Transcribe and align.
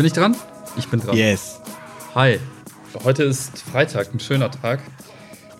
Bin 0.00 0.06
ich 0.06 0.14
dran? 0.14 0.34
Ich 0.78 0.88
bin 0.88 0.98
dran. 0.98 1.14
Yes. 1.14 1.60
Hi. 2.14 2.38
Heute 3.04 3.24
ist 3.24 3.58
Freitag, 3.58 4.14
ein 4.14 4.18
schöner 4.18 4.50
Tag. 4.50 4.80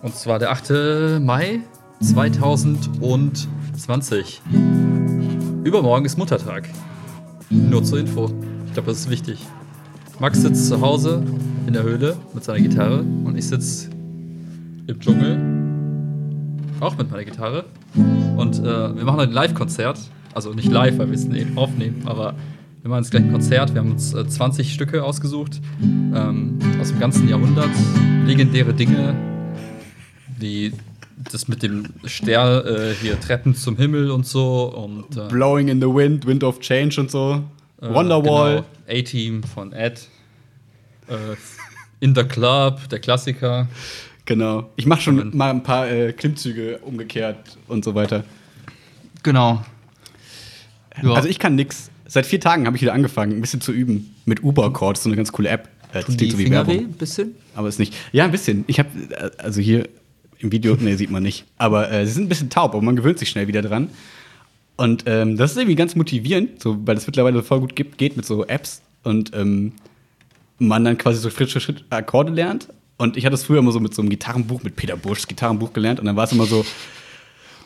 Und 0.01 0.15
zwar 0.15 0.39
der 0.39 0.49
8. 0.49 1.19
Mai 1.21 1.59
2020. 1.99 4.41
Übermorgen 5.63 6.05
ist 6.05 6.17
Muttertag. 6.17 6.67
Nur 7.51 7.83
zur 7.83 7.99
Info. 7.99 8.31
Ich 8.65 8.73
glaube, 8.73 8.89
das 8.89 9.01
ist 9.01 9.11
wichtig. 9.11 9.45
Max 10.17 10.41
sitzt 10.41 10.69
zu 10.69 10.81
Hause 10.81 11.23
in 11.67 11.73
der 11.73 11.83
Höhle 11.83 12.17
mit 12.33 12.43
seiner 12.43 12.61
Gitarre 12.61 13.01
und 13.01 13.37
ich 13.37 13.47
sitze 13.47 13.91
im 14.87 14.99
Dschungel 14.99 15.37
auch 16.79 16.97
mit 16.97 17.11
meiner 17.11 17.25
Gitarre. 17.25 17.65
Und 18.37 18.57
äh, 18.57 18.95
wir 18.95 19.05
machen 19.05 19.19
ein 19.19 19.31
Live-Konzert. 19.31 19.99
Also 20.33 20.51
nicht 20.55 20.71
live, 20.71 20.97
weil 20.97 21.09
wir 21.09 21.15
es 21.15 21.27
ne- 21.27 21.45
aufnehmen, 21.55 22.01
aber 22.07 22.33
wir 22.81 22.89
machen 22.89 23.03
jetzt 23.03 23.11
gleich 23.11 23.23
ein 23.23 23.31
Konzert. 23.31 23.73
Wir 23.73 23.81
haben 23.81 23.91
uns 23.91 24.13
äh, 24.13 24.27
20 24.27 24.73
Stücke 24.73 25.03
ausgesucht 25.03 25.61
ähm, 25.81 26.57
aus 26.79 26.89
dem 26.89 26.99
ganzen 26.99 27.29
Jahrhundert. 27.29 27.69
Legendäre 28.25 28.73
Dinge, 28.73 29.15
wie 30.39 30.73
das 31.31 31.47
mit 31.47 31.61
dem 31.61 31.85
Stern 32.05 32.65
äh, 32.65 32.93
hier 32.99 33.19
Treppen 33.19 33.53
zum 33.53 33.77
Himmel 33.77 34.09
und 34.09 34.25
so. 34.25 34.63
Und, 34.65 35.15
äh, 35.15 35.27
Blowing 35.29 35.67
in 35.67 35.79
the 35.79 35.87
Wind, 35.87 36.25
Wind 36.25 36.43
of 36.43 36.59
Change 36.59 36.99
und 36.99 37.11
so. 37.11 37.43
Wonderwall. 37.79 38.63
Genau. 38.87 38.99
A-Team 38.99 39.43
von 39.43 39.73
Ed. 39.73 40.07
Äh, 41.07 41.35
in 41.99 42.15
the 42.15 42.23
Club, 42.23 42.89
der 42.89 42.99
Klassiker. 42.99 43.67
Genau. 44.25 44.71
Ich 44.75 44.87
mache 44.87 45.01
schon 45.01 45.35
mal 45.37 45.51
ein 45.51 45.61
paar 45.61 45.87
äh, 45.87 46.13
Klimmzüge 46.13 46.79
umgekehrt 46.79 47.57
und 47.67 47.85
so 47.85 47.93
weiter. 47.93 48.23
Genau. 49.21 49.63
Ja. 51.01 51.13
Also 51.13 51.29
ich 51.29 51.37
kann 51.37 51.55
nix. 51.55 51.90
Seit 52.13 52.25
vier 52.25 52.41
Tagen 52.41 52.65
habe 52.65 52.75
ich 52.75 52.81
wieder 52.81 52.91
angefangen, 52.91 53.37
ein 53.37 53.39
bisschen 53.39 53.61
zu 53.61 53.71
üben. 53.71 54.13
Mit 54.25 54.43
Uber-Chord, 54.43 54.97
so 54.97 55.07
eine 55.07 55.15
ganz 55.15 55.31
coole 55.31 55.47
App. 55.47 55.69
Äh, 55.93 56.01
Das 56.01 56.07
die 56.07 56.17
klingt 56.17 56.31
so 56.33 56.39
wie 56.39 56.43
Finger 56.43 56.67
weh, 56.67 56.71
Werbung. 56.71 56.85
ein 56.87 56.97
bisschen. 56.97 57.35
Aber 57.55 57.69
ist 57.69 57.79
nicht. 57.79 57.93
Ja, 58.11 58.25
ein 58.25 58.31
bisschen. 58.31 58.65
Ich 58.67 58.79
habe, 58.79 58.89
also 59.37 59.61
hier 59.61 59.87
im 60.39 60.51
Video, 60.51 60.75
nee, 60.77 60.95
sieht 60.95 61.09
man 61.09 61.23
nicht. 61.23 61.45
Aber 61.57 61.89
äh, 61.89 62.05
sie 62.05 62.11
sind 62.11 62.25
ein 62.25 62.27
bisschen 62.27 62.49
taub, 62.49 62.73
aber 62.73 62.81
man 62.81 62.97
gewöhnt 62.97 63.17
sich 63.17 63.29
schnell 63.29 63.47
wieder 63.47 63.61
dran. 63.61 63.91
Und 64.75 65.05
ähm, 65.05 65.37
das 65.37 65.51
ist 65.51 65.57
irgendwie 65.57 65.75
ganz 65.75 65.95
motivierend, 65.95 66.61
so, 66.61 66.85
weil 66.85 66.97
es 66.97 67.07
mittlerweile 67.07 67.43
voll 67.43 67.61
gut 67.61 67.77
gibt, 67.77 67.97
geht 67.97 68.17
mit 68.17 68.25
so 68.25 68.45
Apps 68.45 68.81
und 69.03 69.33
ähm, 69.33 69.71
man 70.59 70.83
dann 70.83 70.97
quasi 70.97 71.17
so 71.17 71.29
für 71.29 71.47
Schritt 71.47 71.85
Akkorde 71.91 72.33
lernt. 72.33 72.67
Und 72.97 73.15
ich 73.15 73.25
hatte 73.25 73.35
es 73.35 73.45
früher 73.45 73.59
immer 73.59 73.71
so 73.71 73.79
mit 73.79 73.93
so 73.93 74.01
einem 74.01 74.09
Gitarrenbuch, 74.09 74.63
mit 74.63 74.75
Peter 74.75 74.97
Buschs 74.97 75.29
Gitarrenbuch 75.29 75.71
gelernt 75.71 76.01
und 76.01 76.07
dann 76.07 76.17
war 76.17 76.25
es 76.25 76.33
immer 76.33 76.45
so 76.45 76.65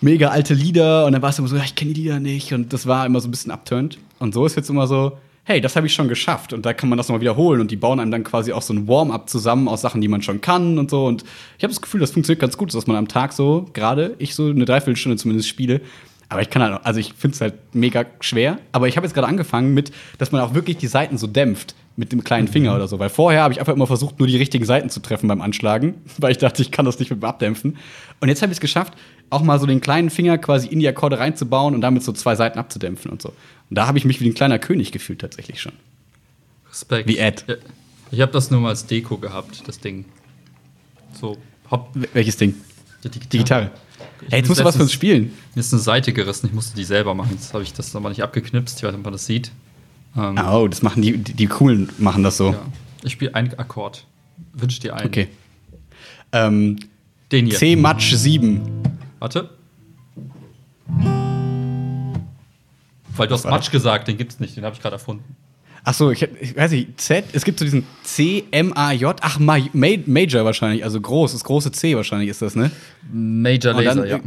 mega 0.01 0.29
alte 0.29 0.53
Lieder 0.53 1.05
und 1.07 1.13
dann 1.13 1.21
war 1.23 1.31
es 1.31 1.39
immer 1.39 1.47
so, 1.47 1.55
ja, 1.55 1.63
ich 1.63 1.73
kenne 1.73 1.93
die 1.93 2.01
Lieder 2.03 2.19
nicht 2.19 2.53
und 2.53 2.73
das 2.73 2.85
war 2.85 3.07
immer 3.07 3.19
so 3.21 3.27
ein 3.27 3.31
bisschen 3.31 3.51
abturnt. 3.51 3.97
Und 4.25 4.33
so 4.33 4.45
ist 4.45 4.55
jetzt 4.55 4.69
immer 4.69 4.87
so, 4.87 5.17
hey, 5.45 5.61
das 5.61 5.75
habe 5.75 5.85
ich 5.85 5.93
schon 5.93 6.07
geschafft 6.07 6.51
und 6.51 6.65
da 6.65 6.73
kann 6.73 6.89
man 6.89 6.97
das 6.97 7.07
nochmal 7.07 7.21
wiederholen 7.21 7.61
und 7.61 7.69
die 7.69 7.75
bauen 7.75 7.99
einem 7.99 8.09
dann 8.09 8.23
quasi 8.23 8.51
auch 8.51 8.63
so 8.63 8.73
ein 8.73 8.87
Warm-up 8.87 9.29
zusammen 9.29 9.67
aus 9.67 9.81
Sachen, 9.81 10.01
die 10.01 10.07
man 10.07 10.23
schon 10.23 10.41
kann 10.41 10.79
und 10.79 10.89
so. 10.89 11.05
Und 11.05 11.23
ich 11.57 11.63
habe 11.63 11.71
das 11.71 11.81
Gefühl, 11.81 12.01
das 12.01 12.11
funktioniert 12.11 12.41
ganz 12.41 12.57
gut, 12.57 12.73
dass 12.73 12.87
man 12.87 12.97
am 12.97 13.07
Tag 13.07 13.31
so, 13.31 13.69
gerade 13.73 14.15
ich 14.17 14.33
so 14.33 14.49
eine 14.49 14.65
Dreiviertelstunde 14.65 15.17
zumindest 15.17 15.47
spiele. 15.47 15.81
Aber 16.27 16.41
ich 16.41 16.49
kann 16.49 16.63
halt, 16.63 16.83
also 16.83 16.99
ich 16.99 17.13
finde 17.13 17.35
es 17.35 17.41
halt 17.41 17.53
mega 17.73 18.05
schwer. 18.19 18.57
Aber 18.71 18.87
ich 18.87 18.97
habe 18.97 19.05
jetzt 19.05 19.13
gerade 19.13 19.27
angefangen 19.27 19.75
mit, 19.75 19.91
dass 20.17 20.31
man 20.31 20.41
auch 20.41 20.55
wirklich 20.55 20.77
die 20.77 20.87
Seiten 20.87 21.19
so 21.19 21.27
dämpft 21.27 21.75
mit 21.95 22.11
dem 22.11 22.23
kleinen 22.23 22.47
Finger 22.47 22.75
oder 22.75 22.87
so. 22.87 22.97
Weil 22.97 23.09
vorher 23.09 23.43
habe 23.43 23.53
ich 23.53 23.59
einfach 23.59 23.73
immer 23.73 23.85
versucht, 23.85 24.17
nur 24.17 24.27
die 24.27 24.37
richtigen 24.37 24.65
Seiten 24.65 24.89
zu 24.89 24.99
treffen 24.99 25.27
beim 25.27 25.41
Anschlagen, 25.41 26.01
weil 26.17 26.31
ich 26.31 26.39
dachte, 26.39 26.63
ich 26.63 26.71
kann 26.71 26.85
das 26.85 26.99
nicht 26.99 27.11
mit 27.11 27.21
dem 27.21 27.25
Abdämpfen. 27.25 27.77
Und 28.19 28.29
jetzt 28.29 28.41
habe 28.41 28.51
ich 28.51 28.57
es 28.57 28.61
geschafft, 28.61 28.93
auch 29.29 29.41
mal 29.43 29.59
so 29.59 29.65
den 29.65 29.81
kleinen 29.81 30.09
Finger 30.09 30.37
quasi 30.37 30.67
in 30.67 30.79
die 30.79 30.87
Akkorde 30.87 31.19
reinzubauen 31.19 31.73
und 31.75 31.81
damit 31.81 32.03
so 32.03 32.11
zwei 32.11 32.35
Seiten 32.35 32.59
abzudämpfen 32.59 33.11
und 33.11 33.21
so. 33.21 33.29
Und 33.69 33.77
da 33.77 33.87
habe 33.87 33.97
ich 33.97 34.05
mich 34.05 34.21
wie 34.21 34.29
ein 34.29 34.33
kleiner 34.33 34.59
König 34.59 34.91
gefühlt 34.91 35.19
tatsächlich 35.19 35.61
schon. 35.61 35.73
Respekt. 36.69 37.07
Wie 37.09 37.17
Ed. 37.17 37.45
Ich 38.11 38.21
habe 38.21 38.31
das 38.31 38.51
nur 38.51 38.61
mal 38.61 38.69
als 38.69 38.85
Deko 38.85 39.17
gehabt, 39.17 39.63
das 39.67 39.79
Ding. 39.79 40.05
So, 41.19 41.37
hopp. 41.71 41.95
Wel- 41.95 42.07
Welches 42.13 42.37
Ding? 42.37 42.55
Die, 43.03 43.09
Die 43.09 43.37
Gitarre. 43.39 43.71
Hey, 44.29 44.39
jetzt 44.39 44.47
musst 44.49 44.61
du 44.61 44.65
was 44.65 44.75
für 44.75 44.81
uns 44.83 44.93
spielen. 44.93 45.33
Mir 45.55 45.59
ist 45.59 45.73
eine 45.73 45.81
Seite 45.81 46.11
gerissen, 46.13 46.47
ich 46.47 46.53
musste 46.53 46.75
die 46.75 46.83
selber 46.83 47.13
machen. 47.13 47.31
Jetzt 47.33 47.53
habe 47.53 47.63
ich 47.63 47.73
das 47.73 47.93
nochmal 47.93 48.11
nicht 48.11 48.23
abgeknipst. 48.23 48.77
Ich 48.77 48.83
weiß 48.83 48.91
nicht, 48.91 48.99
ob 48.99 49.03
man 49.05 49.13
das 49.13 49.25
sieht. 49.25 49.51
Ähm, 50.17 50.37
Oh, 50.49 50.67
das 50.67 50.81
machen 50.81 51.01
die, 51.01 51.17
die, 51.17 51.33
die 51.33 51.47
coolen 51.47 51.89
machen 51.97 52.23
das 52.23 52.37
so. 52.37 52.51
ja. 52.51 52.61
Ich 53.03 53.13
spiele 53.13 53.35
einen 53.35 53.53
Akkord. 53.59 54.05
Wünsch 54.53 54.79
dir 54.79 54.95
einen. 54.95 55.07
Okay. 55.07 55.27
Ähm, 56.31 56.77
Den 57.31 57.45
hier. 57.47 57.55
C 57.57 57.75
Match 57.75 58.11
7. 58.13 58.61
Warte. 59.25 59.49
Weil 63.17 63.27
du 63.27 63.33
hast 63.33 63.45
Matsch 63.45 63.71
gesagt, 63.71 64.07
den 64.07 64.17
gibt's 64.17 64.39
nicht, 64.39 64.55
den 64.55 64.63
habe 64.63 64.75
ich 64.75 64.81
gerade 64.83 64.93
erfunden. 64.97 65.23
Ach 65.83 65.95
so, 65.95 66.11
ich, 66.11 66.21
ich 66.39 66.55
weiß 66.55 66.69
nicht, 66.69 67.01
Z, 67.01 67.25
es 67.33 67.43
gibt 67.43 67.57
so 67.57 67.65
diesen 67.65 67.87
C, 68.03 68.43
M, 68.51 68.71
A, 68.77 68.91
J, 68.91 69.17
ach, 69.21 69.39
Ma, 69.39 69.57
Ma, 69.73 69.87
Major 70.05 70.45
wahrscheinlich, 70.45 70.83
also 70.83 71.01
groß, 71.01 71.31
das 71.31 71.43
große 71.43 71.71
C 71.71 71.95
wahrscheinlich 71.95 72.29
ist 72.29 72.43
das, 72.43 72.55
ne? 72.55 72.69
Major 73.11 73.73
Laser, 73.73 74.05
dann- 74.05 74.07
ja. 74.07 74.19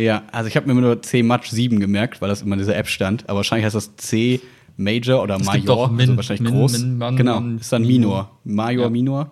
Ja, 0.00 0.22
also 0.30 0.46
ich 0.46 0.54
habe 0.54 0.66
mir 0.66 0.72
immer 0.72 0.82
nur 0.82 1.02
C 1.02 1.24
Match 1.24 1.50
7 1.50 1.80
gemerkt, 1.80 2.20
weil 2.22 2.28
das 2.28 2.42
immer 2.42 2.52
in 2.54 2.60
dieser 2.60 2.76
App 2.76 2.86
stand, 2.86 3.28
aber 3.28 3.38
wahrscheinlich 3.38 3.64
heißt 3.64 3.74
das 3.74 3.96
C 3.96 4.40
Major 4.76 5.20
oder 5.20 5.34
Es 5.34 5.44
Major, 5.46 5.56
gibt 5.56 5.68
doch 5.68 5.90
Min- 5.90 6.00
also 6.00 6.16
wahrscheinlich 6.16 6.42
Min- 6.42 6.52
groß. 6.54 6.72
Min- 6.78 6.96
Man- 6.98 7.16
genau, 7.16 7.42
ist 7.60 7.72
dann 7.72 7.82
Minor. 7.82 8.30
Minor. 8.44 8.64
Major, 8.66 8.84
Ja. 8.84 8.90
Minor. 8.90 9.30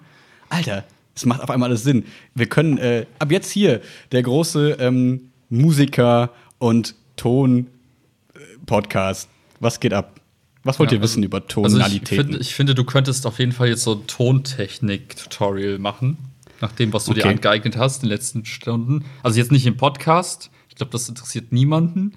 Alter, 0.49 0.85
es 1.21 1.27
macht 1.27 1.43
auf 1.43 1.51
einmal 1.51 1.69
alles 1.69 1.83
Sinn. 1.83 2.05
Wir 2.35 2.47
können 2.47 2.79
äh, 2.79 3.05
ab 3.19 3.31
jetzt 3.31 3.51
hier 3.51 3.81
der 4.11 4.23
große 4.23 4.79
ähm, 4.81 5.31
Musiker 5.51 6.31
und 6.59 6.95
Ton-Podcast. 7.17 9.29
Was 9.61 9.81
geht 9.81 9.93
ab? 9.93 10.19
Was 10.65 10.79
wollt 10.79 10.91
Ja, 10.91 10.97
ihr 10.97 11.03
also- 11.03 11.13
wissen 11.13 11.23
über 11.23 11.43
Also 11.63 11.79
ich, 11.81 12.09
find, 12.09 12.41
ich 12.41 12.55
finde, 12.55 12.75
du 12.75 12.85
könntest 12.85 13.27
auf 13.27 13.39
jeden 13.39 13.53
Fall 13.53 13.69
jetzt 13.69 13.83
so 13.83 13.95
ein 13.97 14.07
Tontechnik-Tutorial 14.07 15.79
machen, 15.79 16.17
nach 16.61 16.73
dem, 16.73 16.93
was 16.93 17.05
du 17.05 17.13
dir 17.15 17.21
Okay. 17.21 17.31
angeeignet 17.35 17.77
hast 17.77 18.03
in 18.03 18.09
den 18.09 18.17
letzten 18.17 18.45
Stunden. 18.47 19.05
Also 19.23 19.39
jetzt 19.39 19.53
nicht 19.53 19.67
im 19.67 19.77
Podcast. 19.77 20.51
Ich 20.69 20.75
glaube, 20.77 20.93
das 20.93 21.09
interessiert 21.09 21.53
niemanden. 21.53 22.13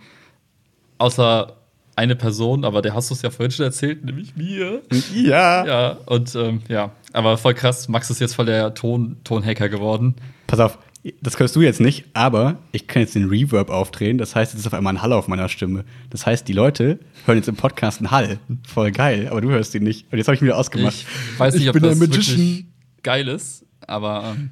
Außer 0.97 1.57
eine 1.95 2.15
Person, 2.15 2.63
aber 2.65 2.81
der 2.81 2.93
hast 2.93 3.09
du 3.09 3.13
es 3.13 3.21
ja 3.21 3.29
vorhin 3.29 3.51
schon 3.51 3.65
erzählt, 3.65 4.03
nämlich 4.05 4.35
mir. 4.35 4.81
ja. 5.13 5.65
Ja, 5.65 5.89
und 6.05 6.33
ähm, 6.35 6.61
ja, 6.69 6.91
aber 7.13 7.37
voll 7.37 7.53
krass. 7.53 7.87
Max 7.87 8.09
ist 8.09 8.19
jetzt 8.19 8.35
voll 8.35 8.45
der 8.45 8.73
Ton 8.73 9.17
Tonhacker 9.23 9.69
geworden. 9.69 10.15
Pass 10.47 10.59
auf, 10.59 10.77
das 11.21 11.35
kannst 11.37 11.55
du 11.55 11.61
jetzt 11.61 11.79
nicht, 11.81 12.05
aber 12.13 12.57
ich 12.71 12.87
kann 12.87 13.01
jetzt 13.01 13.13
den 13.15 13.27
Reverb 13.29 13.69
aufdrehen. 13.69 14.17
Das 14.17 14.35
heißt, 14.35 14.53
jetzt 14.53 14.61
ist 14.61 14.67
auf 14.67 14.73
einmal 14.73 14.93
ein 14.95 15.01
Hall 15.01 15.13
auf 15.13 15.27
meiner 15.27 15.49
Stimme. 15.49 15.83
Das 16.09 16.25
heißt, 16.25 16.47
die 16.47 16.53
Leute 16.53 16.99
hören 17.25 17.37
jetzt 17.37 17.47
im 17.49 17.55
Podcast 17.55 17.99
einen 17.99 18.11
Hall. 18.11 18.39
Voll 18.65 18.91
geil, 18.91 19.27
aber 19.29 19.41
du 19.41 19.49
hörst 19.49 19.75
ihn 19.75 19.83
nicht. 19.83 20.11
Und 20.11 20.17
jetzt 20.17 20.27
habe 20.27 20.35
ich 20.35 20.41
ihn 20.41 20.45
wieder 20.45 20.57
ausgemacht. 20.57 20.95
Ich 21.33 21.39
weiß 21.39 21.53
nicht, 21.55 21.63
Ich 21.63 21.69
ob 21.69 21.73
bin 21.73 21.83
das 21.83 21.99
wirklich 21.99 22.65
geil 23.03 23.27
ist, 23.27 23.65
aber 23.85 24.33
ähm, 24.37 24.51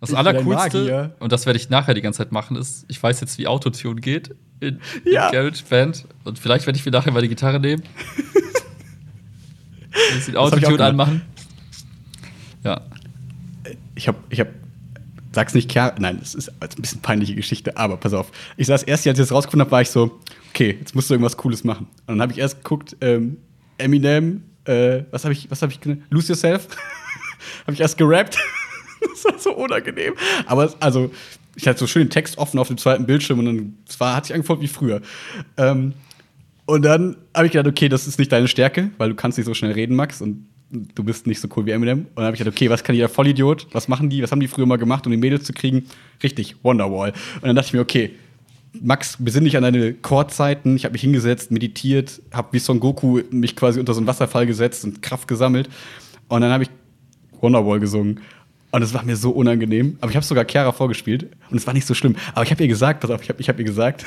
das 0.00 0.10
Ich 0.10 0.16
Allercoolste, 0.16 1.14
und 1.20 1.32
das 1.32 1.46
werde 1.46 1.58
ich 1.58 1.70
nachher 1.70 1.94
die 1.94 2.02
ganze 2.02 2.18
Zeit 2.18 2.32
machen, 2.32 2.56
ist, 2.56 2.84
ich 2.88 3.00
weiß 3.02 3.20
jetzt, 3.20 3.38
wie 3.38 3.46
Autotune 3.46 4.00
geht 4.00 4.34
in, 4.60 4.80
in 5.04 5.12
Ja. 5.12 5.30
GarageBand. 5.30 6.04
Und 6.24 6.38
vielleicht 6.38 6.66
werde 6.66 6.78
ich 6.78 6.84
mir 6.84 6.90
nachher 6.92 7.12
mal 7.12 7.22
die 7.22 7.28
Gitarre 7.28 7.60
nehmen. 7.60 7.82
Jetzt 10.14 10.28
den 10.28 10.34
hab 10.36 10.36
ich 10.36 10.36
auch 10.36 10.42
Autotune 10.52 10.76
gemacht. 10.76 10.88
anmachen. 10.90 11.22
Ja. 12.64 12.82
Ich 13.94 14.08
habe, 14.08 14.18
ich 14.30 14.40
habe, 14.40 14.50
sag's 15.32 15.54
nicht, 15.54 15.68
Kerl. 15.68 15.94
Nein, 15.98 16.18
das 16.20 16.34
ist 16.34 16.50
ein 16.60 16.68
bisschen 16.80 17.00
peinliche 17.00 17.34
Geschichte, 17.34 17.76
aber 17.76 17.96
pass 17.96 18.12
auf. 18.12 18.30
Ich 18.56 18.66
saß 18.66 18.82
erst, 18.84 19.06
als 19.06 19.18
ich 19.18 19.22
das 19.22 19.32
rausgefunden 19.32 19.66
habe, 19.66 19.72
war 19.72 19.82
ich 19.82 19.90
so, 19.90 20.18
okay, 20.50 20.76
jetzt 20.78 20.94
musst 20.94 21.10
du 21.10 21.14
irgendwas 21.14 21.36
Cooles 21.36 21.64
machen. 21.64 21.88
Und 22.06 22.14
dann 22.14 22.22
habe 22.22 22.32
ich 22.32 22.38
erst 22.38 22.58
geguckt, 22.58 22.96
ähm, 23.00 23.38
Eminem, 23.78 24.42
äh, 24.64 25.02
was 25.10 25.24
habe 25.24 25.32
ich, 25.32 25.50
was 25.50 25.62
habe 25.62 25.72
ich? 25.72 25.80
Lose 26.10 26.28
Yourself. 26.28 26.68
habe 27.62 27.72
ich 27.72 27.80
erst 27.80 27.98
gerappt. 27.98 28.38
das 29.00 29.24
war 29.24 29.38
so 29.38 29.54
unangenehm. 29.54 30.14
Aber 30.46 30.72
also, 30.80 31.10
ich 31.54 31.66
hatte 31.66 31.78
so 31.78 31.86
schön 31.86 32.04
den 32.04 32.10
Text 32.10 32.38
offen 32.38 32.58
auf 32.58 32.68
dem 32.68 32.78
zweiten 32.78 33.06
Bildschirm 33.06 33.38
und 33.38 33.46
dann 33.46 33.78
war, 33.98 34.16
hat 34.16 34.26
sich 34.26 34.34
angefühlt 34.34 34.60
wie 34.60 34.68
früher. 34.68 35.00
Ähm, 35.56 35.94
und 36.66 36.82
dann 36.82 37.16
habe 37.34 37.46
ich 37.46 37.52
gedacht, 37.52 37.68
okay, 37.68 37.88
das 37.88 38.06
ist 38.06 38.18
nicht 38.18 38.32
deine 38.32 38.48
Stärke, 38.48 38.90
weil 38.98 39.10
du 39.10 39.14
kannst 39.14 39.38
nicht 39.38 39.46
so 39.46 39.54
schnell 39.54 39.72
reden, 39.72 39.94
Max, 39.94 40.20
und 40.20 40.48
du 40.70 41.04
bist 41.04 41.26
nicht 41.26 41.40
so 41.40 41.48
cool 41.56 41.66
wie 41.66 41.70
Eminem. 41.70 42.00
Und 42.00 42.16
dann 42.16 42.26
habe 42.26 42.34
ich 42.34 42.38
gedacht, 42.38 42.56
okay, 42.56 42.70
was 42.70 42.82
kann 42.82 42.94
jeder 42.94 43.08
Vollidiot? 43.08 43.68
Was 43.72 43.88
machen 43.88 44.10
die? 44.10 44.22
Was 44.22 44.32
haben 44.32 44.40
die 44.40 44.48
früher 44.48 44.66
mal 44.66 44.78
gemacht, 44.78 45.06
um 45.06 45.12
die 45.12 45.18
Mädels 45.18 45.44
zu 45.44 45.52
kriegen? 45.52 45.86
Richtig, 46.22 46.56
Wonderwall. 46.62 47.12
Und 47.36 47.44
dann 47.44 47.56
dachte 47.56 47.68
ich 47.68 47.72
mir, 47.72 47.80
okay, 47.80 48.10
Max, 48.82 49.16
besinn 49.18 49.44
dich 49.44 49.56
an 49.56 49.62
deine 49.62 49.94
Chordzeiten. 49.94 50.76
Ich 50.76 50.84
habe 50.84 50.92
mich 50.92 51.00
hingesetzt, 51.00 51.50
meditiert, 51.50 52.20
habe 52.32 52.48
wie 52.52 52.58
Son 52.58 52.80
Goku 52.80 53.22
mich 53.30 53.56
quasi 53.56 53.80
unter 53.80 53.94
so 53.94 54.00
einen 54.00 54.06
Wasserfall 54.06 54.46
gesetzt 54.46 54.84
und 54.84 55.02
Kraft 55.02 55.28
gesammelt. 55.28 55.68
Und 56.28 56.42
dann 56.42 56.50
habe 56.50 56.64
ich 56.64 56.70
Wonderwall 57.40 57.80
gesungen. 57.80 58.20
Und 58.72 58.82
es 58.82 58.92
war 58.92 59.04
mir 59.04 59.16
so 59.16 59.30
unangenehm. 59.30 59.96
Aber 60.00 60.10
ich 60.10 60.16
habe 60.16 60.26
sogar 60.26 60.44
Chiara 60.44 60.72
vorgespielt 60.72 61.30
und 61.50 61.56
es 61.56 61.66
war 61.66 61.72
nicht 61.72 61.86
so 61.86 61.94
schlimm. 61.94 62.16
Aber 62.34 62.44
ich 62.44 62.50
habe 62.50 62.62
ihr 62.62 62.68
gesagt, 62.68 63.00
pass 63.00 63.10
auf, 63.10 63.22
ich 63.22 63.28
habe 63.28 63.42
hab 63.42 63.58
ihr 63.58 63.64
gesagt, 63.64 64.04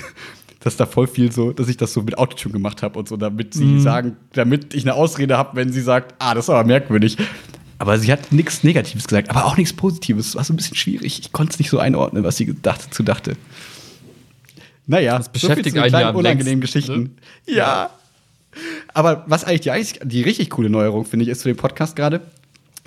dass 0.59 0.75
da 0.75 0.85
voll 0.85 1.07
viel 1.07 1.31
so, 1.31 1.51
dass 1.51 1.69
ich 1.69 1.77
das 1.77 1.93
so 1.93 2.01
mit 2.01 2.17
Autotune 2.17 2.53
gemacht 2.53 2.83
habe 2.83 2.99
und 2.99 3.07
so, 3.07 3.15
damit 3.17 3.53
sie 3.53 3.79
sagen, 3.79 4.17
damit 4.33 4.73
ich 4.73 4.83
eine 4.83 4.93
Ausrede 4.93 5.37
habe, 5.37 5.55
wenn 5.55 5.71
sie 5.71 5.81
sagt, 5.81 6.15
ah, 6.19 6.33
das 6.33 6.45
ist 6.45 6.49
aber 6.49 6.65
merkwürdig. 6.65 7.17
Aber 7.77 7.97
sie 7.97 8.11
hat 8.11 8.33
nichts 8.33 8.63
Negatives 8.63 9.07
gesagt, 9.07 9.29
aber 9.29 9.45
auch 9.45 9.55
nichts 9.55 9.71
Positives. 9.73 10.27
Es 10.27 10.35
war 10.35 10.43
so 10.43 10.53
ein 10.53 10.57
bisschen 10.57 10.75
schwierig. 10.75 11.19
Ich 11.19 11.31
konnte 11.31 11.53
es 11.53 11.59
nicht 11.59 11.69
so 11.69 11.79
einordnen, 11.79 12.25
was 12.25 12.35
sie 12.35 12.45
gedacht, 12.45 12.93
zu 12.93 13.03
dachte. 13.03 13.37
Naja, 14.85 15.17
Das 15.17 15.29
beschäftigt 15.29 15.75
so 15.75 15.81
viel 15.81 15.83
zu 15.83 15.89
kleinen 15.89 16.15
unangenehmen 16.15 16.61
längsten, 16.61 16.79
Geschichten. 16.81 17.17
Ja. 17.45 17.91
Aber 18.93 19.23
was 19.27 19.45
eigentlich 19.45 19.61
die, 19.61 19.71
eigentlich 19.71 19.99
die 20.03 20.23
richtig 20.23 20.49
coole 20.49 20.69
Neuerung, 20.69 21.05
finde 21.05 21.23
ich, 21.23 21.29
ist 21.29 21.41
zu 21.41 21.47
dem 21.47 21.55
Podcast 21.55 21.95
gerade, 21.95 22.21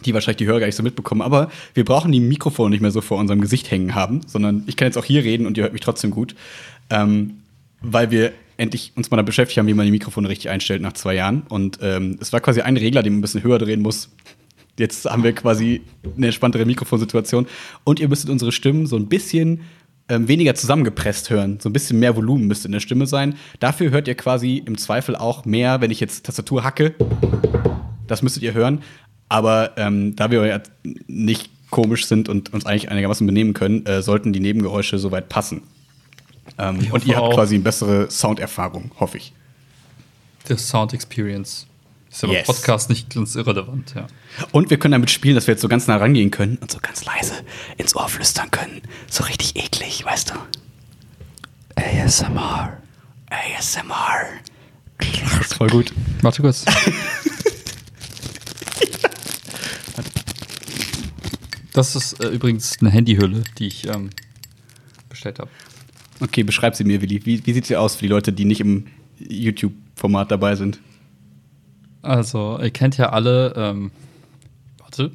die 0.04 0.12
wahrscheinlich 0.12 0.38
die 0.38 0.46
Hörer 0.46 0.60
gar 0.60 0.66
nicht 0.66 0.76
so 0.76 0.82
mitbekommen, 0.82 1.22
aber 1.22 1.50
wir 1.74 1.84
brauchen 1.84 2.12
die 2.12 2.20
Mikrofone 2.20 2.70
nicht 2.70 2.80
mehr 2.80 2.90
so 2.90 3.00
vor 3.00 3.18
unserem 3.18 3.40
Gesicht 3.40 3.70
hängen 3.70 3.94
haben, 3.94 4.20
sondern 4.26 4.64
ich 4.66 4.76
kann 4.76 4.86
jetzt 4.86 4.98
auch 4.98 5.04
hier 5.04 5.24
reden 5.24 5.46
und 5.46 5.56
ihr 5.56 5.62
hört 5.62 5.72
mich 5.72 5.82
trotzdem 5.82 6.10
gut. 6.10 6.34
Ähm, 6.90 7.41
weil 7.82 8.10
wir 8.10 8.32
endlich 8.56 8.92
uns 8.94 9.10
mal 9.10 9.16
damit 9.16 9.26
beschäftigt 9.26 9.58
haben, 9.58 9.66
wie 9.66 9.74
man 9.74 9.86
die 9.86 9.92
Mikrofone 9.92 10.28
richtig 10.28 10.50
einstellt 10.50 10.82
nach 10.82 10.92
zwei 10.92 11.14
Jahren. 11.14 11.42
Und 11.48 11.78
ähm, 11.82 12.18
es 12.20 12.32
war 12.32 12.40
quasi 12.40 12.60
ein 12.60 12.76
Regler, 12.76 13.02
den 13.02 13.14
man 13.14 13.18
ein 13.18 13.22
bisschen 13.22 13.42
höher 13.42 13.58
drehen 13.58 13.80
muss. 13.80 14.10
Jetzt 14.78 15.04
haben 15.04 15.22
wir 15.22 15.34
quasi 15.34 15.82
eine 16.16 16.26
entspanntere 16.26 16.64
Mikrofonsituation. 16.64 17.46
Und 17.84 18.00
ihr 18.00 18.08
müsstet 18.08 18.30
unsere 18.30 18.52
Stimmen 18.52 18.86
so 18.86 18.96
ein 18.96 19.08
bisschen 19.08 19.62
ähm, 20.08 20.28
weniger 20.28 20.54
zusammengepresst 20.54 21.30
hören. 21.30 21.58
So 21.60 21.68
ein 21.68 21.72
bisschen 21.72 21.98
mehr 21.98 22.16
Volumen 22.16 22.46
müsste 22.46 22.68
in 22.68 22.72
der 22.72 22.80
Stimme 22.80 23.06
sein. 23.06 23.34
Dafür 23.60 23.90
hört 23.90 24.08
ihr 24.08 24.14
quasi 24.14 24.62
im 24.64 24.78
Zweifel 24.78 25.16
auch 25.16 25.44
mehr, 25.44 25.80
wenn 25.80 25.90
ich 25.90 26.00
jetzt 26.00 26.26
Tastatur 26.26 26.64
hacke. 26.64 26.94
Das 28.06 28.22
müsstet 28.22 28.42
ihr 28.42 28.54
hören. 28.54 28.82
Aber 29.28 29.72
ähm, 29.76 30.14
da 30.16 30.30
wir 30.30 30.46
ja 30.46 30.60
nicht 31.06 31.50
komisch 31.70 32.06
sind 32.06 32.28
und 32.28 32.52
uns 32.52 32.66
eigentlich 32.66 32.90
einigermaßen 32.90 33.26
benehmen 33.26 33.54
können, 33.54 33.86
äh, 33.86 34.02
sollten 34.02 34.32
die 34.32 34.40
Nebengeräusche 34.40 34.98
soweit 34.98 35.28
passen. 35.28 35.62
Ähm, 36.58 36.86
und 36.92 37.04
ihr 37.06 37.16
habt 37.16 37.34
quasi 37.34 37.54
eine 37.56 37.64
bessere 37.64 38.10
Sounderfahrung, 38.10 38.90
hoffe 38.98 39.18
ich. 39.18 39.32
Der 40.48 40.58
Sound 40.58 40.92
Experience. 40.92 41.66
Ist 42.10 42.24
aber 42.24 42.34
Yes. 42.34 42.46
Podcast 42.46 42.90
nicht 42.90 43.14
ganz 43.14 43.34
irrelevant, 43.36 43.94
ja. 43.94 44.06
Und 44.50 44.68
wir 44.68 44.78
können 44.78 44.92
damit 44.92 45.10
spielen, 45.10 45.34
dass 45.34 45.46
wir 45.46 45.54
jetzt 45.54 45.62
so 45.62 45.68
ganz 45.68 45.86
nah 45.86 45.96
rangehen 45.96 46.30
können 46.30 46.58
und 46.58 46.70
so 46.70 46.78
ganz 46.80 47.04
leise 47.04 47.34
ins 47.78 47.96
Ohr 47.96 48.08
flüstern 48.08 48.50
können. 48.50 48.82
So 49.08 49.24
richtig 49.24 49.56
eklig, 49.56 50.04
weißt 50.04 50.30
du? 50.30 50.34
ASMR. 51.80 52.76
ASMR. 53.30 54.26
Das 54.98 55.40
ist 55.46 55.54
voll 55.54 55.70
gut. 55.70 55.92
Warte 56.20 56.42
kurz. 56.42 56.64
Das 61.72 61.96
ist 61.96 62.22
äh, 62.22 62.28
übrigens 62.28 62.76
eine 62.80 62.90
Handyhülle, 62.90 63.44
die 63.58 63.66
ich 63.66 63.86
ähm, 63.88 64.10
bestellt 65.08 65.38
habe. 65.38 65.50
Okay, 66.22 66.42
beschreib 66.42 66.74
sie 66.76 66.84
mir, 66.84 67.00
Willi. 67.02 67.24
Wie, 67.26 67.44
wie 67.44 67.52
sieht 67.52 67.66
sie 67.66 67.76
aus 67.76 67.96
für 67.96 68.02
die 68.02 68.08
Leute, 68.08 68.32
die 68.32 68.44
nicht 68.44 68.60
im 68.60 68.86
YouTube-Format 69.18 70.30
dabei 70.30 70.54
sind? 70.56 70.78
Also, 72.02 72.58
ihr 72.60 72.70
kennt 72.70 72.96
ja 72.98 73.10
alle, 73.10 73.52
ähm, 73.56 73.90
warte. 74.78 75.12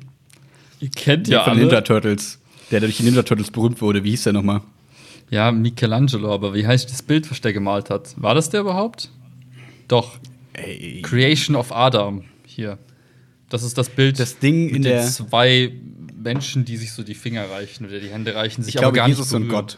Ihr 0.79 0.89
kennt 0.89 1.27
ja 1.27 1.43
von 1.43 1.53
den 1.53 1.63
Ninja 1.63 1.77
alle. 1.77 1.83
Turtles. 1.83 2.39
Der, 2.71 2.79
der 2.81 2.87
durch 2.89 2.97
die 2.97 3.03
Ninja 3.03 3.23
Turtles 3.23 3.51
berühmt 3.51 3.81
wurde. 3.81 4.03
Wie 4.03 4.11
hieß 4.11 4.23
der 4.23 4.33
nochmal? 4.33 4.61
Ja, 5.29 5.51
Michelangelo, 5.51 6.33
aber 6.33 6.53
wie 6.53 6.65
heißt 6.65 6.89
das 6.89 7.01
Bild, 7.01 7.29
was 7.29 7.41
der 7.41 7.51
gemalt 7.53 7.89
hat? 7.89 8.13
War 8.21 8.35
das 8.35 8.49
der 8.49 8.61
überhaupt? 8.61 9.09
Doch. 9.87 10.17
Ey. 10.53 11.01
Creation 11.01 11.55
of 11.55 11.71
Adam. 11.71 12.23
Hier. 12.45 12.77
Das 13.49 13.63
ist 13.63 13.77
das 13.77 13.89
Bild 13.89 14.19
Das 14.19 14.39
Ding 14.39 14.67
in 14.69 14.75
den 14.75 14.83
der- 14.83 15.05
zwei 15.07 15.71
Menschen, 16.21 16.65
die 16.65 16.77
sich 16.77 16.91
so 16.93 17.03
die 17.03 17.13
Finger 17.13 17.49
reichen 17.49 17.85
oder 17.85 17.99
die 17.99 18.09
Hände 18.09 18.35
reichen, 18.35 18.63
sich 18.63 18.75
Ich 18.75 18.79
glaube, 18.79 18.87
aber 18.87 18.95
gar 18.97 19.07
Jesus 19.07 19.27
nicht 19.27 19.35
und 19.35 19.47
berühren. 19.47 19.65
Gott. 19.65 19.77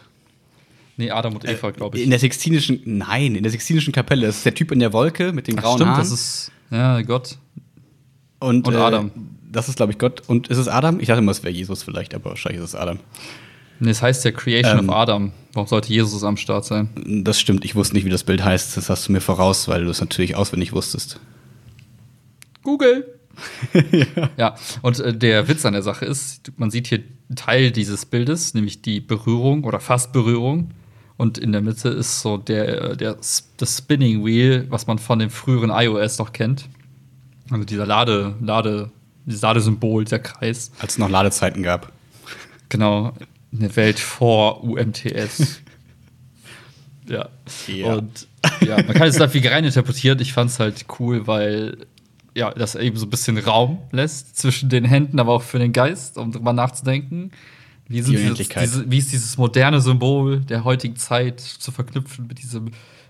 Nee, 1.00 1.10
Adam 1.10 1.34
und 1.34 1.48
Eva, 1.48 1.70
glaube 1.70 1.96
ich. 1.96 2.04
In 2.04 2.10
der 2.10 2.18
Sixtinischen, 2.18 2.82
nein, 2.84 3.34
in 3.34 3.42
der 3.42 3.50
Sixtinischen 3.50 3.90
Kapelle. 3.90 4.26
Das 4.26 4.36
ist 4.36 4.44
der 4.44 4.54
Typ 4.54 4.70
in 4.70 4.80
der 4.80 4.92
Wolke 4.92 5.32
mit 5.32 5.48
den 5.48 5.58
Ach, 5.58 5.62
grauen 5.62 5.76
stimmt, 5.78 5.92
Haaren. 5.92 6.02
das 6.02 6.12
ist 6.12 6.52
ja 6.70 7.00
Gott. 7.00 7.38
und, 8.38 8.68
und 8.68 8.74
äh, 8.74 8.76
Adam. 8.76 9.10
Das 9.50 9.70
ist, 9.70 9.76
glaube 9.76 9.92
ich, 9.92 9.98
Gott. 9.98 10.22
Und 10.26 10.48
ist 10.48 10.58
es 10.58 10.68
Adam? 10.68 11.00
Ich 11.00 11.06
dachte 11.06 11.20
immer, 11.20 11.32
es 11.32 11.42
wäre 11.42 11.54
Jesus 11.54 11.82
vielleicht, 11.82 12.14
aber 12.14 12.26
wahrscheinlich 12.30 12.62
ist 12.62 12.68
es 12.68 12.74
Adam. 12.74 12.98
Nee, 13.78 13.88
es 13.88 14.02
heißt 14.02 14.26
ja 14.26 14.30
Creation 14.30 14.78
Ähm. 14.78 14.90
of 14.90 14.94
Adam. 14.94 15.32
Warum 15.54 15.66
sollte 15.66 15.90
Jesus 15.90 16.22
am 16.22 16.36
Start 16.36 16.66
sein? 16.66 16.90
Das 17.24 17.40
stimmt, 17.40 17.64
ich 17.64 17.74
wusste 17.74 17.94
nicht, 17.94 18.04
wie 18.04 18.10
das 18.10 18.24
Bild 18.24 18.44
heißt. 18.44 18.76
Das 18.76 18.90
hast 18.90 19.08
du 19.08 19.12
mir 19.12 19.22
voraus, 19.22 19.68
weil 19.68 19.84
du 19.84 19.90
es 19.90 20.00
natürlich 20.02 20.36
auswendig 20.36 20.74
wusstest. 20.74 21.18
Google. 22.62 23.06
ja. 24.36 24.54
und 24.82 25.00
äh, 25.00 25.16
der 25.16 25.48
Witz 25.48 25.64
an 25.64 25.72
der 25.72 25.82
Sache 25.82 26.04
ist, 26.04 26.52
man 26.58 26.70
sieht 26.70 26.88
hier 26.88 26.98
einen 26.98 27.36
Teil 27.36 27.70
dieses 27.70 28.04
Bildes, 28.04 28.52
nämlich 28.52 28.82
die 28.82 29.00
Berührung 29.00 29.64
oder 29.64 29.80
fast 29.80 30.12
Berührung. 30.12 30.72
Und 31.20 31.36
in 31.36 31.52
der 31.52 31.60
Mitte 31.60 31.90
ist 31.90 32.22
so 32.22 32.38
der, 32.38 32.92
äh, 32.92 32.96
der, 32.96 33.14
das 33.58 33.76
Spinning 33.76 34.24
Wheel, 34.24 34.64
was 34.70 34.86
man 34.86 34.98
von 34.98 35.18
dem 35.18 35.28
früheren 35.28 35.68
iOS 35.68 36.18
noch 36.18 36.32
kennt. 36.32 36.66
Also 37.50 37.62
dieser 37.64 37.84
Lade, 37.84 38.36
Lade, 38.40 38.90
dieses 39.26 39.42
Ladesymbol, 39.42 40.06
der 40.06 40.20
Kreis. 40.20 40.72
Als 40.78 40.92
es 40.92 40.98
noch 40.98 41.10
Ladezeiten 41.10 41.62
gab. 41.62 41.92
Genau, 42.70 43.12
eine 43.52 43.76
Welt 43.76 44.00
vor 44.00 44.64
UMTS. 44.64 45.60
ja. 47.06 47.28
Ja. 47.66 47.96
Und 47.96 48.26
ja, 48.62 48.76
man 48.76 48.94
kann 48.94 49.08
es 49.08 49.18
da 49.18 49.28
viel 49.28 49.46
rein 49.46 49.64
interpretieren. 49.66 50.20
Ich 50.20 50.32
fand 50.32 50.50
es 50.50 50.58
halt 50.58 50.86
cool, 50.98 51.26
weil 51.26 51.86
ja, 52.34 52.50
das 52.50 52.76
eben 52.76 52.96
so 52.96 53.04
ein 53.04 53.10
bisschen 53.10 53.36
Raum 53.36 53.82
lässt 53.92 54.38
zwischen 54.38 54.70
den 54.70 54.86
Händen, 54.86 55.20
aber 55.20 55.34
auch 55.34 55.42
für 55.42 55.58
den 55.58 55.74
Geist, 55.74 56.16
um 56.16 56.32
drüber 56.32 56.54
nachzudenken. 56.54 57.30
Wie, 57.90 58.02
Die 58.02 58.12
dieses, 58.12 58.48
diese, 58.48 58.88
wie 58.88 58.98
ist 58.98 59.10
dieses 59.10 59.36
moderne 59.36 59.80
Symbol 59.80 60.38
der 60.38 60.62
heutigen 60.62 60.94
Zeit 60.94 61.40
zu 61.40 61.72
verknüpfen 61.72 62.28
mit 62.28 62.40
diesem 62.40 62.68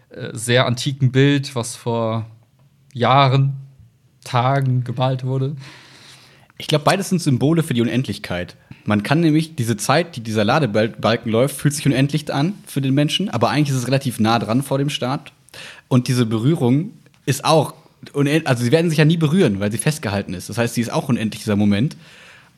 äh, 0.09 0.31
sehr 0.33 0.65
antiken 0.65 1.13
Bild, 1.13 1.55
was 1.55 1.77
vor 1.77 2.25
Jahren, 2.95 3.57
Tagen 4.25 4.83
gemalt 4.83 5.23
wurde? 5.23 5.55
Ich 6.57 6.67
glaube, 6.67 6.85
beides 6.85 7.11
sind 7.11 7.21
Symbole 7.21 7.63
für 7.63 7.75
die 7.75 7.83
Unendlichkeit. 7.83 8.57
Man 8.87 9.03
kann 9.03 9.21
nämlich 9.21 9.55
diese 9.55 9.77
Zeit, 9.77 10.17
die 10.17 10.23
dieser 10.23 10.45
Ladebalken 10.45 11.31
läuft, 11.31 11.57
fühlt 11.57 11.75
sich 11.75 11.85
unendlich 11.85 12.33
an 12.33 12.55
für 12.67 12.81
den 12.81 12.95
Menschen, 12.95 13.29
aber 13.29 13.51
eigentlich 13.51 13.77
ist 13.77 13.83
es 13.83 13.87
relativ 13.87 14.19
nah 14.19 14.39
dran 14.39 14.63
vor 14.63 14.79
dem 14.79 14.89
Start. 14.89 15.35
Und 15.89 16.09
diese 16.09 16.25
Berührung 16.25 16.93
ist 17.27 17.45
auch 17.45 17.75
unend 18.15 18.47
also 18.47 18.65
sie 18.65 18.73
werden 18.73 18.89
sich 18.89 18.99
ja 18.99 19.05
nie 19.05 19.19
berühren, 19.19 19.61
weil 19.61 19.71
sie 19.71 19.77
festgehalten 19.77 20.33
ist. 20.33 20.49
Das 20.49 20.57
heißt, 20.57 20.73
sie 20.73 20.81
ist 20.81 20.91
auch 20.91 21.11
unendlich 21.11 21.43
dieser 21.43 21.57
Moment, 21.57 21.99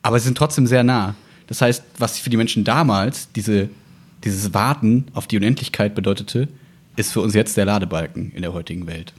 aber 0.03 0.17
sie 0.19 0.25
sind 0.25 0.37
trotzdem 0.37 0.67
sehr 0.67 0.85
nah. 0.85 1.15
Das 1.47 1.61
heißt, 1.61 1.83
was 1.97 2.19
für 2.19 2.29
die 2.29 2.37
Menschen 2.37 2.63
damals 2.63 3.31
diese, 3.31 3.69
dieses 4.23 4.53
Warten 4.53 5.05
auf 5.13 5.27
die 5.27 5.37
Unendlichkeit 5.37 5.95
bedeutete, 5.95 6.47
ist 6.95 7.11
für 7.11 7.21
uns 7.21 7.33
jetzt 7.33 7.57
der 7.57 7.65
Ladebalken 7.65 8.31
in 8.31 8.41
der 8.41 8.53
heutigen 8.53 8.87
Welt. 8.87 9.13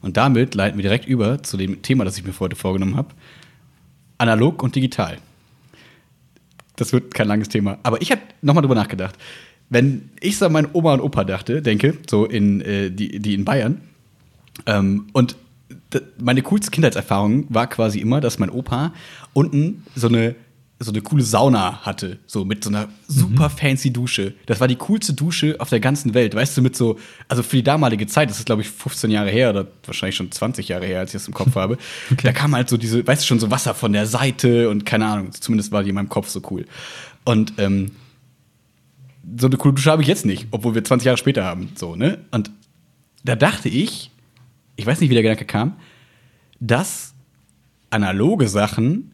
Und 0.00 0.16
damit 0.16 0.54
leiten 0.54 0.78
wir 0.78 0.82
direkt 0.82 1.06
über 1.06 1.42
zu 1.42 1.56
dem 1.56 1.82
Thema, 1.82 2.04
das 2.04 2.16
ich 2.16 2.24
mir 2.24 2.32
heute 2.38 2.56
vorgenommen 2.56 2.96
habe. 2.96 3.08
Analog 4.18 4.62
und 4.62 4.74
digital. 4.74 5.18
Das 6.76 6.92
wird 6.92 7.14
kein 7.14 7.26
langes 7.26 7.48
Thema. 7.48 7.78
Aber 7.82 8.00
ich 8.00 8.12
habe 8.12 8.22
nochmal 8.40 8.62
drüber 8.62 8.76
nachgedacht. 8.76 9.16
Wenn 9.68 10.10
ich 10.20 10.38
so 10.38 10.46
an 10.46 10.52
meine 10.52 10.68
Oma 10.72 10.94
und 10.94 11.00
Opa 11.00 11.24
dachte, 11.24 11.60
denke, 11.60 11.98
so 12.08 12.24
in, 12.24 12.60
äh, 12.60 12.90
die, 12.90 13.18
die 13.18 13.34
in 13.34 13.44
Bayern, 13.44 13.80
ähm, 14.66 15.08
und 15.12 15.36
meine 16.18 16.42
coolste 16.42 16.70
Kindheitserfahrung 16.70 17.46
war 17.48 17.66
quasi 17.66 18.00
immer, 18.00 18.20
dass 18.20 18.38
mein 18.38 18.50
Opa 18.50 18.92
unten 19.32 19.84
so 19.94 20.08
eine, 20.08 20.34
so 20.80 20.92
eine 20.92 21.02
coole 21.02 21.24
Sauna 21.24 21.80
hatte, 21.84 22.20
so 22.26 22.44
mit 22.44 22.62
so 22.62 22.70
einer 22.70 22.88
super 23.08 23.50
fancy 23.50 23.92
Dusche. 23.92 24.34
Das 24.46 24.60
war 24.60 24.68
die 24.68 24.76
coolste 24.76 25.12
Dusche 25.12 25.56
auf 25.58 25.70
der 25.70 25.80
ganzen 25.80 26.14
Welt, 26.14 26.36
weißt 26.36 26.56
du, 26.56 26.62
mit 26.62 26.76
so, 26.76 26.98
also 27.26 27.42
für 27.42 27.56
die 27.56 27.64
damalige 27.64 28.06
Zeit, 28.06 28.30
das 28.30 28.38
ist 28.38 28.46
glaube 28.46 28.62
ich 28.62 28.70
15 28.70 29.10
Jahre 29.10 29.30
her 29.30 29.50
oder 29.50 29.66
wahrscheinlich 29.84 30.14
schon 30.14 30.30
20 30.30 30.68
Jahre 30.68 30.86
her, 30.86 31.00
als 31.00 31.10
ich 31.10 31.14
das 31.14 31.26
im 31.26 31.34
Kopf 31.34 31.54
habe. 31.56 31.78
Da 32.22 32.32
kam 32.32 32.54
halt 32.54 32.68
so 32.68 32.76
diese, 32.76 33.04
weißt 33.04 33.22
du, 33.22 33.26
schon 33.26 33.40
so 33.40 33.50
Wasser 33.50 33.74
von 33.74 33.92
der 33.92 34.06
Seite 34.06 34.70
und 34.70 34.86
keine 34.86 35.06
Ahnung, 35.06 35.32
zumindest 35.32 35.72
war 35.72 35.82
die 35.82 35.88
in 35.88 35.96
meinem 35.96 36.08
Kopf 36.08 36.28
so 36.28 36.40
cool. 36.50 36.64
Und 37.24 37.54
ähm, 37.58 37.90
so 39.36 39.48
eine 39.48 39.56
coole 39.56 39.74
Dusche 39.74 39.90
habe 39.90 40.02
ich 40.02 40.08
jetzt 40.08 40.26
nicht, 40.26 40.46
obwohl 40.52 40.76
wir 40.76 40.84
20 40.84 41.06
Jahre 41.06 41.18
später 41.18 41.44
haben, 41.44 41.70
so, 41.74 41.96
ne? 41.96 42.18
Und 42.30 42.52
da 43.24 43.34
dachte 43.34 43.68
ich, 43.68 44.12
ich 44.76 44.86
weiß 44.86 45.00
nicht, 45.00 45.10
wie 45.10 45.14
der 45.14 45.24
Gedanke 45.24 45.44
kam, 45.44 45.76
dass 46.60 47.14
analoge 47.90 48.48
Sachen 48.48 49.12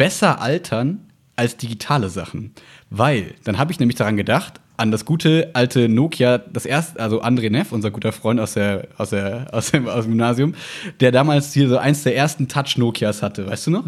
besser 0.00 0.40
altern 0.40 1.00
als 1.36 1.58
digitale 1.58 2.08
Sachen. 2.08 2.52
Weil, 2.88 3.34
dann 3.44 3.58
habe 3.58 3.70
ich 3.70 3.80
nämlich 3.80 3.98
daran 3.98 4.16
gedacht, 4.16 4.58
an 4.78 4.90
das 4.90 5.04
gute 5.04 5.50
alte 5.52 5.90
Nokia, 5.90 6.38
das 6.38 6.64
erste, 6.64 6.98
also 6.98 7.22
André 7.22 7.50
Neff, 7.50 7.70
unser 7.70 7.90
guter 7.90 8.10
Freund 8.12 8.40
aus, 8.40 8.54
der, 8.54 8.88
aus, 8.96 9.10
der, 9.10 9.48
aus, 9.52 9.72
dem, 9.72 9.86
aus 9.86 10.04
dem 10.04 10.12
Gymnasium, 10.12 10.54
der 11.00 11.12
damals 11.12 11.52
hier 11.52 11.68
so 11.68 11.76
eins 11.76 12.02
der 12.02 12.16
ersten 12.16 12.48
Touch-Nokias 12.48 13.22
hatte, 13.22 13.46
weißt 13.46 13.66
du 13.66 13.72
noch? 13.72 13.84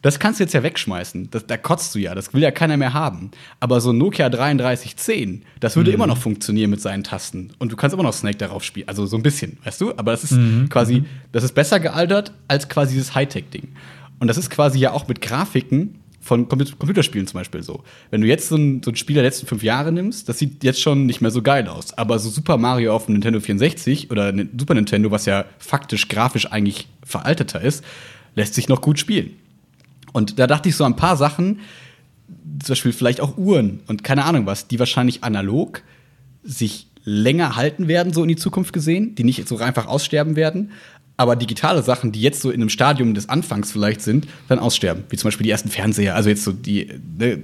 Das 0.00 0.18
kannst 0.18 0.40
du 0.40 0.44
jetzt 0.44 0.54
ja 0.54 0.62
wegschmeißen. 0.62 1.28
Das, 1.30 1.46
da 1.46 1.58
kotzt 1.58 1.94
du 1.94 1.98
ja. 1.98 2.14
Das 2.14 2.32
will 2.32 2.42
ja 2.42 2.50
keiner 2.50 2.78
mehr 2.78 2.94
haben. 2.94 3.30
Aber 3.60 3.82
so 3.82 3.90
ein 3.90 3.98
Nokia 3.98 4.30
3310, 4.30 5.44
das 5.60 5.76
würde 5.76 5.90
immer 5.92 6.06
noch 6.06 6.18
funktionieren 6.18 6.70
mit 6.70 6.80
seinen 6.80 7.04
Tasten. 7.04 7.52
Und 7.58 7.72
du 7.72 7.76
kannst 7.76 7.92
immer 7.92 8.02
noch 8.02 8.14
Snake 8.14 8.38
darauf 8.38 8.64
spielen. 8.64 8.88
Also 8.88 9.04
so 9.04 9.18
ein 9.18 9.22
bisschen, 9.22 9.58
weißt 9.64 9.82
du? 9.82 9.92
Aber 9.98 10.12
das 10.12 10.24
ist 10.24 10.38
quasi, 10.70 11.04
das 11.32 11.44
ist 11.44 11.54
besser 11.54 11.78
gealtert 11.78 12.32
als 12.48 12.70
quasi 12.70 12.94
dieses 12.94 13.14
Hightech-Ding. 13.14 13.68
Und 14.20 14.28
das 14.28 14.38
ist 14.38 14.50
quasi 14.50 14.78
ja 14.78 14.92
auch 14.92 15.08
mit 15.08 15.20
Grafiken 15.20 15.98
von 16.20 16.48
Compu- 16.48 16.76
Computerspielen 16.76 17.26
zum 17.26 17.38
Beispiel 17.38 17.62
so. 17.62 17.84
Wenn 18.10 18.22
du 18.22 18.26
jetzt 18.26 18.48
so 18.48 18.56
ein, 18.56 18.82
so 18.82 18.90
ein 18.90 18.96
Spiel 18.96 19.14
der 19.14 19.22
letzten 19.24 19.46
fünf 19.46 19.62
Jahre 19.62 19.92
nimmst, 19.92 20.28
das 20.28 20.38
sieht 20.38 20.64
jetzt 20.64 20.80
schon 20.80 21.04
nicht 21.06 21.20
mehr 21.20 21.30
so 21.30 21.42
geil 21.42 21.68
aus. 21.68 21.92
Aber 21.98 22.18
so 22.18 22.30
Super 22.30 22.56
Mario 22.56 22.94
auf 22.94 23.06
dem 23.06 23.12
Nintendo 23.12 23.40
64 23.40 24.10
oder 24.10 24.32
Super 24.58 24.74
Nintendo, 24.74 25.10
was 25.10 25.26
ja 25.26 25.44
faktisch 25.58 26.08
grafisch 26.08 26.50
eigentlich 26.50 26.88
veralteter 27.04 27.60
ist, 27.60 27.84
lässt 28.34 28.54
sich 28.54 28.68
noch 28.68 28.80
gut 28.80 28.98
spielen. 28.98 29.32
Und 30.12 30.38
da 30.38 30.46
dachte 30.46 30.68
ich 30.68 30.76
so 30.76 30.84
an 30.84 30.92
ein 30.92 30.96
paar 30.96 31.16
Sachen, 31.16 31.60
zum 32.62 32.72
Beispiel 32.72 32.92
vielleicht 32.92 33.20
auch 33.20 33.36
Uhren 33.36 33.80
und 33.86 34.02
keine 34.04 34.24
Ahnung 34.24 34.46
was, 34.46 34.68
die 34.68 34.78
wahrscheinlich 34.78 35.24
analog 35.24 35.82
sich 36.42 36.86
länger 37.04 37.56
halten 37.56 37.86
werden, 37.86 38.12
so 38.14 38.22
in 38.22 38.28
die 38.28 38.36
Zukunft 38.36 38.72
gesehen, 38.72 39.14
die 39.14 39.24
nicht 39.24 39.46
so 39.46 39.58
einfach 39.58 39.86
aussterben 39.86 40.36
werden. 40.36 40.70
Aber 41.16 41.36
digitale 41.36 41.82
Sachen, 41.82 42.10
die 42.10 42.20
jetzt 42.20 42.40
so 42.40 42.50
in 42.50 42.60
einem 42.60 42.68
Stadium 42.68 43.14
des 43.14 43.28
Anfangs 43.28 43.70
vielleicht 43.70 44.02
sind, 44.02 44.26
dann 44.48 44.58
aussterben. 44.58 45.04
Wie 45.10 45.16
zum 45.16 45.28
Beispiel 45.28 45.44
die 45.44 45.50
ersten 45.50 45.68
Fernseher. 45.68 46.16
Also 46.16 46.28
jetzt 46.28 46.44
so 46.44 46.52
die, 46.52 46.92
ne, 47.18 47.38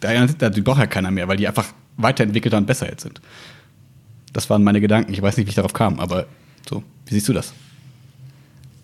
da, 0.00 0.26
da 0.26 0.50
die 0.50 0.62
braucht 0.62 0.78
ja 0.78 0.86
keiner 0.86 1.10
mehr, 1.10 1.28
weil 1.28 1.36
die 1.36 1.46
einfach 1.46 1.66
weiterentwickelter 1.98 2.56
und 2.56 2.66
besser 2.66 2.88
jetzt 2.88 3.02
sind. 3.02 3.20
Das 4.32 4.48
waren 4.48 4.62
meine 4.62 4.80
Gedanken. 4.80 5.12
Ich 5.12 5.20
weiß 5.20 5.36
nicht, 5.36 5.46
wie 5.46 5.50
ich 5.50 5.56
darauf 5.56 5.72
kam, 5.72 6.00
aber 6.00 6.26
so, 6.68 6.82
wie 7.06 7.14
siehst 7.14 7.28
du 7.28 7.32
das? 7.32 7.52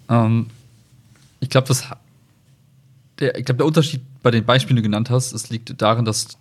Ähm, 0.08 0.46
ich 1.40 1.48
glaube, 1.48 1.74
der, 3.18 3.38
ich 3.38 3.44
der 3.44 3.64
Unterschied 3.64 4.02
bei 4.22 4.30
den 4.30 4.44
Beispielen, 4.44 4.76
die 4.76 4.82
du 4.82 4.88
genannt 4.88 5.10
hast, 5.10 5.32
es 5.32 5.48
liegt 5.50 5.80
darin, 5.80 6.04
dass 6.04 6.36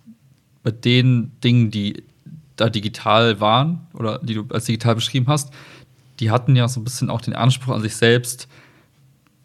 bei 0.62 0.72
den 0.72 1.32
Dingen, 1.42 1.70
die 1.70 2.02
da 2.56 2.68
digital 2.68 3.40
waren 3.40 3.86
oder 3.92 4.18
die 4.18 4.34
du 4.34 4.46
als 4.50 4.64
digital 4.64 4.94
beschrieben 4.94 5.26
hast, 5.28 5.52
die 6.20 6.30
hatten 6.30 6.56
ja 6.56 6.68
so 6.68 6.80
ein 6.80 6.84
bisschen 6.84 7.10
auch 7.10 7.20
den 7.20 7.34
Anspruch 7.34 7.74
an 7.74 7.82
sich 7.82 7.96
selbst, 7.96 8.48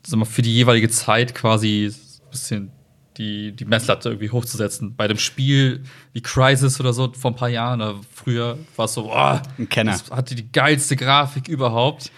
sag 0.06 0.20
mal, 0.20 0.26
für 0.26 0.42
die 0.42 0.54
jeweilige 0.54 0.90
Zeit 0.90 1.36
quasi 1.36 1.92
ein 1.94 2.30
bisschen 2.32 2.72
die, 3.18 3.52
die 3.52 3.66
Messlatte 3.66 4.10
irgendwie 4.10 4.30
hochzusetzen. 4.30 4.96
Bei 4.96 5.08
dem 5.08 5.18
Spiel 5.18 5.84
wie 6.14 6.22
Crisis 6.22 6.80
oder 6.80 6.94
so 6.94 7.12
vor 7.14 7.32
ein 7.32 7.36
paar 7.36 7.50
Jahren 7.50 7.82
oder 7.82 8.00
früher 8.14 8.58
war 8.76 8.86
es 8.86 8.94
so, 8.94 9.04
boah, 9.04 9.42
ein 9.58 9.70
Kenner. 9.70 9.92
Das 9.92 10.10
hatte 10.10 10.36
die 10.36 10.52
geilste 10.52 10.96
Grafik 10.96 11.48
überhaupt. 11.48 12.12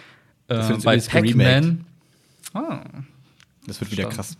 Äh, 0.48 0.74
bei 0.82 0.98
Pac-Man. 0.98 1.84
Ah, 2.52 2.84
das 3.66 3.80
wird 3.80 3.90
wieder 3.90 4.08
krass. 4.08 4.36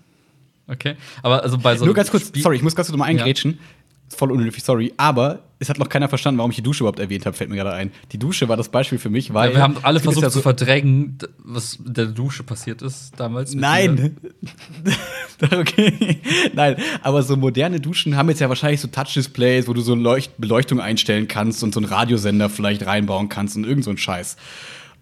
Okay, 0.66 0.96
aber 1.22 1.42
also 1.42 1.58
bei 1.58 1.76
so 1.76 1.84
Nur 1.84 1.94
ganz 1.94 2.10
kurz, 2.10 2.28
Spiel 2.28 2.42
sorry, 2.42 2.56
ich 2.56 2.62
muss 2.62 2.74
ganz 2.74 2.88
kurz 2.88 2.92
nochmal 2.96 3.10
eingrätschen. 3.10 3.52
Ja. 3.52 4.16
Voll 4.16 4.32
unnötig, 4.32 4.62
sorry. 4.62 4.94
Aber 4.96 5.42
es 5.64 5.70
hat 5.70 5.78
noch 5.78 5.88
keiner 5.88 6.08
verstanden, 6.08 6.38
warum 6.38 6.50
ich 6.50 6.56
die 6.56 6.62
Dusche 6.62 6.84
überhaupt 6.84 6.98
erwähnt 6.98 7.26
habe, 7.26 7.36
fällt 7.36 7.50
mir 7.50 7.56
gerade 7.56 7.72
ein. 7.72 7.90
Die 8.12 8.18
Dusche 8.18 8.48
war 8.48 8.56
das 8.56 8.68
Beispiel 8.68 8.98
für 8.98 9.10
mich, 9.10 9.32
weil. 9.32 9.50
Ja, 9.50 9.56
wir 9.56 9.62
haben 9.62 9.76
alle 9.82 9.98
versucht 9.98 10.22
ja 10.22 10.30
so 10.30 10.38
zu 10.38 10.42
verdrängen, 10.42 11.18
was 11.38 11.76
in 11.76 11.94
der 11.94 12.06
Dusche 12.06 12.42
passiert 12.42 12.82
ist 12.82 13.12
damals. 13.18 13.54
Nein! 13.54 14.16
okay. 15.42 16.20
Nein, 16.52 16.76
aber 17.02 17.22
so 17.22 17.36
moderne 17.36 17.80
Duschen 17.80 18.16
haben 18.16 18.28
jetzt 18.28 18.40
ja 18.40 18.48
wahrscheinlich 18.48 18.80
so 18.80 18.88
Touch-Displays, 18.88 19.66
wo 19.66 19.72
du 19.72 19.80
so 19.80 19.94
Leucht 19.94 20.32
Beleuchtung 20.38 20.80
einstellen 20.80 21.28
kannst 21.28 21.62
und 21.62 21.72
so 21.72 21.80
einen 21.80 21.88
Radiosender 21.88 22.50
vielleicht 22.50 22.86
reinbauen 22.86 23.28
kannst 23.28 23.56
und 23.56 23.64
irgend 23.64 23.84
so 23.84 23.90
ein 23.90 23.98
Scheiß. 23.98 24.36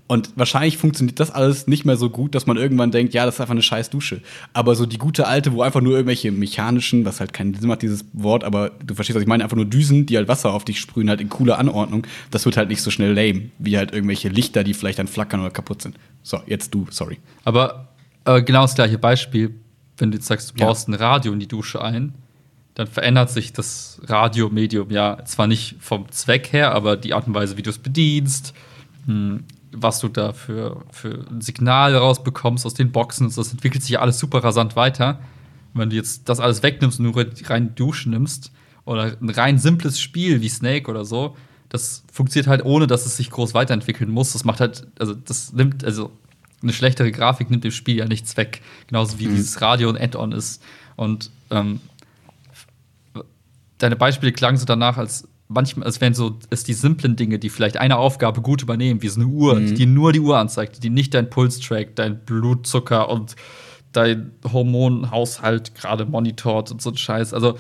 Und 0.09 0.31
wahrscheinlich 0.37 0.77
funktioniert 0.77 1.21
das 1.21 1.31
alles 1.31 1.67
nicht 1.67 1.85
mehr 1.85 1.97
so 1.97 2.11
gut, 2.11 2.35
dass 2.35 2.47
man 2.47 2.57
irgendwann 2.57 2.91
denkt, 2.91 3.15
ja, 3.15 3.25
das 3.25 3.37
ist 3.37 3.41
einfach 3.41 3.53
eine 3.53 3.63
scheiß 3.63 3.89
Dusche. 3.89 4.21
Aber 4.53 4.75
so 4.75 4.85
die 4.85 4.99
gute 4.99 5.27
alte, 5.27 5.53
wo 5.53 5.63
einfach 5.63 5.81
nur 5.81 5.95
irgendwelche 5.95 6.31
mechanischen, 6.33 7.05
was 7.05 7.21
halt 7.21 7.33
keinen 7.33 7.55
Sinn 7.55 7.69
macht, 7.69 7.83
dieses 7.83 8.05
Wort, 8.13 8.45
aber 8.45 8.71
du 8.85 8.95
verstehst, 8.95 9.15
was 9.15 9.23
ich 9.23 9.29
meine, 9.29 9.43
einfach 9.43 9.57
nur 9.57 9.65
Düsen, 9.65 10.05
die 10.05 10.17
halt 10.17 10.29
Wasser 10.29 10.53
auf 10.53 10.65
dich 10.65 10.81
sprühen, 10.81 11.09
halt 11.09 11.21
in 11.21 11.29
cooler 11.29 11.59
Anordnung, 11.59 12.07
das 12.31 12.45
wird 12.45 12.57
halt 12.57 12.69
nicht 12.69 12.83
so 12.83 12.91
schnell 12.91 13.15
lame, 13.15 13.51
wie 13.59 13.79
halt 13.79 13.93
irgendwelche 13.93 14.29
Lichter, 14.29 14.65
die 14.65 14.75
vielleicht 14.75 14.99
dann 14.99 15.09
flackern 15.09 15.41
oder 15.41 15.51
kaputt 15.51 15.81
sind. 15.81 15.97
So, 16.23 16.41
jetzt 16.47 16.75
du, 16.75 16.87
sorry. 16.91 17.19
Aber 17.45 17.89
äh, 18.25 18.43
genau 18.43 18.63
das 18.63 18.75
gleiche 18.75 18.99
Beispiel, 18.99 19.55
wenn 19.97 20.11
du 20.11 20.19
jetzt 20.19 20.27
sagst, 20.27 20.51
du 20.51 20.55
baust 20.57 20.89
ja. 20.89 20.95
ein 20.95 20.99
Radio 20.99 21.33
in 21.33 21.41
die 21.41 21.49
Dusche 21.49 21.83
ein, 21.83 22.15
dann 22.75 22.87
verändert 22.87 23.31
sich 23.31 23.53
das 23.53 24.01
Radiomedium 24.05 24.91
ja 24.91 25.25
zwar 25.25 25.47
nicht 25.47 25.77
vom 25.81 26.11
Zweck 26.11 26.53
her, 26.53 26.75
aber 26.75 26.97
die 26.97 27.15
Art 27.15 27.27
und 27.27 27.35
Weise, 27.35 27.57
wie 27.57 27.63
du 27.63 27.71
es 27.71 27.79
bedienst, 27.79 28.55
hm, 29.07 29.45
was 29.73 30.01
du 30.01 30.09
da 30.09 30.33
für, 30.33 30.83
für 30.91 31.27
ein 31.31 31.41
Signal 31.41 31.97
rausbekommst 31.97 32.67
aus 32.67 32.75
den 32.75 32.93
Boxen. 32.93 33.33
Das 33.35 33.53
entwickelt 33.53 33.83
sich 33.83 33.93
ja 33.93 34.01
alles 34.01 34.19
super 34.19 34.45
rasant 34.45 34.77
weiter. 34.77 35.21
wenn 35.75 35.91
du 35.91 35.97
jetzt 35.97 36.29
das 36.29 36.41
alles 36.41 36.63
wegnimmst 36.63 37.01
und 37.01 37.11
nur 37.11 37.27
rein 37.45 37.75
Duschen 37.75 38.13
nimmst 38.13 38.53
oder 38.85 39.17
ein 39.21 39.31
rein 39.31 39.59
simples 39.59 40.01
Spiel 40.01 40.41
wie 40.43 40.49
Snake 40.49 40.91
oder 40.91 41.05
so, 41.05 41.37
das 41.69 42.05
funktioniert 42.13 42.49
halt 42.49 42.65
ohne, 42.65 42.87
dass 42.87 43.07
es 43.07 43.17
sich 43.17 43.31
groß 43.31 43.55
weiterentwickeln 43.55 44.11
muss. 44.11 44.35
Das 44.35 44.45
macht 44.45 44.61
halt, 44.61 44.87
also 44.99 45.15
das 45.15 45.53
nimmt, 45.55 45.85
also 45.85 46.13
eine 46.63 46.73
schlechtere 46.73 47.11
Grafik 47.11 47.51
nimmt 47.51 47.65
dem 47.65 47.71
Spiel 47.71 47.97
ja 47.97 48.05
nichts 48.07 48.37
weg. 48.37 48.61
Genauso 48.89 49.19
wie 49.19 49.27
mhm. 49.27 49.37
dieses 49.37 49.61
Radio 49.61 49.89
ein 49.89 49.97
Add-on 49.97 50.33
ist. 50.33 50.63
Und 50.97 51.31
ähm, 51.51 51.81
deine 53.79 53.97
Beispiele 53.97 54.33
klangen 54.33 54.59
so 54.59 54.67
danach, 54.67 54.99
als 54.99 55.27
manchmal, 55.53 55.89
es 55.89 56.01
wären 56.01 56.15
so, 56.15 56.39
es 56.51 56.65
die 56.65 56.75
simplen 56.75 57.17
Dinge, 57.17 57.39
die 57.39 57.49
vielleicht 57.49 57.77
eine 57.77 57.97
Aufgabe 57.97 58.41
gut 58.41 58.63
übernehmen, 58.63 59.03
wie 59.03 59.09
so 59.09 59.21
eine 59.21 59.29
Uhr, 59.29 59.59
mhm. 59.59 59.75
die 59.75 59.87
nur 59.87 60.13
die 60.13 60.21
Uhr 60.21 60.39
anzeigt, 60.39 60.83
die 60.83 60.91
nicht 60.91 61.15
dein 61.15 61.31
Puls 61.31 61.61
trackt, 61.61 61.99
dein 61.99 62.25
Blutzucker 62.25 63.09
und 63.09 63.37
dein 63.93 64.33
Hormonhaushalt 64.51 65.75
gerade 65.75 66.07
monitort 66.07 66.71
und 66.71 66.81
so 66.81 66.91
ein 66.91 66.97
Scheiß. 66.97 67.35
Also, 67.35 67.59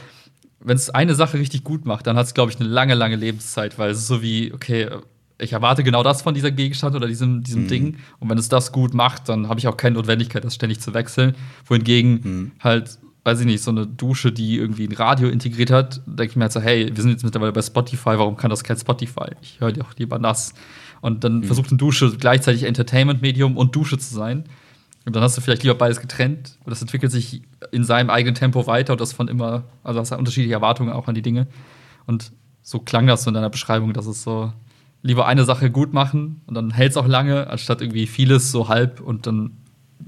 wenn 0.60 0.76
es 0.76 0.90
eine 0.90 1.14
Sache 1.14 1.38
richtig 1.38 1.64
gut 1.64 1.84
macht, 1.84 2.06
dann 2.06 2.16
hat 2.16 2.26
es, 2.26 2.34
glaube 2.34 2.52
ich, 2.52 2.60
eine 2.60 2.68
lange, 2.68 2.94
lange 2.94 3.16
Lebenszeit, 3.16 3.78
weil 3.78 3.90
es 3.90 3.98
ist 3.98 4.06
so 4.06 4.22
wie, 4.22 4.52
okay, 4.52 4.88
ich 5.38 5.52
erwarte 5.52 5.82
genau 5.82 6.02
das 6.02 6.22
von 6.22 6.34
dieser 6.34 6.50
Gegenstand 6.50 6.94
oder 6.94 7.08
diesem, 7.08 7.42
diesem 7.42 7.64
mhm. 7.64 7.68
Ding. 7.68 7.96
Und 8.20 8.30
wenn 8.30 8.38
es 8.38 8.48
das 8.48 8.72
gut 8.72 8.94
macht, 8.94 9.28
dann 9.28 9.48
habe 9.48 9.58
ich 9.58 9.66
auch 9.66 9.76
keine 9.76 9.96
Notwendigkeit, 9.96 10.44
das 10.44 10.54
ständig 10.54 10.80
zu 10.80 10.94
wechseln. 10.94 11.34
Wohingegen 11.66 12.20
mhm. 12.22 12.52
halt 12.60 12.98
weiß 13.24 13.40
ich 13.40 13.46
nicht, 13.46 13.62
so 13.62 13.70
eine 13.70 13.86
Dusche, 13.86 14.32
die 14.32 14.56
irgendwie 14.56 14.86
ein 14.86 14.92
Radio 14.92 15.28
integriert 15.28 15.70
hat, 15.70 16.00
denke 16.06 16.30
ich 16.30 16.36
mir 16.36 16.44
halt 16.44 16.52
so, 16.52 16.60
hey, 16.60 16.90
wir 16.92 17.02
sind 17.02 17.12
jetzt 17.12 17.24
mittlerweile 17.24 17.52
bei 17.52 17.62
Spotify, 17.62 18.18
warum 18.18 18.36
kann 18.36 18.50
das 18.50 18.64
kein 18.64 18.76
Spotify? 18.76 19.30
Ich 19.40 19.60
höre 19.60 19.72
dir 19.72 19.84
auch 19.84 19.94
lieber 19.96 20.18
nass. 20.18 20.54
Und 21.00 21.24
dann 21.24 21.38
mhm. 21.38 21.44
versucht 21.44 21.70
eine 21.70 21.78
Dusche 21.78 22.10
gleichzeitig 22.16 22.64
Entertainment-Medium 22.64 23.56
und 23.56 23.74
Dusche 23.76 23.98
zu 23.98 24.14
sein. 24.14 24.44
Und 25.04 25.16
dann 25.16 25.22
hast 25.22 25.36
du 25.36 25.40
vielleicht 25.40 25.62
lieber 25.62 25.74
beides 25.74 26.00
getrennt. 26.00 26.58
Und 26.64 26.70
das 26.70 26.80
entwickelt 26.80 27.12
sich 27.12 27.42
in 27.70 27.84
seinem 27.84 28.10
eigenen 28.10 28.34
Tempo 28.34 28.66
weiter 28.66 28.92
und 28.92 29.00
das 29.00 29.12
von 29.12 29.28
immer, 29.28 29.64
also 29.82 30.00
hast 30.00 30.12
du 30.12 30.16
unterschiedliche 30.16 30.54
Erwartungen 30.54 30.92
auch 30.92 31.08
an 31.08 31.14
die 31.14 31.22
Dinge. 31.22 31.46
Und 32.06 32.32
so 32.62 32.78
klang 32.80 33.06
das 33.06 33.24
so 33.24 33.30
in 33.30 33.34
deiner 33.34 33.50
Beschreibung, 33.50 33.92
dass 33.92 34.06
es 34.06 34.22
so 34.22 34.52
lieber 35.02 35.26
eine 35.26 35.44
Sache 35.44 35.70
gut 35.70 35.92
machen 35.92 36.40
und 36.46 36.54
dann 36.54 36.70
hält 36.70 36.92
es 36.92 36.96
auch 36.96 37.08
lange, 37.08 37.50
anstatt 37.50 37.80
irgendwie 37.80 38.06
vieles 38.06 38.52
so 38.52 38.68
halb 38.68 39.00
und 39.00 39.26
dann 39.26 39.61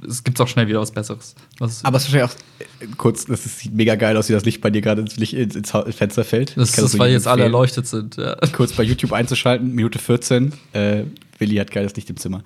es 0.06 0.24
gibt 0.24 0.40
auch 0.40 0.48
schnell 0.48 0.68
wieder 0.68 0.80
was 0.80 0.90
Besseres. 0.90 1.34
Was 1.58 1.84
Aber 1.84 1.96
es 1.96 2.04
ist 2.04 2.12
wahrscheinlich 2.12 2.36
auch 2.36 2.80
äh, 2.80 2.86
kurz, 2.96 3.26
das 3.26 3.44
sieht 3.58 3.74
mega 3.74 3.94
geil 3.94 4.16
aus, 4.16 4.28
wie 4.28 4.32
das 4.32 4.44
Licht 4.44 4.60
bei 4.60 4.70
dir 4.70 4.80
gerade 4.80 5.02
ins, 5.02 5.16
ins, 5.16 5.54
ins, 5.54 5.70
Fenster 5.70 6.24
fällt. 6.24 6.56
Das, 6.56 6.72
das, 6.72 6.92
das 6.92 6.98
weil 6.98 7.12
jetzt 7.12 7.26
alle 7.26 7.44
erleuchtet 7.44 7.86
sind. 7.86 8.16
Ja. 8.16 8.36
Kurz 8.52 8.72
bei 8.72 8.82
YouTube 8.82 9.12
einzuschalten, 9.12 9.74
Minute 9.74 9.98
14. 9.98 10.52
Äh, 10.72 11.04
Willi 11.38 11.56
hat 11.56 11.70
geiles 11.70 11.94
Licht 11.96 12.10
im 12.10 12.16
Zimmer. 12.16 12.42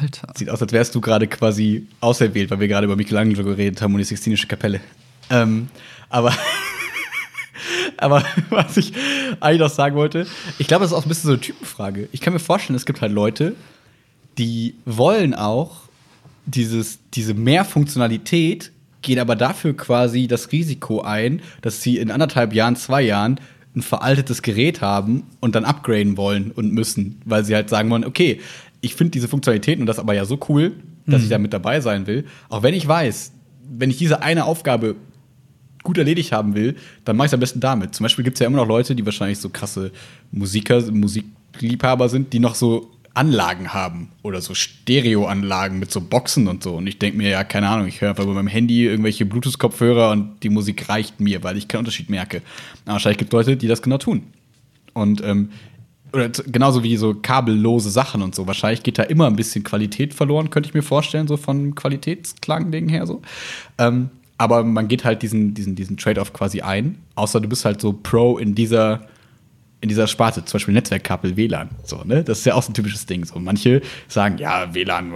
Alter. 0.00 0.32
Sieht 0.36 0.48
aus, 0.48 0.62
als 0.62 0.72
wärst 0.72 0.94
du 0.94 1.00
gerade 1.00 1.26
quasi 1.26 1.86
auserwählt, 2.00 2.50
weil 2.50 2.60
wir 2.60 2.68
gerade 2.68 2.86
über 2.86 2.96
Michelangelo 2.96 3.44
geredet 3.44 3.82
haben 3.82 3.92
und 3.92 3.98
die 3.98 4.04
Sixtinische 4.04 4.46
Kapelle. 4.46 4.80
Ähm, 5.30 5.68
aber 6.08 6.32
aber 7.96 8.24
was 8.50 8.76
ich 8.76 8.92
eigentlich 9.40 9.60
noch 9.60 9.70
sagen 9.70 9.96
wollte, 9.96 10.26
ich 10.58 10.66
glaube, 10.66 10.84
das 10.84 10.92
ist 10.92 10.96
auch 10.96 11.04
ein 11.04 11.08
bisschen 11.08 11.28
so 11.28 11.32
eine 11.32 11.40
Typenfrage. 11.40 12.08
Ich 12.12 12.20
kann 12.20 12.32
mir 12.32 12.38
vorstellen, 12.38 12.76
es 12.76 12.86
gibt 12.86 13.00
halt 13.00 13.12
Leute, 13.12 13.54
die 14.38 14.74
wollen 14.84 15.34
auch 15.34 15.82
dieses, 16.46 16.98
diese 17.14 17.34
Mehrfunktionalität 17.34 18.72
gehen 19.02 19.18
aber 19.18 19.36
dafür 19.36 19.76
quasi 19.76 20.28
das 20.28 20.52
Risiko 20.52 21.02
ein, 21.02 21.42
dass 21.60 21.82
sie 21.82 21.98
in 21.98 22.10
anderthalb 22.10 22.54
Jahren, 22.54 22.76
zwei 22.76 23.02
Jahren 23.02 23.40
ein 23.74 23.82
veraltetes 23.82 24.42
Gerät 24.42 24.80
haben 24.80 25.24
und 25.40 25.54
dann 25.54 25.64
upgraden 25.64 26.16
wollen 26.16 26.50
und 26.52 26.72
müssen, 26.72 27.20
weil 27.24 27.44
sie 27.44 27.54
halt 27.54 27.68
sagen 27.68 27.90
wollen, 27.90 28.04
okay, 28.04 28.40
ich 28.80 28.94
finde 28.94 29.12
diese 29.12 29.28
Funktionalitäten 29.28 29.82
und 29.82 29.86
das 29.86 29.98
aber 29.98 30.14
ja 30.14 30.24
so 30.24 30.38
cool, 30.48 30.72
dass 31.06 31.20
mhm. 31.20 31.24
ich 31.24 31.30
da 31.30 31.38
mit 31.38 31.52
dabei 31.52 31.80
sein 31.80 32.06
will. 32.06 32.24
Auch 32.48 32.62
wenn 32.62 32.74
ich 32.74 32.86
weiß, 32.86 33.32
wenn 33.76 33.90
ich 33.90 33.96
diese 33.96 34.22
eine 34.22 34.44
Aufgabe 34.44 34.96
gut 35.82 35.98
erledigt 35.98 36.32
haben 36.32 36.54
will, 36.54 36.76
dann 37.04 37.16
mache 37.16 37.26
ich 37.26 37.30
es 37.30 37.34
am 37.34 37.40
besten 37.40 37.60
damit. 37.60 37.94
Zum 37.94 38.04
Beispiel 38.04 38.24
gibt 38.24 38.36
es 38.36 38.40
ja 38.40 38.46
immer 38.46 38.58
noch 38.58 38.68
Leute, 38.68 38.94
die 38.94 39.04
wahrscheinlich 39.04 39.38
so 39.38 39.48
krasse 39.48 39.90
Musiker, 40.30 40.80
Musikliebhaber 40.90 42.08
sind, 42.08 42.32
die 42.32 42.38
noch 42.38 42.54
so 42.54 42.90
Anlagen 43.14 43.74
haben 43.74 44.08
oder 44.22 44.40
so 44.40 44.54
Stereoanlagen 44.54 45.78
mit 45.78 45.90
so 45.90 46.00
Boxen 46.00 46.48
und 46.48 46.62
so. 46.62 46.74
Und 46.74 46.86
ich 46.86 46.98
denke 46.98 47.18
mir, 47.18 47.28
ja, 47.28 47.44
keine 47.44 47.68
Ahnung, 47.68 47.86
ich 47.86 48.00
höre 48.00 48.10
einfach 48.10 48.24
bei 48.24 48.32
meinem 48.32 48.48
Handy 48.48 48.86
irgendwelche 48.86 49.26
Bluetooth-Kopfhörer 49.26 50.10
und 50.10 50.42
die 50.42 50.48
Musik 50.48 50.88
reicht 50.88 51.20
mir, 51.20 51.42
weil 51.42 51.56
ich 51.56 51.68
keinen 51.68 51.80
Unterschied 51.80 52.08
merke. 52.08 52.42
Aber 52.84 52.94
wahrscheinlich 52.94 53.18
gibt 53.18 53.32
es 53.32 53.36
Leute, 53.36 53.56
die 53.56 53.68
das 53.68 53.82
genau 53.82 53.98
tun. 53.98 54.22
Und 54.94 55.22
ähm, 55.22 55.50
oder 56.12 56.28
genauso 56.28 56.82
wie 56.82 56.96
so 56.96 57.14
kabellose 57.14 57.90
Sachen 57.90 58.22
und 58.22 58.34
so. 58.34 58.46
Wahrscheinlich 58.46 58.82
geht 58.82 58.98
da 58.98 59.02
immer 59.02 59.26
ein 59.26 59.36
bisschen 59.36 59.64
Qualität 59.64 60.12
verloren, 60.14 60.50
könnte 60.50 60.68
ich 60.68 60.74
mir 60.74 60.82
vorstellen, 60.82 61.26
so 61.26 61.36
von 61.36 61.74
Qualitätsklang-Ding 61.74 62.88
her 62.88 63.06
so. 63.06 63.22
Ähm, 63.78 64.10
aber 64.38 64.64
man 64.64 64.88
geht 64.88 65.04
halt 65.04 65.22
diesen, 65.22 65.54
diesen, 65.54 65.74
diesen 65.74 65.96
Trade-off 65.96 66.32
quasi 66.32 66.60
ein. 66.60 66.98
Außer 67.14 67.40
du 67.40 67.48
bist 67.48 67.64
halt 67.64 67.80
so 67.80 67.92
Pro 67.92 68.38
in 68.38 68.54
dieser 68.54 69.06
in 69.82 69.88
dieser 69.88 70.06
Sparte, 70.06 70.44
zum 70.44 70.54
Beispiel 70.54 70.74
Netzwerkkabel, 70.74 71.36
WLAN. 71.36 71.70
So, 71.84 72.02
ne? 72.04 72.22
Das 72.22 72.38
ist 72.38 72.44
ja 72.46 72.54
auch 72.54 72.62
so 72.62 72.70
ein 72.70 72.74
typisches 72.74 73.04
Ding. 73.04 73.24
So, 73.24 73.38
manche 73.40 73.82
sagen, 74.06 74.38
ja, 74.38 74.72
WLAN 74.72 75.12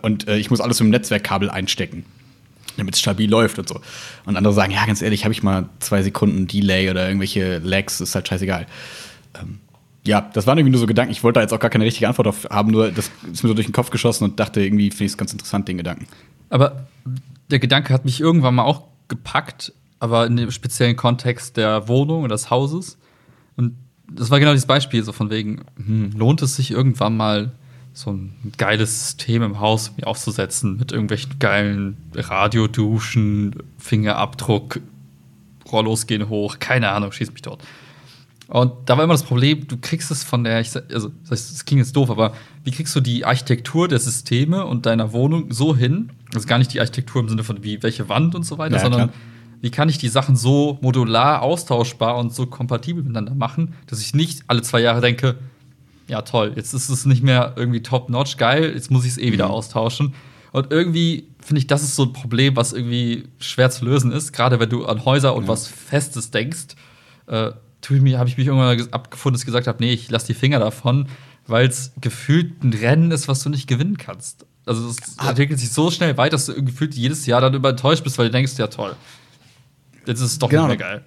und 0.00 0.26
äh, 0.26 0.38
ich 0.38 0.50
muss 0.50 0.60
alles 0.60 0.80
im 0.80 0.88
Netzwerkkabel 0.88 1.50
einstecken, 1.50 2.06
damit 2.78 2.94
es 2.94 3.00
stabil 3.00 3.30
läuft 3.30 3.58
und 3.58 3.68
so. 3.68 3.80
Und 4.24 4.36
andere 4.36 4.54
sagen, 4.54 4.72
ja, 4.72 4.84
ganz 4.86 5.02
ehrlich, 5.02 5.24
habe 5.24 5.32
ich 5.32 5.42
mal 5.42 5.68
zwei 5.78 6.02
Sekunden 6.02 6.46
Delay 6.46 6.88
oder 6.90 7.06
irgendwelche 7.06 7.58
Lags, 7.58 8.00
ist 8.00 8.14
halt 8.14 8.26
scheißegal. 8.26 8.66
Ähm, 9.38 9.58
ja, 10.06 10.22
das 10.22 10.46
waren 10.46 10.56
irgendwie 10.56 10.72
nur 10.72 10.80
so 10.80 10.86
Gedanken. 10.86 11.12
Ich 11.12 11.22
wollte 11.22 11.40
da 11.40 11.42
jetzt 11.42 11.52
auch 11.52 11.60
gar 11.60 11.68
keine 11.68 11.84
richtige 11.84 12.08
Antwort 12.08 12.28
auf 12.28 12.48
haben, 12.48 12.70
nur 12.70 12.90
das 12.90 13.10
ist 13.30 13.42
mir 13.42 13.48
so 13.48 13.54
durch 13.54 13.66
den 13.66 13.74
Kopf 13.74 13.90
geschossen 13.90 14.24
und 14.24 14.40
dachte, 14.40 14.62
irgendwie 14.62 14.90
finde 14.90 15.04
ich 15.04 15.12
es 15.12 15.18
ganz 15.18 15.32
interessant, 15.32 15.68
den 15.68 15.76
Gedanken. 15.76 16.06
Aber 16.48 16.86
der 17.50 17.58
Gedanke 17.58 17.92
hat 17.92 18.06
mich 18.06 18.22
irgendwann 18.22 18.54
mal 18.54 18.64
auch 18.64 18.84
gepackt, 19.08 19.74
aber 20.00 20.26
in 20.26 20.38
dem 20.38 20.50
speziellen 20.50 20.96
Kontext 20.96 21.58
der 21.58 21.88
Wohnung 21.88 22.22
und 22.22 22.30
des 22.30 22.48
Hauses. 22.48 22.96
Und 23.56 23.74
das 24.10 24.30
war 24.30 24.40
genau 24.40 24.52
dieses 24.52 24.66
Beispiel, 24.66 25.02
so 25.02 25.12
von 25.12 25.30
wegen, 25.30 25.62
hm, 25.76 26.12
lohnt 26.12 26.42
es 26.42 26.56
sich 26.56 26.70
irgendwann 26.70 27.16
mal 27.16 27.52
so 27.92 28.10
ein 28.12 28.32
geiles 28.56 29.06
System 29.06 29.42
im 29.42 29.60
Haus 29.60 29.92
mir 29.96 30.06
aufzusetzen 30.06 30.76
mit 30.76 30.92
irgendwelchen 30.92 31.38
geilen 31.38 31.96
Radioduschen, 32.14 33.56
Fingerabdruck, 33.78 34.80
Rollos 35.70 36.06
gehen 36.06 36.28
hoch, 36.28 36.58
keine 36.58 36.90
Ahnung, 36.90 37.12
schieß 37.12 37.32
mich 37.32 37.42
dort. 37.42 37.62
Und 38.46 38.72
da 38.86 38.96
war 38.96 39.04
immer 39.04 39.12
das 39.12 39.24
Problem, 39.24 39.68
du 39.68 39.76
kriegst 39.76 40.10
es 40.10 40.24
von 40.24 40.42
der, 40.42 40.56
also 40.56 41.12
das 41.28 41.64
klingt 41.66 41.80
jetzt 41.80 41.94
doof, 41.94 42.08
aber 42.08 42.32
wie 42.64 42.70
kriegst 42.70 42.96
du 42.96 43.00
die 43.00 43.26
Architektur 43.26 43.88
der 43.88 43.98
Systeme 43.98 44.64
und 44.64 44.86
deiner 44.86 45.12
Wohnung 45.12 45.52
so 45.52 45.76
hin? 45.76 46.10
Also 46.34 46.46
gar 46.46 46.58
nicht 46.58 46.72
die 46.72 46.80
Architektur 46.80 47.20
im 47.20 47.28
Sinne 47.28 47.44
von 47.44 47.62
wie 47.62 47.82
welche 47.82 48.08
Wand 48.08 48.34
und 48.34 48.44
so 48.44 48.56
weiter, 48.56 48.76
ja, 48.76 48.82
sondern 48.82 49.10
klar. 49.10 49.14
Wie 49.60 49.70
kann 49.70 49.88
ich 49.88 49.98
die 49.98 50.08
Sachen 50.08 50.36
so 50.36 50.78
modular 50.80 51.42
austauschbar 51.42 52.16
und 52.16 52.32
so 52.32 52.46
kompatibel 52.46 53.02
miteinander 53.02 53.34
machen, 53.34 53.74
dass 53.86 54.00
ich 54.00 54.14
nicht 54.14 54.42
alle 54.46 54.62
zwei 54.62 54.80
Jahre 54.80 55.00
denke, 55.00 55.36
ja 56.08 56.22
toll, 56.22 56.52
jetzt 56.56 56.74
ist 56.74 56.88
es 56.88 57.04
nicht 57.06 57.22
mehr 57.22 57.54
irgendwie 57.56 57.82
top-notch 57.82 58.36
geil, 58.36 58.72
jetzt 58.74 58.90
muss 58.90 59.04
ich 59.04 59.12
es 59.12 59.18
eh 59.18 59.32
wieder 59.32 59.46
mhm. 59.46 59.52
austauschen. 59.52 60.14
Und 60.52 60.72
irgendwie 60.72 61.28
finde 61.40 61.60
ich, 61.60 61.66
das 61.66 61.82
ist 61.82 61.94
so 61.94 62.04
ein 62.04 62.12
Problem, 62.12 62.56
was 62.56 62.72
irgendwie 62.72 63.28
schwer 63.38 63.70
zu 63.70 63.84
lösen 63.84 64.12
ist, 64.12 64.32
gerade 64.32 64.58
wenn 64.60 64.70
du 64.70 64.86
an 64.86 65.04
Häuser 65.04 65.34
und 65.34 65.44
ja. 65.44 65.48
was 65.48 65.66
Festes 65.66 66.30
denkst. 66.30 66.68
Äh, 67.26 67.52
habe 67.90 68.28
ich 68.28 68.36
mich 68.36 68.46
irgendwann 68.46 68.88
abgefunden, 68.90 69.34
dass 69.34 69.42
ich 69.42 69.46
gesagt 69.46 69.66
habe, 69.66 69.78
nee, 69.80 69.92
ich 69.92 70.10
lasse 70.10 70.26
die 70.26 70.34
Finger 70.34 70.58
davon, 70.58 71.08
weil 71.46 71.66
es 71.66 71.92
gefühlt 72.00 72.62
ein 72.62 72.72
Rennen 72.72 73.10
ist, 73.10 73.28
was 73.28 73.42
du 73.42 73.50
nicht 73.50 73.66
gewinnen 73.66 73.96
kannst. 73.96 74.46
Also 74.66 74.88
es 74.88 74.96
ah. 75.16 75.30
entwickelt 75.30 75.58
sich 75.58 75.70
so 75.70 75.90
schnell 75.90 76.16
weiter, 76.16 76.32
dass 76.32 76.46
du 76.46 76.62
gefühlt 76.62 76.94
jedes 76.94 77.24
Jahr 77.24 77.40
dann 77.40 77.54
übertäuscht 77.54 78.04
bist, 78.04 78.18
weil 78.18 78.26
du 78.26 78.32
denkst, 78.32 78.52
ja 78.58 78.66
toll, 78.66 78.94
jetzt 80.08 80.20
ist 80.20 80.32
es 80.32 80.38
doch 80.38 80.48
genau. 80.48 80.66
nicht 80.66 80.78
mehr 80.78 80.88
geil. 80.88 81.04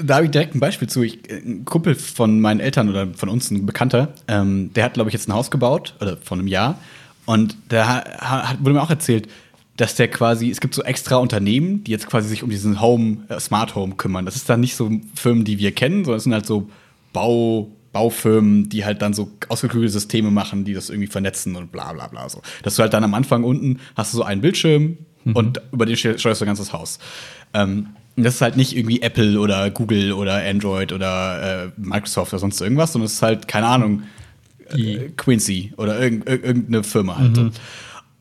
Da 0.00 0.16
habe 0.16 0.26
ich 0.26 0.30
direkt 0.30 0.54
ein 0.54 0.60
Beispiel 0.60 0.88
zu. 0.88 1.02
Ich, 1.02 1.18
ein 1.28 1.64
Kumpel 1.64 1.96
von 1.96 2.40
meinen 2.40 2.60
Eltern 2.60 2.88
oder 2.88 3.08
von 3.14 3.28
uns, 3.28 3.50
ein 3.50 3.66
Bekannter, 3.66 4.14
ähm, 4.28 4.72
der 4.74 4.84
hat, 4.84 4.94
glaube 4.94 5.10
ich, 5.10 5.14
jetzt 5.14 5.28
ein 5.28 5.32
Haus 5.32 5.50
gebaut, 5.50 5.94
oder 6.00 6.16
von 6.18 6.38
einem 6.38 6.46
Jahr. 6.46 6.78
Und 7.26 7.56
da 7.68 7.86
hat, 7.88 8.60
wurde 8.60 8.74
mir 8.74 8.82
auch 8.82 8.90
erzählt, 8.90 9.28
dass 9.76 9.94
der 9.94 10.08
quasi, 10.08 10.50
es 10.50 10.60
gibt 10.60 10.74
so 10.74 10.82
extra 10.82 11.16
Unternehmen, 11.16 11.84
die 11.84 11.90
jetzt 11.90 12.06
quasi 12.06 12.28
sich 12.28 12.42
um 12.42 12.50
diesen 12.50 12.80
Home, 12.80 13.18
äh, 13.28 13.40
Smart 13.40 13.74
Home 13.74 13.94
kümmern. 13.96 14.24
Das 14.24 14.36
ist 14.36 14.48
dann 14.48 14.60
nicht 14.60 14.76
so 14.76 14.90
Firmen, 15.14 15.44
die 15.44 15.58
wir 15.58 15.72
kennen, 15.72 16.04
sondern 16.04 16.18
es 16.18 16.24
sind 16.24 16.32
halt 16.32 16.46
so 16.46 16.68
Bau, 17.12 17.70
Baufirmen, 17.92 18.68
die 18.68 18.84
halt 18.84 19.02
dann 19.02 19.14
so 19.14 19.30
ausgeklügelte 19.48 19.92
Systeme 19.92 20.30
machen, 20.30 20.64
die 20.64 20.74
das 20.74 20.90
irgendwie 20.90 21.06
vernetzen 21.08 21.56
und 21.56 21.72
bla 21.72 21.92
bla 21.92 22.08
bla. 22.08 22.28
So. 22.28 22.42
Dass 22.62 22.76
du 22.76 22.82
halt 22.82 22.92
dann 22.92 23.04
am 23.04 23.14
Anfang 23.14 23.44
unten 23.44 23.78
hast 23.96 24.12
du 24.12 24.18
so 24.18 24.24
einen 24.24 24.40
Bildschirm 24.40 24.98
mhm. 25.24 25.32
und 25.36 25.60
über 25.72 25.86
den 25.86 25.96
steuerst 25.96 26.24
du 26.24 26.44
ein 26.44 26.46
ganzes 26.46 26.72
Haus. 26.72 26.98
Ähm, 27.54 27.88
das 28.24 28.36
ist 28.36 28.40
halt 28.40 28.56
nicht 28.56 28.76
irgendwie 28.76 29.02
Apple 29.02 29.38
oder 29.38 29.70
Google 29.70 30.12
oder 30.12 30.42
Android 30.44 30.92
oder 30.92 31.66
äh, 31.66 31.70
Microsoft 31.76 32.32
oder 32.32 32.40
sonst 32.40 32.60
irgendwas, 32.60 32.92
sondern 32.92 33.06
es 33.06 33.14
ist 33.14 33.22
halt, 33.22 33.48
keine 33.48 33.66
Ahnung, 33.66 34.02
äh, 34.70 35.10
Quincy 35.16 35.72
oder 35.76 36.00
irg 36.00 36.28
irgendeine 36.28 36.84
Firma 36.84 37.18
halt. 37.18 37.36
Mhm. 37.36 37.50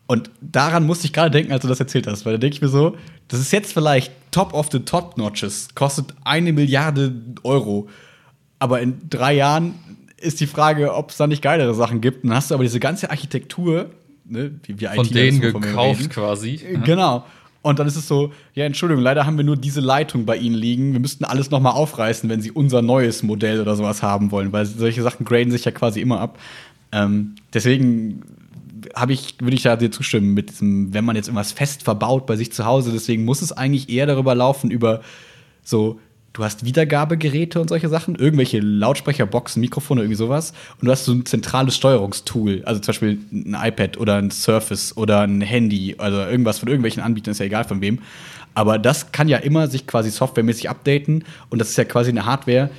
Und 0.07 0.31
daran 0.39 0.85
musste 0.85 1.05
ich 1.05 1.13
gerade 1.13 1.31
denken, 1.31 1.51
als 1.51 1.61
du 1.61 1.67
das 1.67 1.79
erzählt 1.79 2.07
hast, 2.07 2.25
weil 2.25 2.33
da 2.33 2.37
denke 2.37 2.55
ich 2.55 2.61
mir 2.61 2.69
so, 2.69 2.95
das 3.27 3.41
ist 3.41 3.51
jetzt 3.51 3.73
vielleicht 3.73 4.11
top 4.31 4.53
of 4.53 4.69
the 4.71 4.79
top 4.79 5.17
notches, 5.17 5.69
kostet 5.75 6.13
eine 6.23 6.53
Milliarde 6.53 7.13
Euro. 7.43 7.89
Aber 8.57 8.81
in 8.81 9.09
drei 9.09 9.33
Jahren 9.33 9.75
ist 10.17 10.39
die 10.39 10.47
Frage, 10.47 10.93
ob 10.93 11.11
es 11.11 11.17
da 11.17 11.27
nicht 11.27 11.41
geilere 11.41 11.73
Sachen 11.73 12.01
gibt. 12.01 12.23
dann 12.23 12.33
hast 12.33 12.49
du 12.49 12.55
aber 12.55 12.63
diese 12.63 12.79
ganze 12.79 13.09
Architektur, 13.09 13.91
ne, 14.25 14.51
wie 14.63 14.79
wir 14.79 14.91
Von 14.91 15.09
denen 15.09 15.41
gekauft 15.41 16.09
quasi. 16.09 16.61
Ja. 16.71 16.79
Genau. 16.79 17.25
Und 17.67 17.79
dann 17.79 17.87
ist 17.87 17.97
es 17.97 18.07
so, 18.07 18.31
ja, 18.53 18.63
Entschuldigung, 18.63 19.03
leider 19.03 19.25
haben 19.25 19.35
wir 19.35 19.43
nur 19.43 19.57
diese 19.57 19.81
Leitung 19.81 20.25
bei 20.25 20.37
Ihnen 20.37 20.55
liegen. 20.55 20.93
Wir 20.93 21.01
müssten 21.01 21.25
alles 21.25 21.51
noch 21.51 21.59
mal 21.59 21.71
aufreißen, 21.71 22.29
wenn 22.29 22.41
Sie 22.41 22.49
unser 22.49 22.81
neues 22.81 23.23
Modell 23.23 23.59
oder 23.59 23.75
sowas 23.75 24.01
haben 24.01 24.31
wollen, 24.31 24.53
weil 24.53 24.65
solche 24.65 25.03
Sachen 25.03 25.25
graden 25.25 25.51
sich 25.51 25.65
ja 25.65 25.71
quasi 25.71 25.99
immer 25.99 26.21
ab. 26.21 26.39
Ähm, 26.93 27.35
deswegen 27.53 28.21
habe 28.95 29.11
ich, 29.11 29.35
würde 29.41 29.55
ich 29.57 29.63
da 29.63 29.75
dir 29.75 29.91
zustimmen 29.91 30.33
mit 30.33 30.49
diesem, 30.49 30.93
wenn 30.93 31.03
man 31.03 31.17
jetzt 31.17 31.27
irgendwas 31.27 31.51
fest 31.51 31.83
verbaut 31.83 32.25
bei 32.25 32.37
sich 32.37 32.53
zu 32.53 32.63
Hause, 32.63 32.93
deswegen 32.93 33.25
muss 33.25 33.41
es 33.41 33.51
eigentlich 33.51 33.89
eher 33.89 34.05
darüber 34.05 34.33
laufen, 34.33 34.71
über 34.71 35.01
so, 35.61 35.99
du 36.33 36.43
hast 36.43 36.65
Wiedergabegeräte 36.65 37.59
und 37.59 37.67
solche 37.69 37.89
Sachen, 37.89 38.15
irgendwelche 38.15 38.59
Lautsprecherboxen, 38.59 39.59
Mikrofone, 39.59 40.01
irgendwie 40.01 40.15
sowas, 40.15 40.53
und 40.79 40.85
du 40.85 40.91
hast 40.91 41.05
so 41.05 41.13
ein 41.13 41.25
zentrales 41.25 41.75
Steuerungstool, 41.75 42.61
also 42.65 42.79
zum 42.79 42.87
Beispiel 42.87 43.19
ein 43.31 43.57
iPad 43.59 43.97
oder 43.97 44.15
ein 44.15 44.31
Surface 44.31 44.95
oder 44.95 45.21
ein 45.21 45.41
Handy, 45.41 45.95
also 45.97 46.17
irgendwas 46.17 46.59
von 46.59 46.67
irgendwelchen 46.67 47.01
Anbietern, 47.01 47.31
ist 47.31 47.39
ja 47.39 47.45
egal 47.45 47.63
von 47.63 47.81
wem. 47.81 47.99
Aber 48.53 48.79
das 48.79 49.11
kann 49.11 49.27
ja 49.27 49.37
immer 49.37 49.67
sich 49.67 49.85
quasi 49.87 50.09
softwaremäßig 50.09 50.69
updaten 50.69 51.23
und 51.49 51.59
das 51.59 51.69
ist 51.69 51.77
ja 51.77 51.85
quasi 51.85 52.09
eine 52.09 52.25
Hardware, 52.25 52.69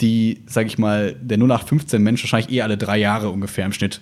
die, 0.00 0.42
sag 0.46 0.66
ich 0.66 0.78
mal, 0.78 1.14
der 1.20 1.38
0815 1.38 2.02
Mensch 2.02 2.22
wahrscheinlich 2.22 2.50
eh 2.50 2.62
alle 2.62 2.76
drei 2.76 2.98
Jahre 2.98 3.30
ungefähr 3.30 3.64
im 3.64 3.72
Schnitt 3.72 4.00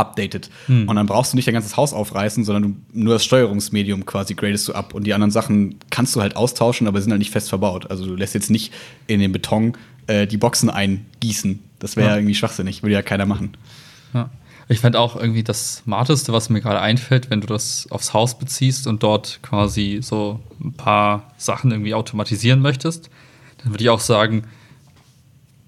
updated. 0.00 0.50
Hm. 0.66 0.88
Und 0.88 0.96
dann 0.96 1.06
brauchst 1.06 1.32
du 1.32 1.36
nicht 1.36 1.46
dein 1.46 1.54
ganzes 1.54 1.76
Haus 1.76 1.92
aufreißen, 1.92 2.44
sondern 2.44 2.62
du, 2.62 3.00
nur 3.00 3.14
das 3.14 3.24
Steuerungsmedium 3.24 4.06
quasi 4.06 4.34
gradest 4.34 4.66
du 4.68 4.72
ab. 4.72 4.94
Und 4.94 5.04
die 5.04 5.14
anderen 5.14 5.30
Sachen 5.30 5.76
kannst 5.90 6.16
du 6.16 6.20
halt 6.20 6.36
austauschen, 6.36 6.88
aber 6.88 7.00
sind 7.00 7.12
halt 7.12 7.20
nicht 7.20 7.30
fest 7.30 7.48
verbaut. 7.48 7.90
Also 7.90 8.06
du 8.06 8.14
lässt 8.14 8.34
jetzt 8.34 8.50
nicht 8.50 8.72
in 9.06 9.20
den 9.20 9.32
Beton 9.32 9.74
äh, 10.06 10.26
die 10.26 10.36
Boxen 10.36 10.70
eingießen. 10.70 11.60
Das 11.78 11.96
wäre 11.96 12.10
ja. 12.10 12.16
irgendwie 12.16 12.34
schwachsinnig, 12.34 12.82
würde 12.82 12.94
ja 12.94 13.02
keiner 13.02 13.26
machen. 13.26 13.56
Ja. 14.12 14.30
Ich 14.68 14.78
fände 14.78 15.00
auch 15.00 15.16
irgendwie 15.16 15.42
das 15.42 15.78
Smarteste, 15.78 16.32
was 16.32 16.48
mir 16.48 16.60
gerade 16.60 16.80
einfällt, 16.80 17.28
wenn 17.28 17.40
du 17.40 17.48
das 17.48 17.88
aufs 17.90 18.14
Haus 18.14 18.38
beziehst 18.38 18.86
und 18.86 19.02
dort 19.02 19.40
quasi 19.42 19.98
so 20.00 20.38
ein 20.62 20.74
paar 20.74 21.32
Sachen 21.36 21.72
irgendwie 21.72 21.94
automatisieren 21.94 22.60
möchtest, 22.60 23.10
dann 23.58 23.72
würde 23.72 23.82
ich 23.82 23.90
auch 23.90 24.00
sagen, 24.00 24.44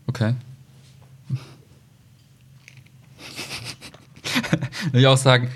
okay, 0.07 0.35
würde 4.84 5.00
ich 5.00 5.06
auch 5.06 5.16
sagen, 5.16 5.48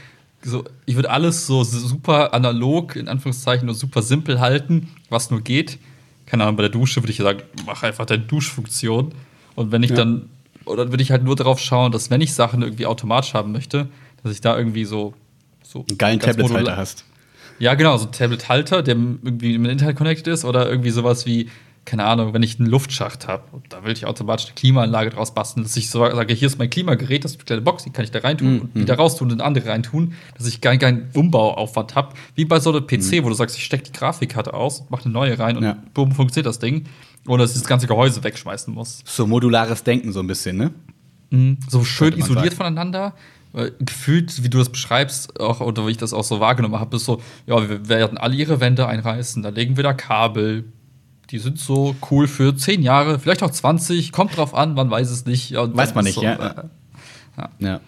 so, 0.42 0.64
ich 0.84 0.94
würde 0.94 1.10
alles 1.10 1.46
so 1.46 1.64
super 1.64 2.32
analog, 2.32 2.96
in 2.96 3.08
Anführungszeichen, 3.08 3.66
nur 3.66 3.74
super 3.74 4.02
simpel 4.02 4.40
halten, 4.40 4.88
was 5.10 5.30
nur 5.30 5.40
geht. 5.40 5.78
Keine 6.26 6.44
Ahnung, 6.44 6.56
bei 6.56 6.62
der 6.62 6.70
Dusche 6.70 7.02
würde 7.02 7.10
ich 7.10 7.18
sagen, 7.18 7.42
mach 7.64 7.82
einfach 7.82 8.06
deine 8.06 8.22
Duschfunktion. 8.22 9.12
Und 9.54 9.72
wenn 9.72 9.82
ich 9.82 9.90
ja. 9.90 9.96
dann, 9.96 10.28
oder 10.64 10.90
würde 10.90 11.02
ich 11.02 11.10
halt 11.10 11.24
nur 11.24 11.36
darauf 11.36 11.58
schauen, 11.58 11.92
dass 11.92 12.10
wenn 12.10 12.20
ich 12.20 12.34
Sachen 12.34 12.62
irgendwie 12.62 12.86
automatisch 12.86 13.34
haben 13.34 13.52
möchte, 13.52 13.88
dass 14.22 14.32
ich 14.32 14.40
da 14.40 14.56
irgendwie 14.56 14.84
so. 14.84 15.14
so 15.62 15.84
einen 15.88 15.98
geilen 15.98 16.20
Tablet-Halter 16.20 16.76
hast. 16.76 17.04
Ja, 17.58 17.74
genau, 17.74 17.96
so 17.96 18.06
ein 18.06 18.12
Tablet-Halter, 18.12 18.82
der 18.82 18.94
irgendwie 18.94 19.56
mit 19.58 19.70
Internet 19.70 19.96
connected 19.96 20.26
ist, 20.28 20.44
oder 20.44 20.68
irgendwie 20.68 20.90
sowas 20.90 21.26
wie 21.26 21.48
keine 21.86 22.04
Ahnung, 22.04 22.34
wenn 22.34 22.42
ich 22.42 22.58
einen 22.58 22.68
Luftschacht 22.68 23.28
habe, 23.28 23.44
da 23.68 23.84
will 23.84 23.92
ich 23.92 24.04
automatisch 24.04 24.46
eine 24.46 24.54
Klimaanlage 24.54 25.10
draus 25.10 25.32
basteln, 25.32 25.62
dass 25.62 25.76
ich 25.76 25.88
so 25.88 26.00
sage, 26.00 26.34
hier 26.34 26.46
ist 26.46 26.58
mein 26.58 26.68
Klimagerät, 26.68 27.24
das 27.24 27.32
ist 27.32 27.38
eine 27.38 27.44
kleine 27.44 27.62
Box, 27.62 27.84
die 27.84 27.90
kann 27.90 28.04
ich 28.04 28.10
da 28.10 28.18
reintun 28.18 28.54
mhm. 28.54 28.60
und 28.60 28.74
wieder 28.74 28.96
raustun 28.96 29.30
und 29.32 29.40
andere 29.40 29.68
reintun, 29.68 30.12
dass 30.36 30.46
ich 30.46 30.60
gar 30.60 30.76
keinen 30.76 31.08
Umbauaufwand 31.14 31.94
habe. 31.94 32.14
Wie 32.34 32.44
bei 32.44 32.60
so 32.60 32.70
einem 32.70 32.86
PC, 32.86 33.12
mhm. 33.12 33.24
wo 33.24 33.28
du 33.28 33.34
sagst, 33.34 33.56
ich 33.56 33.64
stecke 33.64 33.84
die 33.84 33.92
Grafikkarte 33.92 34.52
aus, 34.52 34.84
mache 34.90 35.04
eine 35.04 35.14
neue 35.14 35.38
rein 35.38 35.56
und 35.56 35.62
ja. 35.62 35.78
boom, 35.94 36.12
funktioniert 36.12 36.46
das 36.46 36.58
Ding. 36.58 36.84
Oder 37.26 37.44
dass 37.44 37.52
ich 37.52 37.60
das 37.60 37.68
ganze 37.68 37.86
Gehäuse 37.86 38.22
wegschmeißen 38.22 38.74
muss. 38.74 39.02
So 39.04 39.26
modulares 39.26 39.82
Denken 39.82 40.12
so 40.12 40.20
ein 40.20 40.26
bisschen, 40.26 40.56
ne? 40.56 40.72
Mhm. 41.30 41.58
So 41.68 41.84
schön 41.84 42.12
isoliert 42.16 42.52
sagen. 42.52 42.56
voneinander 42.56 43.14
gefühlt, 43.78 44.42
wie 44.42 44.50
du 44.50 44.58
das 44.58 44.68
beschreibst, 44.68 45.40
auch, 45.40 45.60
oder 45.60 45.86
wie 45.86 45.92
ich 45.92 45.96
das 45.96 46.12
auch 46.12 46.24
so 46.24 46.40
wahrgenommen 46.40 46.78
habe, 46.78 46.96
ist 46.96 47.06
so, 47.06 47.22
ja, 47.46 47.68
wir 47.68 47.88
werden 47.88 48.18
alle 48.18 48.36
ihre 48.36 48.60
Wände 48.60 48.86
einreißen, 48.86 49.42
da 49.42 49.48
legen 49.48 49.76
wir 49.76 49.84
da 49.84 49.94
Kabel, 49.94 50.64
die 51.30 51.38
sind 51.38 51.58
so 51.58 51.96
cool 52.10 52.28
für 52.28 52.56
10 52.56 52.82
Jahre, 52.82 53.18
vielleicht 53.18 53.42
auch 53.42 53.50
20, 53.50 54.12
kommt 54.12 54.36
drauf 54.36 54.54
an, 54.54 54.74
man 54.74 54.90
weiß 54.90 55.10
es 55.10 55.26
nicht. 55.26 55.54
Weiß 55.54 55.94
man 55.94 56.04
nicht, 56.04 56.14
so, 56.14 56.22
ja. 56.22 56.34
Äh, 56.34 56.62
ja. 57.36 57.50
ja. 57.58 57.80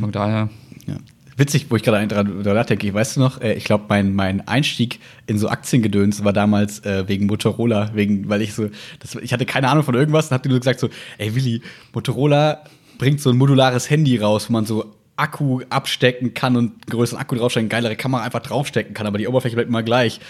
Von 0.00 0.10
daher. 0.10 0.48
Ja. 0.86 0.96
Witzig, 1.36 1.66
wo 1.68 1.76
ich 1.76 1.82
gerade 1.82 2.06
dran 2.06 2.42
nachdenke, 2.42 2.94
weißt 2.94 3.16
du 3.16 3.20
noch, 3.20 3.42
äh, 3.42 3.52
ich 3.52 3.64
glaube, 3.64 3.84
mein, 3.88 4.14
mein 4.14 4.48
Einstieg 4.48 5.00
in 5.26 5.38
so 5.38 5.48
Aktiengedöns 5.48 6.24
war 6.24 6.32
damals 6.32 6.80
äh, 6.86 7.06
wegen 7.08 7.26
Motorola, 7.26 7.90
wegen, 7.94 8.30
weil 8.30 8.40
ich 8.40 8.54
so, 8.54 8.70
das, 9.00 9.16
ich 9.16 9.34
hatte 9.34 9.44
keine 9.44 9.68
Ahnung 9.68 9.84
von 9.84 9.94
irgendwas 9.94 10.28
und 10.28 10.34
hab 10.34 10.42
dir 10.42 10.48
nur 10.48 10.60
gesagt 10.60 10.80
so, 10.80 10.88
ey 11.18 11.34
Willi, 11.34 11.60
Motorola 11.92 12.62
bringt 12.96 13.20
so 13.20 13.28
ein 13.28 13.36
modulares 13.36 13.90
Handy 13.90 14.16
raus, 14.16 14.48
wo 14.48 14.54
man 14.54 14.64
so 14.64 14.94
Akku 15.16 15.60
abstecken 15.68 16.32
kann 16.32 16.56
und 16.56 16.64
einen 16.64 16.80
größeren 16.88 17.20
Akku 17.20 17.34
draufstecken, 17.34 17.68
geilere 17.68 17.96
Kamera 17.96 18.22
einfach 18.22 18.40
draufstecken 18.40 18.94
kann, 18.94 19.06
aber 19.06 19.18
die 19.18 19.28
Oberfläche 19.28 19.56
bleibt 19.56 19.68
immer 19.68 19.82
gleich. 19.82 20.20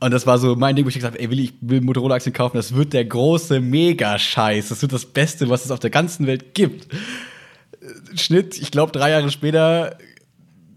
Und 0.00 0.12
das 0.12 0.26
war 0.26 0.38
so 0.38 0.54
mein 0.54 0.76
Ding, 0.76 0.84
wo 0.84 0.88
ich 0.88 0.94
gesagt 0.94 1.14
habe, 1.14 1.22
ey, 1.22 1.30
will 1.30 1.40
ich 1.40 1.54
will 1.60 1.80
Motorola-Aktien 1.80 2.32
kaufen, 2.32 2.56
das 2.56 2.74
wird 2.74 2.92
der 2.92 3.04
große 3.04 3.60
Mega-Scheiß. 3.60 4.68
Das 4.68 4.82
wird 4.82 4.92
das 4.92 5.06
Beste, 5.06 5.48
was 5.48 5.64
es 5.64 5.70
auf 5.70 5.80
der 5.80 5.90
ganzen 5.90 6.26
Welt 6.26 6.54
gibt. 6.54 6.86
Schnitt, 8.14 8.58
ich 8.58 8.70
glaube, 8.70 8.92
drei 8.92 9.10
Jahre 9.10 9.30
später, 9.30 9.98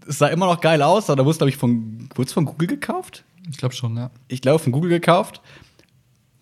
es 0.08 0.18
sah 0.18 0.28
immer 0.28 0.46
noch 0.46 0.60
geil 0.60 0.82
aus, 0.82 1.08
aber 1.08 1.18
da 1.18 1.24
wurde 1.24 1.32
es, 1.32 1.38
glaube 1.38 1.50
ich, 1.50 1.56
von, 1.56 2.08
wurde 2.14 2.32
von 2.32 2.44
Google 2.44 2.66
gekauft? 2.66 3.24
Ich 3.50 3.58
glaube 3.58 3.74
schon, 3.74 3.96
ja. 3.96 4.10
Ich 4.28 4.40
glaube, 4.40 4.58
von 4.58 4.72
Google 4.72 4.90
gekauft. 4.90 5.40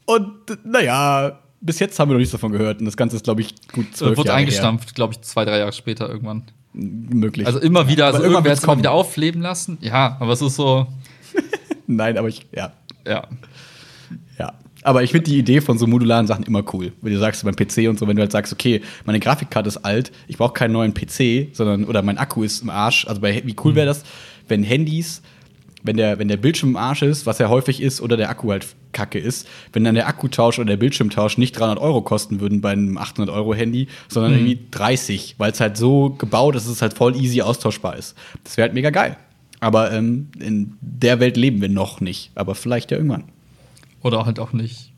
Und 0.07 0.33
naja, 0.65 1.39
bis 1.61 1.79
jetzt 1.79 1.99
haben 1.99 2.09
wir 2.09 2.15
noch 2.15 2.19
nichts 2.19 2.33
davon 2.33 2.53
gehört. 2.53 2.81
Und 2.81 2.87
das 2.87 2.97
Ganze 2.97 3.17
ist, 3.17 3.25
glaube 3.25 3.43
ich, 3.43 3.55
gut 3.73 3.95
zwölf 3.97 4.17
Wurde 4.17 4.29
Jahre 4.29 4.41
eingestampft, 4.41 4.95
glaube 4.95 5.15
ich, 5.15 5.21
zwei, 5.21 5.45
drei 5.45 5.59
Jahre 5.59 5.73
später 5.73 6.09
irgendwann. 6.09 6.45
Möglich. 6.73 7.47
Also 7.47 7.59
immer 7.59 7.89
wieder, 7.89 8.07
also 8.07 8.23
irgendwer 8.23 8.53
hat 8.53 8.59
es 8.59 8.67
mal 8.67 8.79
wieder 8.79 8.93
aufleben 8.93 9.43
lassen. 9.43 9.79
Ja, 9.81 10.17
aber 10.21 10.33
es 10.33 10.41
ist 10.41 10.55
so, 10.55 10.87
Nein, 11.97 12.17
aber 12.19 12.29
ich, 12.29 12.47
ja. 12.55 12.73
Ja. 13.07 13.27
Ja. 14.39 14.55
Aber 14.83 15.03
ich 15.03 15.11
finde 15.11 15.31
die 15.31 15.39
Idee 15.39 15.61
von 15.61 15.77
so 15.77 15.87
modularen 15.87 16.27
Sachen 16.27 16.45
immer 16.45 16.63
cool. 16.73 16.93
Wenn 17.03 17.13
du 17.13 17.19
sagst, 17.19 17.45
beim 17.45 17.55
PC 17.55 17.89
und 17.89 17.99
so, 17.99 18.09
wenn 18.09 18.17
du 18.17 18.23
halt 18.23 18.33
sagst, 18.33 18.53
okay, 18.53 18.81
meine 19.05 19.21
Grafikkarte 19.21 19.69
ist 19.69 19.79
alt, 19.79 20.11
ich 20.27 20.39
brauche 20.39 20.55
keinen 20.55 20.73
neuen 20.73 20.95
PC, 20.95 21.55
sondern, 21.55 21.85
oder 21.85 22.03
mein 22.03 22.17
Akku 22.17 22.43
ist 22.43 22.63
im 22.63 22.71
Arsch. 22.71 23.07
Also 23.07 23.21
bei, 23.21 23.43
wie 23.45 23.57
cool 23.65 23.75
wäre 23.75 23.87
das, 23.87 24.05
wenn 24.49 24.63
Handys, 24.63 25.21
wenn 25.83 25.97
der, 25.97 26.19
wenn 26.19 26.29
der 26.29 26.37
Bildschirm 26.37 26.71
im 26.71 26.77
Arsch 26.77 27.03
ist, 27.03 27.27
was 27.27 27.39
ja 27.39 27.49
häufig 27.49 27.83
ist, 27.83 28.01
oder 28.01 28.17
der 28.17 28.31
Akku 28.31 28.51
halt 28.51 28.67
kacke 28.93 29.19
ist, 29.19 29.47
wenn 29.73 29.85
dann 29.85 29.95
der 29.95 30.09
Akkutausch 30.09 30.59
oder 30.59 30.69
der 30.69 30.77
Bildschirmtausch 30.77 31.39
nicht 31.39 31.59
300 31.59 31.79
Euro 31.79 32.03
kosten 32.03 32.41
würden 32.41 32.61
bei 32.61 32.71
einem 32.71 32.97
800 32.97 33.35
Euro 33.35 33.55
Handy, 33.55 33.89
sondern 34.09 34.33
irgendwie 34.33 34.59
30, 34.71 35.37
weil 35.39 35.53
es 35.53 35.61
halt 35.61 35.77
so 35.77 36.11
gebaut 36.11 36.57
ist, 36.57 36.67
dass 36.67 36.73
es 36.73 36.83
halt 36.83 36.95
voll 36.95 37.17
easy 37.17 37.43
austauschbar 37.43 37.97
ist. 37.97 38.17
Das 38.45 38.57
wäre 38.57 38.67
halt 38.67 38.75
mega 38.75 38.91
geil. 38.91 39.17
Aber 39.61 39.93
ähm, 39.93 40.29
in 40.39 40.77
der 40.81 41.21
Welt 41.21 41.37
leben 41.37 41.61
wir 41.61 41.69
noch 41.69 42.01
nicht. 42.01 42.31
Aber 42.35 42.55
vielleicht 42.55 42.91
ja 42.91 42.97
irgendwann. 42.97 43.25
Oder 44.03 44.25
halt 44.27 44.39
auch 44.41 44.53
nicht. 44.53 44.93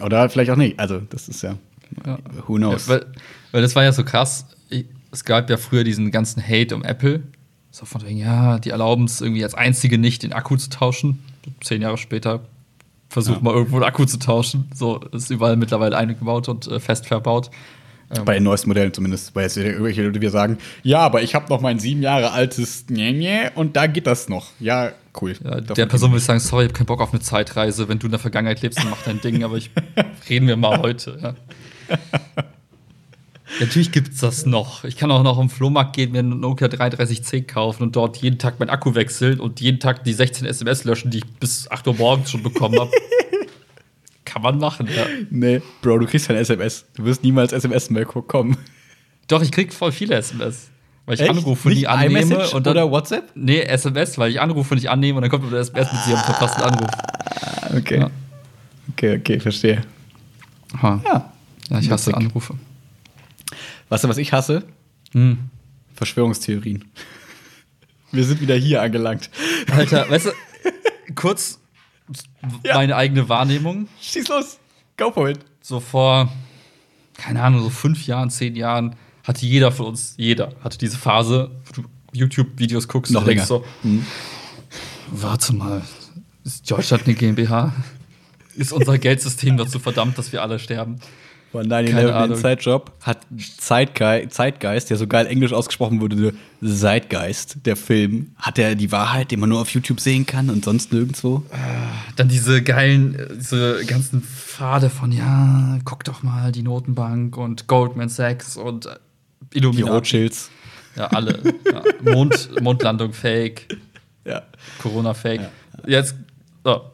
Oder 0.00 0.18
halt 0.20 0.32
vielleicht 0.32 0.50
auch 0.50 0.56
nicht. 0.56 0.78
Also, 0.80 1.00
das 1.00 1.28
ist 1.28 1.42
ja. 1.42 1.56
Ja. 2.04 2.18
Who 2.46 2.54
knows? 2.54 2.86
Ja, 2.86 2.94
weil, 2.94 3.06
weil 3.52 3.62
das 3.62 3.76
war 3.76 3.84
ja 3.84 3.92
so 3.92 4.04
krass. 4.04 4.46
Ich, 4.70 4.86
es 5.12 5.24
gab 5.24 5.48
ja 5.50 5.56
früher 5.56 5.84
diesen 5.84 6.10
ganzen 6.10 6.42
Hate 6.42 6.74
um 6.74 6.82
Apple. 6.82 7.22
So 7.70 7.84
von 7.84 8.02
wegen, 8.06 8.18
ja, 8.18 8.58
die 8.58 8.70
erlauben 8.70 9.04
es 9.04 9.20
irgendwie 9.20 9.44
als 9.44 9.54
einzige 9.54 9.98
nicht, 9.98 10.22
den 10.22 10.32
Akku 10.32 10.56
zu 10.56 10.70
tauschen. 10.70 11.18
Zehn 11.62 11.82
Jahre 11.82 11.98
später 11.98 12.40
versucht 13.08 13.38
Ja. 13.38 13.42
mal 13.44 13.54
irgendwo 13.54 13.76
einen 13.76 13.84
Akku 13.84 14.04
zu 14.06 14.18
tauschen. 14.18 14.68
So 14.74 14.98
ist 15.12 15.30
überall 15.30 15.56
mittlerweile 15.56 15.96
eingebaut 15.96 16.48
und 16.48 16.66
äh, 16.68 16.80
fest 16.80 17.06
verbaut. 17.06 17.50
Bei 18.24 18.34
den 18.34 18.44
neuesten 18.44 18.68
Modellen 18.68 18.92
zumindest. 18.92 19.34
Weil 19.34 19.44
jetzt 19.44 19.56
irgendwelche 19.56 20.02
Leute 20.02 20.20
wieder 20.20 20.30
sagen, 20.30 20.58
ja, 20.82 21.00
aber 21.00 21.22
ich 21.22 21.34
habe 21.34 21.48
noch 21.48 21.60
mein 21.60 21.78
sieben 21.78 22.02
Jahre 22.02 22.30
altes 22.30 22.86
-Nye 22.88 23.52
und 23.54 23.76
da 23.76 23.86
geht 23.86 24.06
das 24.06 24.28
noch. 24.28 24.48
Ja, 24.60 24.92
cool. 25.20 25.34
Ja, 25.42 25.60
der 25.60 25.86
Person 25.86 26.12
will 26.12 26.18
ich 26.18 26.24
sagen, 26.24 26.38
sorry, 26.38 26.64
ich 26.64 26.68
habe 26.68 26.78
keinen 26.78 26.86
Bock 26.86 27.00
auf 27.00 27.12
eine 27.12 27.20
Zeitreise. 27.20 27.88
Wenn 27.88 27.98
du 27.98 28.06
in 28.06 28.12
der 28.12 28.20
Vergangenheit 28.20 28.62
lebst, 28.62 28.78
dann 28.78 28.90
mach 28.90 29.02
dein 29.02 29.20
Ding, 29.20 29.42
aber 29.42 29.56
ich 29.56 29.70
reden 30.28 30.46
wir 30.46 30.56
mal 30.56 30.80
heute. 30.80 31.18
Ja. 31.20 31.34
Natürlich 33.60 33.92
gibt's 33.92 34.20
das 34.20 34.44
noch. 34.44 34.84
Ich 34.84 34.96
kann 34.96 35.10
auch 35.10 35.22
noch 35.22 35.38
im 35.38 35.48
Flohmarkt 35.48 35.96
gehen, 35.96 36.12
mir 36.12 36.18
einen 36.18 36.40
Nokia 36.40 36.68
3310 36.68 37.46
kaufen 37.46 37.84
und 37.84 37.96
dort 37.96 38.18
jeden 38.18 38.38
Tag 38.38 38.60
meinen 38.60 38.70
Akku 38.70 38.94
wechseln 38.94 39.40
und 39.40 39.60
jeden 39.60 39.80
Tag 39.80 40.04
die 40.04 40.12
16 40.12 40.46
SMS 40.46 40.84
löschen, 40.84 41.10
die 41.10 41.18
ich 41.18 41.24
bis 41.24 41.70
8 41.70 41.86
Uhr 41.88 41.94
morgens 41.94 42.30
schon 42.30 42.42
bekommen 42.42 42.78
habe. 42.78 42.90
kann 44.36 44.42
man 44.42 44.58
machen, 44.58 44.86
ja. 44.94 45.06
Nee, 45.30 45.62
Bro, 45.80 45.98
du 46.00 46.06
kriegst 46.06 46.28
kein 46.28 46.36
SMS. 46.36 46.84
Du 46.94 47.04
wirst 47.04 47.22
niemals 47.22 47.52
SMS 47.54 47.88
mehr 47.88 48.04
bekommen. 48.04 48.58
Doch, 49.28 49.40
ich 49.42 49.50
krieg 49.50 49.72
voll 49.72 49.92
viele 49.92 50.14
SMS. 50.16 50.68
Weil 51.06 51.14
ich 51.14 51.20
Echt? 51.22 51.30
anrufe, 51.30 51.68
Nicht 51.70 51.78
nie 51.78 51.86
annehme 51.86 52.20
iMessage 52.20 52.52
und 52.52 52.66
dann, 52.66 52.72
oder 52.72 52.90
WhatsApp? 52.90 53.30
Nee, 53.34 53.60
SMS, 53.62 54.18
weil 54.18 54.30
ich 54.30 54.40
anrufe, 54.40 54.74
nicht 54.74 54.90
annehme 54.90 55.16
und 55.16 55.22
dann 55.22 55.30
kommt 55.30 55.50
das 55.50 55.70
SMS 55.70 55.90
mit 55.90 56.02
sie 56.02 56.14
haben 56.14 56.24
verpassten 56.24 56.64
Anruf. 56.64 56.90
Okay. 57.74 58.00
Ja. 58.00 58.10
Okay, 58.92 59.16
okay, 59.18 59.40
verstehe. 59.40 59.82
Ha. 60.82 61.00
Ja. 61.04 61.32
Ja, 61.70 61.78
ich 61.78 61.90
hasse 61.90 62.10
Witzig. 62.10 62.26
Anrufe. 62.26 62.54
Weißt 63.88 64.04
du, 64.04 64.08
was 64.08 64.18
ich 64.18 64.32
hasse? 64.32 64.64
Hm. 65.12 65.38
Verschwörungstheorien. 65.94 66.84
Wir 68.12 68.24
sind 68.24 68.40
wieder 68.42 68.54
hier 68.54 68.82
angelangt. 68.82 69.30
Alter, 69.72 70.10
weißt 70.10 70.26
du, 70.26 70.30
kurz 71.14 71.58
Ja. 72.64 72.74
meine 72.74 72.96
eigene 72.96 73.28
Wahrnehmung. 73.28 73.88
Schieß 74.00 74.28
los. 74.28 74.58
Go 74.96 75.10
for 75.10 75.28
it. 75.28 75.38
So 75.60 75.80
vor, 75.80 76.30
keine 77.16 77.42
Ahnung, 77.42 77.62
so 77.62 77.70
fünf 77.70 78.06
Jahren, 78.06 78.30
zehn 78.30 78.54
Jahren 78.54 78.96
hatte 79.24 79.44
jeder 79.46 79.72
von 79.72 79.86
uns, 79.86 80.14
jeder 80.16 80.52
hatte 80.62 80.78
diese 80.78 80.96
Phase, 80.96 81.50
wo 81.64 81.82
du 81.82 81.88
YouTube-Videos 82.12 82.86
guckst 82.88 83.12
Noch 83.12 83.22
und 83.22 83.26
denkst 83.28 83.48
länger. 83.48 83.64
so, 83.82 84.02
warte 85.10 85.54
mal, 85.54 85.82
ist 86.44 86.70
Deutschland 86.70 87.04
eine 87.06 87.14
GmbH? 87.14 87.72
Ist 88.54 88.72
unser 88.72 88.98
Geldsystem 88.98 89.56
dazu 89.56 89.78
verdammt, 89.78 90.16
dass 90.16 90.32
wir 90.32 90.42
alle 90.42 90.58
sterben? 90.58 91.00
Keine 91.62 91.88
9-11 91.90 92.10
Ahnung. 92.12 92.36
Inside 92.36 92.60
Job 92.62 92.92
hat 93.02 93.18
Zeitge 93.58 94.26
Zeitgeist, 94.30 94.90
der 94.90 94.96
so 94.96 95.06
geil 95.06 95.26
englisch 95.26 95.52
ausgesprochen 95.52 96.00
wurde, 96.00 96.34
Zeitgeist, 96.64 97.58
der 97.66 97.76
Film, 97.76 98.32
hat 98.36 98.58
er 98.58 98.74
die 98.74 98.90
Wahrheit, 98.92 99.30
die 99.30 99.36
man 99.36 99.48
nur 99.48 99.60
auf 99.60 99.70
YouTube 99.70 100.00
sehen 100.00 100.26
kann 100.26 100.50
und 100.50 100.64
sonst 100.64 100.92
nirgendwo? 100.92 101.42
Dann 102.16 102.28
diese 102.28 102.62
geilen, 102.62 103.14
äh, 103.14 103.28
diese 103.36 103.84
ganzen 103.86 104.22
Pfade 104.22 104.90
von, 104.90 105.12
ja, 105.12 105.78
guck 105.84 106.04
doch 106.04 106.22
mal, 106.22 106.52
die 106.52 106.62
Notenbank 106.62 107.36
und 107.36 107.66
Goldman 107.66 108.08
Sachs 108.08 108.56
und 108.56 108.86
äh, 108.86 108.90
Die 109.52 109.58
Illuminati. 109.58 109.90
Rothschilds. 109.92 110.50
Ja, 110.96 111.06
alle. 111.08 111.38
Ja. 111.70 111.82
Mond, 112.12 112.50
Mondlandung 112.62 113.12
fake, 113.12 113.68
Ja. 114.24 114.42
Corona 114.80 115.12
fake. 115.14 115.42
Jetzt, 115.86 116.14
so. 116.64 116.90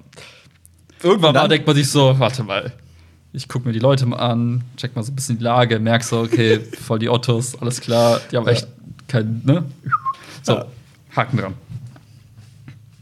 Irgendwann 1.02 1.34
dann- 1.34 1.44
mal 1.44 1.48
denkt 1.48 1.66
man 1.66 1.76
sich 1.76 1.88
so, 1.88 2.18
warte 2.18 2.42
mal. 2.42 2.72
Ich 3.34 3.48
gucke 3.48 3.66
mir 3.66 3.72
die 3.72 3.78
Leute 3.78 4.04
mal 4.06 4.16
an, 4.18 4.62
check 4.76 4.94
mal 4.94 5.02
so 5.02 5.10
ein 5.12 5.14
bisschen 5.16 5.38
die 5.38 5.44
Lage, 5.44 5.78
merk 5.78 6.04
so, 6.04 6.20
okay, 6.20 6.60
voll 6.80 6.98
die 6.98 7.08
Ottos, 7.08 7.60
alles 7.60 7.80
klar, 7.80 8.20
die 8.30 8.36
haben 8.36 8.46
echt 8.46 8.66
kein, 9.08 9.40
ne? 9.44 9.64
So, 10.42 10.52
Ja. 10.54 10.66
Haken 11.16 11.36
dran. 11.38 11.54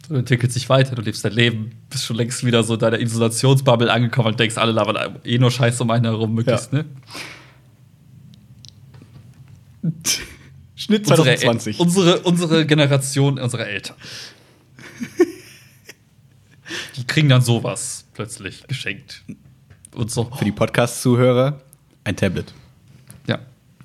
Du 0.08 0.14
entwickelst 0.16 0.56
dich 0.56 0.68
weiter, 0.68 0.96
du 0.96 1.02
lebst 1.02 1.24
dein 1.24 1.32
Leben, 1.32 1.72
bist 1.88 2.04
schon 2.04 2.16
längst 2.16 2.44
wieder 2.44 2.62
so 2.64 2.74
in 2.74 2.80
deiner 2.80 2.98
Isolationsbubble 3.00 3.92
angekommen 3.92 4.28
und 4.28 4.40
denkst, 4.40 4.56
alle 4.58 4.72
labern 4.72 5.18
eh 5.24 5.38
nur 5.38 5.50
Scheiße 5.52 5.82
um 5.82 5.90
einen 5.90 6.04
herum, 6.06 6.34
möglichst, 6.34 6.72
Ja. 6.72 6.78
ne? 6.80 6.84
Schnitt 10.76 11.08
Unsere, 11.08 11.36
2020. 11.36 11.78
unsere, 11.80 12.20
unsere 12.20 12.66
Generation, 12.66 13.38
unsere 13.38 13.66
Eltern. 13.66 13.96
Die 16.96 17.04
kriegen 17.06 17.28
dann 17.28 17.42
sowas 17.42 18.04
plötzlich 18.14 18.66
geschenkt. 18.66 19.22
Und 19.94 20.10
so. 20.10 20.24
Für 20.36 20.44
die 20.44 20.52
Podcast-Zuhörer 20.52 21.60
ein 22.04 22.16
Tablet. 22.16 22.52
Ja, 23.26 23.38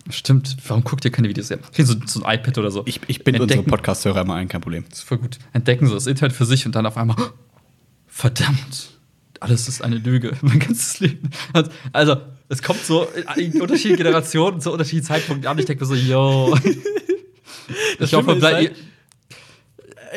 stimmt. 0.09 0.55
Warum 0.67 0.83
guckt 0.83 1.03
ihr 1.05 1.11
keine 1.11 1.27
Videos? 1.29 1.49
Ja, 1.49 1.57
so, 1.77 1.95
so 2.05 2.23
ein 2.23 2.39
iPad 2.39 2.57
oder 2.59 2.71
so. 2.71 2.83
Ich, 2.85 3.01
ich 3.07 3.23
bin 3.23 3.39
unsere 3.39 3.63
Podcast-Hörer 3.63 4.21
immer 4.21 4.35
ein, 4.35 4.47
kein 4.47 4.61
Problem. 4.61 4.85
Das 4.89 4.99
ist 4.99 5.07
voll 5.07 5.17
gut. 5.17 5.37
Entdecken 5.53 5.87
so 5.87 5.95
das 5.95 6.07
Internet 6.07 6.35
für 6.35 6.45
sich 6.45 6.65
und 6.65 6.75
dann 6.75 6.85
auf 6.85 6.97
einmal, 6.97 7.17
verdammt, 8.07 8.91
alles 9.39 9.67
ist 9.67 9.81
eine 9.81 9.97
Lüge. 9.97 10.33
Mein 10.41 10.59
ganzes 10.59 10.99
Leben. 10.99 11.29
Also, 11.91 12.17
es 12.49 12.61
kommt 12.61 12.81
so 12.83 13.07
in 13.35 13.59
unterschiedlichen 13.61 13.97
Generationen 13.97 14.61
zu 14.61 14.71
unterschiedlichen 14.71 15.07
Zeitpunkten 15.07 15.47
an. 15.47 15.57
Ich 15.57 15.65
denke 15.65 15.83
mir 15.83 15.87
so, 15.87 15.95
yo. 15.95 16.55
Das 17.97 18.09
ich 18.09 18.13
hoffe, 18.13 18.31
Schlimme 18.31 18.33
ist 18.33 18.39
bleib, 18.39 18.53
halt- 18.55 18.75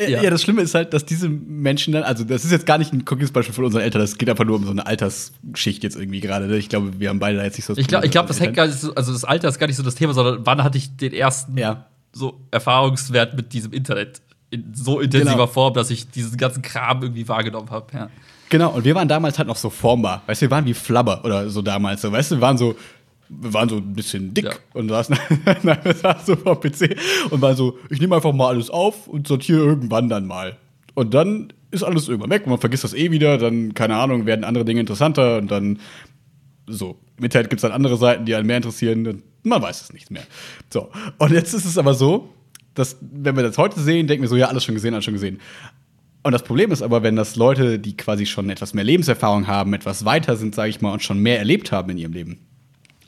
Ja. 0.07 0.21
Ja. 0.23 0.29
das 0.29 0.41
Schlimme 0.41 0.61
ist 0.61 0.75
halt, 0.75 0.93
dass 0.93 1.05
diese 1.05 1.27
Menschen 1.29 1.93
dann, 1.93 2.03
also 2.03 2.23
das 2.23 2.45
ist 2.45 2.51
jetzt 2.51 2.65
gar 2.65 2.77
nicht 2.77 2.93
ein 2.93 3.05
konkretes 3.05 3.31
Beispiel 3.31 3.53
von 3.53 3.65
unseren 3.65 3.81
Eltern, 3.81 4.01
das 4.01 4.17
geht 4.17 4.29
einfach 4.29 4.45
nur 4.45 4.55
um 4.57 4.63
so 4.65 4.71
eine 4.71 4.85
Altersschicht 4.85 5.83
jetzt 5.83 5.95
irgendwie 5.95 6.19
gerade. 6.19 6.47
ne? 6.47 6.57
Ich 6.57 6.69
glaube, 6.69 6.99
wir 6.99 7.09
haben 7.09 7.19
beide 7.19 7.37
da 7.37 7.43
jetzt 7.43 7.57
nicht 7.57 7.65
so. 7.65 7.75
Ich 7.77 7.87
glaube, 7.87 8.05
ich 8.05 8.11
glaub, 8.11 8.27
das 8.27 8.39
hängt 8.39 8.55
gar 8.55 8.67
nicht 8.67 8.79
so, 8.79 8.93
also 8.95 9.11
das 9.13 9.23
Alter 9.25 9.47
ist 9.49 9.59
gar 9.59 9.67
nicht 9.67 9.75
so 9.77 9.83
das 9.83 9.95
Thema, 9.95 10.13
sondern 10.13 10.45
wann 10.45 10.63
hatte 10.63 10.77
ich 10.77 10.95
den 10.97 11.13
ersten 11.13 11.57
Ja. 11.57 11.85
so 12.13 12.39
Erfahrungswert 12.51 13.35
mit 13.35 13.53
diesem 13.53 13.73
Internet 13.73 14.21
in 14.51 14.73
so 14.73 14.99
intensiver 14.99 15.33
Genau. 15.33 15.47
Form, 15.47 15.73
dass 15.73 15.89
ich 15.91 16.09
diesen 16.09 16.37
ganzen 16.37 16.61
Kram 16.61 17.01
irgendwie 17.03 17.27
wahrgenommen 17.27 17.69
habe. 17.69 17.85
Ja. 17.93 18.09
Genau, 18.49 18.71
und 18.71 18.83
wir 18.83 18.95
waren 18.95 19.07
damals 19.07 19.37
halt 19.37 19.47
noch 19.47 19.55
so 19.57 19.69
formbar. 19.69 20.23
Weißt 20.25 20.41
du, 20.41 20.47
wir 20.47 20.51
waren 20.51 20.65
wie 20.65 20.73
Flabber 20.73 21.23
oder 21.23 21.49
so 21.51 21.61
damals. 21.61 22.01
So, 22.01 22.11
weißt 22.11 22.31
du, 22.31 22.35
wir 22.37 22.41
waren 22.41 22.57
so, 22.57 22.75
wir 23.29 23.53
waren 23.53 23.69
so 23.69 23.77
ein 23.77 23.93
bisschen 23.93 24.33
dick 24.33 24.45
Ja. 24.45 24.51
und 24.73 24.89
saßen, 24.89 25.15
wir 25.63 25.93
saßen 25.93 26.25
so 26.25 26.35
vor 26.35 26.59
dem 26.59 26.71
PC 26.71 26.97
und 27.29 27.41
waren 27.41 27.55
so, 27.55 27.77
ich 27.89 27.99
nehme 28.01 28.15
einfach 28.15 28.33
mal 28.33 28.47
alles 28.49 28.69
auf 28.69 29.07
und 29.07 29.27
sortiere 29.27 29.59
irgendwann 29.59 30.09
dann 30.09 30.25
mal. 30.25 30.57
Und 30.95 31.13
dann 31.13 31.53
ist 31.71 31.83
alles 31.83 32.07
irgendwann 32.07 32.31
weg 32.31 32.43
und 32.45 32.49
man 32.49 32.59
vergisst 32.59 32.83
das 32.83 32.93
eh 32.93 33.11
wieder, 33.11 33.37
dann, 33.37 33.73
keine 33.75 33.95
Ahnung, 33.95 34.25
werden 34.25 34.43
andere 34.43 34.65
Dinge 34.65 34.79
interessanter 34.79 35.37
und 35.37 35.51
dann 35.51 35.79
so. 36.67 36.97
Im 37.17 37.25
Internet 37.25 37.49
gibt 37.49 37.59
es 37.59 37.61
dann 37.63 37.71
andere 37.71 37.97
Seiten, 37.97 38.25
die 38.25 38.33
einen 38.35 38.47
mehr 38.47 38.57
interessieren. 38.57 39.05
und 39.05 39.23
Man 39.43 39.61
weiß 39.61 39.81
es 39.81 39.93
nicht 39.93 40.09
mehr. 40.11 40.23
So. 40.71 40.89
Und 41.17 41.31
jetzt 41.31 41.53
ist 41.53 41.65
es 41.65 41.77
aber 41.77 41.93
so, 41.93 42.29
dass, 42.73 42.97
wenn 43.01 43.35
wir 43.35 43.43
das 43.43 43.57
heute 43.57 43.79
sehen, 43.79 44.07
denken 44.07 44.23
wir 44.23 44.29
so, 44.29 44.35
ja, 44.37 44.47
alles 44.47 44.63
schon 44.63 44.75
gesehen, 44.75 44.93
alles 44.93 45.05
schon 45.05 45.13
gesehen. 45.13 45.39
Und 46.23 46.31
das 46.31 46.43
Problem 46.43 46.71
ist 46.71 46.81
aber, 46.81 47.03
wenn 47.03 47.15
das 47.15 47.35
Leute, 47.35 47.79
die 47.79 47.95
quasi 47.95 48.25
schon 48.25 48.49
etwas 48.49 48.73
mehr 48.73 48.83
Lebenserfahrung 48.83 49.47
haben, 49.47 49.73
etwas 49.73 50.05
weiter 50.05 50.35
sind, 50.35 50.55
sage 50.55 50.69
ich 50.69 50.81
mal, 50.81 50.91
und 50.93 51.03
schon 51.03 51.19
mehr 51.19 51.39
erlebt 51.39 51.71
haben 51.71 51.89
in 51.91 51.97
ihrem 51.97 52.13
Leben, 52.13 52.39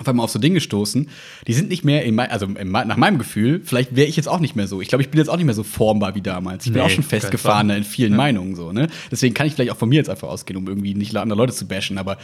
auf 0.01 0.07
einmal 0.07 0.23
auf 0.25 0.31
so 0.31 0.39
Dinge 0.39 0.59
stoßen, 0.59 1.09
die 1.47 1.53
sind 1.53 1.69
nicht 1.69 1.85
mehr, 1.85 2.03
in 2.03 2.15
mein, 2.15 2.29
also 2.29 2.45
in 2.45 2.71
nach 2.71 2.97
meinem 2.97 3.17
Gefühl, 3.17 3.61
vielleicht 3.63 3.95
wäre 3.95 4.07
ich 4.07 4.15
jetzt 4.17 4.27
auch 4.27 4.39
nicht 4.39 4.55
mehr 4.55 4.67
so. 4.67 4.81
Ich 4.81 4.89
glaube, 4.89 5.01
ich 5.03 5.09
bin 5.09 5.17
jetzt 5.19 5.29
auch 5.29 5.37
nicht 5.37 5.45
mehr 5.45 5.55
so 5.55 5.63
formbar 5.63 6.15
wie 6.15 6.21
damals. 6.21 6.65
Ich 6.65 6.73
bin 6.73 6.81
Nee, 6.81 6.85
auch 6.87 6.91
schon 6.91 7.03
festgefahrener 7.03 7.73
Fall. 7.73 7.77
in 7.79 7.83
vielen 7.85 8.11
Ja. 8.11 8.17
Meinungen 8.17 8.55
so. 8.55 8.71
Ne? 8.73 8.87
Deswegen 9.11 9.33
kann 9.33 9.47
ich 9.47 9.53
vielleicht 9.53 9.71
auch 9.71 9.77
von 9.77 9.89
mir 9.89 9.95
jetzt 9.95 10.09
einfach 10.09 10.27
ausgehen, 10.27 10.57
um 10.57 10.67
irgendwie 10.67 10.93
nicht 10.93 11.15
andere 11.15 11.37
Leute 11.37 11.53
zu 11.53 11.67
bashen. 11.67 11.97
Aber 11.97 12.17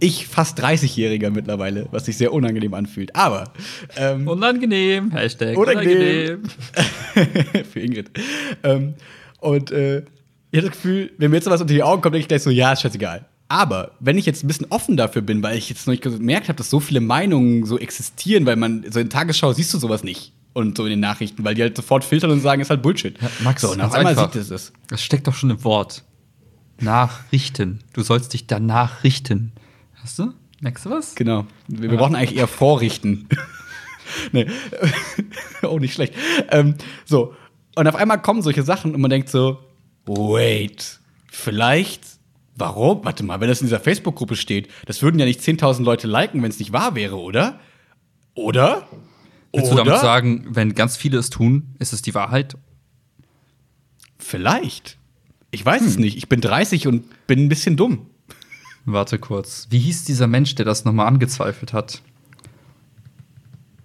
ich, 0.00 0.26
fast 0.26 0.60
30-Jähriger 0.62 1.30
mittlerweile, 1.30 1.88
was 1.90 2.06
sich 2.06 2.16
sehr 2.16 2.32
unangenehm 2.32 2.72
anfühlt. 2.74 3.14
Aber 3.16 3.52
ähm, 3.96 4.26
Unangenehm, 4.28 5.10
Hashtag 5.10 5.56
Unangenehm. 5.56 6.42
für 7.72 7.80
Ingrid. 7.80 8.10
Ähm, 8.62 8.94
und 9.40 9.70
äh, 9.70 9.98
ich 10.50 10.58
hatte 10.58 10.68
das 10.68 10.76
Gefühl, 10.76 11.10
wenn 11.18 11.30
mir 11.30 11.36
jetzt 11.36 11.50
was 11.50 11.60
unter 11.60 11.74
die 11.74 11.82
Augen 11.82 12.00
kommt, 12.00 12.14
denke 12.14 12.22
ich 12.22 12.28
gleich 12.28 12.42
so, 12.42 12.50
ja, 12.50 12.72
ist 12.72 12.82
scheißegal. 12.82 13.26
Aber 13.48 13.92
wenn 13.98 14.18
ich 14.18 14.26
jetzt 14.26 14.44
ein 14.44 14.46
bisschen 14.46 14.66
offen 14.70 14.96
dafür 14.96 15.22
bin, 15.22 15.42
weil 15.42 15.56
ich 15.56 15.70
jetzt 15.70 15.86
noch 15.86 15.92
nicht 15.92 16.02
gemerkt 16.02 16.48
habe, 16.48 16.56
dass 16.56 16.68
so 16.68 16.80
viele 16.80 17.00
Meinungen 17.00 17.64
so 17.64 17.78
existieren, 17.78 18.44
weil 18.44 18.56
man 18.56 18.84
so 18.90 19.00
in 19.00 19.08
Tagesschau 19.08 19.52
siehst 19.52 19.72
du 19.72 19.78
sowas 19.78 20.04
nicht. 20.04 20.32
Und 20.52 20.76
so 20.76 20.84
in 20.84 20.90
den 20.90 21.00
Nachrichten, 21.00 21.44
weil 21.44 21.54
die 21.54 21.62
halt 21.62 21.76
sofort 21.76 22.04
filtern 22.04 22.30
und 22.30 22.40
sagen, 22.40 22.60
ist 22.60 22.70
halt 22.70 22.82
Bullshit. 22.82 23.16
Max, 23.42 23.62
so, 23.62 23.70
und 23.70 23.80
auf 23.80 23.92
einmal 23.92 24.12
einfach. 24.12 24.32
sieht 24.32 24.42
es 24.42 24.48
das. 24.48 24.72
Das 24.88 25.02
steckt 25.02 25.26
doch 25.26 25.34
schon 25.34 25.50
im 25.50 25.62
Wort. 25.64 26.04
nachrichten. 26.80 27.80
Du 27.92 28.02
sollst 28.02 28.32
dich 28.32 28.46
danach 28.46 29.04
richten. 29.04 29.52
Hast 29.94 30.18
du? 30.18 30.32
Merkst 30.60 30.86
du 30.86 30.90
was? 30.90 31.14
Genau. 31.14 31.46
Wir, 31.68 31.90
wir 31.90 31.98
brauchen 31.98 32.16
eigentlich 32.16 32.36
eher 32.36 32.48
vorrichten. 32.48 33.28
nee. 34.32 34.46
oh, 35.62 35.78
nicht 35.78 35.94
schlecht. 35.94 36.14
Ähm, 36.50 36.74
so. 37.04 37.34
Und 37.76 37.86
auf 37.86 37.94
einmal 37.94 38.20
kommen 38.20 38.42
solche 38.42 38.64
Sachen 38.64 38.94
und 38.94 39.00
man 39.00 39.10
denkt 39.10 39.28
so, 39.28 39.58
wait, 40.06 40.98
vielleicht, 41.30 42.17
warum? 42.58 43.04
Warte 43.04 43.24
mal, 43.24 43.40
wenn 43.40 43.48
das 43.48 43.60
in 43.60 43.66
dieser 43.66 43.80
Facebook-Gruppe 43.80 44.36
steht, 44.36 44.68
das 44.86 45.02
würden 45.02 45.18
ja 45.18 45.24
nicht 45.24 45.40
10.000 45.40 45.82
Leute 45.82 46.06
liken, 46.06 46.42
wenn 46.42 46.50
es 46.50 46.58
nicht 46.58 46.72
wahr 46.72 46.94
wäre, 46.94 47.18
oder? 47.18 47.60
Oder? 48.34 48.88
Willst 49.52 49.72
oder? 49.72 49.84
du 49.84 49.88
damit 49.88 50.00
sagen, 50.00 50.46
wenn 50.50 50.74
ganz 50.74 50.96
viele 50.96 51.18
es 51.18 51.30
tun, 51.30 51.74
ist 51.78 51.92
es 51.92 52.02
die 52.02 52.14
Wahrheit? 52.14 52.56
Vielleicht. 54.18 54.98
Ich 55.50 55.64
weiß 55.64 55.82
es 55.82 55.98
nicht. 55.98 56.16
Ich 56.16 56.28
bin 56.28 56.40
30 56.40 56.86
und 56.86 57.04
bin 57.26 57.46
ein 57.46 57.48
bisschen 57.48 57.76
dumm. 57.76 58.06
Warte 58.84 59.18
kurz. 59.18 59.66
Wie 59.70 59.78
hieß 59.78 60.04
dieser 60.04 60.26
Mensch, 60.26 60.54
der 60.54 60.64
das 60.64 60.84
nochmal 60.84 61.06
angezweifelt 61.06 61.72
hat? 61.72 62.02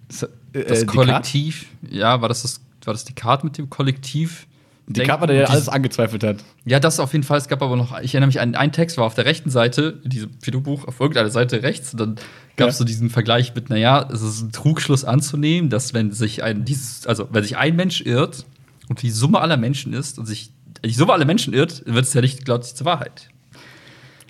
Das, 0.08 0.28
Das 0.52 0.86
Kollektiv, 0.86 1.68
ja, 1.90 2.22
war 2.22 2.30
das, 2.30 2.44
das, 2.44 2.62
war 2.86 2.94
das 2.94 3.06
die 3.06 3.14
Karte 3.14 3.46
mit 3.46 3.58
dem 3.58 3.70
Kollektiv? 3.70 4.48
Die 4.88 5.02
Karte, 5.04 5.28
der 5.28 5.46
Dies- 5.46 5.50
alles 5.50 5.70
angezweifelt 5.70 6.24
hat. 6.24 6.44
Ja, 6.66 6.80
das 6.80 7.00
auf 7.00 7.14
jeden 7.14 7.24
Fall. 7.24 7.38
Es 7.38 7.48
gab 7.48 7.62
aber 7.62 7.78
noch, 7.78 7.98
ich 8.02 8.14
erinnere 8.14 8.28
mich 8.28 8.42
an 8.42 8.54
einen 8.56 8.74
Text, 8.74 8.98
war 8.98 9.06
auf 9.06 9.16
der 9.16 9.24
rechten 9.26 9.50
Seite, 9.50 10.02
in 10.04 10.10
diesem 10.10 10.32
Videobuch, 10.42 10.86
auf 10.88 11.00
irgendeiner 11.00 11.30
Seite 11.30 11.64
rechts. 11.64 11.94
Und 11.94 12.00
dann 12.02 12.16
gab 12.58 12.68
es 12.68 12.76
Ja. 12.76 12.80
so 12.80 12.84
diesen 12.84 13.10
Vergleich 13.10 13.56
mit, 13.56 13.70
naja, 13.70 14.08
es 14.12 14.22
ist 14.22 14.42
ein 14.42 14.52
Trugschluss 14.52 15.06
anzunehmen, 15.06 15.70
dass 15.70 15.94
wenn 15.94 16.12
sich 16.12 16.44
ein, 16.44 16.66
dieses, 16.66 17.08
also 17.08 17.30
wenn 17.32 17.44
sich 17.44 17.56
ein 17.58 17.76
Mensch 17.78 18.02
irrt 18.02 18.46
und 18.90 19.02
die 19.02 19.10
Summe 19.10 19.40
aller 19.40 19.56
Menschen 19.58 19.94
ist 19.94 20.20
und 20.20 20.26
sich 20.26 20.52
die 20.84 20.92
Summe 20.94 21.14
aller 21.14 21.26
Menschen 21.26 21.54
irrt, 21.54 21.84
wird 21.86 22.04
es 22.06 22.14
ja 22.14 22.20
nicht, 22.20 22.44
glaubt 22.44 22.66
sich 22.66 22.76
zur 22.76 22.86
Wahrheit. 22.86 23.30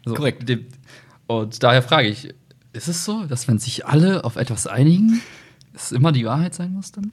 So, 0.06 0.13
Korrekt. 0.13 0.48
dem- 0.48 0.68
Und 1.26 1.63
daher 1.63 1.82
frage 1.82 2.10
ich, 2.10 2.30
ist 2.74 2.88
es 2.88 3.06
so, 3.06 3.26
dass 3.26 3.48
wenn 3.48 3.58
sich 3.58 3.88
alle 3.88 4.24
auf 4.24 4.36
etwas 4.36 4.68
einigen, 4.68 5.20
es 5.74 5.92
immer 5.92 6.12
die 6.12 6.26
Wahrheit 6.26 6.54
sein 6.54 6.74
muss 6.74 6.92
dann? 6.92 7.12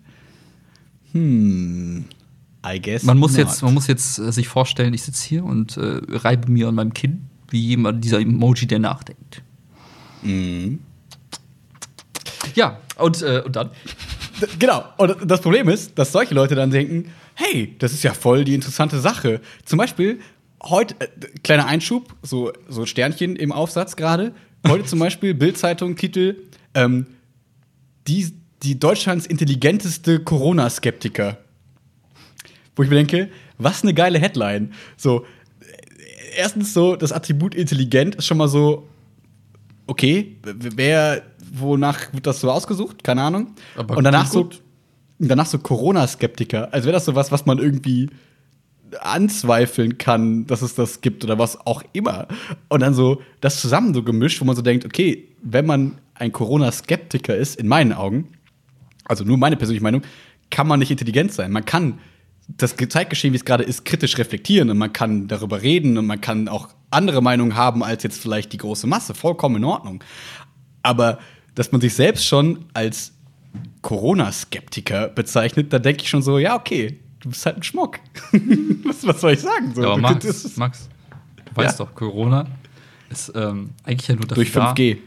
Hm. 1.12 2.04
I 2.66 2.80
guess. 2.80 3.04
Man 3.04 3.18
muss 3.18 3.32
not. 3.32 3.38
jetzt, 3.38 3.62
man 3.62 3.74
muss 3.74 3.86
jetzt 3.86 4.18
äh, 4.18 4.32
sich 4.32 4.48
vorstellen, 4.48 4.92
ich 4.92 5.02
sitze 5.02 5.26
hier 5.26 5.44
und 5.44 5.76
äh, 5.76 6.00
reibe 6.08 6.50
mir 6.50 6.68
an 6.68 6.74
meinem 6.74 6.94
Kinn, 6.94 7.28
wie 7.48 7.60
jemand 7.60 8.04
dieser 8.04 8.20
Emoji, 8.20 8.66
der 8.66 8.78
nachdenkt. 8.78 9.42
Mhm. 10.22 10.80
Ja, 12.54 12.78
und, 12.98 13.22
äh, 13.22 13.42
und 13.44 13.56
dann? 13.56 13.70
Genau. 14.58 14.84
Und 14.96 15.16
das 15.24 15.40
Problem 15.40 15.68
ist, 15.68 15.98
dass 15.98 16.12
solche 16.12 16.34
Leute 16.34 16.54
dann 16.54 16.70
denken, 16.70 17.12
hey, 17.34 17.76
das 17.78 17.92
ist 17.92 18.02
ja 18.02 18.14
voll 18.14 18.44
die 18.44 18.54
interessante 18.54 19.00
Sache. 19.00 19.40
Zum 19.64 19.78
Beispiel, 19.78 20.20
heute, 20.62 20.94
äh, 21.00 21.08
kleiner 21.42 21.66
Einschub, 21.66 22.14
so, 22.22 22.52
so 22.68 22.86
Sternchen 22.86 23.36
im 23.36 23.52
Aufsatz 23.52 23.96
gerade. 23.96 24.34
Heute 24.66 24.84
zum 24.84 24.98
Beispiel, 24.98 25.34
Bild-Zeitung, 25.34 25.96
Titel, 25.96 26.36
ähm, 26.74 27.06
die, 28.06 28.32
die 28.62 28.78
Deutschlands 28.78 29.26
intelligenteste 29.26 30.20
Corona-Skeptiker. 30.20 31.38
Wo 32.76 32.82
ich 32.82 32.88
mir 32.88 32.96
denke, 32.96 33.30
was 33.58 33.82
eine 33.82 33.94
geile 33.94 34.18
Headline. 34.18 34.72
So, 34.96 35.24
erstens 36.36 36.72
so, 36.72 36.96
das 36.96 37.12
Attribut 37.12 37.54
intelligent 37.54 38.16
ist 38.16 38.26
schon 38.26 38.38
mal 38.38 38.48
so, 38.48 38.88
okay, 39.86 40.36
wer, 40.42 41.22
wonach 41.52 42.12
wird 42.12 42.26
das 42.26 42.40
so 42.40 42.50
ausgesucht? 42.50 43.04
Keine 43.04 43.22
Ahnung. 43.22 43.54
Aber 43.76 43.96
Und 43.96 44.04
danach 44.04 44.26
so, 44.26 44.50
danach 45.18 45.46
so 45.46 45.58
Corona-Skeptiker. 45.58 46.72
Als 46.72 46.84
wäre 46.84 46.92
das 46.92 47.04
so 47.04 47.14
was, 47.14 47.32
was 47.32 47.46
man 47.46 47.58
irgendwie 47.58 48.08
anzweifeln 49.00 49.98
kann, 49.98 50.46
dass 50.46 50.62
es 50.62 50.74
das 50.74 51.00
gibt 51.00 51.22
oder 51.24 51.38
was 51.38 51.64
auch 51.66 51.82
immer. 51.92 52.26
Und 52.68 52.80
dann 52.80 52.94
so 52.94 53.22
das 53.40 53.60
zusammen 53.60 53.94
so 53.94 54.02
gemischt, 54.02 54.40
wo 54.40 54.44
man 54.44 54.56
so 54.56 54.62
denkt, 54.62 54.84
okay, 54.84 55.28
wenn 55.42 55.66
man 55.66 55.98
ein 56.14 56.32
Corona-Skeptiker 56.32 57.36
ist, 57.36 57.56
in 57.56 57.68
meinen 57.68 57.92
Augen, 57.92 58.28
also 59.04 59.24
nur 59.24 59.38
meine 59.38 59.56
persönliche 59.56 59.82
Meinung, 59.82 60.02
kann 60.50 60.66
man 60.66 60.80
nicht 60.80 60.90
intelligent 60.90 61.32
sein. 61.32 61.52
Man 61.52 61.64
kann 61.64 62.00
das 62.56 62.74
Zeitgeschehen, 62.76 63.32
wie 63.32 63.36
es 63.36 63.44
gerade 63.44 63.64
ist, 63.64 63.84
kritisch 63.84 64.18
reflektieren 64.18 64.70
und 64.70 64.78
man 64.78 64.92
kann 64.92 65.28
darüber 65.28 65.62
reden 65.62 65.98
und 65.98 66.06
man 66.06 66.20
kann 66.20 66.48
auch 66.48 66.68
andere 66.90 67.22
Meinungen 67.22 67.54
haben 67.54 67.82
als 67.82 68.02
jetzt 68.02 68.20
vielleicht 68.20 68.52
die 68.52 68.58
große 68.58 68.86
Masse. 68.86 69.14
Vollkommen 69.14 69.56
in 69.56 69.64
Ordnung. 69.64 70.02
Aber 70.82 71.18
dass 71.54 71.72
man 71.72 71.80
sich 71.80 71.94
selbst 71.94 72.26
schon 72.26 72.64
als 72.74 73.12
Corona-Skeptiker 73.82 75.08
bezeichnet, 75.08 75.72
da 75.72 75.78
denke 75.78 76.02
ich 76.02 76.10
schon 76.10 76.22
so, 76.22 76.38
ja, 76.38 76.56
okay, 76.56 76.98
du 77.20 77.30
bist 77.30 77.44
halt 77.46 77.56
ein 77.58 77.62
Schmuck. 77.62 77.98
was, 78.84 79.06
was 79.06 79.20
soll 79.20 79.32
ich 79.32 79.40
sagen? 79.40 79.74
So, 79.74 79.82
Ja, 79.82 79.88
aber 79.92 80.00
Max, 80.00 80.56
Max, 80.56 80.88
du 81.44 81.56
weißt 81.56 81.78
Ja. 81.78 81.84
doch, 81.84 81.94
Corona 81.94 82.46
ist 83.10 83.32
ähm, 83.34 83.70
eigentlich 83.84 84.08
ja 84.08 84.14
nur 84.14 84.26
dafür 84.26 84.44
durch 84.44 84.54
5G. 84.54 84.94
da. 84.96 85.00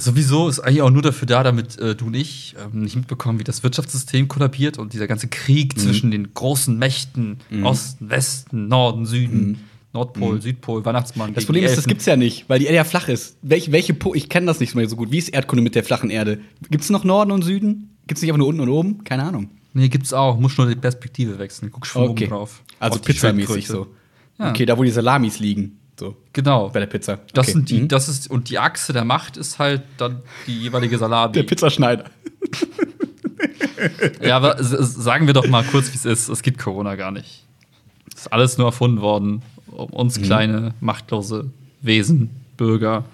Sowieso 0.00 0.48
ist 0.48 0.60
eigentlich 0.60 0.82
auch 0.82 0.90
nur 0.90 1.02
dafür 1.02 1.26
da, 1.26 1.42
damit 1.42 1.78
äh, 1.78 1.94
du 1.94 2.06
und 2.06 2.14
ich 2.14 2.54
ähm, 2.58 2.82
nicht 2.82 2.96
mitbekommen, 2.96 3.38
wie 3.38 3.44
das 3.44 3.62
Wirtschaftssystem 3.62 4.28
kollabiert 4.28 4.78
und 4.78 4.92
dieser 4.92 5.06
ganze 5.06 5.28
Krieg 5.28 5.76
Mhm. 5.76 5.80
zwischen 5.80 6.10
den 6.10 6.34
großen 6.34 6.76
Mächten, 6.78 7.38
Osten, 7.62 8.10
Westen, 8.10 8.68
Norden, 8.68 9.06
Süden, 9.06 9.60
Nordpol, 9.92 10.40
Südpol, 10.40 10.84
Weihnachtsmann. 10.84 11.30
Mhm. 11.30 11.34
Das 11.34 11.44
Problem 11.46 11.64
ist, 11.64 11.76
das 11.76 11.86
gibt's 11.86 12.06
ja 12.06 12.16
nicht, 12.16 12.48
weil 12.48 12.58
die 12.60 12.66
Erde 12.66 12.76
ja 12.76 12.84
flach 12.84 13.08
ist. 13.08 13.36
Welche, 13.42 13.72
welche 13.72 13.92
po 13.94 14.14
ich 14.14 14.28
kenne 14.28 14.46
das 14.46 14.60
nicht 14.60 14.74
mehr 14.74 14.88
so 14.88 14.96
gut. 14.96 15.10
Wie 15.10 15.18
ist 15.18 15.28
Erdkunde 15.30 15.62
mit 15.62 15.74
der 15.74 15.84
flachen 15.84 16.10
Erde? 16.10 16.40
Gibt's 16.70 16.90
noch 16.90 17.04
Norden 17.04 17.32
und 17.32 17.42
Süden? 17.42 17.96
Gibt's 18.06 18.22
nicht 18.22 18.30
einfach 18.30 18.38
nur 18.38 18.48
unten 18.48 18.60
und 18.60 18.68
oben? 18.68 19.04
Keine 19.04 19.24
Ahnung. 19.24 19.50
Nee, 19.74 19.88
gibt's 19.88 20.12
auch. 20.12 20.38
Muss 20.38 20.56
nur 20.58 20.68
die 20.68 20.74
Perspektive 20.76 21.38
wechseln. 21.38 21.70
Guck 21.72 21.86
schon 21.86 22.02
Okay. 22.02 22.24
oben 22.24 22.30
drauf. 22.30 22.62
Also 22.78 22.98
pizzamäßig 23.00 23.66
so. 23.66 23.88
Ja. 24.38 24.50
Okay, 24.50 24.64
da 24.64 24.78
wo 24.78 24.84
die 24.84 24.90
Salamis 24.90 25.38
liegen. 25.40 25.79
So, 26.00 26.16
Genau. 26.32 26.70
bei 26.70 26.80
der 26.80 26.86
Pizza. 26.86 27.18
Das 27.34 27.46
okay. 27.48 27.52
sind 27.52 27.68
die, 27.70 27.80
Mhm. 27.82 27.88
das 27.88 28.08
ist, 28.08 28.30
und 28.30 28.48
die 28.48 28.58
Achse 28.58 28.92
der 28.94 29.04
Macht 29.04 29.36
ist 29.36 29.58
halt 29.58 29.82
dann 29.98 30.22
die 30.46 30.58
jeweilige 30.62 30.96
Salami. 30.98 31.34
Der 31.34 31.42
Pizzaschneider. 31.44 32.04
Ja, 34.20 34.36
aber 34.36 34.56
sagen 34.62 35.26
wir 35.26 35.32
doch 35.34 35.46
mal 35.48 35.64
kurz, 35.64 35.90
wie 35.92 35.96
es 35.96 36.04
ist. 36.04 36.28
Es 36.28 36.42
gibt 36.42 36.58
Corona 36.58 36.96
gar 36.96 37.10
nicht. 37.10 37.46
Es 38.14 38.22
ist 38.22 38.32
alles 38.32 38.58
nur 38.58 38.66
erfunden 38.66 39.00
worden, 39.00 39.42
um 39.68 39.88
uns 39.90 40.18
Mhm. 40.18 40.22
kleine, 40.24 40.74
machtlose 40.80 41.50
Wesen, 41.80 42.28
Bürger 42.58 43.04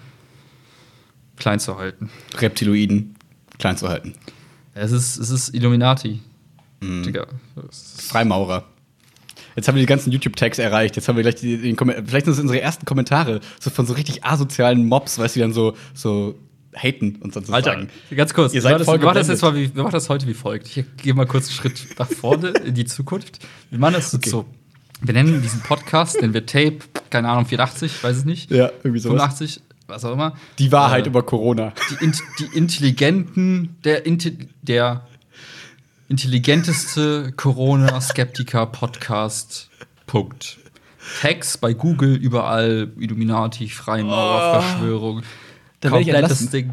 klein 1.37 1.61
zu 1.61 1.77
halten. 1.79 2.11
Reptiloiden 2.38 3.14
klein 3.59 3.77
zu 3.77 3.88
halten. 3.88 4.14
Es 4.75 4.90
ist, 4.90 5.18
es 5.18 5.31
ist 5.31 5.55
Illuminati. 5.55 6.20
Mhm. 6.81 7.05
Digga. 7.05 7.27
Freimaurer. 7.70 8.64
Jetzt 9.56 9.68
haben 9.68 9.74
wir 9.74 9.82
die 9.82 9.86
ganzen 9.86 10.12
YouTube-Tags 10.12 10.58
erreicht. 10.58 10.96
Jetzt 10.96 11.08
haben 11.08 11.16
wir 11.16 11.22
gleich 11.22 11.36
die, 11.36 11.56
den 11.56 11.76
vielleicht 11.76 12.26
sind 12.26 12.28
das 12.28 12.38
unsere 12.38 12.60
ersten 12.60 12.84
Kommentare 12.84 13.40
so 13.58 13.70
von 13.70 13.86
so 13.86 13.94
richtig 13.94 14.24
asozialen 14.24 14.86
Mobs, 14.86 15.18
weißt 15.18 15.34
du, 15.34 15.38
die 15.38 15.42
dann 15.42 15.52
so, 15.52 15.74
so 15.94 16.38
haten 16.74 17.16
und 17.20 17.32
sonst 17.32 17.50
Alter, 17.50 17.70
sagen. 17.72 17.88
ganz 18.14 18.34
kurz. 18.34 18.52
Ihr 18.52 18.60
seid 18.60 18.72
wir 18.72 18.74
machen 18.74 18.78
das, 18.80 18.86
voll 18.86 19.00
wir 19.00 19.06
machen 19.06 19.14
das 19.18 19.28
jetzt 19.28 19.42
mal 19.42 19.54
wie, 19.54 19.74
wir 19.74 19.82
machen 19.82 19.92
das 19.92 20.08
heute 20.10 20.26
wie 20.26 20.34
folgt. 20.34 20.66
Ich 20.76 20.84
gehe 21.02 21.14
mal 21.14 21.26
kurz 21.26 21.46
einen 21.48 21.56
Schritt 21.56 21.86
nach 21.98 22.08
vorne 22.10 22.48
in 22.50 22.74
die 22.74 22.84
Zukunft. 22.84 23.38
Wir 23.70 23.78
machen 23.78 23.94
das 23.94 24.14
Okay. 24.14 24.28
so. 24.28 24.44
Wir 25.02 25.12
nennen 25.14 25.42
diesen 25.42 25.60
Podcast, 25.60 26.20
den 26.22 26.32
wir 26.34 26.46
Tape, 26.46 26.78
keine 27.10 27.28
Ahnung, 27.28 27.46
84, 27.46 28.02
weiß 28.02 28.20
ich 28.20 28.24
nicht. 28.24 28.50
Ja, 28.50 28.70
irgendwie 28.82 29.00
sowas. 29.00 29.16
85, 29.38 29.60
was 29.88 30.04
auch 30.04 30.12
immer. 30.12 30.36
Die 30.58 30.72
Wahrheit 30.72 31.06
Äh, 31.06 31.08
über 31.10 31.22
Corona. 31.22 31.72
die, 31.90 32.04
int 32.04 32.18
die 32.38 32.56
intelligenten, 32.56 33.76
der, 33.84 34.02
der 34.62 35.06
intelligenteste 36.08 37.32
Corona-Skeptiker-Podcast. 37.32 39.70
Punkt. 40.06 40.58
Tags 41.20 41.58
bei 41.58 41.72
Google 41.72 42.14
überall, 42.16 42.92
Illuminati, 42.98 43.68
Freimaurer, 43.68 44.60
Verschwörung. 44.62 45.22
Da 45.80 45.90
werd 45.92 46.02
ich 46.02 46.08
entlassen. 46.08 46.50
Ding. 46.50 46.72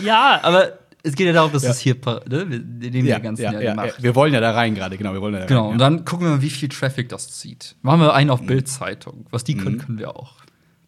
Ja, 0.00 0.40
aber 0.42 0.78
es 1.04 1.14
geht 1.14 1.26
ja 1.26 1.32
darum, 1.32 1.52
dass 1.52 1.62
Ja. 1.64 1.70
es 1.70 1.78
hier, 1.80 1.94
ne? 1.94 2.20
wir 2.48 2.90
nehmen 2.90 3.06
Ja, 3.06 3.18
den 3.18 3.22
ganzen 3.24 3.42
ja, 3.42 3.52
ja, 3.52 3.60
ja, 3.60 3.86
ja. 3.86 3.92
Wir 3.98 4.14
wollen 4.14 4.32
ja 4.34 4.40
da 4.40 4.52
rein 4.52 4.74
gerade, 4.74 4.96
genau. 4.96 5.12
Wir 5.12 5.20
wollen 5.20 5.34
ja 5.34 5.40
da 5.40 5.46
Genau, 5.46 5.64
rein, 5.66 5.72
und 5.74 5.80
ja. 5.80 5.90
dann 5.90 6.04
gucken 6.04 6.26
wir 6.26 6.32
mal, 6.36 6.42
wie 6.42 6.50
viel 6.50 6.68
Traffic 6.68 7.08
das 7.08 7.30
zieht. 7.30 7.76
Machen 7.82 8.00
wir 8.00 8.14
einen 8.14 8.28
Mhm. 8.28 8.32
auf 8.32 8.46
Bild-Zeitung. 8.46 9.26
Was 9.30 9.44
die 9.44 9.56
können, 9.56 9.78
können 9.78 9.98
wir 9.98 10.16
auch. 10.16 10.34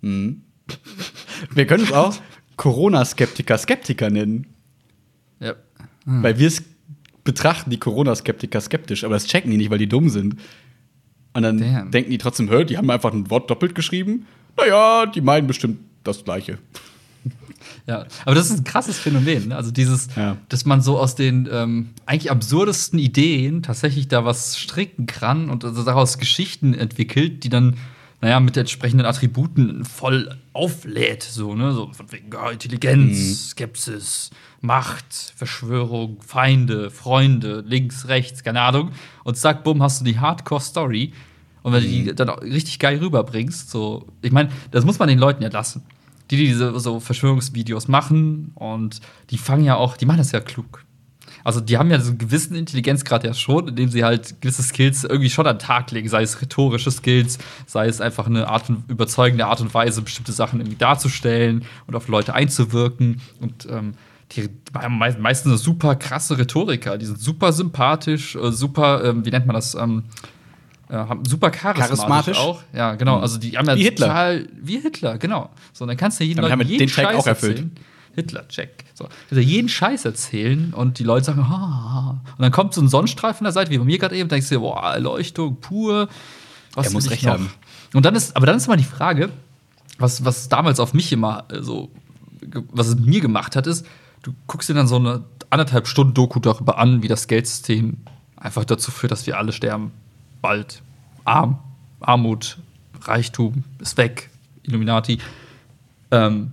Wir 0.00 1.66
können 1.66 1.82
uns 1.84 1.92
auch 1.92 2.14
Corona-Skeptiker 2.56 3.58
Skeptiker 3.58 4.10
nennen. 4.10 4.46
Ja. 5.40 5.54
Weil 6.06 6.38
wir 6.38 6.48
es 6.48 6.62
betrachten 7.24 7.70
die 7.70 7.78
Corona-Skeptiker 7.78 8.60
skeptisch, 8.60 9.04
aber 9.04 9.14
das 9.14 9.26
checken 9.26 9.50
die 9.50 9.56
nicht, 9.56 9.70
weil 9.70 9.78
die 9.78 9.88
dumm 9.88 10.08
sind. 10.10 10.36
Und 11.32 11.42
dann 11.42 11.58
Damn. 11.58 11.90
denken 11.90 12.10
die 12.10 12.18
trotzdem, 12.18 12.48
hör, 12.50 12.64
die 12.64 12.76
haben 12.78 12.88
einfach 12.90 13.12
ein 13.12 13.28
Wort 13.30 13.50
doppelt 13.50 13.74
geschrieben. 13.74 14.26
Naja, 14.56 15.06
die 15.06 15.20
meinen 15.20 15.46
bestimmt 15.46 15.80
das 16.04 16.24
Gleiche. 16.24 16.58
Ja, 17.86 18.06
aber 18.24 18.34
das 18.34 18.50
ist 18.50 18.58
ein 18.58 18.64
krasses 18.64 18.98
Phänomen. 18.98 19.48
ne? 19.48 19.56
Also 19.56 19.70
dieses, 19.70 20.08
Ja. 20.16 20.36
dass 20.48 20.64
man 20.64 20.80
so 20.80 20.98
aus 20.98 21.14
den 21.16 21.48
ähm, 21.50 21.90
eigentlich 22.06 22.30
absurdesten 22.30 22.98
Ideen 22.98 23.62
tatsächlich 23.62 24.08
da 24.08 24.24
was 24.24 24.58
stricken 24.58 25.06
kann 25.06 25.50
und 25.50 25.64
also 25.64 25.82
daraus 25.82 26.18
Geschichten 26.18 26.72
entwickelt, 26.74 27.44
die 27.44 27.48
dann, 27.50 27.76
naja, 28.20 28.40
mit 28.40 28.56
entsprechenden 28.56 29.06
Attributen 29.06 29.84
voll 29.84 30.36
auflädt. 30.52 31.22
So, 31.22 31.54
ne? 31.54 31.72
So 31.72 31.92
von 31.92 32.10
wegen 32.12 32.30
ja, 32.32 32.50
Intelligenz, 32.50 33.50
Skepsis, 33.50 34.30
Macht, 34.60 35.32
Verschwörung, 35.36 36.22
Feinde, 36.22 36.90
Freunde, 36.90 37.62
links, 37.66 38.08
rechts, 38.08 38.42
keine 38.42 38.62
Ahnung. 38.62 38.92
Und 39.24 39.36
zack, 39.36 39.62
bumm, 39.64 39.82
hast 39.82 40.00
du 40.00 40.04
die 40.04 40.18
Hardcore-Story. 40.18 41.12
Und 41.62 41.72
wenn 41.72 41.82
du 41.82 41.88
die 41.88 42.14
dann 42.14 42.28
auch 42.28 42.42
richtig 42.42 42.78
geil 42.78 42.98
rüberbringst, 42.98 43.70
so, 43.70 44.06
ich 44.22 44.32
meine, 44.32 44.50
das 44.70 44.84
muss 44.84 44.98
man 44.98 45.08
den 45.08 45.18
Leuten 45.18 45.42
ja 45.42 45.48
lassen. 45.48 45.82
Die, 46.30 46.36
die 46.36 46.46
diese 46.46 46.78
so 46.78 47.00
Verschwörungsvideos 47.00 47.88
machen 47.88 48.52
und 48.54 49.00
die 49.30 49.38
fangen 49.38 49.64
ja 49.64 49.76
auch, 49.76 49.96
die 49.96 50.06
machen 50.06 50.18
das 50.18 50.32
ja 50.32 50.40
klug. 50.40 50.84
Also 51.44 51.60
die 51.60 51.76
haben 51.78 51.90
ja 51.90 52.00
so 52.00 52.08
einen 52.08 52.18
gewissen 52.18 52.54
Intelligenzgrad 52.56 53.22
ja 53.22 53.34
schon, 53.34 53.68
indem 53.68 53.90
sie 53.90 54.02
halt 54.02 54.40
gewisse 54.40 54.62
Skills 54.62 55.04
irgendwie 55.04 55.28
schon 55.30 55.46
an 55.46 55.56
den 55.58 55.60
Tag 55.60 55.90
legen, 55.90 56.08
sei 56.08 56.22
es 56.22 56.40
rhetorische 56.40 56.90
Skills, 56.90 57.38
sei 57.66 57.86
es 57.86 58.00
einfach 58.00 58.26
eine 58.26 58.48
Art 58.48 58.70
und 58.70 58.84
überzeugende 58.90 59.46
Art 59.46 59.60
und 59.60 59.72
Weise, 59.74 60.00
bestimmte 60.02 60.32
Sachen 60.32 60.60
irgendwie 60.60 60.78
darzustellen 60.78 61.64
und 61.86 61.94
auf 61.94 62.08
Leute 62.08 62.32
einzuwirken. 62.34 63.20
Und 63.40 63.68
ähm, 63.70 63.92
die 64.32 64.48
me- 64.72 65.16
meistens 65.20 65.50
so 65.52 65.56
super 65.58 65.96
krasse 65.96 66.38
Rhetoriker, 66.38 66.96
die 66.96 67.04
sind 67.06 67.20
super 67.20 67.52
sympathisch, 67.52 68.34
äh, 68.36 68.50
super, 68.50 69.04
ähm, 69.04 69.26
wie 69.26 69.30
nennt 69.30 69.44
man 69.46 69.54
das? 69.54 69.74
Ähm, 69.74 70.04
äh, 70.88 70.94
haben 70.94 71.24
super 71.26 71.50
charismatisch, 71.50 71.98
Charismatisch? 71.98 72.38
auch. 72.38 72.62
Ja, 72.72 72.94
genau. 72.94 73.18
Also 73.18 73.38
die 73.38 73.56
haben 73.58 73.66
ja 73.66 73.76
Wie 73.76 73.82
Hitler. 73.82 74.06
total 74.06 74.48
wie 74.60 74.80
Hitler, 74.80 75.18
genau. 75.18 75.50
So, 75.74 75.84
und 75.84 75.88
dann 75.88 75.96
kannst 75.98 76.20
du 76.20 76.24
jeden 76.24 76.42
haben 76.42 76.50
Leuten 76.58 76.68
jeden 76.70 76.78
den 76.78 76.88
Check 76.88 77.04
Scheiß 77.04 77.16
auch 77.16 77.26
erfüllt. 77.26 77.56
erzählen. 77.58 77.72
Hitler-Check. 78.14 78.84
So. 78.94 79.08
Also 79.30 79.40
jeden 79.40 79.68
Scheiß 79.68 80.04
erzählen 80.04 80.72
und 80.74 80.98
die 80.98 81.04
Leute 81.04 81.26
sagen, 81.26 81.48
ha. 81.48 82.20
Und 82.36 82.42
dann 82.42 82.52
kommt 82.52 82.74
so 82.74 82.80
ein 82.80 82.88
Sonnenstreif 82.88 83.36
von 83.38 83.44
der 83.44 83.52
Seite, 83.52 83.70
wie 83.70 83.78
bei 83.78 83.84
mir 83.84 83.98
gerade 83.98 84.16
eben, 84.16 84.28
denkst 84.28 84.48
du 84.48 84.56
dir, 84.56 84.60
boah, 84.60 84.92
Erleuchtung 84.94 85.60
pur. 85.60 86.08
Was 86.74 86.86
Er 86.86 86.92
muss 86.92 87.10
recht 87.10 87.24
noch? 87.24 87.34
haben. 87.34 87.50
Und 87.92 88.04
dann 88.04 88.14
ist, 88.14 88.36
aber 88.36 88.46
dann 88.46 88.56
ist 88.56 88.66
immer 88.66 88.76
die 88.76 88.84
Frage, 88.84 89.30
was, 89.98 90.24
was 90.24 90.48
damals 90.48 90.80
auf 90.80 90.94
mich 90.94 91.12
immer 91.12 91.44
äh, 91.50 91.62
so, 91.62 91.90
was 92.70 92.88
es 92.88 92.96
mir 92.96 93.20
gemacht 93.20 93.56
hat, 93.56 93.66
ist, 93.66 93.86
du 94.22 94.34
guckst 94.46 94.68
dir 94.68 94.74
dann 94.74 94.88
so 94.88 94.96
eine 94.96 95.24
anderthalb 95.50 95.86
Stunden 95.86 96.14
Doku 96.14 96.40
darüber 96.40 96.78
an, 96.78 97.02
wie 97.02 97.08
das 97.08 97.28
Geldsystem 97.28 97.98
einfach 98.36 98.64
dazu 98.64 98.90
führt, 98.90 99.12
dass 99.12 99.26
wir 99.26 99.38
alle 99.38 99.52
sterben. 99.52 99.92
Bald. 100.42 100.82
Arm, 101.24 101.58
Armut, 102.00 102.58
Reichtum 103.02 103.64
ist 103.78 103.96
weg, 103.96 104.30
Illuminati. 104.62 105.18
Ähm, 106.10 106.52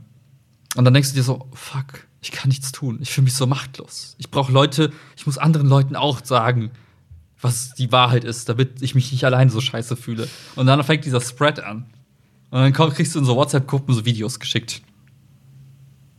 und 0.75 0.85
dann 0.85 0.93
denkst 0.93 1.09
du 1.09 1.15
dir 1.15 1.23
so, 1.23 1.47
fuck, 1.53 2.07
ich 2.21 2.31
kann 2.31 2.49
nichts 2.49 2.71
tun. 2.71 2.99
Ich 3.01 3.11
fühle 3.11 3.25
mich 3.25 3.33
so 3.33 3.47
machtlos. 3.47 4.15
Ich 4.17 4.29
brauche 4.29 4.51
Leute, 4.51 4.91
ich 5.17 5.25
muss 5.25 5.37
anderen 5.37 5.67
Leuten 5.67 5.95
auch 5.95 6.23
sagen, 6.23 6.71
was 7.41 7.73
die 7.73 7.91
Wahrheit 7.91 8.23
ist, 8.23 8.47
damit 8.47 8.81
ich 8.81 8.95
mich 8.95 9.11
nicht 9.11 9.25
allein 9.25 9.49
so 9.49 9.59
scheiße 9.59 9.95
fühle. 9.95 10.29
Und 10.55 10.67
dann 10.67 10.83
fängt 10.83 11.05
dieser 11.05 11.21
Spread 11.21 11.59
an. 11.59 11.87
Und 12.51 12.61
dann 12.61 12.73
kriegst 12.73 13.15
du 13.15 13.19
in 13.19 13.25
so 13.25 13.35
WhatsApp-Gruppen 13.35 13.93
so 13.93 14.05
Videos 14.05 14.39
geschickt. 14.39 14.81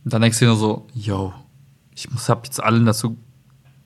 Und 0.03 0.13
dann 0.13 0.21
denkst 0.21 0.39
du 0.39 0.45
dir 0.45 0.49
nur 0.49 0.59
so, 0.59 0.87
yo, 0.93 1.33
ich 1.95 2.11
muss, 2.11 2.27
hab 2.27 2.45
jetzt 2.45 2.61
allen 2.61 2.85
dazu 2.85 3.17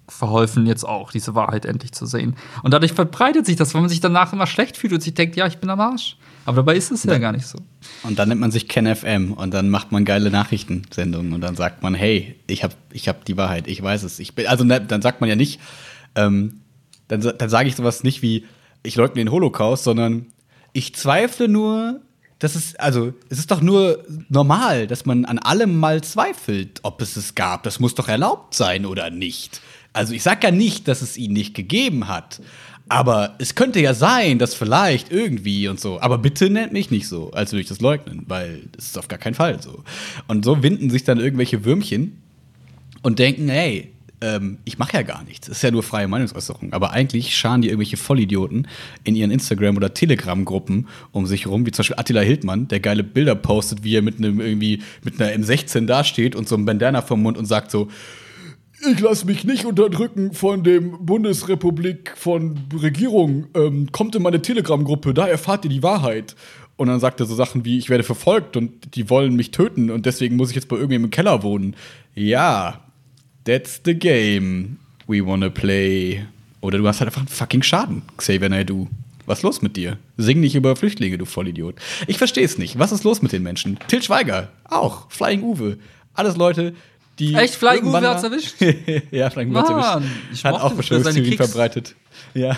verholfen, 0.08 0.66
jetzt 0.66 0.86
auch 0.86 1.12
diese 1.12 1.36
Wahrheit 1.36 1.66
endlich 1.66 1.92
zu 1.92 2.06
sehen. 2.06 2.36
Und 2.64 2.74
dadurch 2.74 2.94
verbreitet 2.94 3.46
sich 3.46 3.56
das, 3.56 3.74
weil 3.74 3.82
man 3.82 3.90
sich 3.90 4.00
danach 4.00 4.34
immer 4.34 4.48
schlecht 4.48 4.78
fühlt 4.78 4.94
und 4.94 5.02
sich 5.02 5.14
denkt, 5.14 5.36
ja, 5.36 5.48
ich 5.48 5.58
bin 5.58 5.70
am 5.70 5.80
Arsch. 5.80 6.18
Aber 6.46 6.58
dabei 6.58 6.78
ist 6.78 6.92
es 6.92 7.04
ja 7.04 7.18
gar 7.18 7.34
nicht 7.34 7.46
so. 7.46 7.58
Und 8.04 8.18
dann 8.18 8.30
nennt 8.30 8.40
man 8.40 8.52
sich 8.52 8.70
Ken 8.70 8.96
FM 8.96 9.34
und 9.34 9.54
dann 9.54 9.70
macht 9.70 9.92
man 9.92 10.06
geile 10.06 10.32
Nachrichtensendungen 10.32 11.34
und 11.34 11.42
dann 11.42 11.58
sagt 11.58 11.84
man, 11.84 11.94
hey, 11.94 12.36
ich 12.48 12.64
habe 12.64 12.74
ich 12.94 13.10
hab 13.10 13.26
die 13.26 13.36
Wahrheit, 13.36 13.68
ich 13.68 13.84
weiß 13.84 14.04
es. 14.04 14.20
Ich 14.20 14.34
bin, 14.34 14.48
also 14.48 14.64
ne, 14.64 14.80
dann 14.80 15.02
sagt 15.02 15.20
man 15.20 15.30
ja 15.30 15.36
nicht, 15.36 15.60
ähm, 16.16 16.62
dann, 17.10 17.20
dann 17.20 17.50
sage 17.50 17.68
ich 17.68 17.76
sowas 17.76 18.04
nicht 18.04 18.22
wie, 18.22 18.46
ich 18.84 18.96
leugne 18.96 19.16
den 19.16 19.32
Holocaust, 19.32 19.84
sondern 19.84 20.28
ich 20.72 20.96
zweifle 20.96 21.50
nur, 21.50 22.00
dass 22.40 22.56
es, 22.56 22.76
also 22.76 23.14
es 23.30 23.40
ist 23.40 23.52
doch 23.52 23.62
nur 23.62 24.06
normal, 24.30 24.88
dass 24.88 25.06
man 25.06 25.26
an 25.26 25.40
allem 25.40 25.78
mal 25.78 26.02
zweifelt, 26.02 26.80
ob 26.84 27.02
es 27.02 27.18
es 27.18 27.36
gab. 27.36 27.64
Das 27.64 27.80
muss 27.80 27.96
doch 27.96 28.08
erlaubt 28.08 28.54
sein 28.54 28.86
oder 28.86 29.10
nicht. 29.10 29.62
Also 29.98 30.14
ich 30.14 30.24
sage 30.24 30.48
ja 30.48 30.52
nicht, 30.52 30.88
dass 30.88 31.02
es 31.02 31.18
ihn 31.18 31.34
nicht 31.34 31.54
gegeben 31.56 32.08
hat. 32.08 32.40
Aber 32.90 33.36
es 33.40 33.56
könnte 33.56 33.82
ja 33.82 33.94
sein, 33.94 34.40
dass 34.40 34.54
vielleicht 34.54 35.12
irgendwie 35.12 35.68
und 35.68 35.80
so. 35.80 36.00
Aber 36.00 36.18
bitte 36.20 36.50
nennt 36.50 36.72
mich 36.72 36.90
nicht 36.90 37.08
so, 37.08 37.32
als 37.32 37.52
würde 37.52 37.62
ich 37.62 37.68
das 37.68 37.82
leugnen, 37.82 38.24
weil 38.28 38.62
das 38.72 38.86
ist 38.86 38.98
auf 38.98 39.10
gar 39.10 39.20
keinen 39.20 39.34
Fall 39.34 39.62
so. 39.62 39.84
Und 40.28 40.46
so 40.46 40.64
winden 40.64 40.90
sich 40.90 41.04
dann 41.04 41.20
irgendwelche 41.20 41.66
Würmchen 41.66 42.22
und 43.02 43.20
denken, 43.20 43.50
hey, 43.50 43.92
ähm, 44.22 44.58
ich 44.64 44.78
mache 44.78 44.94
ja 44.94 45.02
gar 45.02 45.24
nichts. 45.24 45.48
Das 45.48 45.58
ist 45.58 45.64
ja 45.64 45.72
nur 45.72 45.84
freie 45.84 46.08
Meinungsäußerung. 46.08 46.72
Aber 46.72 46.92
eigentlich 46.92 47.36
scharen 47.36 47.62
die 47.62 47.68
irgendwelche 47.68 47.98
Vollidioten 47.98 48.68
in 49.04 49.16
ihren 49.16 49.32
Instagram- 49.32 49.76
oder 49.76 49.94
Telegram-Gruppen 49.94 50.88
um 51.12 51.26
sich 51.26 51.46
rum, 51.48 51.66
wie 51.66 51.72
zum 51.72 51.82
Beispiel 51.82 52.00
Attila 52.00 52.22
Hildmann, 52.22 52.68
der 52.70 52.80
geile 52.80 53.04
Bilder 53.04 53.36
postet, 53.36 53.84
wie 53.84 53.96
er 53.96 54.02
mit 54.02 54.18
einem 54.18 54.40
irgendwie 54.40 54.82
mit 55.04 55.20
einer 55.20 55.32
M16 55.32 55.88
dasteht 55.88 56.36
und 56.36 56.48
so 56.48 56.56
einem 56.56 56.66
Bandana 56.66 57.02
vom 57.02 57.22
Mund 57.22 57.38
und 57.38 57.46
sagt 57.46 57.70
so, 57.70 57.90
ich 58.86 59.00
lasse 59.00 59.26
mich 59.26 59.44
nicht 59.44 59.66
unterdrücken 59.66 60.34
von 60.34 60.64
dem 60.64 61.06
Bundesrepublik 61.06 62.14
von 62.16 62.60
Regierung. 62.80 63.48
Ähm, 63.56 63.92
kommt 63.92 64.16
in 64.16 64.22
meine 64.22 64.42
Telegram-Gruppe, 64.42 65.14
da 65.14 65.28
erfahrt 65.28 65.66
ihr 65.66 65.70
die 65.70 65.84
Wahrheit. 65.84 66.36
Und 66.76 66.88
dann 66.88 67.00
sagt 67.00 67.20
er 67.20 67.26
so 67.26 67.34
Sachen 67.34 67.66
wie, 67.66 67.80
ich 67.80 67.90
werde 67.90 68.04
verfolgt 68.04 68.56
und 68.56 68.96
die 68.96 69.10
wollen 69.10 69.36
mich 69.36 69.50
töten 69.50 69.90
und 69.90 70.06
deswegen 70.06 70.36
muss 70.36 70.50
ich 70.50 70.56
jetzt 70.56 70.68
bei 70.68 70.76
irgendjemandem 70.76 71.08
im 71.08 71.12
Keller 71.12 71.42
wohnen. 71.42 71.76
Ja, 72.14 72.82
that's 73.46 73.82
the 73.84 73.96
game 73.96 74.78
we 75.08 75.26
wanna 75.26 75.50
play. 75.50 76.24
Oder 76.62 76.78
du 76.78 76.88
hast 76.88 77.00
halt 77.00 77.08
einfach 77.08 77.22
einen 77.22 77.30
fucking 77.30 77.64
Schaden, 77.64 78.04
Xavier 78.18 78.50
Naidoo. 78.50 78.88
Was 79.26 79.40
ist 79.40 79.44
los 79.44 79.62
mit 79.62 79.76
dir? 79.76 79.98
Sing 80.18 80.40
nicht 80.40 80.56
über 80.56 80.76
Flüchtlinge, 80.76 81.18
du 81.18 81.26
Vollidiot. 81.26 81.76
Ich 82.06 82.18
verstehe 82.18 82.46
es 82.46 82.58
nicht. 82.58 82.80
Was 82.80 82.92
ist 82.92 83.04
los 83.04 83.22
mit 83.22 83.34
den 83.34 83.44
Menschen? 83.44 83.78
Til 83.88 84.02
Schweiger, 84.02 84.50
auch. 84.64 85.12
Flying 85.12 85.42
Uwe. 85.42 85.78
Alles 86.14 86.38
Leute, 86.38 86.76
die. 87.20 87.34
Echt? 87.36 87.56
Flying 87.56 87.86
Uwe 87.86 88.02
hat's 88.02 88.24
erwischt? 88.24 88.56
ja, 89.12 89.30
Flying 89.30 89.52
Uwe 89.52 89.60
hat's 89.60 89.70
erwischt. 89.70 90.10
ich 90.34 90.46
Hat 90.46 90.56
auch 90.56 90.74
Verschwörungstheorien 90.74 91.38
verbreitet. 91.38 91.96
Ja. 92.34 92.58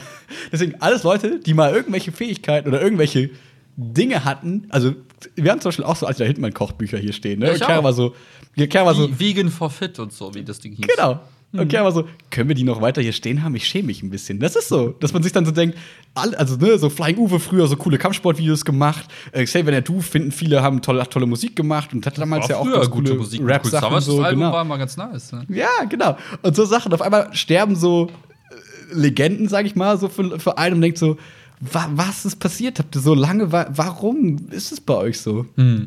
Deswegen, 0.52 0.76
alles 0.82 1.04
Leute, 1.04 1.40
die 1.40 1.54
mal 1.54 1.74
irgendwelche 1.74 2.12
Fähigkeiten 2.12 2.68
oder 2.70 2.82
irgendwelche 2.82 3.30
Dinge 3.78 4.24
hatten. 4.26 4.66
Also, 4.70 4.94
wir 5.36 5.52
haben 5.52 5.60
zum 5.62 5.70
Beispiel 5.70 5.86
auch 5.86 5.96
so 5.96 6.08
Attila 6.08 6.26
Hildmann-Kochbücher 6.26 6.98
hier 6.98 7.14
stehen. 7.14 7.40
Ne? 7.40 7.46
Ja, 7.48 7.52
Und 7.52 7.58
ich 7.58 7.64
auch. 7.64 7.84
war 7.84 7.94
so. 7.94 8.16
War 8.58 8.96
so. 8.96 9.10
Wie- 9.10 9.20
Vegan 9.20 9.50
for 9.50 9.70
Fit 9.70 10.00
und 10.00 10.12
so, 10.14 10.34
wie 10.34 10.44
das 10.44 10.60
Ding 10.60 10.74
hieß. 10.74 10.86
Genau. 10.88 11.20
Und 11.52 11.70
Chiara 11.72 11.86
war 11.86 11.92
so, 11.92 12.08
können 12.30 12.48
wir 12.48 12.56
die 12.56 12.64
noch 12.64 12.80
weiter 12.80 13.02
hier 13.02 13.12
stehen 13.12 13.44
haben? 13.44 13.56
Ich 13.56 13.66
schäme 13.66 13.88
mich 13.88 14.04
ein 14.04 14.12
bisschen. 14.12 14.40
Das 14.40 14.56
ist 14.56 14.68
so, 14.68 14.90
dass 15.00 15.14
man 15.14 15.24
sich 15.24 15.32
dann 15.32 15.46
so 15.46 15.52
denkt, 15.52 15.78
also 16.14 16.58
ne, 16.58 16.78
so 16.78 16.90
Flying 16.90 17.18
Uwe 17.18 17.40
früher 17.40 17.66
so 17.68 17.76
coole 17.76 17.98
Kampfsportvideos 17.98 18.66
gemacht. 18.66 19.06
Äh, 19.32 19.46
Xavier 19.46 19.72
Naidoo 19.72 20.00
finden 20.02 20.32
viele 20.32 20.62
haben 20.62 20.82
tolle, 20.82 21.08
tolle 21.10 21.26
Musik 21.26 21.56
gemacht 21.56 21.92
und 21.94 22.06
hat 22.06 22.18
damals 22.20 22.48
ja 22.50 22.58
auch 22.58 22.72
ganz 22.72 22.90
gute 22.92 23.16
Musik. 23.16 23.42
Rap 23.44 23.66
so. 23.66 23.78
Album 24.22 24.40
Genau. 24.42 24.52
war 24.52 24.64
mal 24.64 24.78
ganz 24.78 24.96
nice. 24.96 25.32
Ne? 25.32 25.46
Ja, 25.50 25.70
genau. 25.90 26.18
Und 26.44 26.56
so 26.56 26.66
Sachen. 26.66 26.94
Auf 26.94 27.02
einmal 27.02 27.34
sterben 27.34 27.76
so 27.76 28.10
äh, 28.52 28.94
Legenden, 28.96 29.48
sag 29.48 29.66
ich 29.66 29.76
mal, 29.76 29.98
so 29.98 30.08
für, 30.08 30.40
für 30.40 30.58
einen 30.60 30.76
und 30.76 30.82
denkt 30.82 31.00
so, 31.00 31.18
wa 31.62 31.90
was 31.94 32.26
ist 32.26 32.36
passiert? 32.36 32.78
Habt 32.78 32.96
ihr 32.96 33.02
so 33.02 33.16
lange, 33.16 33.52
wa 33.52 33.68
warum 33.72 34.38
ist 34.52 34.72
es 34.72 34.80
bei 34.80 34.94
euch 34.96 35.20
so? 35.20 35.46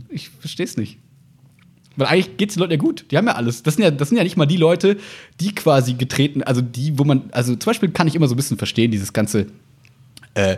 Ich 0.09 0.29
verstehe 0.31 0.67
es 0.67 0.77
nicht. 0.77 0.99
Weil 1.97 2.07
eigentlich 2.09 2.37
geht 2.37 2.51
es 2.51 2.55
den 2.55 2.61
Leuten 2.61 2.73
ja 2.73 2.79
gut. 2.79 3.05
Die 3.11 3.17
haben 3.17 3.27
ja 3.27 3.35
alles. 3.35 3.63
Das 3.63 3.75
sind 3.75 3.85
ja, 3.85 3.91
das 3.91 4.09
sind 4.09 4.19
ja 4.19 4.25
nicht 4.25 4.37
mal 4.37 4.47
die 4.47 4.57
Leute, 4.57 4.97
die 5.41 5.55
quasi 5.55 5.95
getreten, 5.95 6.43
also 6.43 6.61
die, 6.61 6.99
wo 6.99 7.05
man, 7.05 7.31
also 7.33 7.55
zum 7.55 7.71
Beispiel 7.71 7.91
kann 7.91 8.07
ich 8.07 8.15
immer 8.15 8.29
so 8.29 8.35
ein 8.35 8.37
bisschen 8.37 8.59
verstehen, 8.59 8.91
dieses 8.91 9.13
ganze 9.13 9.47
äh, 10.35 10.57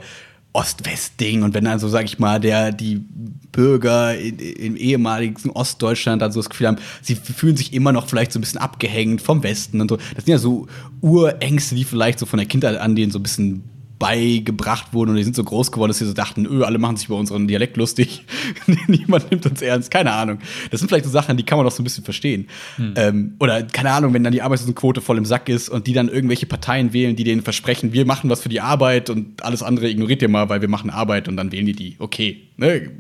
Ost-West-Ding 0.53 1.43
und 1.43 1.53
wenn 1.53 1.65
dann 1.65 1.81
so, 1.81 1.89
sag 1.89 2.05
ich 2.05 2.21
mal, 2.21 2.39
der, 2.39 2.71
die 2.71 3.05
Bürger 3.51 4.17
in, 4.17 4.39
im 4.39 4.77
ehemaligen 4.77 5.51
Ostdeutschland 5.51 6.23
dann 6.23 6.31
so 6.31 6.39
das 6.39 6.49
Gefühl 6.49 6.69
haben, 6.69 6.77
sie 7.03 7.17
fühlen 7.17 7.57
sich 7.57 7.73
immer 7.73 7.91
noch 7.93 8.09
vielleicht 8.09 8.33
so 8.33 8.39
ein 8.39 8.43
bisschen 8.43 8.61
abgehängt 8.61 9.21
vom 9.21 9.43
Westen 9.43 9.81
und 9.81 9.89
so. 9.89 9.97
Das 9.97 10.25
sind 10.25 10.29
ja 10.29 10.39
so 10.39 10.69
Urängste, 11.01 11.75
die 11.75 11.85
vielleicht 11.85 12.21
so 12.21 12.27
von 12.27 12.39
der 12.39 12.47
Kindheit 12.47 12.79
an 12.79 12.95
denen 12.95 13.11
so 13.11 13.19
ein 13.19 13.25
bisschen 13.25 13.65
beigebracht 13.99 14.93
wurden 14.93 15.11
und 15.11 15.17
die 15.17 15.25
sind 15.25 15.37
so 15.37 15.45
groß 15.45 15.71
geworden, 15.71 15.91
dass 15.91 15.99
sie 15.99 16.07
so 16.07 16.13
dachten, 16.13 16.47
öh, 16.47 16.65
alle 16.65 16.79
machen 16.79 16.97
sich 16.97 17.07
über 17.07 17.17
unseren 17.17 17.47
Dialekt 17.47 17.77
lustig. 17.77 18.25
Niemand 18.87 19.31
nimmt 19.31 19.47
uns 19.47 19.63
ernst. 19.63 19.91
Keine 19.91 20.13
Ahnung. 20.13 20.39
Das 20.71 20.81
sind 20.81 20.89
vielleicht 20.89 21.05
so 21.05 21.11
Sachen, 21.11 21.37
die 21.37 21.45
kann 21.45 21.59
man 21.59 21.67
doch 21.67 21.73
so 21.73 21.83
ein 21.83 21.85
bisschen 21.85 22.05
verstehen. 22.05 22.49
Ähm, 22.97 23.35
oder 23.39 23.63
keine 23.63 23.93
Ahnung, 23.93 24.13
wenn 24.13 24.25
dann 24.25 24.33
die 24.33 24.43
Arbeitslosenquote 24.43 25.01
voll 25.01 25.19
im 25.19 25.25
Sack 25.25 25.49
ist 25.49 25.69
und 25.69 25.87
die 25.87 25.93
dann 25.93 26.09
irgendwelche 26.09 26.47
Parteien 26.47 26.93
wählen, 26.93 27.15
die 27.15 27.25
denen 27.25 27.43
versprechen, 27.43 27.93
wir 27.93 28.05
machen 28.05 28.31
was 28.31 28.41
für 28.41 28.49
die 28.49 28.61
Arbeit 28.61 29.11
und 29.11 29.43
alles 29.45 29.63
andere 29.63 29.89
ignoriert 29.89 30.23
ihr 30.23 30.29
mal, 30.29 30.49
weil 30.49 30.61
wir 30.61 30.69
machen 30.69 30.91
Arbeit 30.91 31.29
und 31.29 31.37
dann 31.37 31.53
wählen 31.53 31.67
die 31.67 31.73
die. 31.73 31.97
Okay. 31.99 32.43
Ne? 32.57 32.91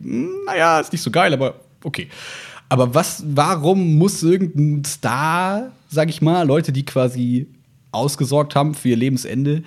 Naja, 0.46 0.80
ist 0.80 0.92
nicht 0.92 1.02
so 1.02 1.10
geil, 1.10 1.32
aber 1.32 1.60
okay. 1.82 2.08
Aber 2.68 2.94
was, 2.94 3.24
warum 3.26 3.98
muss 3.98 4.22
irgendein 4.22 4.84
Star, 4.84 5.72
sag 5.88 6.08
ich 6.08 6.22
mal, 6.22 6.46
Leute, 6.46 6.72
die 6.72 6.84
quasi 6.84 7.46
ausgesorgt 7.92 8.54
haben 8.54 8.74
für 8.74 8.90
ihr 8.90 8.96
Lebensende 8.96 9.62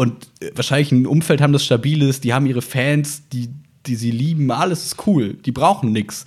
und 0.00 0.30
äh, 0.40 0.50
wahrscheinlich 0.54 0.92
ein 0.92 1.06
Umfeld 1.06 1.42
haben, 1.42 1.52
das 1.52 1.62
stabil 1.62 2.00
ist, 2.00 2.24
die 2.24 2.32
haben 2.32 2.46
ihre 2.46 2.62
Fans, 2.62 3.28
die, 3.28 3.50
die 3.84 3.96
sie 3.96 4.10
lieben, 4.10 4.50
alles 4.50 4.86
ist 4.86 5.06
cool, 5.06 5.34
die 5.34 5.52
brauchen 5.52 5.92
nix. 5.92 6.24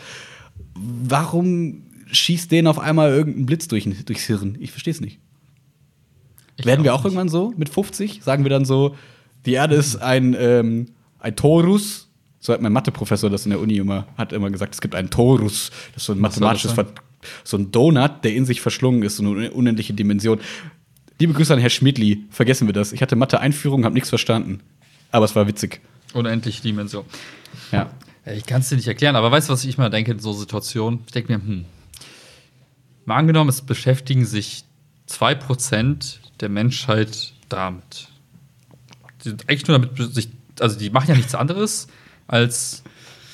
Warum 0.75 1.81
schießt 2.11 2.51
denen 2.51 2.67
auf 2.67 2.77
einmal 2.77 3.09
irgendein 3.09 3.47
Blitz 3.47 3.67
durch, 3.67 3.89
durchs 4.05 4.25
Hirn? 4.25 4.57
Ich 4.59 4.69
verstehe 4.69 4.91
es 4.91 5.01
nicht. 5.01 5.17
Ich 6.55 6.67
Werden 6.67 6.83
wir 6.83 6.93
auch 6.93 6.99
nicht. 6.99 7.05
irgendwann 7.05 7.29
so 7.29 7.51
mit 7.57 7.67
50? 7.67 8.21
Sagen 8.23 8.43
wir 8.45 8.51
dann 8.51 8.63
so, 8.63 8.95
die 9.47 9.53
Erde 9.53 9.73
ist 9.73 9.95
ein, 9.95 10.35
ähm, 10.37 10.89
ein 11.17 11.35
Torus. 11.35 12.11
So 12.39 12.53
hat 12.53 12.61
mein 12.61 12.73
Matheprofessor 12.73 13.31
das 13.31 13.47
in 13.47 13.49
der 13.49 13.59
Uni 13.59 13.77
immer, 13.77 14.05
hat 14.17 14.33
immer 14.33 14.51
gesagt, 14.51 14.75
es 14.75 14.81
gibt 14.81 14.93
einen 14.93 15.09
Torus. 15.09 15.71
Das 15.93 16.03
ist 16.03 16.05
so 16.05 16.13
ein 16.13 16.19
mathematisches, 16.19 16.75
so 17.43 17.57
ein 17.57 17.71
Donut, 17.71 18.23
der 18.23 18.35
in 18.35 18.45
sich 18.45 18.61
verschlungen 18.61 19.01
ist, 19.01 19.17
so 19.17 19.23
eine 19.23 19.49
unendliche 19.49 19.95
Dimension. 19.95 20.39
Liebe 21.19 21.33
Grüße 21.33 21.53
an 21.53 21.59
Herr 21.59 21.69
Schmidli, 21.69 22.25
vergessen 22.29 22.67
wir 22.67 22.73
das. 22.73 22.91
Ich 22.91 23.01
hatte 23.01 23.15
Mathe-Einführung, 23.15 23.85
habe 23.85 23.93
nichts 23.93 24.09
verstanden. 24.09 24.61
Aber 25.11 25.25
es 25.25 25.35
war 25.35 25.47
witzig. 25.47 25.79
Unendliche 26.13 26.61
Dimension. 26.61 27.05
Ja. 27.71 27.91
Ich 28.25 28.45
kann 28.45 28.61
es 28.61 28.69
dir 28.69 28.77
nicht 28.77 28.87
erklären, 28.87 29.15
aber 29.15 29.31
weißt 29.31 29.49
du, 29.49 29.53
was 29.53 29.65
ich 29.65 29.77
mal 29.77 29.89
denke 29.89 30.11
in 30.11 30.19
so 30.19 30.33
Situationen? 30.33 31.01
Ich 31.05 31.11
denke 31.11 31.33
mir, 31.33 31.43
hm, 31.43 31.65
mal 33.05 33.17
angenommen, 33.17 33.49
es 33.49 33.61
beschäftigen 33.61 34.25
sich 34.25 34.63
2% 35.09 36.17
der 36.39 36.49
Menschheit 36.49 37.33
damit. 37.49 38.07
Die 39.23 39.29
sind 39.29 39.49
eigentlich 39.49 39.67
nur 39.67 39.79
damit 39.79 40.13
sich, 40.13 40.29
also 40.59 40.79
die 40.79 40.89
machen 40.89 41.09
ja 41.09 41.15
nichts 41.15 41.35
anderes, 41.35 41.87
als 42.27 42.83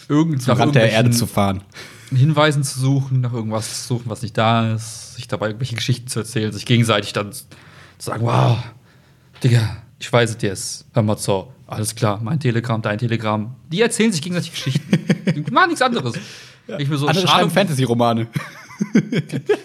irgend 0.08 0.42
Zum 0.42 0.58
Rand 0.58 0.76
der 0.76 0.92
Erde 0.92 1.12
zu 1.12 1.28
fahren. 1.28 1.64
Hinweisen 2.10 2.64
zu 2.64 2.80
suchen, 2.80 3.22
nach 3.22 3.34
irgendwas 3.34 3.84
zu 3.84 3.96
suchen, 3.96 4.10
was 4.10 4.24
nicht 4.24 4.36
da 4.36 4.74
ist, 4.74 5.16
sich 5.16 5.28
dabei 5.28 5.48
irgendwelche 5.48 5.76
Geschichten 5.76 6.08
zu 6.08 6.20
erzählen, 6.20 6.52
sich 6.52 6.66
gegenseitig 6.66 7.14
dann 7.14 7.32
sagen, 8.00 8.26
wow, 8.26 8.58
Digga, 9.44 9.78
ich 10.00 10.12
weiß 10.12 10.36
es 10.36 10.42
jetzt. 10.42 10.86
Hör 10.94 11.04
mal 11.04 11.18
so, 11.18 11.52
alles 11.68 11.94
klar, 11.94 12.20
mein 12.22 12.40
Telegramm, 12.40 12.82
dein 12.82 12.98
Telegramm. 12.98 13.56
Die 13.72 13.82
erzählen 13.82 14.12
sich 14.12 14.22
gegenseitig 14.22 14.52
Geschichten. 14.52 15.06
Die 15.36 15.42
machen 15.52 15.70
nichts 15.70 15.82
anderes. 15.82 16.16
Ich 16.78 16.88
mir 16.88 16.98
so 16.98 17.08
Andere 17.08 17.28
schreiben 17.28 17.50
Fantasy-Romane. 17.50 18.28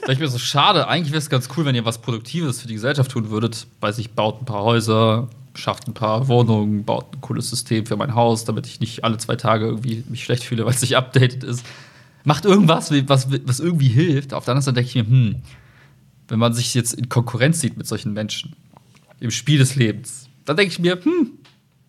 Da 0.07 0.13
ich 0.13 0.19
mir 0.19 0.29
so 0.29 0.39
schade, 0.39 0.89
eigentlich 0.89 1.13
wäre 1.13 1.19
es 1.19 1.31
ganz 1.31 1.49
cool, 1.57 1.65
wenn 1.65 1.75
ihr 1.75 1.85
was 1.85 1.99
Produktives 1.99 2.61
für 2.61 2.69
die 2.69 2.75
Gesellschaft 2.75 3.11
tun 3.11 3.31
würdet. 3.31 3.67
Weiß 3.81 3.99
ich, 3.99 4.11
baut 4.11 4.43
ein 4.43 4.45
paar 4.45 4.63
Häuser, 4.63 5.29
schafft 5.55 5.87
ein 5.87 5.95
paar 5.95 6.29
Wohnungen, 6.29 6.85
baut 6.85 7.15
ein 7.15 7.21
cooles 7.21 7.51
System 7.51 7.87
für 7.87 7.97
mein 7.97 8.15
Haus, 8.15 8.45
damit 8.45 8.67
ich 8.67 8.81
nicht 8.81 9.05
alle 9.05 9.19
zwei 9.19 9.37
Tage 9.37 9.67
irgendwie 9.67 10.03
mich 10.09 10.25
schlecht 10.25 10.45
fühle, 10.45 10.65
weil 10.65 10.75
es 10.75 10.81
nicht 10.81 10.97
updated 10.97 11.45
ist. 11.45 11.65
Macht 12.25 12.45
irgendwas, 12.45 12.91
was, 13.07 13.29
was 13.45 13.61
irgendwie 13.61 13.89
hilft. 13.89 14.33
Auf 14.35 14.45
der 14.47 14.53
anderen 14.53 14.65
Seite 14.65 14.75
denke 14.77 14.89
ich 14.89 14.95
mir, 14.95 15.07
hm, 15.07 15.37
wenn 16.29 16.39
man 16.39 16.53
sich 16.55 16.75
jetzt 16.75 16.95
in 16.95 17.09
Konkurrenz 17.09 17.61
sieht 17.61 17.77
mit 17.77 17.87
solchen 17.87 18.13
Menschen, 18.13 18.55
im 19.21 19.31
Spiel 19.31 19.59
des 19.59 19.75
Lebens, 19.77 20.29
dann 20.45 20.57
denke 20.57 20.73
ich 20.73 20.79
mir, 20.79 20.99
hm, 21.03 21.39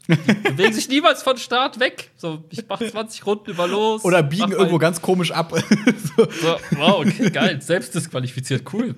die 0.08 0.34
bewegen 0.52 0.74
sich 0.74 0.88
niemals 0.88 1.24
von 1.24 1.36
Start 1.38 1.80
weg. 1.80 2.12
So, 2.16 2.44
ich 2.52 2.68
mache 2.68 2.90
20 2.90 3.26
Runden 3.26 3.50
über 3.52 3.68
los. 3.68 4.04
Oder 4.04 4.22
biegen 4.24 4.52
irgendwo 4.52 4.78
ganz 4.78 5.02
komisch 5.02 5.32
ab. 5.32 5.52
so. 6.18 6.26
so, 6.30 6.58
wow, 6.78 7.00
okay, 7.06 7.30
geil. 7.32 7.62
Selbst 7.62 7.96
disqualifiziert, 7.96 8.72
cool. 8.74 8.94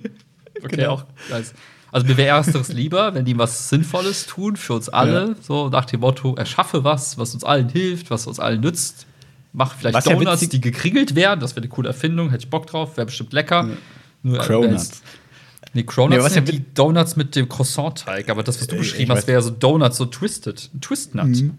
Okay, 0.63 0.75
Genau. 0.77 0.91
auch 0.93 1.05
nice. 1.29 1.53
Also 1.91 2.05
mir 2.07 2.17
wäre 2.17 2.35
ersteres 2.35 2.67
lieber, 2.73 3.13
wenn 3.13 3.23
die 3.23 3.37
was 3.37 3.69
Sinnvolles 3.69 4.25
tun 4.25 4.57
für 4.57 4.73
uns 4.73 4.89
alle. 4.89 5.29
Ja. 5.29 5.35
So 5.41 5.69
nach 5.69 5.85
dem 5.85 6.01
Motto, 6.01 6.35
erschaffe 6.35 6.83
was, 6.83 7.17
was 7.17 7.33
uns 7.33 7.45
allen 7.45 7.69
hilft, 7.69 8.11
was 8.11 8.27
uns 8.27 8.39
allen 8.41 8.59
nützt. 8.59 9.07
Mach 9.53 9.73
vielleicht 9.75 9.95
Was 9.95 10.05
ja 10.05 10.13
Donuts, 10.13 10.41
witzig- 10.41 10.49
die 10.49 10.61
gekringelt 10.61 11.15
werden. 11.15 11.39
Das 11.39 11.51
wäre 11.51 11.61
eine 11.61 11.69
coole 11.69 11.87
Erfindung. 11.87 12.29
Hätte 12.31 12.43
ich 12.43 12.49
Bock 12.49 12.67
drauf. 12.67 12.97
Wäre 12.97 13.05
bestimmt 13.05 13.31
lecker. 13.31 13.69
Nur, 14.23 14.37
äh, 14.39 14.45
Cronuts. 14.45 15.01
Nee, 15.77 15.83
Cronuts 15.83 16.23
Nee, 16.23 16.29
sind 16.29 16.49
ja 16.49 16.55
die 16.55 16.73
Donuts 16.73 17.15
mit 17.15 17.35
dem 17.35 17.47
Croissant-Teig. 17.47 18.29
Aber 18.29 18.41
das, 18.41 18.59
was 18.59 18.67
du 18.67 18.75
Äh, 18.75 18.79
beschrieben 18.79 19.11
hast, 19.11 19.27
wäre 19.27 19.41
so 19.43 19.51
Donuts, 19.51 19.97
so 19.97 20.05
Twisted. 20.05 20.69
Twist-Nut. 20.81 21.51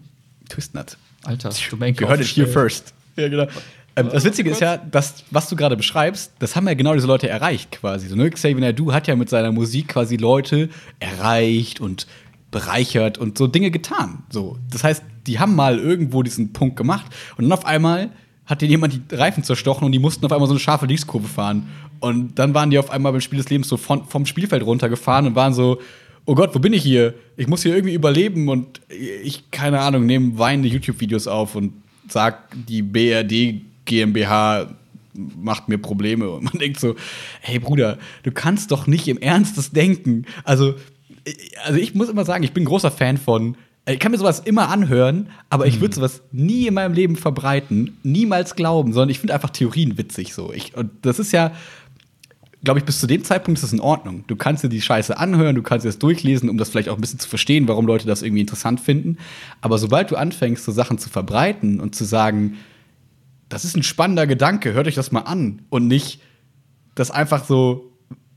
Twistnut. 0.49 0.97
Alter, 1.23 1.51
Domain 1.69 1.95
Gehört 1.95 2.19
it 2.21 2.27
here 2.27 2.47
first. 2.47 2.93
Ja, 3.15 3.29
genau. 3.29 3.47
Ähm, 3.95 4.09
das 4.11 4.23
Witzige 4.25 4.49
ist 4.49 4.59
ja, 4.59 4.75
dass, 4.77 5.23
was 5.31 5.47
du 5.47 5.55
gerade 5.55 5.77
beschreibst, 5.77 6.33
das 6.39 6.55
haben 6.55 6.67
ja 6.67 6.73
genau 6.73 6.93
diese 6.93 7.07
Leute 7.07 7.29
erreicht 7.29 7.71
quasi. 7.71 8.07
So, 8.07 8.15
ne? 8.15 8.29
Xavier 8.29 8.59
Naidoo 8.59 8.91
hat 8.91 9.07
ja 9.07 9.15
mit 9.15 9.29
seiner 9.29 9.51
Musik 9.51 9.89
quasi 9.89 10.17
Leute 10.17 10.69
erreicht 10.99 11.79
und 11.79 12.07
bereichert 12.51 13.17
und 13.17 13.37
so 13.37 13.47
Dinge 13.47 13.71
getan. 13.71 14.23
So, 14.29 14.57
das 14.69 14.83
heißt, 14.83 15.03
die 15.27 15.39
haben 15.39 15.55
mal 15.55 15.79
irgendwo 15.79 16.23
diesen 16.23 16.51
Punkt 16.51 16.75
gemacht 16.75 17.05
und 17.37 17.45
dann 17.45 17.51
auf 17.51 17.65
einmal 17.65 18.09
hat 18.49 18.63
denen 18.63 18.71
jemand 18.71 18.93
die 19.11 19.15
Reifen 19.15 19.43
zerstochen 19.43 19.85
und 19.85 19.91
die 19.91 19.99
mussten 19.99 20.25
auf 20.25 20.31
einmal 20.31 20.47
so 20.47 20.53
eine 20.53 20.59
scharfe 20.59 20.87
Linkskurve 20.87 21.27
fahren. 21.27 21.69
Und 21.99 22.39
dann 22.39 22.55
waren 22.55 22.71
die 22.71 22.79
auf 22.79 22.89
einmal 22.89 23.11
beim 23.11 23.21
Spiel 23.21 23.37
des 23.37 23.49
Lebens 23.49 23.67
so 23.67 23.77
von, 23.77 24.05
vom 24.05 24.25
Spielfeld 24.25 24.65
runtergefahren 24.65 25.27
und 25.27 25.35
waren 25.35 25.53
so, 25.53 25.79
oh 26.25 26.33
Gott, 26.33 26.55
wo 26.55 26.59
bin 26.59 26.73
ich 26.73 26.81
hier? 26.81 27.13
Ich 27.37 27.47
muss 27.47 27.61
hier 27.61 27.75
irgendwie 27.75 27.93
überleben 27.93 28.49
und 28.49 28.81
ich, 28.89 29.51
keine 29.51 29.79
Ahnung, 29.81 30.07
nehme 30.07 30.39
weinende 30.39 30.67
YouTube-Videos 30.67 31.27
auf 31.27 31.53
und 31.53 31.73
sag, 32.07 32.55
die 32.67 32.81
BRD 32.81 33.61
GmbH 33.85 34.75
macht 35.13 35.69
mir 35.69 35.77
Probleme. 35.77 36.27
Und 36.29 36.45
man 36.45 36.53
denkt 36.59 36.79
so, 36.79 36.95
hey 37.41 37.59
Bruder, 37.59 37.99
du 38.23 38.31
kannst 38.31 38.71
doch 38.71 38.87
nicht 38.87 39.07
im 39.07 39.19
Ernst 39.19 39.59
das 39.59 39.69
denken. 39.71 40.25
Also, 40.43 40.73
also 41.65 41.77
ich 41.77 41.93
muss 41.93 42.09
immer 42.09 42.25
sagen, 42.25 42.43
ich 42.43 42.53
bin 42.53 42.65
großer 42.65 42.89
Fan 42.89 43.17
von, 43.17 43.57
ich 43.93 43.99
kann 43.99 44.11
mir 44.11 44.17
sowas 44.17 44.39
immer 44.39 44.69
anhören, 44.69 45.29
aber 45.49 45.65
ich 45.65 45.81
würde 45.81 45.95
sowas 45.95 46.21
nie 46.31 46.67
in 46.67 46.73
meinem 46.73 46.93
Leben 46.93 47.15
verbreiten, 47.15 47.97
niemals 48.03 48.55
glauben, 48.55 48.93
sondern 48.93 49.09
ich 49.09 49.19
finde 49.19 49.33
einfach 49.33 49.49
Theorien 49.49 49.97
witzig 49.97 50.33
so. 50.33 50.53
Ich, 50.53 50.75
und 50.75 50.91
das 51.01 51.17
ist 51.17 51.31
ja, 51.31 51.51
glaube 52.63 52.79
ich, 52.79 52.85
bis 52.85 52.99
zu 52.99 53.07
dem 53.07 53.23
Zeitpunkt 53.23 53.57
ist 53.57 53.63
das 53.63 53.73
in 53.73 53.79
Ordnung. 53.79 54.25
Du 54.27 54.35
kannst 54.35 54.63
dir 54.63 54.69
die 54.69 54.81
Scheiße 54.81 55.17
anhören, 55.17 55.55
du 55.55 55.63
kannst 55.63 55.85
dir 55.85 55.89
das 55.89 55.97
durchlesen, 55.97 56.49
um 56.49 56.57
das 56.57 56.69
vielleicht 56.69 56.89
auch 56.89 56.95
ein 56.95 57.01
bisschen 57.01 57.19
zu 57.19 57.29
verstehen, 57.29 57.67
warum 57.67 57.87
Leute 57.87 58.05
das 58.05 58.21
irgendwie 58.21 58.41
interessant 58.41 58.79
finden. 58.79 59.17
Aber 59.61 59.77
sobald 59.77 60.11
du 60.11 60.17
anfängst, 60.17 60.65
so 60.65 60.71
Sachen 60.71 60.97
zu 60.97 61.09
verbreiten 61.09 61.79
und 61.79 61.95
zu 61.95 62.03
sagen, 62.03 62.57
das 63.47 63.65
ist 63.65 63.75
ein 63.75 63.83
spannender 63.83 64.27
Gedanke, 64.27 64.73
hört 64.73 64.87
euch 64.87 64.95
das 64.95 65.11
mal 65.11 65.21
an 65.21 65.63
und 65.69 65.87
nicht 65.87 66.21
das 66.95 67.11
einfach 67.11 67.45
so 67.45 67.91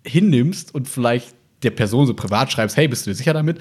hinnimmst 0.04 0.74
und 0.74 0.88
vielleicht 0.88 1.34
der 1.62 1.70
Person 1.70 2.06
so 2.06 2.14
privat 2.14 2.50
schreibst, 2.50 2.76
hey, 2.76 2.88
bist 2.88 3.06
du 3.06 3.10
dir 3.10 3.16
sicher 3.16 3.34
damit? 3.34 3.58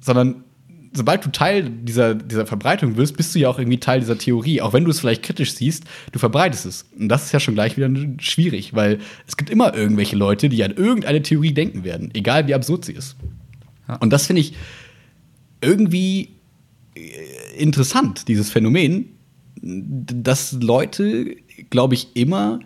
Sondern 0.00 0.44
sobald 0.92 1.24
du 1.24 1.30
Teil 1.30 1.70
dieser, 1.70 2.14
dieser 2.14 2.46
Verbreitung 2.46 2.96
wirst, 2.96 3.16
bist 3.16 3.34
du 3.34 3.38
ja 3.38 3.48
auch 3.48 3.58
irgendwie 3.58 3.78
Teil 3.78 4.00
dieser 4.00 4.18
Theorie. 4.18 4.60
Auch 4.60 4.72
wenn 4.72 4.84
du 4.84 4.90
es 4.90 5.00
vielleicht 5.00 5.22
kritisch 5.22 5.54
siehst, 5.54 5.84
du 6.12 6.18
verbreitest 6.18 6.66
es. 6.66 6.86
Und 6.98 7.08
das 7.08 7.26
ist 7.26 7.32
ja 7.32 7.40
schon 7.40 7.54
gleich 7.54 7.76
wieder 7.76 7.90
schwierig, 8.18 8.74
weil 8.74 8.98
es 9.26 9.36
gibt 9.36 9.50
immer 9.50 9.74
irgendwelche 9.74 10.16
Leute, 10.16 10.48
die 10.48 10.62
an 10.64 10.72
irgendeine 10.72 11.22
Theorie 11.22 11.52
denken 11.52 11.84
werden, 11.84 12.10
egal 12.14 12.46
wie 12.48 12.54
absurd 12.54 12.84
sie 12.84 12.92
ist. 12.92 13.16
Und 14.00 14.12
das 14.12 14.26
finde 14.26 14.40
ich 14.40 14.54
irgendwie 15.60 16.30
äh, 16.94 17.58
interessant, 17.58 18.28
dieses 18.28 18.50
Phänomen, 18.50 19.06
dass 19.62 20.52
Leute, 20.52 21.36
glaube 21.68 21.94
ich, 21.94 22.16
immer 22.16 22.60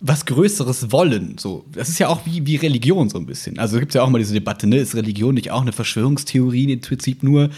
was 0.00 0.26
Größeres 0.26 0.92
wollen. 0.92 1.36
So, 1.38 1.64
das 1.72 1.88
ist 1.88 1.98
ja 1.98 2.08
auch 2.08 2.24
wie, 2.24 2.46
wie 2.46 2.56
Religion 2.56 3.08
so 3.10 3.18
ein 3.18 3.26
bisschen. 3.26 3.58
Also 3.58 3.78
gibt 3.78 3.90
es 3.90 3.94
ja 3.94 4.02
auch 4.02 4.08
mal 4.08 4.18
diese 4.18 4.34
Debatte, 4.34 4.66
ne? 4.66 4.76
Ist 4.76 4.94
Religion 4.94 5.34
nicht 5.34 5.50
auch 5.50 5.62
eine 5.62 5.72
Verschwörungstheorie 5.72 6.72
im 6.72 6.80
Prinzip 6.80 7.22
nur? 7.22 7.50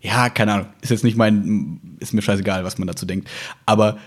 Ja, 0.00 0.30
keine 0.30 0.54
Ahnung. 0.54 0.66
Ist 0.80 0.90
jetzt 0.90 1.04
nicht 1.04 1.16
mein, 1.16 1.80
ist 2.00 2.14
mir 2.14 2.22
scheißegal, 2.22 2.64
was 2.64 2.78
man 2.78 2.88
dazu 2.88 3.04
denkt. 3.04 3.28
Aber 3.66 3.98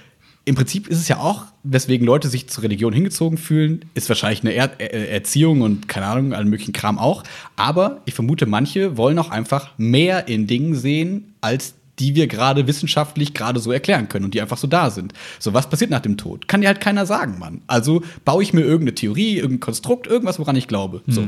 im 0.45 0.55
Prinzip 0.55 0.87
ist 0.87 0.97
es 0.97 1.07
ja 1.07 1.19
auch, 1.19 1.45
weswegen 1.63 2.05
Leute 2.05 2.27
sich 2.27 2.49
zur 2.49 2.63
Religion 2.63 2.91
hingezogen 2.91 3.37
fühlen, 3.37 3.85
ist 3.93 4.09
wahrscheinlich 4.09 4.41
eine 4.41 4.51
er 4.53 4.79
er 4.79 5.11
Erziehung 5.11 5.61
und 5.61 5.87
keine 5.87 6.07
Ahnung, 6.07 6.33
allen 6.33 6.49
möglichen 6.49 6.73
Kram 6.73 6.97
auch. 6.97 7.23
Aber 7.55 8.01
ich 8.05 8.13
vermute, 8.13 8.45
manche 8.45 8.97
wollen 8.97 9.19
auch 9.19 9.29
einfach 9.29 9.71
mehr 9.77 10.27
in 10.27 10.47
Dingen 10.47 10.75
sehen, 10.75 11.35
als 11.39 11.75
die 11.99 12.15
wir 12.15 12.27
gerade 12.27 12.67
wissenschaftlich 12.67 13.33
gerade 13.33 13.59
so 13.59 13.71
erklären 13.71 14.09
können 14.09 14.25
und 14.25 14.33
die 14.33 14.41
einfach 14.41 14.57
so 14.57 14.67
da 14.67 14.89
sind. 14.89 15.13
So, 15.39 15.53
was 15.53 15.69
passiert 15.69 15.91
nach 15.91 15.99
dem 15.99 16.17
Tod? 16.17 16.47
Kann 16.47 16.61
dir 16.61 16.67
halt 16.67 16.81
keiner 16.81 17.05
sagen, 17.05 17.37
Mann. 17.39 17.61
Also 17.67 18.03
baue 18.25 18.41
ich 18.41 18.53
mir 18.53 18.61
irgendeine 18.61 18.95
Theorie, 18.95 19.35
irgendein 19.37 19.59
Konstrukt, 19.59 20.07
irgendwas, 20.07 20.39
woran 20.39 20.55
ich 20.55 20.67
glaube. 20.67 21.01
So. 21.07 21.27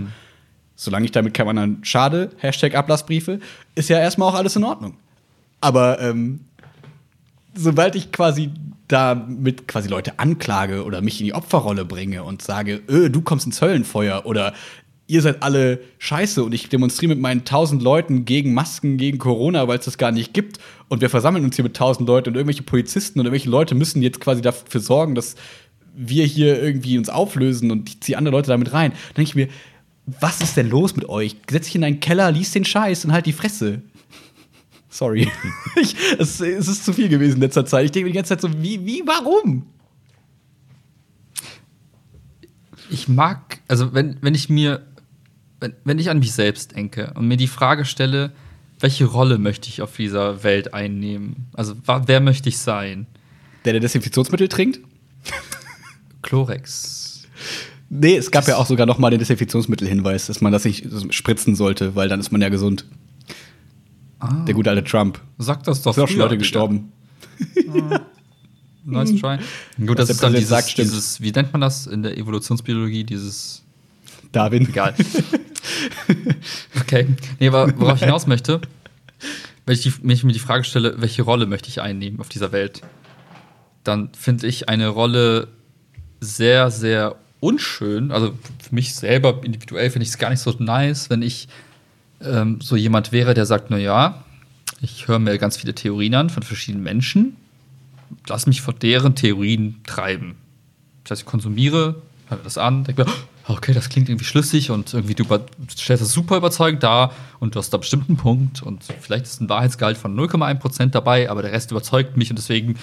Solange 0.76 1.06
ich 1.06 1.12
damit 1.12 1.34
keinem 1.34 1.50
anderen 1.50 1.84
schade, 1.84 2.32
Hashtag 2.38 2.76
Ablassbriefe, 2.76 3.40
ist 3.76 3.90
ja 3.90 4.00
erstmal 4.00 4.30
auch 4.30 4.36
alles 4.36 4.56
in 4.56 4.64
Ordnung. 4.64 4.98
Aber 5.62 6.02
ähm, 6.02 6.42
sobald 7.54 7.96
ich 7.96 8.12
quasi 8.12 8.52
damit 8.88 9.68
quasi 9.68 9.90
Leute 9.90 10.20
anklage 10.20 10.84
oder 10.84 11.02
mich 11.02 11.20
in 11.20 11.26
die 11.26 11.34
Opferrolle 11.34 11.86
bringe 11.86 12.24
und 12.24 12.42
sage, 12.42 12.82
öh, 12.88 13.10
du 13.10 13.22
kommst 13.22 13.46
ins 13.46 13.62
Höllenfeuer 13.62 14.26
oder 14.26 14.54
ihr 15.08 15.22
seid 15.22 15.44
alle 15.44 15.80
scheiße 16.00 16.44
und 16.44 16.54
ich 16.54 16.70
demonstriere 16.70 17.14
mit 17.14 17.22
meinen 17.22 17.46
tausend 17.46 17.82
Leuten 17.82 18.26
gegen 18.26 18.54
Masken, 18.54 18.98
gegen 18.98 19.18
Corona, 19.20 19.68
weil 19.68 19.80
es 19.80 19.86
das 19.86 19.98
gar 19.98 20.12
nicht 20.12 20.34
gibt 20.34 20.60
und 20.88 21.02
wir 21.02 21.10
versammeln 21.10 21.44
uns 21.44 21.56
hier 21.56 21.64
mit 21.64 21.76
tausend 21.76 22.08
Leuten 22.08 22.30
und 22.30 22.36
irgendwelche 22.36 22.64
Polizisten 22.64 23.20
und 23.20 23.26
irgendwelche 23.26 23.50
Leute 23.50 23.76
müssen 23.76 24.02
jetzt 24.02 24.20
quasi 24.20 24.42
dafür 24.42 24.82
sorgen, 24.82 25.16
dass 25.16 25.36
wir 25.96 26.26
hier 26.26 26.62
irgendwie 26.62 26.98
uns 26.98 27.10
auflösen 27.10 27.72
und 27.72 27.88
ich 27.88 28.02
ziehe 28.02 28.18
andere 28.18 28.36
Leute 28.36 28.48
damit 28.48 28.74
rein. 28.74 28.92
Dann 28.92 29.16
denke 29.16 29.30
ich 29.30 29.36
mir, 29.36 29.48
was 30.20 30.42
ist 30.42 30.58
denn 30.58 30.70
los 30.70 30.96
mit 30.96 31.08
euch? 31.08 31.36
Setz 31.50 31.66
dich 31.66 31.76
in 31.76 31.82
deinen 31.82 32.00
Keller, 32.00 32.32
lies 32.32 32.52
den 32.52 32.66
Scheiß 32.66 33.06
und 33.06 33.14
halt 33.14 33.26
die 33.26 33.34
Fresse. 33.34 33.82
Sorry. 34.90 35.30
ich, 35.76 35.96
es, 36.18 36.42
es 36.42 36.68
ist 36.68 36.86
zu 36.86 36.94
viel 36.94 37.10
gewesen 37.10 37.36
in 37.36 37.42
letzter 37.42 37.66
Zeit. 37.66 37.86
Ich 37.86 37.92
denke 37.92 38.06
mir 38.06 38.12
die 38.12 38.18
ganze 38.18 38.30
Zeit 38.30 38.42
so, 38.42 38.50
wie, 38.62 38.86
wie, 38.86 39.04
warum? 39.06 39.68
ich 42.90 43.08
mag, 43.08 43.60
also 43.68 43.94
wenn, 43.94 44.18
wenn 44.22 44.36
ich 44.36 44.50
mir, 44.50 44.86
wenn, 45.60 45.74
wenn 45.84 46.00
ich 46.00 46.10
an 46.10 46.20
mich 46.20 46.34
selbst 46.34 46.76
denke 46.76 47.12
und 47.16 47.28
mir 47.28 47.38
die 47.38 47.48
Frage 47.48 47.86
stelle, 47.86 48.32
welche 48.80 49.06
Rolle 49.06 49.38
möchte 49.38 49.70
ich 49.70 49.82
auf 49.82 49.96
dieser 49.96 50.44
Welt 50.44 50.74
einnehmen? 50.74 51.48
Also 51.54 51.76
wer 51.86 52.20
möchte 52.20 52.50
ich 52.50 52.58
sein? 52.58 53.08
Der, 53.64 53.74
der 53.74 53.80
Desinfektionsmittel 53.80 54.48
trinkt? 54.48 54.80
Chlorex. 56.22 57.24
Nee, 57.90 58.16
es 58.18 58.32
gab 58.32 58.48
ja 58.48 58.58
auch 58.58 58.66
sogar 58.66 58.86
noch 58.86 58.98
mal 58.98 59.10
den 59.12 59.20
Desinfektionsmittelhinweis, 59.20 60.28
dass 60.28 60.42
man 60.42 60.52
das 60.52 60.66
nicht 60.66 60.88
spritzen 61.14 61.56
sollte, 61.56 61.96
weil 61.96 62.10
dann 62.10 62.20
ist 62.20 62.32
man 62.32 62.42
ja 62.42 62.50
gesund. 62.50 62.86
Ah, 64.20 64.44
Der 64.46 64.54
gute 64.56 64.70
alte 64.70 64.84
Trump. 64.84 65.22
sag 65.38 65.64
das 65.64 65.82
doch. 65.82 65.94
Sind 65.94 66.04
auch 66.04 66.08
schon 66.08 66.18
Leute 66.18 66.38
gestorben. 66.38 66.92
Nice 68.86 69.16
try. 69.20 69.38
Gut, 69.84 69.98
das 70.00 70.10
ist 70.10 70.22
dann 70.22 70.34
dieses, 70.34 70.50
sagt, 70.50 70.78
dieses, 70.78 71.20
wie 71.22 71.32
nennt 71.32 71.52
man 71.52 71.62
das 71.62 71.88
in 71.88 72.04
der 72.04 72.18
Evolutionsbiologie, 72.18 73.04
dieses 73.04 73.64
Darwin. 74.36 74.68
Egal. 74.68 74.94
okay. 76.80 77.08
Nee, 77.40 77.48
aber 77.48 77.78
worauf 77.80 77.96
ich 77.96 78.04
hinaus 78.04 78.28
möchte, 78.28 78.62
wenn 79.66 79.76
ich, 79.76 79.82
die, 79.82 79.94
wenn 80.02 80.12
ich 80.12 80.24
mir 80.24 80.34
die 80.34 80.40
Frage 80.40 80.64
stelle, 80.64 81.02
welche 81.02 81.24
Rolle 81.24 81.46
möchte 81.46 81.70
ich 81.70 81.82
einnehmen 81.82 82.20
auf 82.20 82.30
dieser 82.30 82.52
Welt, 82.52 82.82
dann 83.84 84.10
finde 84.14 84.48
ich 84.48 84.70
eine 84.70 84.90
Rolle 84.90 85.48
sehr, 86.20 86.72
sehr 86.72 87.16
unschön. 87.40 88.12
Also 88.12 88.34
für 88.62 88.76
mich 88.76 88.96
selber 88.96 89.42
individuell 89.44 89.90
finde 89.90 90.04
ich 90.04 90.10
es 90.10 90.18
gar 90.18 90.30
nicht 90.30 90.40
so 90.40 90.52
nice, 90.60 91.10
wenn 91.10 91.22
ich 91.22 91.48
ähm, 92.22 92.60
so 92.62 92.76
jemand 92.76 93.12
wäre, 93.12 93.34
der 93.34 93.46
sagt, 93.46 93.70
na 93.70 93.78
ja, 93.78 94.24
ich 94.82 95.08
höre 95.08 95.20
mir 95.20 95.38
ganz 95.38 95.58
viele 95.58 95.74
Theorien 95.74 96.16
an 96.16 96.30
von 96.30 96.44
verschiedenen 96.44 96.84
Menschen, 96.84 97.36
lass 98.28 98.48
mich 98.48 98.62
von 98.62 98.78
deren 98.80 99.16
Theorien 99.16 99.82
treiben. 99.86 100.36
Das 101.04 101.12
heißt, 101.12 101.22
ich 101.22 101.28
konsumiere, 101.28 102.02
höre 102.30 102.38
das 102.44 102.58
an, 102.58 102.84
denke 102.84 103.06
mir, 103.06 103.12
okay, 103.48 103.74
das 103.74 103.90
klingt 103.90 104.10
irgendwie 104.10 104.26
schlüssig 104.26 104.72
und 104.72 104.94
irgendwie 104.94 105.14
du 105.14 105.24
stellst 105.70 106.02
das 106.02 106.12
super 106.12 106.38
überzeugend 106.38 106.82
dar 106.84 107.14
und 107.40 107.56
du 107.56 107.60
hast 107.60 107.70
da 107.72 107.78
bestimmt 107.78 108.10
einen 108.10 108.18
Punkt 108.18 108.64
und 108.64 108.84
vielleicht 109.00 109.26
ist 109.26 109.42
ein 109.42 109.50
Wahrheitsgehalt 109.50 109.98
von 109.98 110.16
0,1% 110.18 110.88
dabei, 110.88 111.30
aber 111.30 111.42
der 111.42 111.52
Rest 111.52 111.72
überzeugt 111.72 112.18
mich 112.18 112.30
und 112.32 112.38
deswegen, 112.38 112.76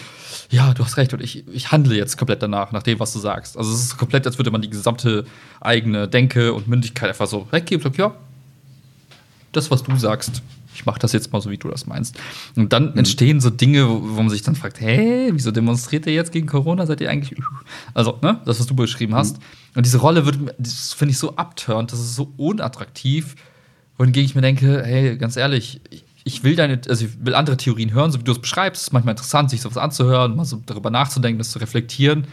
ja, 0.50 0.72
du 0.74 0.84
hast 0.84 0.96
recht 0.96 1.12
und 1.14 1.20
ich, 1.20 1.46
ich 1.48 1.72
handle 1.72 1.96
jetzt 1.96 2.16
komplett 2.16 2.42
danach, 2.42 2.70
nach 2.70 2.82
dem, 2.82 3.00
was 3.00 3.12
du 3.12 3.18
sagst. 3.18 3.56
Also 3.56 3.72
es 3.72 3.80
ist 3.80 3.98
komplett, 3.98 4.26
als 4.26 4.38
würde 4.38 4.50
man 4.50 4.62
die 4.62 4.70
gesamte 4.70 5.24
eigene 5.60 6.06
Denke 6.06 6.52
und 6.52 6.68
Mündigkeit 6.68 7.08
einfach 7.08 7.26
so 7.26 7.48
weggeben 7.50 7.84
und 7.84 7.96
ja, 7.96 8.14
das, 9.50 9.70
was 9.70 9.82
du 9.82 9.96
sagst, 9.96 10.42
ich 10.74 10.86
mache 10.86 10.98
das 10.98 11.12
jetzt 11.12 11.32
mal 11.32 11.40
so, 11.40 11.50
wie 11.50 11.58
du 11.58 11.68
das 11.68 11.86
meinst. 11.86 12.18
Und 12.56 12.72
dann 12.72 12.92
mhm. 12.92 12.98
entstehen 12.98 13.40
so 13.40 13.50
Dinge, 13.50 13.88
wo, 13.88 14.00
wo, 14.02 14.22
man 14.22 14.30
sich 14.30 14.42
dann 14.42 14.54
fragt, 14.54 14.80
hä, 14.80 15.30
wieso 15.32 15.50
demonstriert 15.50 16.06
ihr 16.06 16.14
jetzt 16.14 16.32
gegen 16.32 16.46
Corona? 16.46 16.86
Seid 16.86 17.00
ihr 17.00 17.10
eigentlich. 17.10 17.38
Also, 17.92 18.18
ne, 18.22 18.40
das, 18.46 18.58
was 18.58 18.66
du 18.66 18.74
beschrieben 18.74 19.14
hast. 19.14 19.38
Mhm. 19.38 19.42
Und 19.74 19.86
diese 19.86 19.98
Rolle 19.98 20.26
wird, 20.26 20.38
das 20.58 20.92
finde 20.92 21.12
ich 21.12 21.18
so 21.18 21.36
abturnt, 21.36 21.92
das 21.92 22.00
ist 22.00 22.14
so 22.14 22.32
unattraktiv. 22.36 23.36
Wohingegen 23.96 24.26
ich 24.26 24.34
mir 24.34 24.42
denke, 24.42 24.82
hey, 24.84 25.16
ganz 25.16 25.36
ehrlich, 25.36 25.80
ich, 25.90 26.04
ich 26.24 26.44
will 26.44 26.56
deine, 26.56 26.80
also 26.88 27.04
ich 27.06 27.24
will 27.24 27.34
andere 27.34 27.56
Theorien 27.56 27.92
hören, 27.92 28.10
so 28.10 28.20
wie 28.20 28.24
du 28.24 28.32
es 28.32 28.38
beschreibst. 28.38 28.82
Es 28.82 28.88
ist 28.88 28.92
manchmal 28.92 29.12
interessant, 29.12 29.50
sich 29.50 29.60
sowas 29.60 29.78
anzuhören, 29.78 30.36
mal 30.36 30.44
so 30.44 30.62
darüber 30.66 30.90
nachzudenken, 30.90 31.38
das 31.38 31.50
zu 31.50 31.58
reflektieren. 31.58 32.26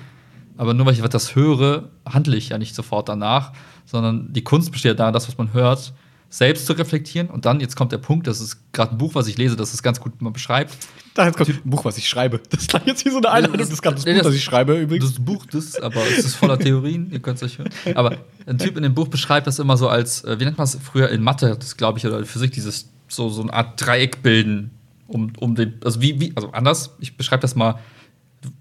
Aber 0.57 0.73
nur 0.73 0.85
weil 0.85 0.93
ich 0.93 1.01
etwas 1.01 1.35
höre, 1.35 1.89
handle 2.05 2.35
ich 2.35 2.49
ja 2.49 2.57
nicht 2.57 2.75
sofort 2.75 3.07
danach, 3.07 3.53
sondern 3.85 4.33
die 4.33 4.43
Kunst 4.43 4.71
besteht 4.71 4.89
ja 4.89 4.95
darin, 4.95 5.13
das, 5.13 5.27
was 5.27 5.37
man 5.37 5.53
hört, 5.53 5.93
selbst 6.29 6.65
zu 6.67 6.73
reflektieren. 6.73 7.29
Und 7.29 7.45
dann, 7.45 7.59
jetzt 7.59 7.75
kommt 7.75 7.91
der 7.91 7.97
Punkt, 7.97 8.27
das 8.27 8.39
ist 8.39 8.71
gerade 8.71 8.91
ein 8.91 8.97
Buch, 8.97 9.15
was 9.15 9.27
ich 9.27 9.37
lese, 9.37 9.55
das 9.55 9.73
es 9.73 9.81
ganz 9.81 9.99
gut 9.99 10.21
mal 10.21 10.29
beschreibt. 10.29 10.75
Da 11.15 11.25
jetzt 11.25 11.37
kommt 11.37 11.49
ein 11.49 11.69
Buch, 11.69 11.85
was 11.85 11.97
ich 11.97 12.07
schreibe. 12.07 12.39
Das 12.49 12.63
ist 12.63 12.73
jetzt 12.85 13.01
hier 13.01 13.11
so 13.11 13.17
eine 13.17 13.31
Einladung. 13.31 13.57
Das 13.57 13.71
ist 13.71 13.81
gerade 13.81 13.95
das 13.95 14.05
Buch, 14.05 14.21
das 14.21 14.35
ich 14.35 14.43
schreibe 14.43 14.79
übrigens. 14.79 15.13
Das 15.13 15.23
Buch, 15.23 15.45
das, 15.47 15.75
aber 15.79 16.01
es 16.07 16.19
ist 16.25 16.35
voller 16.35 16.59
Theorien, 16.59 17.11
ihr 17.11 17.19
könnt 17.19 17.37
es 17.37 17.43
euch 17.43 17.57
hören. 17.57 17.69
Aber 17.95 18.17
ein 18.45 18.57
Typ 18.57 18.77
in 18.77 18.83
dem 18.83 18.93
Buch 18.93 19.07
beschreibt 19.07 19.47
das 19.47 19.59
immer 19.59 19.75
so 19.77 19.89
als, 19.89 20.23
äh, 20.23 20.39
wie 20.39 20.45
nennt 20.45 20.57
man 20.57 20.65
es 20.65 20.77
früher 20.81 21.09
in 21.09 21.23
Mathe, 21.23 21.55
das 21.59 21.77
glaube 21.77 21.97
ich, 21.97 22.05
oder 22.05 22.19
in 22.19 22.25
Physik, 22.25 22.51
dieses 22.51 22.89
so, 23.07 23.29
so 23.29 23.41
eine 23.41 23.53
Art 23.53 23.81
Dreieck 23.83 24.21
bilden, 24.21 24.71
um, 25.07 25.33
um 25.39 25.55
den, 25.55 25.79
also 25.83 26.01
wie, 26.01 26.19
wie, 26.19 26.31
also 26.35 26.51
anders, 26.51 26.95
ich 26.99 27.17
beschreibe 27.17 27.41
das 27.41 27.55
mal. 27.55 27.79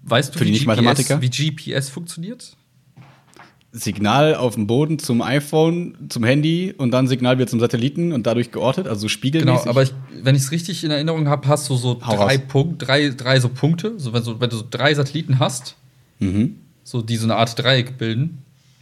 Weißt 0.03 0.33
du, 0.33 0.39
Für 0.39 0.45
die 0.45 0.59
wie, 0.59 0.65
GPS, 0.65 1.21
wie 1.21 1.29
GPS 1.29 1.89
funktioniert? 1.89 2.57
Signal 3.71 4.33
auf 4.35 4.55
dem 4.55 4.65
Boden 4.65 4.97
zum 4.97 5.21
iPhone, 5.21 5.95
zum 6.09 6.23
Handy 6.23 6.73
und 6.75 6.89
dann 6.91 7.07
Signal 7.07 7.37
wieder 7.37 7.45
zum 7.47 7.59
Satelliten 7.59 8.13
und 8.13 8.25
dadurch 8.25 8.51
geortet, 8.51 8.87
also 8.87 9.07
spiegelmäßig. 9.07 9.59
Genau, 9.61 9.69
aber 9.69 9.83
ich, 9.83 9.93
wenn 10.23 10.33
ich 10.35 10.41
es 10.41 10.51
richtig 10.51 10.83
in 10.83 10.89
Erinnerung 10.91 11.27
habe, 11.27 11.47
hast 11.47 11.69
du 11.69 11.75
so 11.75 11.99
Hau 12.05 12.15
drei. 12.15 12.37
Punkt, 12.39 12.87
drei, 12.87 13.09
drei 13.09 13.39
so 13.39 13.49
Punkte. 13.49 13.93
So, 13.97 14.11
wenn, 14.11 14.23
so, 14.23 14.41
wenn 14.41 14.49
du 14.49 14.55
so 14.57 14.65
drei 14.69 14.93
Satelliten 14.93 15.39
hast, 15.39 15.75
Mhm. 16.21 16.55
so 16.83 17.01
die 17.01 17.15
so 17.15 17.25
eine 17.25 17.35
Art 17.35 17.57
Dreieck 17.57 17.97
bilden. 17.97 18.39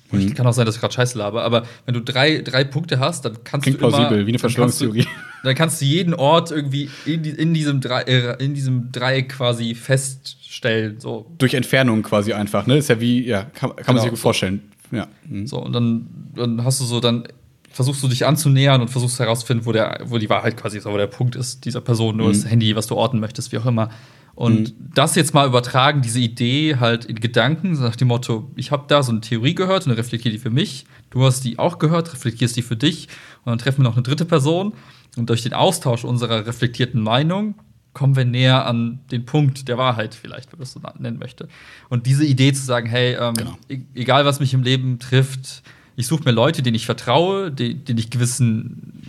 Und 0.09 0.21
Mhm. 0.21 0.27
ich 0.29 0.35
kann 0.35 0.47
auch 0.47 0.53
sein, 0.53 0.65
dass 0.65 0.75
ich 0.75 0.81
gerade 0.81 0.93
Scheiße 0.93 1.17
laber, 1.17 1.43
aber 1.43 1.63
wenn 1.85 1.93
du 1.93 1.99
drei, 2.01 2.37
drei 2.37 2.63
Punkte 2.63 2.99
hast, 2.99 3.25
dann 3.25 3.43
kannst 3.43 3.63
Klingt 3.65 3.81
du 3.81 3.87
immer, 3.87 3.97
plausibel, 3.97 4.25
wie 4.25 4.31
eine 4.31 4.37
dann 4.37 4.53
kannst 4.53 4.55
Verschwörungstheorie. 4.79 5.01
Du, 5.01 5.07
dann 5.43 5.53
kannst 5.55 5.81
du 5.81 5.85
jeden 5.85 6.13
Ort 6.13 6.49
irgendwie 6.51 6.89
in, 7.05 7.25
in, 7.25 7.53
diesem, 7.53 7.81
Drei, 7.81 8.03
äh, 8.03 8.41
in 8.43 8.53
diesem 8.53 8.89
Dreieck 8.93 9.29
quasi 9.29 9.75
feststellen. 9.75 10.99
So, 11.01 11.29
Durch 11.37 11.53
Entfernung 11.53 12.03
quasi 12.03 12.31
einfach, 12.33 12.65
ne? 12.67 12.77
Ist 12.77 12.87
ja 12.89 12.99
wie, 13.01 13.25
ja, 13.25 13.43
kann, 13.43 13.51
kann 13.53 13.75
man 13.75 13.85
Genau. 13.87 14.01
sich 14.01 14.09
gut 14.11 14.19
vorstellen. 14.19 14.61
Ja. 14.91 15.07
Mhm. 15.27 15.47
So, 15.47 15.57
und 15.63 15.73
dann, 15.73 16.07
dann 16.35 16.63
hast 16.63 16.79
du 16.81 16.85
so, 16.85 16.99
dann 16.99 17.23
versuchst 17.71 18.01
du 18.01 18.07
dich 18.07 18.25
anzunähern 18.25 18.81
und 18.81 18.89
versuchst 18.89 19.19
herauszufinden, 19.19 19.65
wo, 19.65 19.71
der, 19.71 20.01
wo 20.05 20.17
die 20.17 20.29
Wahrheit 20.29 20.57
quasi 20.57 20.77
ist, 20.77 20.85
wo 20.85 20.97
der 20.97 21.07
Punkt 21.07 21.35
ist 21.35 21.65
dieser 21.65 21.81
Person, 21.81 22.17
nur 22.17 22.27
Mhm. 22.29 22.33
das 22.33 22.49
Handy, 22.49 22.75
was 22.75 22.87
du 22.87 22.95
orten 22.95 23.19
möchtest, 23.19 23.51
wie 23.51 23.57
auch 23.57 23.65
immer. 23.65 23.89
Und 24.33 24.75
das 24.93 25.15
jetzt 25.15 25.33
mal 25.33 25.47
übertragen, 25.47 26.01
diese 26.03 26.19
Idee 26.19 26.75
halt 26.79 27.05
in 27.05 27.15
Gedanken, 27.19 27.73
nach 27.73 27.95
dem 27.95 28.07
Motto, 28.09 28.51
ich 28.55 28.71
habe 28.71 28.85
da 28.87 29.01
so 29.01 29.11
eine 29.11 29.21
Theorie 29.21 29.55
gehört 29.55 29.83
und 29.85 29.89
dann 29.89 29.97
reflektiere 29.97 30.31
die 30.31 30.39
für 30.39 30.51
mich, 30.51 30.85
du 31.09 31.23
hast 31.23 31.43
die 31.43 31.57
auch 31.57 31.79
gehört, 31.79 32.13
reflektierst 32.13 32.55
die 32.55 32.61
für 32.61 32.75
dich 32.75 33.07
und 33.45 33.49
dann 33.49 33.57
treffen 33.57 33.79
wir 33.79 33.85
noch 33.85 33.95
eine 33.95 34.03
dritte 34.03 34.25
Person 34.25 34.73
und 35.17 35.29
durch 35.29 35.41
den 35.41 35.53
Austausch 35.53 36.03
unserer 36.05 36.45
reflektierten 36.45 37.01
Meinung 37.01 37.55
kommen 37.97 38.15
wir 38.15 38.25
näher 38.25 38.67
an 38.67 38.99
den 39.11 39.25
Punkt 39.25 39.67
der 39.67 39.79
Wahrheit 39.79 40.13
vielleicht, 40.13 40.51
wenn 40.51 40.59
man 40.59 40.65
das 40.65 40.73
so 40.73 40.81
nennen 40.99 41.17
möchte. 41.17 41.47
Und 41.89 42.05
diese 42.05 42.25
Idee 42.25 42.53
zu 42.53 42.63
sagen, 42.63 42.87
hey, 42.87 43.17
ähm, 43.19 43.33
Genau. 43.33 43.57
e 43.69 43.79
egal 43.95 44.23
was 44.23 44.39
mich 44.39 44.53
im 44.53 44.61
Leben 44.61 44.99
trifft, 44.99 45.63
ich 45.95 46.05
suche 46.05 46.23
mir 46.23 46.31
Leute, 46.31 46.61
denen 46.61 46.75
ich 46.75 46.85
vertraue, 46.85 47.51
denen 47.51 47.97
ich 47.97 48.11
gewissen, 48.11 49.01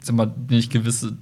sag 0.00 0.16
mal, 0.16 0.26
denen 0.26 0.60
ich 0.60 0.68
gewisse 0.68 1.16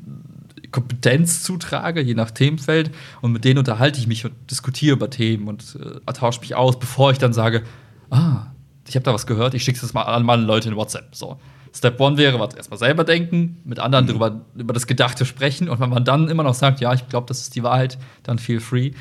Kompetenz 0.73 1.45
zutrage, 1.45 2.01
je 2.01 2.15
nach 2.15 2.33
Themenfeld. 2.33 2.91
Und 3.21 3.31
mit 3.31 3.45
denen 3.45 3.59
unterhalte 3.61 4.01
ich 4.01 4.09
mich 4.09 4.25
und 4.25 4.35
diskutiere 4.51 4.97
über 4.97 5.09
Themen 5.09 5.47
und 5.47 5.79
äh, 5.81 6.13
tausche 6.13 6.41
mich 6.41 6.57
aus, 6.57 6.81
bevor 6.81 7.13
ich 7.13 7.19
dann 7.19 7.33
sage, 7.33 7.63
ah, 8.11 8.47
ich 8.89 8.97
habe 8.97 9.05
da 9.05 9.15
was 9.15 9.29
gehört, 9.29 9.55
ich 9.55 9.63
schicke 9.63 9.79
es 9.81 9.95
mal 9.95 10.03
an 10.03 10.25
meine 10.25 10.43
Leute 10.43 10.69
in 10.69 10.75
WhatsApp. 10.75 11.15
So. 11.15 11.39
Step 11.75 12.01
one 12.01 12.17
wäre, 12.17 12.39
was 12.39 12.55
erstmal 12.55 12.79
selber 12.79 13.03
denken, 13.05 13.61
mit 13.65 13.81
anderen 13.81 14.07
drüber, 14.07 14.43
über 14.55 14.73
das 14.73 14.87
Gedachte 14.87 15.25
sprechen 15.25 15.69
und 15.69 15.81
wenn 15.81 15.91
man 15.91 16.05
dann 16.05 16.29
immer 16.29 16.45
noch 16.45 16.55
sagt, 16.55 16.81
ja, 16.81 16.95
ich 16.95 17.09
glaube, 17.09 17.27
das 17.27 17.41
ist 17.41 17.57
die 17.57 17.65
Wahrheit, 17.65 17.99
dann 18.23 18.39
feel 18.39 18.61
free. 18.61 18.93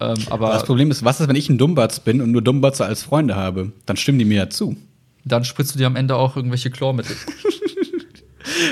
Ähm, 0.00 0.16
aber 0.28 0.52
das 0.52 0.64
Problem 0.64 0.90
ist, 0.90 1.04
was 1.04 1.20
ist, 1.20 1.28
wenn 1.28 1.36
ich 1.36 1.48
ein 1.48 1.58
Dummbatz 1.58 2.00
bin 2.00 2.20
und 2.20 2.32
nur 2.32 2.42
Dummbatze 2.42 2.84
als 2.84 3.02
Freunde 3.02 3.36
habe? 3.36 3.72
Dann 3.86 3.96
stimmen 3.96 4.18
die 4.18 4.24
mir 4.24 4.36
ja 4.36 4.50
zu. 4.50 4.76
dann 5.24 5.44
spritzt 5.44 5.74
du 5.74 5.78
dir 5.78 5.86
am 5.86 5.96
Ende 5.96 6.16
auch 6.16 6.36
irgendwelche 6.36 6.70
Chlormittel. 6.70 7.16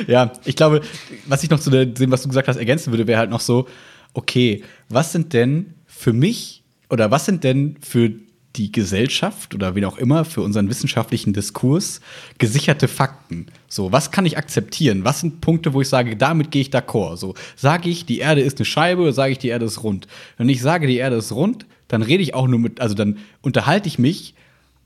Ja, 0.06 0.32
ich 0.44 0.56
glaube, 0.56 0.80
was 1.26 1.42
ich 1.42 1.50
noch 1.50 1.60
zu 1.60 1.70
dem, 1.70 2.10
was 2.10 2.22
du 2.22 2.28
gesagt 2.28 2.48
hast, 2.48 2.56
ergänzen 2.56 2.92
würde, 2.92 3.06
wäre 3.06 3.18
halt 3.18 3.30
noch 3.30 3.40
so, 3.40 3.68
okay, 4.14 4.64
was 4.88 5.12
sind 5.12 5.32
denn 5.32 5.74
für 5.86 6.12
mich 6.12 6.64
oder 6.88 7.10
was 7.10 7.26
sind 7.26 7.44
denn 7.44 7.76
für 7.80 8.12
die 8.56 8.72
Gesellschaft 8.72 9.54
oder 9.54 9.74
wen 9.74 9.84
auch 9.84 9.98
immer, 9.98 10.24
für 10.24 10.42
unseren 10.42 10.68
wissenschaftlichen 10.68 11.32
Diskurs 11.32 12.00
gesicherte 12.38 12.88
Fakten? 12.88 13.46
So, 13.68 13.92
was 13.92 14.10
kann 14.10 14.26
ich 14.26 14.38
akzeptieren? 14.38 15.04
Was 15.04 15.20
sind 15.20 15.40
Punkte, 15.40 15.74
wo 15.74 15.80
ich 15.80 15.88
sage, 15.88 16.16
damit 16.16 16.50
gehe 16.50 16.62
ich 16.62 16.70
d'accord? 16.70 17.16
So, 17.16 17.34
sage 17.54 17.88
ich, 17.88 18.06
die 18.06 18.18
Erde 18.18 18.40
ist 18.40 18.58
eine 18.58 18.64
Scheibe 18.64 19.02
oder 19.02 19.12
sage 19.12 19.32
ich, 19.32 19.38
die 19.38 19.48
Erde 19.48 19.66
ist 19.66 19.82
rund? 19.82 20.06
Wenn 20.36 20.48
ich 20.48 20.62
sage, 20.62 20.86
die 20.86 20.96
Erde 20.96 21.16
ist 21.16 21.32
rund, 21.32 21.66
dann 21.88 22.02
rede 22.02 22.22
ich 22.22 22.34
auch 22.34 22.48
nur 22.48 22.58
mit, 22.58 22.80
also 22.80 22.94
dann 22.94 23.18
unterhalte 23.42 23.88
ich 23.88 23.98
mich 23.98 24.34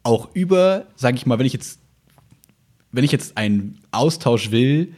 auch 0.02 0.28
über, 0.34 0.86
sage 0.96 1.16
ich 1.16 1.26
mal, 1.26 1.38
wenn 1.38 1.46
ich 1.46 1.52
jetzt 1.52 1.80
wenn 2.92 3.04
ich 3.04 3.12
jetzt 3.12 3.36
einen 3.36 3.78
Austausch 3.92 4.50
will, 4.50 4.94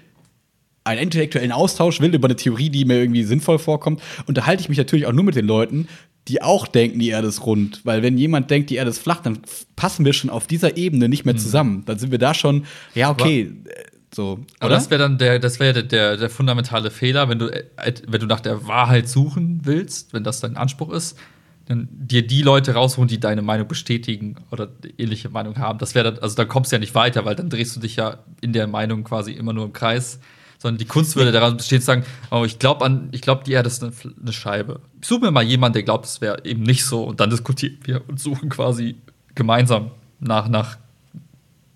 einen 0.84 1.00
intellektuellen 1.00 1.52
Austausch 1.52 2.00
will 2.00 2.14
über 2.14 2.26
eine 2.26 2.36
Theorie, 2.36 2.70
die 2.70 2.84
mir 2.84 2.98
irgendwie 2.98 3.22
sinnvoll 3.22 3.58
vorkommt, 3.58 4.02
unterhalte 4.26 4.62
ich 4.62 4.68
mich 4.68 4.78
natürlich 4.78 5.06
auch 5.06 5.12
nur 5.12 5.24
mit 5.24 5.36
den 5.36 5.46
Leuten, 5.46 5.88
die 6.28 6.40
auch 6.42 6.66
denken, 6.66 6.98
die 6.98 7.08
Erde 7.08 7.28
ist 7.28 7.44
rund. 7.44 7.84
Weil 7.84 8.02
wenn 8.02 8.16
jemand 8.16 8.50
denkt, 8.50 8.70
die 8.70 8.76
Erde 8.76 8.90
ist 8.90 9.00
flach, 9.00 9.20
dann 9.20 9.40
passen 9.76 10.04
wir 10.04 10.12
schon 10.12 10.30
auf 10.30 10.46
dieser 10.46 10.76
Ebene 10.76 11.08
nicht 11.08 11.24
mehr 11.24 11.36
zusammen. 11.36 11.84
Dann 11.84 11.98
sind 11.98 12.12
wir 12.12 12.18
da 12.18 12.32
schon, 12.32 12.64
ja, 12.94 13.10
okay, 13.10 13.52
äh, 13.64 13.82
so. 14.14 14.38
Aber 14.60 14.70
das 14.70 14.90
wäre 14.90 15.02
dann 15.02 15.18
der, 15.18 15.38
das 15.38 15.58
wäre 15.58 15.84
der, 15.84 16.16
der, 16.16 16.30
fundamentale 16.30 16.90
Fehler, 16.90 17.28
wenn 17.28 17.38
du, 17.38 17.46
äh, 17.48 17.94
wenn 18.06 18.20
du 18.20 18.26
nach 18.26 18.40
der 18.40 18.66
Wahrheit 18.66 19.08
suchen 19.08 19.60
willst, 19.64 20.12
wenn 20.12 20.22
das 20.22 20.40
dein 20.40 20.56
Anspruch 20.56 20.90
ist, 20.90 21.18
dann 21.66 21.88
dir 21.90 22.26
die 22.26 22.42
Leute 22.42 22.74
rausholen, 22.74 23.08
die 23.08 23.20
deine 23.20 23.42
Meinung 23.42 23.68
bestätigen 23.68 24.36
oder 24.50 24.68
ähnliche 24.98 25.28
Meinung 25.30 25.58
haben. 25.58 25.78
Das 25.78 25.94
wäre 25.94 26.12
dann, 26.12 26.22
also 26.22 26.36
dann 26.36 26.48
kommst 26.48 26.72
du 26.72 26.76
ja 26.76 26.80
nicht 26.80 26.94
weiter, 26.94 27.24
weil 27.24 27.36
dann 27.36 27.50
drehst 27.50 27.74
du 27.76 27.80
dich 27.80 27.96
ja 27.96 28.18
in 28.40 28.52
der 28.52 28.66
Meinung 28.66 29.04
quasi 29.04 29.32
immer 29.32 29.52
nur 29.52 29.64
im 29.64 29.72
Kreis. 29.72 30.20
Sondern 30.62 30.78
die 30.78 30.84
Kunst 30.84 31.16
würde 31.16 31.32
daran 31.32 31.56
bestehen, 31.56 31.80
zu 31.80 31.86
sagen, 31.86 32.04
oh, 32.30 32.44
ich 32.44 32.60
glaube 32.60 32.84
an, 32.84 33.08
ich 33.10 33.20
glaube, 33.20 33.42
die 33.44 33.50
Erde 33.50 33.66
ist 33.66 33.82
eine, 33.82 33.92
eine 34.22 34.32
Scheibe. 34.32 34.80
Ich 35.00 35.08
suche 35.08 35.22
mir 35.22 35.32
mal 35.32 35.42
jemanden, 35.42 35.72
der 35.72 35.82
glaubt, 35.82 36.06
es 36.06 36.20
wäre 36.20 36.44
eben 36.44 36.62
nicht 36.62 36.84
so, 36.84 37.02
und 37.02 37.18
dann 37.18 37.30
diskutieren 37.30 37.78
wir 37.82 38.08
und 38.08 38.20
suchen 38.20 38.48
quasi 38.48 38.94
gemeinsam 39.34 39.90
nach, 40.20 40.48
nach, 40.48 40.76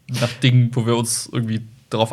nach 0.06 0.32
Dingen, 0.34 0.70
wo 0.72 0.86
wir 0.86 0.96
uns 0.96 1.28
irgendwie 1.32 1.62
darauf 1.90 2.12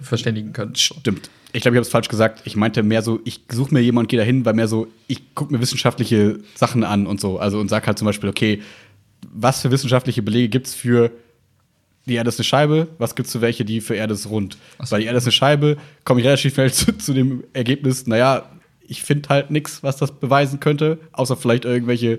verständigen 0.00 0.52
können. 0.52 0.76
Stimmt. 0.76 1.28
Ich 1.52 1.62
glaube, 1.62 1.74
ich 1.74 1.78
habe 1.78 1.80
es 1.80 1.88
falsch 1.88 2.06
gesagt. 2.06 2.42
Ich 2.44 2.54
meinte 2.54 2.84
mehr 2.84 3.02
so, 3.02 3.18
ich 3.24 3.40
suche 3.50 3.74
mir 3.74 3.80
jemanden, 3.80 4.06
gehe 4.06 4.20
dahin, 4.20 4.44
weil 4.44 4.54
mehr 4.54 4.68
so, 4.68 4.86
ich 5.08 5.34
gucke 5.34 5.52
mir 5.52 5.60
wissenschaftliche 5.60 6.38
Sachen 6.54 6.84
an 6.84 7.08
und 7.08 7.20
so. 7.20 7.40
Also 7.40 7.58
und 7.58 7.68
sag 7.68 7.88
halt 7.88 7.98
zum 7.98 8.06
Beispiel, 8.06 8.30
okay, 8.30 8.62
was 9.32 9.60
für 9.60 9.72
wissenschaftliche 9.72 10.22
Belege 10.22 10.48
gibt 10.50 10.68
es 10.68 10.74
für 10.74 11.10
die 12.10 12.16
Erde 12.16 12.28
ist 12.28 12.38
eine 12.38 12.44
Scheibe, 12.44 12.88
was 12.98 13.14
gibt 13.14 13.26
es 13.26 13.32
für 13.32 13.40
welche, 13.40 13.64
die 13.64 13.80
für 13.80 13.94
Erde 13.94 14.14
ist 14.14 14.28
rund? 14.28 14.58
So. 14.82 14.90
Weil 14.90 15.00
die 15.00 15.06
Erde 15.06 15.18
ist 15.18 15.24
eine 15.24 15.32
Scheibe, 15.32 15.76
komme 16.04 16.20
ich 16.20 16.26
relativ 16.26 16.54
schnell 16.54 16.72
zu, 16.72 16.96
zu 16.96 17.14
dem 17.14 17.44
Ergebnis, 17.52 18.06
naja, 18.06 18.50
ich 18.82 19.02
finde 19.02 19.28
halt 19.28 19.50
nichts, 19.50 19.82
was 19.82 19.96
das 19.96 20.12
beweisen 20.12 20.58
könnte, 20.58 20.98
außer 21.12 21.36
vielleicht 21.36 21.64
irgendwelche 21.64 22.18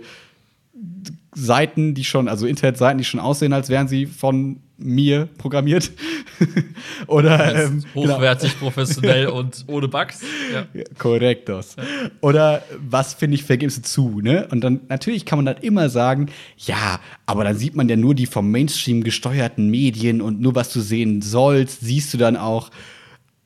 Seiten, 1.34 1.94
die 1.94 2.06
schon, 2.06 2.30
also 2.30 2.48
Internetseiten, 2.48 2.98
die 2.98 3.04
schon 3.04 3.20
aussehen, 3.20 3.54
als 3.54 3.70
wären 3.70 3.89
sie 3.89 4.06
von 4.06 4.62
mir 4.84 5.27
programmiert. 5.38 5.91
Oder 7.07 7.65
ähm, 7.65 7.84
genau. 7.93 8.15
hochwertig, 8.15 8.53
genau. 8.53 8.63
professionell 8.63 9.27
und 9.27 9.65
ohne 9.67 9.88
Bugs. 9.88 10.21
Ja. 10.53 10.65
Korrektos. 10.97 11.75
Oder 12.21 12.63
was 12.79 13.13
finde 13.13 13.36
ich, 13.36 13.43
vergibst 13.43 13.77
du 13.77 13.82
zu, 13.82 14.21
ne? 14.21 14.47
Und 14.51 14.61
dann 14.63 14.82
natürlich 14.89 15.25
kann 15.25 15.38
man 15.38 15.45
dann 15.45 15.57
immer 15.57 15.89
sagen, 15.89 16.29
ja, 16.57 16.99
aber 17.25 17.43
dann 17.43 17.55
sieht 17.55 17.75
man 17.75 17.89
ja 17.89 17.95
nur 17.95 18.15
die 18.15 18.25
vom 18.25 18.51
Mainstream 18.51 19.03
gesteuerten 19.03 19.69
Medien 19.69 20.21
und 20.21 20.41
nur 20.41 20.55
was 20.55 20.71
du 20.73 20.82
sehen 20.82 21.21
sollst, 21.21 21.82
siehst 21.82 22.13
du 22.13 22.17
dann 22.17 22.38
auch. 22.38 22.69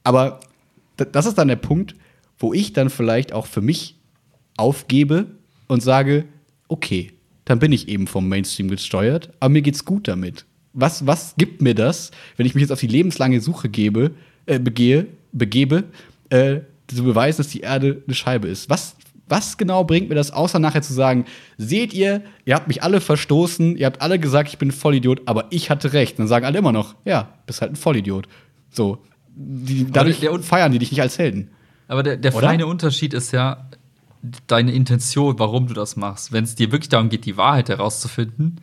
Aber 0.03 0.39
das 0.97 1.25
ist 1.25 1.37
dann 1.37 1.47
der 1.47 1.55
Punkt, 1.55 1.95
wo 2.37 2.53
ich 2.53 2.73
dann 2.73 2.89
vielleicht 2.89 3.33
auch 3.33 3.45
für 3.45 3.61
mich 3.61 3.95
aufgebe 4.57 5.27
und 5.67 5.81
sage, 5.81 6.25
okay, 6.67 7.11
dann 7.45 7.59
bin 7.59 7.71
ich 7.71 7.87
eben 7.87 8.07
vom 8.07 8.27
Mainstream 8.27 8.69
gesteuert, 8.69 9.31
aber 9.39 9.49
mir 9.49 9.61
geht's 9.61 9.85
gut 9.85 10.07
damit. 10.07 10.45
Was, 10.77 11.07
was 11.07 11.35
gibt 11.37 11.61
mir 11.61 11.73
das, 11.73 12.11
wenn 12.37 12.45
ich 12.45 12.53
mich 12.53 12.61
jetzt 12.61 12.71
auf 12.71 12.79
die 12.79 12.87
lebenslange 12.87 13.39
Suche 13.39 13.69
gebe, 13.69 14.11
äh, 14.45 14.59
begehe, 14.59 15.07
begebe, 15.31 15.85
äh, 16.29 16.59
zu 16.87 17.03
beweisen, 17.03 17.37
dass 17.37 17.47
die 17.47 17.61
Erde 17.61 18.03
eine 18.05 18.13
Scheibe 18.13 18.47
ist? 18.47 18.69
Was, 18.69 18.95
was 19.27 19.57
genau 19.57 19.83
bringt 19.85 20.09
mir 20.09 20.15
das, 20.15 20.31
außer 20.31 20.59
nachher 20.59 20.81
zu 20.81 20.93
sagen, 20.93 21.25
seht 21.57 21.93
ihr, 21.93 22.21
ihr 22.43 22.55
habt 22.55 22.67
mich 22.67 22.83
alle 22.83 23.01
verstoßen, 23.01 23.77
ihr 23.77 23.85
habt 23.85 24.01
alle 24.01 24.19
gesagt, 24.19 24.49
ich 24.49 24.57
bin 24.57 24.69
ein 24.69 24.73
Vollidiot, 24.73 25.21
aber 25.25 25.45
ich 25.49 25.69
hatte 25.69 25.93
recht. 25.93 26.19
dann 26.19 26.27
sagen 26.27 26.45
alle 26.45 26.59
immer 26.59 26.71
noch, 26.71 26.95
ja, 27.05 27.29
bist 27.45 27.61
halt 27.61 27.71
ein 27.71 27.77
Vollidiot. 27.77 28.27
So. 28.69 28.99
Die, 29.37 29.89
dadurch 29.89 30.19
der, 30.19 30.31
der, 30.31 30.39
feiern 30.41 30.71
die 30.71 30.79
dich 30.79 30.91
nicht 30.91 31.01
als 31.01 31.17
Helden. 31.17 31.51
Aber 31.87 32.03
der, 32.03 32.17
der 32.17 32.31
feine 32.31 32.67
Unterschied 32.67 33.13
ist 33.13 33.31
ja, 33.31 33.69
deine 34.47 34.71
Intention, 34.71 35.39
warum 35.39 35.67
du 35.67 35.73
das 35.73 35.95
machst. 35.95 36.31
Wenn 36.31 36.43
es 36.43 36.55
dir 36.55 36.71
wirklich 36.71 36.89
darum 36.89 37.09
geht, 37.09 37.25
die 37.25 37.37
Wahrheit 37.37 37.69
herauszufinden, 37.69 38.61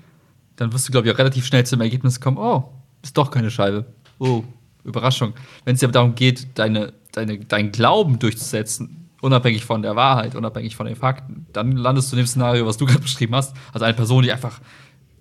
dann 0.62 0.72
wirst 0.72 0.88
du, 0.88 0.92
glaube 0.92 1.08
ich, 1.08 1.14
auch 1.14 1.18
relativ 1.18 1.44
schnell 1.44 1.66
zum 1.66 1.80
Ergebnis 1.80 2.20
kommen, 2.20 2.38
oh, 2.38 2.64
ist 3.02 3.16
doch 3.16 3.30
keine 3.30 3.50
Scheibe. 3.50 3.84
Oh, 4.18 4.44
Überraschung. 4.84 5.34
Wenn 5.64 5.74
es 5.74 5.80
dir 5.80 5.86
aber 5.86 5.92
darum 5.92 6.14
geht, 6.14 6.46
deine, 6.58 6.92
deine, 7.12 7.38
deinen 7.38 7.72
Glauben 7.72 8.18
durchzusetzen, 8.18 9.08
unabhängig 9.20 9.64
von 9.64 9.82
der 9.82 9.96
Wahrheit, 9.96 10.34
unabhängig 10.34 10.76
von 10.76 10.86
den 10.86 10.96
Fakten, 10.96 11.46
dann 11.52 11.72
landest 11.72 12.10
du 12.10 12.16
in 12.16 12.22
dem 12.22 12.26
Szenario, 12.26 12.66
was 12.66 12.76
du 12.76 12.86
gerade 12.86 13.00
beschrieben 13.00 13.34
hast, 13.34 13.54
also 13.72 13.84
eine 13.84 13.94
Person, 13.94 14.22
die 14.22 14.32
einfach 14.32 14.60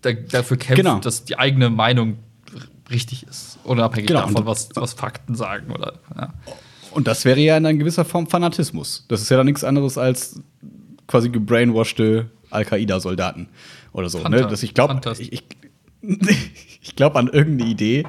dafür 0.02 0.58
kämpft, 0.58 0.84
genau. 0.84 1.00
dass 1.00 1.26
die 1.26 1.38
eigene 1.38 1.70
Meinung 1.70 2.18
richtig 2.90 3.24
ist, 3.24 3.60
unabhängig 3.64 4.08
genau. 4.08 4.22
davon, 4.22 4.46
was, 4.46 4.70
was 4.76 4.94
Fakten 4.94 5.36
sagen 5.36 5.72
oder 5.72 5.94
ja. 6.16 6.34
Und 6.92 7.08
das 7.08 7.24
wäre 7.24 7.40
ja 7.40 7.56
in 7.56 7.66
einer 7.66 7.78
gewisser 7.78 8.04
Form 8.04 8.28
Fanatismus. 8.28 9.06
Das 9.08 9.22
ist 9.22 9.30
ja 9.30 9.38
dann 9.38 9.46
nichts 9.46 9.64
anderes 9.64 9.98
als 9.98 10.42
quasi 11.08 11.30
gebrainwashte 11.30 12.30
Al-Qaida-Soldaten 12.50 13.48
oder 13.94 14.10
so. 14.10 14.20
Ne? 14.28 14.48
Das, 14.48 14.64
ich 14.64 14.74
glaube 14.74 15.00
ich, 15.20 15.34
ich, 15.34 15.44
ich 16.82 16.96
glaub 16.96 17.16
an 17.16 17.28
irgendeine 17.28 17.70
Idee 17.70 18.06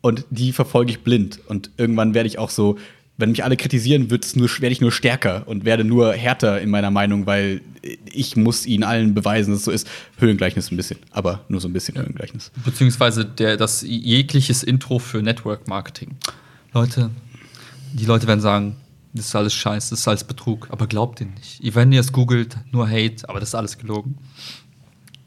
und 0.00 0.24
die 0.30 0.52
verfolge 0.52 0.90
ich 0.90 1.00
blind. 1.00 1.40
Und 1.46 1.70
irgendwann 1.76 2.14
werde 2.14 2.28
ich 2.28 2.38
auch 2.38 2.50
so, 2.50 2.76
wenn 3.18 3.30
mich 3.30 3.42
alle 3.42 3.56
kritisieren, 3.56 4.06
nur, 4.08 4.48
werde 4.60 4.72
ich 4.72 4.80
nur 4.80 4.92
stärker 4.92 5.42
und 5.46 5.64
werde 5.64 5.82
nur 5.82 6.12
härter 6.12 6.60
in 6.60 6.70
meiner 6.70 6.92
Meinung, 6.92 7.26
weil 7.26 7.62
ich 8.12 8.36
muss 8.36 8.64
ihnen 8.64 8.84
allen 8.84 9.12
beweisen, 9.12 9.50
dass 9.50 9.60
es 9.60 9.64
so 9.64 9.70
ist. 9.72 9.88
Höhengleichnis 10.18 10.70
ein 10.70 10.76
bisschen, 10.76 11.00
aber 11.10 11.44
nur 11.48 11.60
so 11.60 11.68
ein 11.68 11.72
bisschen 11.72 11.96
ja. 11.96 12.02
Höhengleichnis. 12.02 12.52
Beziehungsweise 12.64 13.24
der, 13.24 13.56
das 13.56 13.82
jegliches 13.82 14.62
Intro 14.62 15.00
für 15.00 15.20
Network 15.20 15.66
Marketing. 15.66 16.16
Leute, 16.72 17.10
die 17.92 18.04
Leute 18.04 18.28
werden 18.28 18.40
sagen, 18.40 18.76
das 19.14 19.26
ist 19.26 19.34
alles 19.34 19.54
Scheiß, 19.54 19.90
das 19.90 20.00
ist 20.00 20.08
alles 20.08 20.22
Betrug, 20.22 20.68
aber 20.70 20.86
glaubt 20.86 21.20
ihnen 21.20 21.34
nicht. 21.34 21.74
Wenn 21.74 21.90
ihr 21.90 22.00
es 22.00 22.12
googelt, 22.12 22.56
nur 22.70 22.88
Hate, 22.88 23.28
aber 23.28 23.40
das 23.40 23.50
ist 23.50 23.54
alles 23.56 23.78
gelogen. 23.78 24.16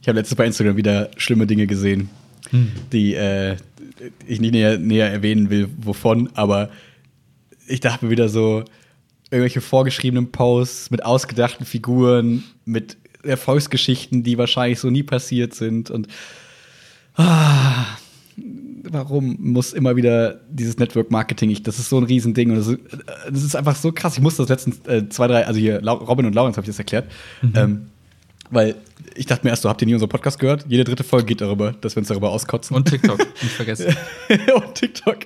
Ich 0.02 0.08
habe 0.08 0.18
letztens 0.18 0.38
bei 0.38 0.46
Instagram 0.46 0.78
wieder 0.78 1.12
schlimme 1.18 1.46
Dinge 1.46 1.68
gesehen, 1.68 2.10
hm. 2.50 2.72
die 2.92 3.14
äh, 3.14 3.58
ich 4.26 4.42
nicht 4.42 4.52
näher, 4.52 4.78
näher 4.78 5.12
erwähnen 5.12 5.50
will, 5.50 5.70
wovon, 5.78 6.30
aber 6.34 6.70
ich 7.68 7.80
dachte 7.80 8.06
mir 8.06 8.12
wieder 8.12 8.30
so, 8.30 8.64
irgendwelche 9.30 9.62
vorgeschriebenen 9.62 10.32
Posts 10.32 10.92
mit 10.92 11.06
ausgedachten 11.06 11.66
Figuren, 11.66 12.44
mit 12.66 12.98
Erfolgsgeschichten, 13.24 14.24
die 14.24 14.38
wahrscheinlich 14.38 14.80
so 14.80 14.90
nie 14.90 15.04
passiert 15.04 15.54
sind 15.54 15.92
und 15.92 16.08
ah, 17.16 17.86
warum 18.84 19.38
muss 19.40 19.74
immer 19.74 19.96
wieder 19.96 20.42
dieses 20.50 20.80
Network 20.80 21.12
Marketing? 21.12 21.52
Ich, 21.52 21.64
das 21.64 21.80
ist 21.80 21.90
so 21.90 21.98
ein 21.98 22.04
Riesending 22.04 22.50
und 22.50 22.58
das 22.58 22.68
ist, 22.68 22.80
das 23.30 23.44
ist 23.44 23.56
einfach 23.56 23.76
so 23.76 23.92
krass. 23.92 24.16
Ich 24.16 24.22
musste 24.22 24.42
das 24.42 24.50
letztens 24.50 24.80
äh, 24.88 25.08
zwei, 25.10 25.28
drei, 25.28 25.46
also 25.46 25.60
hier 25.60 25.82
Robin 25.88 26.26
und 26.26 26.34
Lawrence 26.34 26.58
habe 26.58 26.66
ich 26.66 26.72
das 26.72 26.80
erklärt. 26.80 27.10
Mhm. 27.42 27.54
Ähm, 27.56 27.91
weil 28.52 28.76
ich 29.16 29.26
dachte 29.26 29.46
mir 29.46 29.50
erst 29.50 29.64
so, 29.64 29.70
habt 29.70 29.82
ihr 29.82 29.88
nie 29.88 29.94
unseren 29.94 30.10
Podcast 30.10 30.38
gehört? 30.38 30.66
Jede 30.68 30.84
dritte 30.84 31.04
Folge 31.04 31.26
geht 31.26 31.42
darüber, 31.42 31.72
dass 31.72 31.96
wir 31.96 32.02
uns 32.02 32.10
darüber 32.10 32.30
auskotzen. 32.30 32.76
Und 32.76 32.88
TikTok, 32.88 33.18
nicht 33.18 33.54
vergessen. 33.54 33.96
und 34.56 34.76
TikTok. 34.76 35.18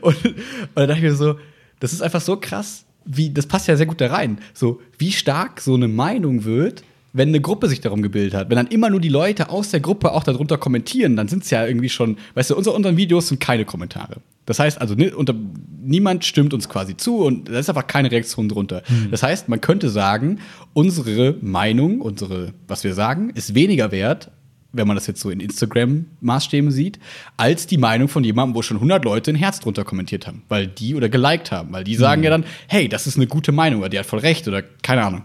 Und, 0.00 0.24
und 0.24 0.36
dann 0.74 0.88
dachte 0.88 0.98
ich 0.98 1.04
mir 1.04 1.14
so, 1.14 1.38
das 1.78 1.92
ist 1.92 2.02
einfach 2.02 2.20
so 2.20 2.36
krass, 2.36 2.84
wie, 3.04 3.30
das 3.30 3.46
passt 3.46 3.68
ja 3.68 3.76
sehr 3.76 3.86
gut 3.86 4.00
da 4.00 4.08
rein. 4.08 4.38
So, 4.52 4.80
wie 4.98 5.12
stark 5.12 5.60
so 5.60 5.74
eine 5.74 5.88
Meinung 5.88 6.44
wird, 6.44 6.82
wenn 7.16 7.28
eine 7.28 7.40
Gruppe 7.40 7.68
sich 7.68 7.80
darum 7.80 8.02
gebildet 8.02 8.34
hat, 8.34 8.50
wenn 8.50 8.56
dann 8.56 8.66
immer 8.66 8.90
nur 8.90 9.00
die 9.00 9.08
Leute 9.08 9.48
aus 9.48 9.70
der 9.70 9.80
Gruppe 9.80 10.12
auch 10.12 10.22
darunter 10.22 10.58
kommentieren, 10.58 11.16
dann 11.16 11.28
sind 11.28 11.44
es 11.44 11.50
ja 11.50 11.66
irgendwie 11.66 11.88
schon, 11.88 12.18
weißt 12.34 12.50
du, 12.50 12.56
unsere, 12.56 12.76
unseren 12.76 12.96
Videos 12.96 13.28
sind 13.28 13.40
keine 13.40 13.64
Kommentare. 13.64 14.20
Das 14.44 14.58
heißt 14.58 14.80
also, 14.80 14.94
ne, 14.94 15.14
unter, 15.14 15.34
niemand 15.82 16.24
stimmt 16.24 16.52
uns 16.52 16.68
quasi 16.68 16.96
zu 16.96 17.24
und 17.24 17.48
da 17.48 17.58
ist 17.58 17.68
einfach 17.68 17.86
keine 17.86 18.10
Reaktion 18.10 18.48
drunter. 18.48 18.82
Mhm. 18.88 19.10
Das 19.10 19.22
heißt, 19.22 19.48
man 19.48 19.60
könnte 19.60 19.88
sagen, 19.88 20.40
unsere 20.74 21.36
Meinung, 21.40 22.00
unsere, 22.00 22.52
was 22.68 22.84
wir 22.84 22.94
sagen, 22.94 23.30
ist 23.30 23.54
weniger 23.54 23.92
wert, 23.92 24.30
wenn 24.72 24.86
man 24.86 24.96
das 24.96 25.06
jetzt 25.06 25.20
so 25.20 25.30
in 25.30 25.40
Instagram-Maßstäben 25.40 26.70
sieht, 26.70 26.98
als 27.38 27.66
die 27.66 27.78
Meinung 27.78 28.08
von 28.08 28.24
jemandem, 28.24 28.54
wo 28.54 28.62
schon 28.62 28.76
100 28.76 29.04
Leute 29.04 29.30
ein 29.30 29.36
Herz 29.36 29.60
drunter 29.60 29.84
kommentiert 29.84 30.26
haben, 30.26 30.42
weil 30.48 30.66
die 30.66 30.94
oder 30.94 31.08
geliked 31.08 31.50
haben, 31.50 31.72
weil 31.72 31.84
die 31.84 31.94
sagen 31.94 32.20
mhm. 32.20 32.24
ja 32.24 32.30
dann, 32.30 32.44
hey, 32.68 32.88
das 32.88 33.06
ist 33.06 33.16
eine 33.16 33.26
gute 33.26 33.52
Meinung 33.52 33.80
oder 33.80 33.88
die 33.88 33.98
hat 33.98 34.06
voll 34.06 34.18
recht 34.18 34.46
oder 34.48 34.62
keine 34.82 35.04
Ahnung. 35.04 35.22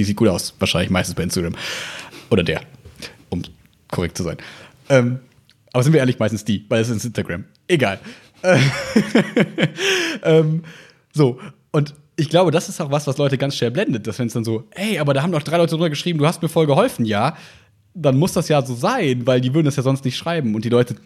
Die 0.00 0.04
sieht 0.04 0.16
gut 0.16 0.28
aus, 0.28 0.54
wahrscheinlich 0.58 0.88
meistens 0.88 1.14
bei 1.14 1.22
Instagram. 1.24 1.54
Oder 2.30 2.42
der, 2.42 2.62
um 3.28 3.42
korrekt 3.90 4.16
zu 4.16 4.22
sein. 4.22 4.38
Ähm, 4.88 5.20
aber 5.74 5.82
sind 5.82 5.92
wir 5.92 6.00
ehrlich, 6.00 6.18
meistens 6.18 6.42
die, 6.42 6.64
weil 6.70 6.80
es 6.80 6.88
ist 6.88 7.04
Instagram. 7.04 7.44
Egal. 7.68 7.98
ähm, 10.22 10.62
so, 11.12 11.38
und 11.70 11.92
ich 12.16 12.30
glaube, 12.30 12.50
das 12.50 12.70
ist 12.70 12.80
auch 12.80 12.90
was, 12.90 13.06
was 13.06 13.18
Leute 13.18 13.36
ganz 13.36 13.56
schnell 13.56 13.72
blendet, 13.72 14.06
dass 14.06 14.18
wenn 14.18 14.28
es 14.28 14.32
dann 14.32 14.42
so, 14.42 14.64
ey, 14.70 14.98
aber 14.98 15.12
da 15.12 15.22
haben 15.22 15.32
doch 15.32 15.42
drei 15.42 15.58
Leute 15.58 15.72
drüber 15.72 15.90
geschrieben, 15.90 16.18
du 16.18 16.26
hast 16.26 16.40
mir 16.40 16.48
voll 16.48 16.66
geholfen, 16.66 17.04
ja, 17.04 17.36
dann 17.92 18.16
muss 18.16 18.32
das 18.32 18.48
ja 18.48 18.64
so 18.64 18.74
sein, 18.74 19.26
weil 19.26 19.42
die 19.42 19.52
würden 19.52 19.66
das 19.66 19.76
ja 19.76 19.82
sonst 19.82 20.06
nicht 20.06 20.16
schreiben. 20.16 20.54
Und 20.54 20.64
die 20.64 20.70
Leute 20.70 20.96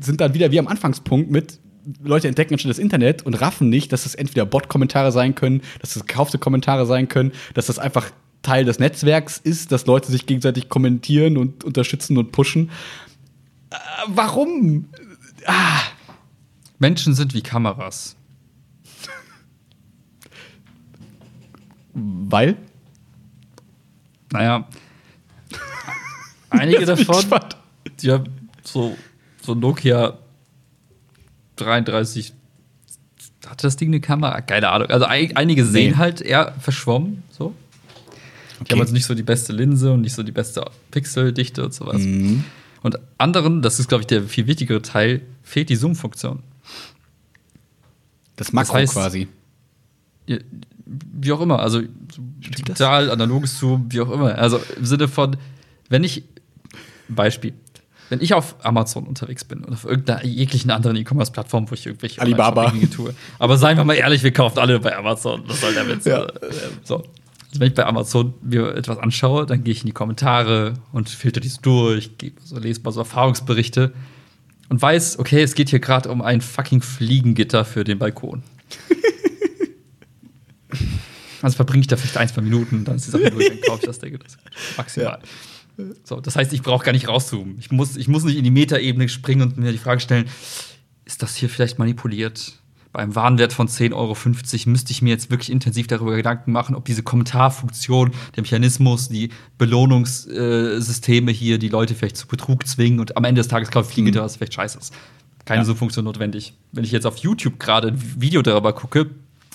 sind 0.00 0.20
dann 0.20 0.34
wieder 0.34 0.50
wie 0.50 0.58
am 0.58 0.66
Anfangspunkt 0.66 1.30
mit, 1.30 1.60
Leute 2.02 2.26
entdecken 2.26 2.58
schon 2.58 2.68
das 2.68 2.80
Internet 2.80 3.24
und 3.24 3.40
raffen 3.40 3.68
nicht, 3.68 3.92
dass 3.92 4.06
es 4.06 4.16
entweder 4.16 4.44
Bot-Kommentare 4.44 5.12
sein 5.12 5.36
können, 5.36 5.62
dass 5.78 5.94
es 5.94 6.04
gekaufte 6.04 6.38
Kommentare 6.38 6.84
sein 6.84 7.06
können, 7.06 7.30
dass 7.54 7.66
das 7.66 7.78
einfach 7.78 8.10
Teil 8.42 8.64
des 8.64 8.78
Netzwerks 8.78 9.38
ist, 9.38 9.72
dass 9.72 9.86
Leute 9.86 10.10
sich 10.10 10.26
gegenseitig 10.26 10.68
kommentieren 10.68 11.36
und 11.36 11.64
unterstützen 11.64 12.16
und 12.16 12.32
pushen. 12.32 12.70
Äh, 13.70 13.76
warum? 14.08 14.88
Ah. 15.46 15.80
Menschen 16.78 17.14
sind 17.14 17.34
wie 17.34 17.42
Kameras. 17.42 18.16
Weil? 21.92 22.56
Naja, 24.32 24.66
einige 26.50 26.86
davon, 26.86 27.24
die 28.00 28.12
haben 28.12 28.48
so, 28.62 28.96
so 29.42 29.54
Nokia 29.54 30.18
33 31.56 32.32
hatte 33.46 33.66
das 33.66 33.76
Ding 33.76 33.88
eine 33.88 34.00
Kamera? 34.00 34.40
Keine 34.40 34.68
Ahnung. 34.68 34.88
Also 34.88 35.06
einige 35.06 35.64
sehen 35.64 35.92
nee. 35.92 35.96
halt 35.96 36.20
eher 36.20 36.54
verschwommen, 36.60 37.22
so. 37.30 37.54
Okay. 38.60 38.68
Die 38.68 38.72
haben 38.74 38.80
also 38.82 38.92
nicht 38.92 39.06
so 39.06 39.14
die 39.14 39.22
beste 39.22 39.52
Linse 39.52 39.92
und 39.92 40.02
nicht 40.02 40.14
so 40.14 40.22
die 40.22 40.32
beste 40.32 40.64
Pixeldichte 40.90 41.64
und 41.64 41.72
sowas. 41.72 42.02
Mhm. 42.02 42.44
Und 42.82 42.98
anderen, 43.18 43.62
das 43.62 43.80
ist, 43.80 43.88
glaube 43.88 44.02
ich, 44.02 44.06
der 44.06 44.22
viel 44.24 44.46
wichtigere 44.46 44.82
Teil, 44.82 45.22
fehlt 45.42 45.68
die 45.70 45.76
Zoom-Funktion. 45.76 46.42
Das 48.36 48.52
Makro 48.52 48.72
das 48.72 48.82
heißt, 48.82 48.92
quasi. 48.94 49.28
Wie 50.86 51.32
auch 51.32 51.40
immer, 51.40 51.60
also 51.60 51.82
digital, 51.82 53.10
analoges 53.10 53.58
Zoom, 53.58 53.86
wie 53.90 54.00
auch 54.00 54.10
immer. 54.10 54.36
Also 54.36 54.60
im 54.76 54.84
Sinne 54.84 55.08
von, 55.08 55.36
wenn 55.88 56.04
ich, 56.04 56.24
Beispiel, 57.08 57.52
wenn 58.08 58.20
ich 58.20 58.34
auf 58.34 58.56
Amazon 58.64 59.06
unterwegs 59.06 59.44
bin 59.44 59.62
oder 59.64 59.74
auf 59.74 59.84
irgendeiner 59.84 60.24
jeglichen 60.24 60.70
anderen 60.70 60.96
E-Commerce-Plattform, 60.96 61.70
wo 61.70 61.74
ich 61.74 61.86
irgendwelche 61.86 62.20
Alibaba 62.20 62.72
tue. 62.94 63.14
Aber 63.38 63.56
seien 63.56 63.76
wir 63.76 63.84
mal 63.84 63.94
ehrlich, 63.94 64.22
wir 64.22 64.32
kaufen 64.32 64.58
alle 64.58 64.80
bei 64.80 64.96
Amazon. 64.96 65.44
Das 65.46 65.60
soll 65.60 65.74
der 65.74 65.86
Witz. 65.86 66.06
Ja. 66.06 66.26
So. 66.82 67.04
Also 67.50 67.60
wenn 67.60 67.68
ich 67.68 67.74
bei 67.74 67.84
Amazon 67.84 68.34
mir 68.42 68.76
etwas 68.76 68.98
anschaue, 68.98 69.44
dann 69.44 69.64
gehe 69.64 69.72
ich 69.72 69.80
in 69.80 69.86
die 69.86 69.92
Kommentare 69.92 70.74
und 70.92 71.08
filter 71.08 71.40
dies 71.40 71.60
durch, 71.60 72.10
so, 72.44 72.58
lese 72.58 72.80
mal 72.82 72.92
so 72.92 73.00
Erfahrungsberichte 73.00 73.92
und 74.68 74.80
weiß, 74.80 75.18
okay, 75.18 75.42
es 75.42 75.54
geht 75.54 75.68
hier 75.68 75.80
gerade 75.80 76.10
um 76.10 76.22
ein 76.22 76.40
fucking 76.40 76.80
Fliegengitter 76.80 77.64
für 77.64 77.82
den 77.82 77.98
Balkon. 77.98 78.44
also 81.42 81.56
verbringe 81.56 81.80
ich 81.80 81.88
da 81.88 81.96
vielleicht 81.96 82.18
ein, 82.18 82.28
zwei 82.28 82.42
Minuten, 82.42 82.84
dann 82.84 82.96
ist 82.96 83.08
die 83.08 83.10
Sache 83.10 83.32
durch, 83.32 83.48
dann 83.48 83.60
kaufe 83.62 83.80
ich 83.80 83.86
das 83.86 83.98
Ding. 83.98 84.16
Das 84.16 84.38
maximal. 84.76 85.18
So, 86.04 86.20
das 86.20 86.36
heißt, 86.36 86.52
ich 86.52 86.62
brauche 86.62 86.84
gar 86.84 86.92
nicht 86.92 87.08
rauszoomen. 87.08 87.56
Ich 87.58 87.72
muss, 87.72 87.96
ich 87.96 88.06
muss 88.06 88.22
nicht 88.22 88.36
in 88.36 88.44
die 88.44 88.50
Metaebene 88.50 89.08
springen 89.08 89.42
und 89.42 89.58
mir 89.58 89.72
die 89.72 89.78
Frage 89.78 90.00
stellen, 90.00 90.26
ist 91.04 91.22
das 91.22 91.34
hier 91.34 91.48
vielleicht 91.48 91.80
manipuliert? 91.80 92.59
Bei 92.92 93.00
einem 93.00 93.14
Warenwert 93.14 93.52
von 93.52 93.68
10,50 93.68 93.94
Euro 93.94 94.16
müsste 94.66 94.90
ich 94.90 95.02
mir 95.02 95.10
jetzt 95.10 95.30
wirklich 95.30 95.50
intensiv 95.50 95.86
darüber 95.86 96.16
Gedanken 96.16 96.50
machen, 96.50 96.74
ob 96.74 96.84
diese 96.84 97.04
Kommentarfunktion, 97.04 98.10
der 98.34 98.42
Mechanismus, 98.42 99.08
die 99.08 99.30
Belohnungssysteme 99.58 101.30
hier 101.30 101.58
die 101.58 101.68
Leute 101.68 101.94
vielleicht 101.94 102.16
zu 102.16 102.26
Betrug 102.26 102.66
zwingen 102.66 102.98
und 102.98 103.16
am 103.16 103.24
Ende 103.24 103.40
des 103.40 103.48
Tages 103.48 103.70
kaufe 103.70 103.88
ich 103.88 103.94
Fliege, 103.94 104.20
was 104.20 104.36
vielleicht 104.36 104.54
scheiße 104.54 104.78
ist. 104.78 104.92
Keine 105.44 105.62
Ja. 105.62 105.64
so 105.64 105.74
Funktion 105.74 106.04
notwendig. 106.04 106.54
Wenn 106.72 106.84
ich 106.84 106.90
jetzt 106.90 107.06
auf 107.06 107.16
YouTube 107.18 107.58
gerade 107.60 107.88
ein 107.88 108.20
Video 108.20 108.42
darüber 108.42 108.72
gucke, 108.72 109.10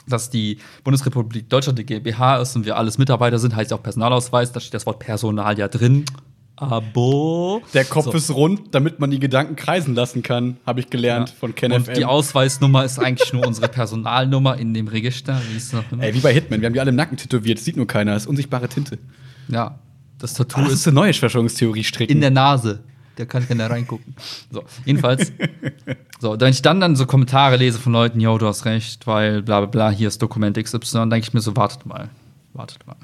dass 0.07 0.29
die 0.29 0.59
Bundesrepublik 0.83 1.49
Deutschland 1.49 1.79
die 1.79 1.85
GmbH 1.85 2.37
ist 2.37 2.55
und 2.55 2.65
wir 2.65 2.77
alles 2.77 2.97
Mitarbeiter 2.97 3.39
sind, 3.39 3.55
heißt 3.55 3.71
ja 3.71 3.77
auch 3.77 3.83
Personalausweis, 3.83 4.51
da 4.51 4.59
steht 4.59 4.73
das 4.73 4.85
Wort 4.85 4.99
Personal 4.99 5.57
ja 5.57 5.67
drin. 5.67 6.05
Abo. 6.57 7.61
Der 7.73 7.83
Kopf 7.85 8.05
So. 8.05 8.11
ist 8.13 8.31
rund, 8.31 8.73
damit 8.73 8.99
man 8.99 9.11
die 9.11 9.19
Gedanken 9.19 9.55
kreisen 9.55 9.93
lassen 9.95 10.23
kann, 10.23 10.57
habe 10.65 10.79
ich 10.79 10.89
gelernt 10.89 11.29
Ja. 11.29 11.35
von 11.39 11.53
Ken 11.55 11.71
Und 11.71 11.95
die 11.97 12.05
Ausweisnummer 12.05 12.85
ist 12.85 12.97
eigentlich 12.99 13.33
nur 13.33 13.45
unsere 13.45 13.67
Personalnummer 13.67 14.57
in 14.57 14.73
dem 14.73 14.87
Register. 14.87 15.41
Wie? 15.51 15.99
Ey, 16.01 16.13
wie 16.13 16.19
bei 16.19 16.33
Hitman, 16.33 16.61
wir 16.61 16.67
haben 16.67 16.73
die 16.73 16.79
alle 16.79 16.89
im 16.91 16.95
Nacken 16.95 17.17
tätowiert, 17.17 17.57
das 17.57 17.65
sieht 17.65 17.75
nur 17.77 17.87
keiner, 17.87 18.13
das 18.13 18.23
ist 18.23 18.27
unsichtbare 18.29 18.69
Tinte. 18.69 18.97
Ja, 19.49 19.79
das 20.17 20.33
Tattoo 20.33 20.61
Oh, 20.61 20.63
das 20.63 20.73
ist 20.73 20.87
eine 20.87 20.95
neue 20.95 21.13
Verschwörungstheorie 21.13 21.83
stricken. 21.83 22.11
in 22.13 22.21
der 22.21 22.31
Nase. 22.31 22.83
Da 23.17 23.25
kann 23.25 23.47
keiner 23.47 23.69
reingucken. 23.69 24.13
So, 24.51 24.63
jedenfalls. 24.85 25.31
so, 26.19 26.39
wenn 26.39 26.49
ich 26.51 26.61
dann, 26.61 26.81
dann 26.81 26.95
so 26.97 27.05
Kommentare 27.05 27.55
lese 27.57 27.79
von 27.79 27.93
Leuten, 27.93 28.19
yo, 28.19 28.37
du 28.37 28.45
hast 28.47 28.65
recht, 28.65 29.07
weil 29.07 29.41
bla 29.41 29.59
bla 29.61 29.67
bla, 29.67 29.89
hier 29.89 30.07
ist 30.09 30.21
Dokument 30.21 30.57
XY, 30.57 30.79
dann 30.93 31.09
denke 31.09 31.27
ich 31.27 31.33
mir 31.33 31.39
so, 31.41 31.55
wartet 31.55 31.85
mal. 31.85 32.09
Wartet 32.53 32.85
mal. 32.87 32.95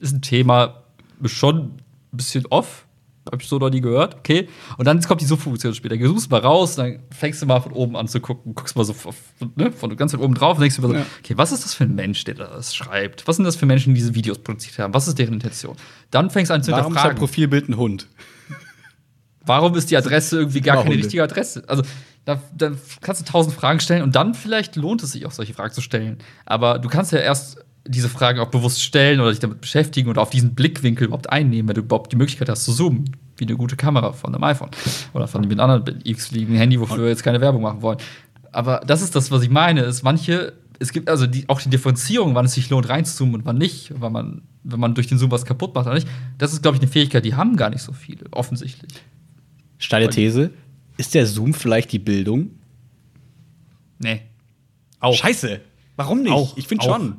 Ist 0.00 0.12
ein 0.14 0.20
Thema 0.22 0.82
schon 1.24 1.81
bisschen 2.16 2.46
off. 2.46 2.86
Hab 3.30 3.40
ich 3.40 3.46
so 3.48 3.56
noch 3.58 3.70
nie 3.70 3.80
gehört, 3.80 4.16
okay. 4.16 4.48
Und 4.78 4.84
dann 4.86 5.00
kommt 5.02 5.20
die 5.20 5.26
Suchfunktion 5.26 5.74
später. 5.74 5.96
Du 5.96 6.08
suchst 6.08 6.28
mal 6.28 6.40
raus, 6.40 6.74
dann 6.74 7.04
fängst 7.12 7.40
du 7.40 7.46
mal 7.46 7.60
von 7.60 7.70
oben 7.70 7.96
an 7.96 8.08
zu 8.08 8.18
gucken, 8.18 8.52
guckst 8.56 8.74
mal 8.74 8.82
so 8.84 8.96
ne, 9.54 9.70
von 9.70 9.96
ganz 9.96 10.10
von 10.10 10.20
oben 10.20 10.34
drauf 10.34 10.56
und 10.56 10.62
denkst 10.62 10.74
dir 10.74 10.82
mal 10.82 10.88
so, 10.88 10.94
Ja. 10.94 11.06
okay, 11.20 11.34
was 11.36 11.52
ist 11.52 11.64
das 11.64 11.72
für 11.72 11.84
ein 11.84 11.94
Mensch, 11.94 12.24
der 12.24 12.34
das 12.34 12.74
schreibt? 12.74 13.28
Was 13.28 13.36
sind 13.36 13.44
das 13.44 13.54
für 13.54 13.64
Menschen, 13.66 13.94
die 13.94 14.00
diese 14.00 14.16
Videos 14.16 14.40
produziert 14.40 14.76
haben? 14.80 14.92
Was 14.92 15.06
ist 15.06 15.20
deren 15.20 15.34
Intention? 15.34 15.76
Dann 16.10 16.30
fängst 16.30 16.50
du 16.50 16.54
an 16.54 16.64
zu 16.64 16.72
Warum 16.72 16.80
ist 16.80 16.86
hinterfragen. 16.88 17.18
Profilbild 17.18 17.68
ein 17.68 17.76
Hund? 17.76 18.08
Warum 19.44 19.74
ist 19.76 19.90
die 19.92 19.96
Adresse 19.96 20.38
irgendwie 20.38 20.60
gar 20.60 20.74
Immer 20.74 20.82
keine 20.82 20.94
Hunde. 20.94 21.04
richtige 21.04 21.22
Adresse? 21.22 21.62
Also, 21.68 21.82
da, 22.24 22.40
da 22.56 22.72
kannst 23.00 23.20
du 23.20 23.24
tausend 23.24 23.54
Fragen 23.54 23.78
stellen 23.80 24.02
und 24.02 24.14
dann 24.16 24.34
vielleicht 24.34 24.74
lohnt 24.76 25.02
es 25.02 25.12
sich 25.12 25.26
auch, 25.26 25.32
solche 25.32 25.54
Fragen 25.54 25.72
zu 25.74 25.80
stellen. 25.80 26.18
Aber 26.44 26.78
du 26.78 26.88
kannst 26.88 27.10
ja 27.12 27.18
erst 27.18 27.64
diese 27.86 28.08
Fragen 28.08 28.38
auch 28.38 28.50
bewusst 28.50 28.82
stellen 28.82 29.20
oder 29.20 29.30
dich 29.30 29.40
damit 29.40 29.60
beschäftigen 29.60 30.08
und 30.08 30.18
auf 30.18 30.30
diesen 30.30 30.54
Blickwinkel 30.54 31.06
überhaupt 31.06 31.30
einnehmen, 31.30 31.68
wenn 31.68 31.74
du 31.74 31.80
überhaupt 31.80 32.12
die 32.12 32.16
Möglichkeit 32.16 32.48
hast 32.48 32.64
zu 32.64 32.72
zoomen, 32.72 33.16
wie 33.36 33.44
eine 33.44 33.56
gute 33.56 33.76
Kamera 33.76 34.12
von 34.12 34.34
einem 34.34 34.44
iPhone 34.44 34.70
oder 35.14 35.26
von 35.26 35.42
einem 35.42 35.58
anderen 35.58 36.00
x-beliebigen 36.04 36.56
Handy, 36.56 36.78
wofür 36.78 37.02
wir 37.02 37.08
jetzt 37.08 37.24
keine 37.24 37.40
Werbung 37.40 37.62
machen 37.62 37.82
wollen. 37.82 37.98
Aber 38.52 38.82
das 38.86 39.02
ist 39.02 39.16
das, 39.16 39.30
was 39.30 39.42
ich 39.42 39.50
meine, 39.50 39.80
ist 39.80 40.02
manche, 40.02 40.52
es 40.78 40.92
gibt 40.92 41.08
also 41.08 41.26
die, 41.26 41.48
auch 41.48 41.60
die 41.60 41.70
Differenzierung, 41.70 42.34
wann 42.34 42.44
es 42.44 42.54
sich 42.54 42.70
lohnt, 42.70 42.88
reinzuzoomen 42.88 43.36
und 43.36 43.44
wann 43.46 43.58
nicht, 43.58 43.92
weil 44.00 44.10
man, 44.10 44.42
wenn 44.62 44.78
man 44.78 44.94
durch 44.94 45.08
den 45.08 45.18
Zoom 45.18 45.30
was 45.30 45.44
kaputt 45.44 45.74
macht 45.74 45.86
oder 45.86 45.94
nicht. 45.94 46.08
Das 46.38 46.52
ist, 46.52 46.62
glaube 46.62 46.76
ich, 46.76 46.82
eine 46.82 46.90
Fähigkeit, 46.90 47.24
die 47.24 47.34
haben 47.34 47.56
gar 47.56 47.70
nicht 47.70 47.82
so 47.82 47.92
viele, 47.92 48.26
offensichtlich. 48.30 48.92
Steile 49.78 50.08
These. 50.08 50.50
Ist 50.98 51.14
der 51.14 51.26
Zoom 51.26 51.54
vielleicht 51.54 51.90
die 51.90 51.98
Bildung? 51.98 52.50
Nee. 53.98 54.20
Auch. 55.00 55.14
Scheiße. 55.16 55.60
Warum 55.96 56.22
nicht? 56.22 56.32
Auch. 56.32 56.56
Ich 56.56 56.68
finde 56.68 56.84
Auch. 56.84 56.96
schon. 56.96 57.16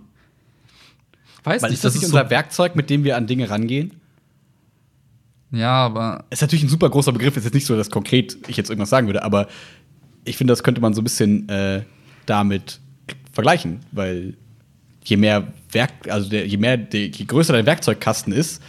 Weiß 1.43 1.61
Weil 1.61 1.69
nicht, 1.69 1.77
ist 1.77 1.83
das, 1.83 1.93
das 1.93 2.01
nicht 2.01 2.03
ist 2.03 2.13
unser 2.13 2.25
so, 2.25 2.29
Werkzeug, 2.29 2.75
mit 2.75 2.89
dem 2.89 3.03
wir 3.03 3.17
an 3.17 3.27
Dinge 3.27 3.49
rangehen? 3.49 3.91
Ja, 5.51 5.85
aber 5.85 6.25
Ist 6.29 6.41
natürlich 6.41 6.63
ein 6.63 6.69
super 6.69 6.89
großer 6.89 7.11
Begriff. 7.11 7.37
Ist 7.37 7.43
jetzt 7.43 7.53
nicht 7.53 7.67
so, 7.67 7.75
dass 7.75 7.89
konkret 7.91 8.37
ich 8.47 8.57
jetzt 8.57 8.69
irgendwas 8.69 8.89
sagen 8.89 9.07
würde, 9.07 9.23
aber 9.23 9.47
ich 10.25 10.37
finde, 10.37 10.51
das 10.51 10.63
könnte 10.63 10.81
man 10.81 10.93
so 10.93 11.01
ein 11.01 11.03
bisschen 11.03 11.47
äh, 11.49 11.83
damit 12.25 12.79
vergleichen, 13.33 13.81
weil 13.91 14.35
je 15.03 15.17
mehr 15.17 15.53
Werk, 15.71 15.91
also 16.07 16.29
der, 16.29 16.47
je 16.47 16.57
mehr, 16.57 16.77
der, 16.77 17.07
je 17.07 17.25
größer 17.25 17.53
dein 17.53 17.65
Werkzeugkasten 17.65 18.31
ist, 18.31 18.61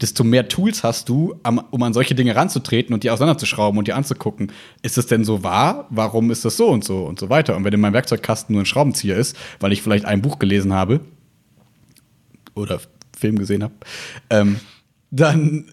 desto 0.00 0.24
mehr 0.24 0.48
Tools 0.48 0.82
hast 0.82 1.08
du, 1.08 1.38
am, 1.42 1.58
um 1.70 1.82
an 1.82 1.92
solche 1.92 2.14
Dinge 2.14 2.34
ranzutreten 2.34 2.94
und 2.94 3.04
die 3.04 3.10
auseinanderzuschrauben 3.10 3.78
und 3.78 3.86
die 3.86 3.92
anzugucken. 3.92 4.50
Ist 4.80 4.98
es 4.98 5.06
denn 5.06 5.24
so 5.24 5.44
wahr? 5.44 5.86
Warum 5.90 6.30
ist 6.30 6.44
das 6.44 6.56
so 6.56 6.68
und 6.68 6.82
so 6.82 7.04
und 7.04 7.20
so 7.20 7.28
weiter? 7.28 7.56
Und 7.56 7.64
wenn 7.64 7.72
in 7.72 7.80
meinem 7.80 7.92
Werkzeugkasten 7.92 8.52
nur 8.54 8.62
ein 8.62 8.66
Schraubenzieher 8.66 9.16
ist, 9.16 9.36
weil 9.60 9.72
ich 9.72 9.82
vielleicht 9.82 10.06
ein 10.06 10.22
Buch 10.22 10.38
gelesen 10.38 10.72
habe 10.72 11.00
oder 12.54 12.80
Film 13.18 13.38
gesehen 13.38 13.62
habe, 13.62 13.74
ähm, 14.30 14.58
dann 15.10 15.66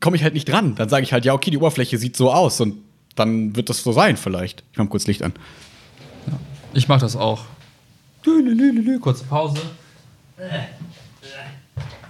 komme 0.00 0.16
ich 0.16 0.22
halt 0.22 0.34
nicht 0.34 0.48
dran. 0.48 0.74
Dann 0.74 0.88
sage 0.88 1.04
ich 1.04 1.12
halt, 1.12 1.24
ja, 1.24 1.32
okay, 1.32 1.50
die 1.50 1.58
Oberfläche 1.58 1.98
sieht 1.98 2.16
so 2.16 2.32
aus 2.32 2.60
und 2.60 2.76
dann 3.14 3.54
wird 3.56 3.68
das 3.68 3.82
so 3.82 3.92
sein 3.92 4.16
vielleicht. 4.16 4.64
Ich 4.72 4.78
mach 4.78 4.84
mal 4.84 4.90
kurz 4.90 5.06
Licht 5.06 5.22
an. 5.22 5.32
ich 6.72 6.88
mach 6.88 7.00
das 7.00 7.16
auch. 7.16 7.44
Lü, 8.24 8.40
lü, 8.40 8.54
lü, 8.54 8.70
lü, 8.72 8.82
lü. 8.82 9.00
Kurze 9.00 9.24
Pause. 9.24 9.60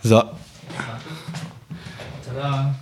So, 0.03 0.22
Tada. 2.26 2.74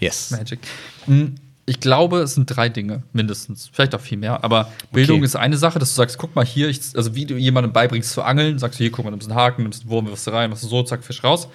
yes. 0.00 0.30
Magic. 0.30 0.60
Hm, 1.06 1.34
Ich 1.64 1.78
glaube, 1.78 2.18
es 2.18 2.34
sind 2.34 2.46
drei 2.46 2.68
Dinge, 2.68 3.04
mindestens. 3.12 3.70
Vielleicht 3.72 3.94
auch 3.94 4.00
viel 4.00 4.18
mehr. 4.18 4.42
Aber 4.42 4.68
Bildung 4.92 5.18
Okay. 5.18 5.26
ist 5.26 5.36
eine 5.36 5.56
Sache, 5.56 5.78
dass 5.78 5.90
du 5.90 5.94
sagst, 5.94 6.18
guck 6.18 6.34
mal 6.34 6.44
hier, 6.44 6.68
ich, 6.68 6.80
also 6.96 7.14
wie 7.14 7.24
du 7.24 7.36
jemandem 7.36 7.72
beibringst 7.72 8.10
zu 8.10 8.22
angeln, 8.22 8.58
sagst 8.58 8.80
du 8.80 8.84
hier, 8.84 8.90
guck 8.90 9.04
mal, 9.04 9.12
nimmst 9.12 9.28
einen 9.30 9.38
Haken, 9.38 9.62
nimmst 9.62 9.82
einen 9.82 9.90
Wurm, 9.90 10.06
wirfst 10.08 10.26
du 10.26 10.32
rein, 10.32 10.50
machst 10.50 10.64
du 10.64 10.68
so, 10.68 10.82
zack, 10.82 11.04
Fisch 11.04 11.22
raus. 11.22 11.48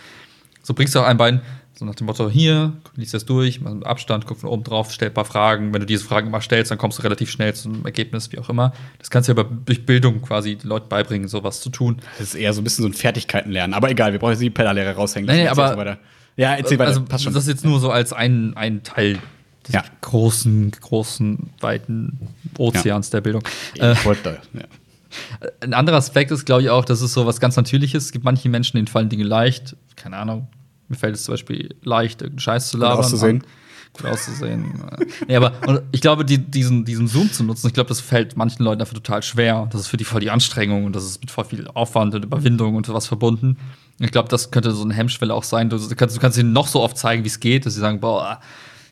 So 0.63 0.73
bringst 0.73 0.95
du 0.95 0.99
auch 0.99 1.05
ein 1.05 1.17
Bein, 1.17 1.41
so 1.77 1.83
nach 1.85 1.95
dem 1.95 2.07
Motto, 2.07 2.29
hier, 2.29 2.73
liest 2.95 3.13
das 3.13 3.25
durch, 3.25 3.59
mach 3.61 3.71
einen 3.71 3.83
Abstand, 3.83 4.25
guck 4.25 4.37
von 4.39 4.49
oben 4.49 4.63
drauf, 4.63 4.91
stell 4.91 5.09
ein 5.09 5.13
paar 5.13 5.25
Fragen. 5.25 5.73
Wenn 5.73 5.81
du 5.81 5.85
diese 5.85 6.05
Fragen 6.05 6.27
immer 6.27 6.39
stellst, 6.41 6.71
dann 6.71 6.77
kommst 6.77 6.99
du 6.99 7.03
relativ 7.03 7.29
schnell 7.29 7.53
zu 7.53 7.67
einem 7.69 7.85
Ergebnis, 7.85 8.31
wie 8.31 8.39
auch 8.39 8.49
immer. 8.49 8.71
Das 8.99 9.09
kannst 9.09 9.27
du 9.27 9.33
ja 9.33 9.39
aber 9.39 9.49
durch 9.65 9.85
Bildung 9.85 10.21
quasi 10.21 10.55
den 10.55 10.69
Leuten 10.69 10.87
beibringen, 10.87 11.27
sowas 11.27 11.59
zu 11.61 11.69
tun. 11.69 11.97
Das 12.17 12.29
ist 12.29 12.35
eher 12.35 12.53
so 12.53 12.61
ein 12.61 12.63
bisschen 12.63 12.83
so 12.83 12.89
ein 12.89 12.93
Fertigkeitenlernen. 12.93 13.73
Aber 13.73 13.89
egal, 13.91 14.13
wir 14.13 14.19
brauchen 14.19 14.31
jetzt 14.31 14.39
nicht 14.39 14.51
die 14.51 14.57
Pedallehrer 14.57 14.93
raushängen. 14.93 15.27
Nee, 15.29 15.43
nee, 15.43 15.47
aber-. 15.49 15.97
Ja, 16.37 16.53
erzähl 16.55 16.79
weiter. 16.79 16.89
Also, 16.89 17.03
Passt 17.03 17.23
schon. 17.25 17.33
das 17.33 17.43
ist 17.43 17.49
jetzt 17.49 17.65
nur 17.65 17.79
so 17.79 17.91
als 17.91 18.13
ein, 18.13 18.55
ein 18.55 18.83
Teil 18.83 19.19
des 19.67 19.75
Ja. 19.75 19.83
großen, 20.01 20.71
großen, 20.71 21.49
weiten 21.59 22.17
Ozeans 22.57 23.09
der 23.09 23.21
Bildung. 23.21 23.43
Äh, 23.75 23.95
wollte 24.03 24.39
ja. 24.53 24.61
ein 25.61 25.73
anderer 25.73 25.97
Aspekt 25.97 26.31
ist, 26.31 26.45
glaube 26.45 26.63
ich, 26.63 26.69
auch, 26.69 26.85
dass 26.85 27.01
es 27.01 27.13
so 27.13 27.25
was 27.25 27.39
ganz 27.39 27.55
Natürliches. 27.55 28.05
Es 28.05 28.11
gibt 28.11 28.25
manche 28.25 28.49
Menschen, 28.49 28.77
denen 28.77 28.87
fallen 28.87 29.09
Dinge 29.09 29.23
leicht. 29.23 29.75
Keine 29.95 30.17
Ahnung. 30.17 30.47
Mir 30.89 30.95
fällt 30.95 31.15
es 31.15 31.23
zum 31.23 31.33
Beispiel 31.33 31.75
leicht, 31.83 32.21
irgendeinen 32.21 32.39
Scheiß 32.39 32.69
zu 32.69 32.77
labern. 32.77 32.99
auszusehen. 32.99 33.43
Gut 33.93 34.05
auszusehen. 34.05 34.73
nee, 35.27 35.35
aber 35.35 35.53
ich 35.91 36.01
glaube, 36.01 36.23
die, 36.23 36.37
diesen, 36.37 36.85
diesen 36.85 37.07
Zoom 37.07 37.31
zu 37.31 37.43
nutzen, 37.43 37.67
ich 37.67 37.73
glaube, 37.73 37.87
das 37.87 37.99
fällt 37.99 38.37
manchen 38.37 38.63
Leuten 38.63 38.79
dafür 38.79 38.95
total 38.95 39.23
schwer. 39.23 39.67
Das 39.71 39.81
ist 39.81 39.87
für 39.87 39.97
die 39.97 40.03
voll 40.03 40.21
die 40.21 40.29
Anstrengung 40.29 40.85
und 40.85 40.95
das 40.95 41.03
ist 41.03 41.19
mit 41.21 41.31
voll 41.31 41.45
viel 41.45 41.67
Aufwand 41.67 42.13
und 42.13 42.23
Überwindung 42.23 42.75
und 42.75 42.85
sowas 42.85 43.07
verbunden. 43.07 43.57
Ich 43.99 44.11
glaube, 44.11 44.29
das 44.29 44.51
könnte 44.51 44.71
so 44.71 44.83
eine 44.83 44.93
Hemmschwelle 44.93 45.33
auch 45.33 45.43
sein. 45.43 45.69
Du 45.69 45.79
kannst, 45.95 46.15
du 46.15 46.19
kannst 46.19 46.37
ihnen 46.37 46.53
noch 46.53 46.67
so 46.67 46.81
oft 46.81 46.97
zeigen, 46.97 47.23
wie 47.23 47.27
es 47.27 47.39
geht, 47.39 47.65
dass 47.65 47.73
sie 47.73 47.79
sagen, 47.79 47.99
boah, 47.99 48.39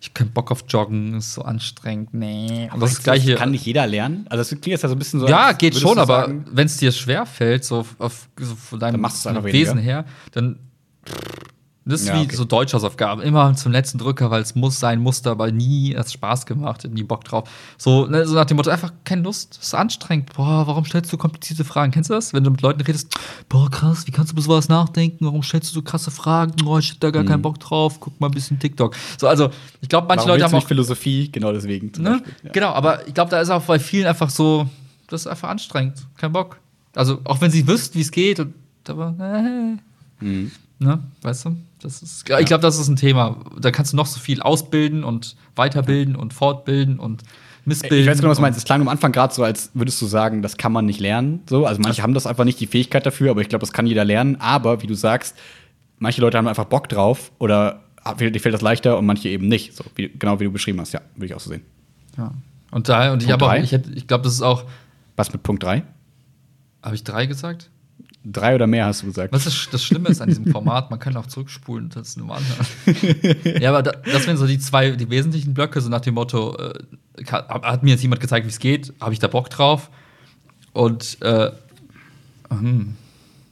ich 0.05 0.09
hab 0.09 0.15
keinen 0.15 0.31
Bock 0.31 0.51
auf 0.51 0.65
Joggen, 0.67 1.15
ist 1.15 1.33
so 1.33 1.41
anstrengend. 1.41 2.13
Nee. 2.13 2.69
Und 2.71 2.79
das 2.79 2.91
ist 2.91 2.97
das 2.99 3.03
Gleiche. 3.05 3.35
Kann 3.35 3.51
nicht 3.51 3.65
jeder 3.65 3.87
lernen? 3.87 4.27
Also, 4.29 4.41
das 4.41 4.49
klingt 4.49 4.67
jetzt 4.67 4.83
ja 4.83 4.89
so 4.89 4.95
ein 4.95 4.99
bisschen 4.99 5.19
so. 5.19 5.27
Ja, 5.27 5.47
als 5.47 5.57
geht 5.57 5.75
schon, 5.75 5.97
aber 5.97 6.31
wenn 6.51 6.67
es 6.67 6.77
dir 6.77 6.91
schwer 6.91 7.25
fällt, 7.25 7.65
so 7.65 7.85
auf, 7.97 8.29
so 8.39 8.55
von 8.55 8.79
deinem 8.79 9.03
Wesen 9.03 9.79
her, 9.79 10.05
dann 10.31 10.59
das 11.85 12.01
ist 12.01 12.07
Ja, 12.07 12.15
wie 12.19 12.25
okay. 12.25 12.35
so 12.35 12.45
Deutschhausaufgaben. 12.45 13.23
Immer 13.23 13.55
zum 13.55 13.71
letzten 13.71 13.97
Drücker, 13.99 14.31
weil 14.31 14.41
es 14.41 14.55
muss 14.55 14.79
sein 14.79 14.99
musste, 14.99 15.29
aber 15.29 15.51
nie 15.51 15.95
hat 15.95 16.11
Spaß 16.11 16.45
gemacht, 16.47 16.87
nie 16.91 17.03
Bock 17.03 17.23
drauf. 17.23 17.47
So, 17.77 18.07
ne, 18.07 18.25
so 18.27 18.33
nach 18.33 18.45
dem 18.45 18.57
Motto, 18.57 18.69
einfach 18.71 18.91
keine 19.03 19.21
Lust, 19.21 19.59
ist 19.61 19.75
anstrengend. 19.75 20.33
Boah, 20.33 20.65
warum 20.65 20.83
stellst 20.85 21.13
du 21.13 21.17
komplizierte 21.17 21.63
Fragen? 21.63 21.91
Kennst 21.91 22.09
du 22.09 22.13
das? 22.15 22.33
Wenn 22.33 22.43
du 22.43 22.49
mit 22.51 22.61
Leuten 22.61 22.81
redest, 22.81 23.13
boah, 23.49 23.69
krass, 23.69 24.07
wie 24.07 24.11
kannst 24.11 24.31
du 24.31 24.35
über 24.35 24.41
sowas 24.41 24.67
nachdenken? 24.67 25.25
Warum 25.25 25.43
stellst 25.43 25.69
du 25.69 25.73
so 25.75 25.81
krasse 25.81 26.09
Fragen? 26.11 26.53
Oh, 26.65 26.77
ich 26.79 26.89
hab 26.91 26.99
da 27.01 27.11
gar 27.11 27.23
keinen 27.23 27.41
Bock 27.41 27.59
drauf. 27.59 27.99
Guck 27.99 28.19
mal 28.19 28.27
ein 28.27 28.33
bisschen 28.33 28.57
TikTok. 28.57 28.95
So, 29.19 29.27
also, 29.27 29.49
ich 29.81 29.89
glaube, 29.89 30.07
manche 30.07 30.21
warum 30.25 30.29
Leute 30.31 30.43
haben 30.45 30.51
auch 30.53 30.57
nicht 30.59 30.67
Philosophie? 30.67 31.29
Genau 31.31 31.51
deswegen. 31.51 31.91
Ne? 32.01 32.21
Ja. 32.43 32.51
Genau, 32.51 32.69
aber 32.69 33.07
ich 33.07 33.13
glaube, 33.13 33.29
da 33.31 33.39
ist 33.41 33.49
auch 33.49 33.61
bei 33.63 33.77
vielen 33.79 34.07
einfach 34.07 34.29
so, 34.31 34.67
das 35.07 35.21
ist 35.21 35.27
einfach 35.27 35.49
anstrengend, 35.49 36.05
kein 36.17 36.31
Bock. 36.31 36.59
Also 36.95 37.19
auch 37.25 37.41
wenn 37.41 37.51
sie 37.51 37.67
wüssten, 37.67 37.95
wie 37.97 38.01
es 38.01 38.09
geht, 38.11 38.39
und, 38.39 38.53
aber 38.87 39.13
äh, 39.19 40.23
Mhm. 40.25 40.51
ne, 40.79 41.03
weißt 41.21 41.45
du, 41.45 41.57
das 41.85 42.01
ist, 42.01 42.29
ich 42.29 42.45
glaube, 42.45 42.61
das 42.61 42.79
ist 42.79 42.87
ein 42.87 42.95
Thema. 42.95 43.37
Da 43.59 43.71
kannst 43.71 43.93
du 43.93 43.97
noch 43.97 44.07
so 44.07 44.19
viel 44.19 44.41
ausbilden 44.41 45.03
und 45.03 45.35
weiterbilden 45.55 46.15
und 46.15 46.33
fortbilden 46.33 46.99
und 46.99 47.23
missbilden. 47.65 47.99
Ich 47.99 48.07
weiß 48.07 48.17
genau, 48.17 48.29
was 48.31 48.37
du 48.37 48.41
meinst. 48.41 48.57
Es 48.57 48.65
klang 48.65 48.81
am 48.81 48.87
Anfang 48.87 49.11
gerade 49.11 49.33
so, 49.33 49.43
als 49.43 49.71
würdest 49.73 50.01
du 50.01 50.07
sagen, 50.07 50.41
das 50.41 50.57
kann 50.57 50.71
man 50.71 50.85
nicht 50.85 50.99
lernen. 50.99 51.41
So, 51.49 51.65
also 51.65 51.79
manche 51.81 52.01
haben 52.01 52.13
das 52.13 52.25
einfach 52.25 52.43
nicht 52.43 52.59
die 52.59 52.67
Fähigkeit 52.67 53.05
dafür, 53.05 53.31
aber 53.31 53.41
ich 53.41 53.49
glaube, 53.49 53.61
das 53.61 53.71
kann 53.71 53.85
jeder 53.85 54.03
lernen. 54.03 54.37
Aber 54.39 54.81
wie 54.81 54.87
du 54.87 54.95
sagst, 54.95 55.35
manche 55.99 56.21
Leute 56.21 56.37
haben 56.37 56.47
einfach 56.47 56.65
Bock 56.65 56.89
drauf 56.89 57.31
oder 57.37 57.83
ah, 58.03 58.15
dir 58.15 58.39
fällt 58.39 58.55
das 58.55 58.61
leichter 58.61 58.97
und 58.97 59.05
manche 59.05 59.29
eben 59.29 59.47
nicht. 59.47 59.75
So, 59.75 59.83
wie, 59.95 60.09
genau 60.09 60.39
wie 60.39 60.45
du 60.45 60.51
beschrieben 60.51 60.79
hast. 60.81 60.93
Ja, 60.93 61.01
würde 61.15 61.27
ich 61.27 61.35
auch 61.35 61.39
so 61.39 61.51
sehen. 61.51 61.63
Ja. 62.17 62.31
Und 62.71 62.89
da, 62.89 63.13
und 63.13 63.21
ich 63.21 63.29
Punkt 63.29 63.43
habe 63.43 63.59
auch, 63.59 63.63
ich, 63.63 63.73
ich 63.73 64.07
glaube, 64.07 64.23
das 64.23 64.33
ist 64.33 64.41
auch, 64.41 64.65
Was 65.15 65.31
mit 65.31 65.43
Punkt 65.43 65.63
3? 65.63 65.83
habe 66.83 66.95
ich 66.95 67.03
drei 67.03 67.25
gesagt? 67.25 67.71
Drei 68.25 68.55
oder 68.55 68.65
mehr 68.65 68.85
hast 68.85 69.03
du 69.03 69.07
gesagt. 69.07 69.31
Was 69.31 69.45
ist, 69.45 69.71
das 69.71 69.83
Schlimme 69.83 70.09
ist 70.09 70.19
an 70.19 70.29
diesem 70.29 70.47
Format, 70.47 70.89
man 70.89 70.99
kann 70.99 71.15
auch 71.15 71.27
zurückspulen, 71.27 71.89
das 71.89 72.09
ist 72.09 72.17
normal. 72.17 72.41
ja, 73.61 73.69
aber 73.69 73.83
da, 73.83 73.91
das 73.91 74.25
wären 74.25 74.37
so 74.37 74.47
die 74.47 74.57
zwei, 74.57 74.91
die 74.91 75.09
wesentlichen 75.09 75.53
Blöcke, 75.53 75.79
so 75.79 75.89
nach 75.89 76.01
dem 76.01 76.15
Motto, 76.15 76.57
äh, 76.57 76.73
hat, 77.31 77.83
mir 77.83 77.91
jetzt 77.91 78.01
jemand 78.01 78.21
gezeigt, 78.21 78.45
wie 78.45 78.49
es 78.49 78.59
geht, 78.59 78.93
habe 78.99 79.13
ich 79.13 79.19
da 79.19 79.27
Bock 79.27 79.49
drauf? 79.49 79.89
Und 80.73 81.21
äh, 81.21 81.51
hm, 82.49 82.95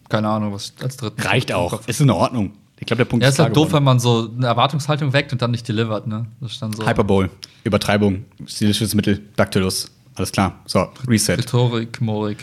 keine 0.09 0.29
Ahnung, 0.29 0.53
was 0.53 0.73
als 0.81 0.97
dritten. 0.97 1.21
Reicht 1.21 1.51
auch. 1.51 1.87
Ist 1.87 2.01
in 2.01 2.09
Ordnung. 2.09 2.53
Ich 2.79 2.87
glaube, 2.87 2.97
der 2.97 3.05
Punkt 3.05 3.23
Ja, 3.23 3.29
ist 3.29 3.35
ist 3.35 3.39
halt 3.39 3.55
doof, 3.55 3.71
wenn 3.73 3.83
man 3.83 3.99
so 3.99 4.29
eine 4.35 4.47
Erwartungshaltung 4.47 5.13
weckt 5.13 5.31
und 5.31 5.41
dann 5.41 5.51
nicht 5.51 5.67
delivert, 5.67 6.05
ne? 6.05 6.25
Das 6.41 6.51
ist 6.53 6.61
dann 6.61 6.73
so. 6.73 6.85
Hyperbole, 6.85 7.29
Übertreibung, 7.63 8.25
stilisches 8.45 8.93
Mittel, 8.93 9.21
Dactylus. 9.35 9.89
Alles 10.15 10.31
klar. 10.31 10.59
So, 10.65 10.87
Reset. 11.07 11.37
Rhetorik, 11.37 12.01
Morik. 12.01 12.39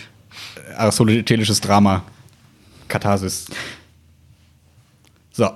Aristotelisches 0.76 1.60
Drama. 1.60 2.02
Katharsis. 2.90 3.46
So, 5.32 5.50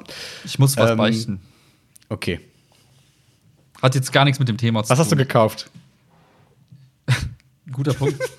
Ich 0.44 0.58
muss 0.58 0.76
was 0.76 0.90
Ähm, 0.92 0.96
beichten. 0.96 1.40
okay. 2.08 2.40
Hat 3.82 3.94
jetzt 3.94 4.12
gar 4.12 4.24
nichts 4.24 4.38
mit 4.38 4.48
dem 4.48 4.56
Thema 4.56 4.82
zu 4.82 4.90
Was 4.90 4.98
hast 4.98 5.10
du 5.12 5.16
tun. 5.16 5.24
gekauft? 5.26 5.70
Guter 7.72 7.92
Punkt. 7.94 8.18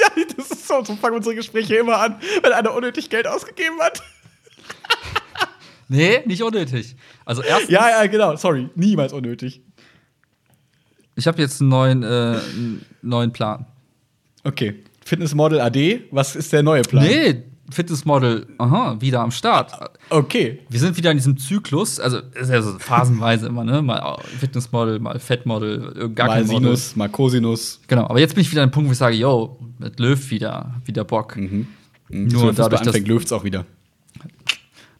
Ja, 0.00 0.24
das 0.36 0.50
ist 0.50 0.66
so, 0.68 0.82
so 0.84 0.96
fangen 0.96 1.16
unsere 1.16 1.34
Gespräche 1.36 1.76
immer 1.76 1.98
an, 1.98 2.16
wenn 2.42 2.52
einer 2.52 2.74
unnötig 2.74 3.08
Geld 3.08 3.26
ausgegeben 3.26 3.78
hat. 3.80 4.02
nee, 5.88 6.20
nicht 6.26 6.42
unnötig. 6.42 6.96
Also 7.24 7.42
erstens, 7.42 7.70
Ja, 7.70 7.88
ja, 7.88 8.06
genau, 8.06 8.34
sorry, 8.36 8.68
niemals 8.74 9.12
unnötig. 9.12 9.60
ich 11.14 11.26
habe 11.28 11.40
jetzt 11.40 11.60
einen 11.60 11.70
neuen, 11.70 12.02
äh, 12.02 12.06
einen 12.06 12.84
neuen 13.02 13.32
Plan. 13.32 13.66
Okay, 14.44 14.82
Fitnessmodel 15.04 15.60
AD, 15.60 16.04
was 16.10 16.34
ist 16.34 16.52
der 16.52 16.62
neue 16.64 16.82
Plan? 16.82 17.04
Nee, 17.06 17.44
Fitnessmodel, 17.72 18.46
aha, 18.58 18.96
wieder 19.00 19.20
am 19.20 19.30
Start. 19.30 19.72
Okay, 20.10 20.60
Wir 20.68 20.80
sind 20.80 20.96
wieder 20.96 21.10
in 21.10 21.16
diesem 21.16 21.36
Zyklus, 21.36 21.98
also 21.98 22.18
ist 22.18 22.50
ja 22.50 22.62
so 22.62 22.78
phasenweise 22.78 23.46
immer, 23.46 23.64
ne? 23.64 23.82
Mal 23.82 24.18
Fitnessmodel, 24.38 24.98
mal 25.00 25.18
Fettmodel, 25.18 26.10
gar 26.14 26.28
mal 26.28 26.34
kein 26.34 26.46
Model. 26.46 26.76
Sinus, 26.76 26.96
mal 26.96 27.08
Cosinus. 27.08 27.80
Genau, 27.88 28.04
aber 28.04 28.20
jetzt 28.20 28.34
bin 28.34 28.42
ich 28.42 28.50
wieder 28.50 28.62
an 28.62 28.68
dem 28.68 28.72
Punkt, 28.72 28.88
wo 28.88 28.92
ich 28.92 28.98
sage, 28.98 29.16
yo, 29.16 29.58
mit 29.78 29.98
Löw 29.98 30.30
wieder, 30.30 30.74
wieder 30.84 31.04
Bock. 31.04 31.36
Mhm. 31.36 31.66
Nur 32.08 32.52
dadurch, 32.52 32.80
dass, 32.80 32.88
anfängt, 32.88 33.08
läuft's 33.08 33.32
auch 33.32 33.44
wieder. 33.44 33.64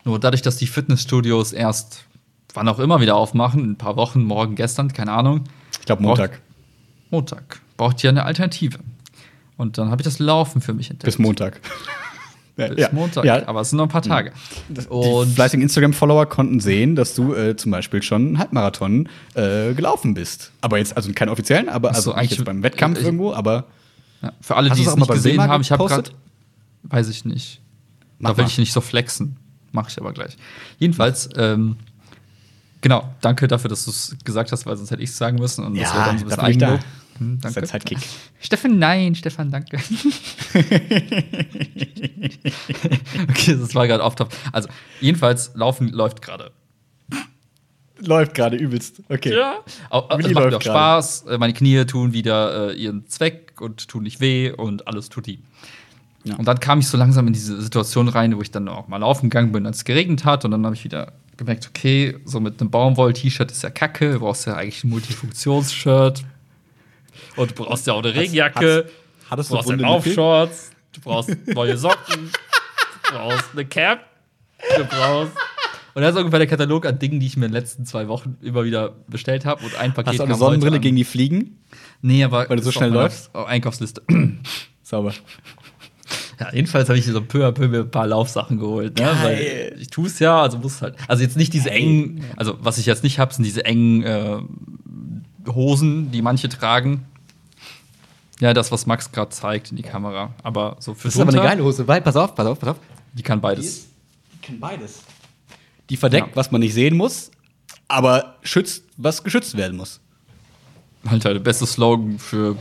nur 0.05 0.19
dadurch, 0.19 0.43
dass 0.43 0.57
die 0.57 0.67
Fitnessstudios 0.67 1.53
erst 1.53 2.07
wann 2.55 2.69
auch 2.69 2.79
immer 2.79 3.01
wieder 3.01 3.17
aufmachen, 3.17 3.65
in 3.65 3.71
ein 3.73 3.79
paar 3.79 3.97
Wochen, 3.97 4.23
morgen, 4.23 4.55
gestern, 4.55 4.93
keine 4.93 5.13
Ahnung, 5.13 5.45
Ich 5.79 5.87
glaube 5.87 6.03
Montag. 6.03 6.41
Montag, 7.11 7.61
braucht 7.77 8.03
ihr 8.05 8.11
eine 8.11 8.25
Alternative. 8.25 8.79
Und 9.57 9.79
dann 9.79 9.91
habe 9.91 10.03
ich 10.03 10.05
das 10.05 10.19
Laufen 10.19 10.61
für 10.61 10.73
mich 10.73 10.91
entdeckt. 10.91 11.05
Bis 11.05 11.19
Montag. 11.19 11.61
Bis 12.57 12.93
Montag, 12.93 13.25
Ja, 13.25 13.47
aber 13.49 13.63
es 13.63 13.71
sind 13.71 13.79
noch 13.79 13.87
ein 13.87 13.89
paar 13.89 14.03
Tage. 14.03 14.33
die 14.69 14.87
Und 14.89 15.33
fleißigen 15.35 15.63
Instagram-Follower 15.63 16.27
konnten 16.27 16.61
sehen, 16.61 16.97
dass 16.97 17.15
du 17.15 17.35
äh, 17.35 17.57
zum 17.57 17.73
Beispiel 17.73 18.03
schon 18.03 18.27
einen 18.29 18.39
Halbmarathon 18.39 19.09
äh, 19.35 19.73
gelaufen 19.73 20.13
bist. 20.15 20.53
Aber 20.61 20.79
jetzt, 20.79 20.97
also 20.97 21.11
keinen 21.13 21.31
offiziellen, 21.31 21.69
aber 21.69 21.89
so, 21.91 21.95
also 21.97 22.13
eigentlich- 22.15 22.33
jetzt 22.39 22.45
beim 22.45 22.63
Wettkampf 22.63 22.99
ich- 22.99 23.05
irgendwo, 23.07 23.33
aber 23.33 23.65
ja, 24.23 24.33
für 24.41 24.57
alle, 24.57 24.71
die 24.71 24.83
es 24.85 24.95
nicht 24.97 25.09
gesehen 25.11 25.33
Wilma 25.33 25.49
haben, 25.49 25.63
ich 25.63 25.73
habe 25.73 25.85
gerade, 25.87 26.11
weiß 26.85 27.09
ich 27.09 27.25
nicht. 27.25 27.61
Mach 28.19 28.31
da 28.33 28.37
will 28.37 28.45
mal. 28.45 28.51
ich 28.51 28.59
nicht 28.59 28.73
so 28.73 28.81
flexen. 28.81 29.37
Mache 29.73 29.89
ich 29.91 29.99
aber 29.99 30.13
gleich. 30.13 30.37
Jedenfalls, 30.79 31.31
ähm, 31.37 31.77
genau, 32.83 33.15
danke 33.23 33.49
dafür, 33.49 33.71
dass 33.71 33.87
du 33.87 33.91
es 33.91 34.15
gesagt 34.25 34.53
hast, 34.53 34.67
weil 34.67 34.77
sonst 34.77 34.91
hätte 34.91 35.03
ich 35.03 35.09
es 35.11 35.17
sagen 35.17 35.39
müssen. 35.39 35.65
Und 35.65 35.75
das 35.79 35.89
Ja, 35.91 35.95
wäre 35.97 36.05
dann 36.07 36.19
so 36.19 36.25
ein 36.27 36.29
bisschen 36.29 36.51
ich 36.51 36.59
da. 36.59 36.67
Eigenlob. 36.67 36.85
Hm, 37.19 37.39
das 37.41 37.51
ist 37.57 37.73
danke. 37.73 37.89
Sidekick. 37.89 37.99
Stefan, 38.41 38.79
nein, 38.79 39.15
Stefan, 39.15 39.51
danke. 39.51 39.79
okay, 43.29 43.57
das 43.59 43.75
war 43.75 43.87
gerade 43.87 44.03
off 44.03 44.15
top. 44.15 44.33
Also, 44.53 44.69
jedenfalls, 45.01 45.53
Laufen 45.55 45.89
läuft 45.89 46.23
gerade. 46.23 46.53
Läuft 48.05 48.35
gerade 48.35 48.57
übelst. 48.57 49.01
Okay. 49.09 49.33
Ja. 49.37 49.59
Au- 49.91 50.09
au- 50.09 50.19
Willi 50.19 50.31
Es 50.31 50.35
macht 50.35 50.45
mir 50.47 50.51
läuft 50.51 50.69
auch. 50.69 50.73
Spaß. 50.73 51.23
Äh, 51.29 51.39
Meine 51.39 51.53
Knie 51.53 51.85
tun 51.85 52.13
wieder 52.13 52.71
äh, 52.71 52.75
ihren 52.75 53.07
Zweck 53.07 53.61
und 53.61 53.87
tun 53.87 54.03
nicht 54.03 54.21
weh 54.21 54.51
und 54.51 54.89
alles 54.89 55.09
tut 55.09 55.27
die. 55.27 55.41
Ja. 56.25 56.35
Und 56.37 56.47
dann 56.49 56.59
kam 56.59 56.81
ich 56.81 56.89
so 56.89 56.97
langsam 56.99 57.27
in 57.29 57.33
diese 57.33 57.61
Situation 57.63 58.09
rein, 58.09 58.37
wo 58.37 58.43
ich 58.43 58.51
dann 58.51 58.69
auch 58.69 58.89
mal 58.89 58.97
laufen 58.97 59.31
gegangen 59.31 59.53
bin, 59.53 59.67
als 59.67 59.79
es 59.79 59.85
geregnet 59.85 60.25
hat. 60.25 60.45
Und 60.45 60.51
dann 60.51 60.65
habe 60.65 60.75
ich 60.75 60.83
wieder 60.83 61.13
gemerkt, 61.45 61.69
okay, 61.69 62.19
so 62.25 62.41
mit 62.41 62.61
einem 62.61 62.71
Baumwoll-T-Shirt 62.71 63.51
ist 63.51 63.63
ja 63.63 63.71
kacke. 63.71 64.13
Du 64.13 64.21
brauchst 64.21 64.47
ja 64.47 64.55
eigentlich 64.55 64.85
ein 64.85 64.91
Multifunktions-Shirt. 64.91 66.25
Und 67.37 67.51
du 67.51 67.55
brauchst 67.55 67.87
ja 67.87 67.93
auch 67.95 68.03
eine 68.03 68.15
Regenjacke. 68.15 68.89
Hattest 69.31 69.51
Du 69.51 69.57
du 69.57 69.63
brauchst 69.63 69.71
ja? 69.71 69.77
Laufshorts. 69.77 70.71
Du 70.93 71.01
brauchst 71.01 71.47
neue 71.47 71.77
Socken. 71.77 72.31
du 73.05 73.13
brauchst 73.13 73.45
eine 73.53 73.65
Cap. 73.65 74.01
Du 74.77 74.85
brauchst. 74.85 75.33
Und 75.95 76.03
das 76.03 76.15
ist 76.15 76.19
ungefähr 76.19 76.39
der 76.39 76.49
Katalog 76.49 76.87
an 76.87 76.99
Dingen, 76.99 77.21
die 77.21 77.27
ich 77.27 77.37
mir 77.37 77.47
in 77.47 77.53
den 77.53 77.61
letzten 77.61 77.85
zwei 77.85 78.09
Wochen 78.09 78.39
immer 78.43 78.65
wieder 78.65 78.95
bestellt 79.09 79.45
habe. 79.45 79.65
Und 79.65 79.75
ein 79.77 79.93
Paket 79.93 80.09
Hast 80.09 80.19
du 80.19 80.23
auch 80.23 80.27
eine 80.27 80.37
Sonnenbrille 80.37 80.81
gegen 80.81 80.97
die 80.97 81.05
Fliegen? 81.05 81.59
Nee, 82.01 82.25
aber 82.25 82.49
weil 82.49 82.57
du 82.57 82.63
so 82.63 82.73
schnell 82.73 82.91
läufst? 82.91 83.35
Einkaufsliste. 83.35 84.03
Sauber. 84.83 85.13
Ja, 86.41 86.53
jedenfalls 86.53 86.89
habe 86.89 86.99
ich 86.99 87.07
so 87.07 87.21
peu 87.21 87.47
à 87.47 87.53
peu 87.53 87.69
mir 87.69 87.81
ein 87.81 87.91
paar 87.91 88.07
Laufsachen 88.07 88.59
geholt. 88.59 88.99
Ne? 88.99 89.11
Weil 89.23 89.77
ich 89.79 89.89
tue 89.91 90.07
es 90.07 90.19
ja, 90.19 90.41
also 90.43 90.59
muss 90.59 90.83
halt. 90.83 90.97
Also 91.09 91.23
jetzt 91.23 91.37
nicht 91.37 91.53
diese 91.53 91.71
engen, 91.71 92.25
also 92.37 92.57
was 92.61 92.79
ich 92.79 92.87
jetzt 92.87 93.03
nicht 93.05 93.19
habe, 93.19 93.33
sind 93.35 93.45
diese 93.45 93.65
engen 93.65 94.03
äh, 94.03 94.39
Hosen, 95.49 96.11
die 96.11 96.23
manche 96.23 96.49
tragen. 96.49 97.07
Ja, 98.41 98.55
das, 98.55 98.73
was 98.73 98.87
Max 98.87 99.13
gerade 99.13 99.31
zeigt 99.31 99.71
in 99.71 99.77
die 99.77 99.83
Kamera. 99.85 100.35
Aber 100.43 100.77
so 100.81 100.95
für 100.95 101.09
Das 101.09 101.15
ist 101.15 101.21
aber 101.21 101.29
eine 101.31 101.37
drunter, 101.39 101.51
geile 101.51 101.65
Hose, 101.65 101.87
weil, 101.87 102.01
pass 102.01 102.17
auf, 102.17 102.35
pass 102.35 102.47
auf, 102.47 102.59
pass 102.59 102.71
auf. 102.71 102.77
Die 103.13 103.23
kann 103.23 103.41
beides. 103.41 103.87
Die 104.35 104.47
kann 104.47 104.59
beides. 104.59 105.03
Die 105.91 105.97
verdeckt, 105.97 106.29
Ja. 106.29 106.37
was 106.37 106.51
man 106.51 106.61
nicht 106.61 106.75
sehen 106.75 106.97
muss, 106.97 107.31
aber 107.87 108.37
schützt, 108.43 108.85
was 108.97 109.23
geschützt 109.23 109.57
werden 109.57 109.77
muss. 109.77 110.01
Alter, 111.05 111.35
der 111.35 111.41
beste 111.41 111.67
Slogan 111.67 112.19
für 112.19 112.57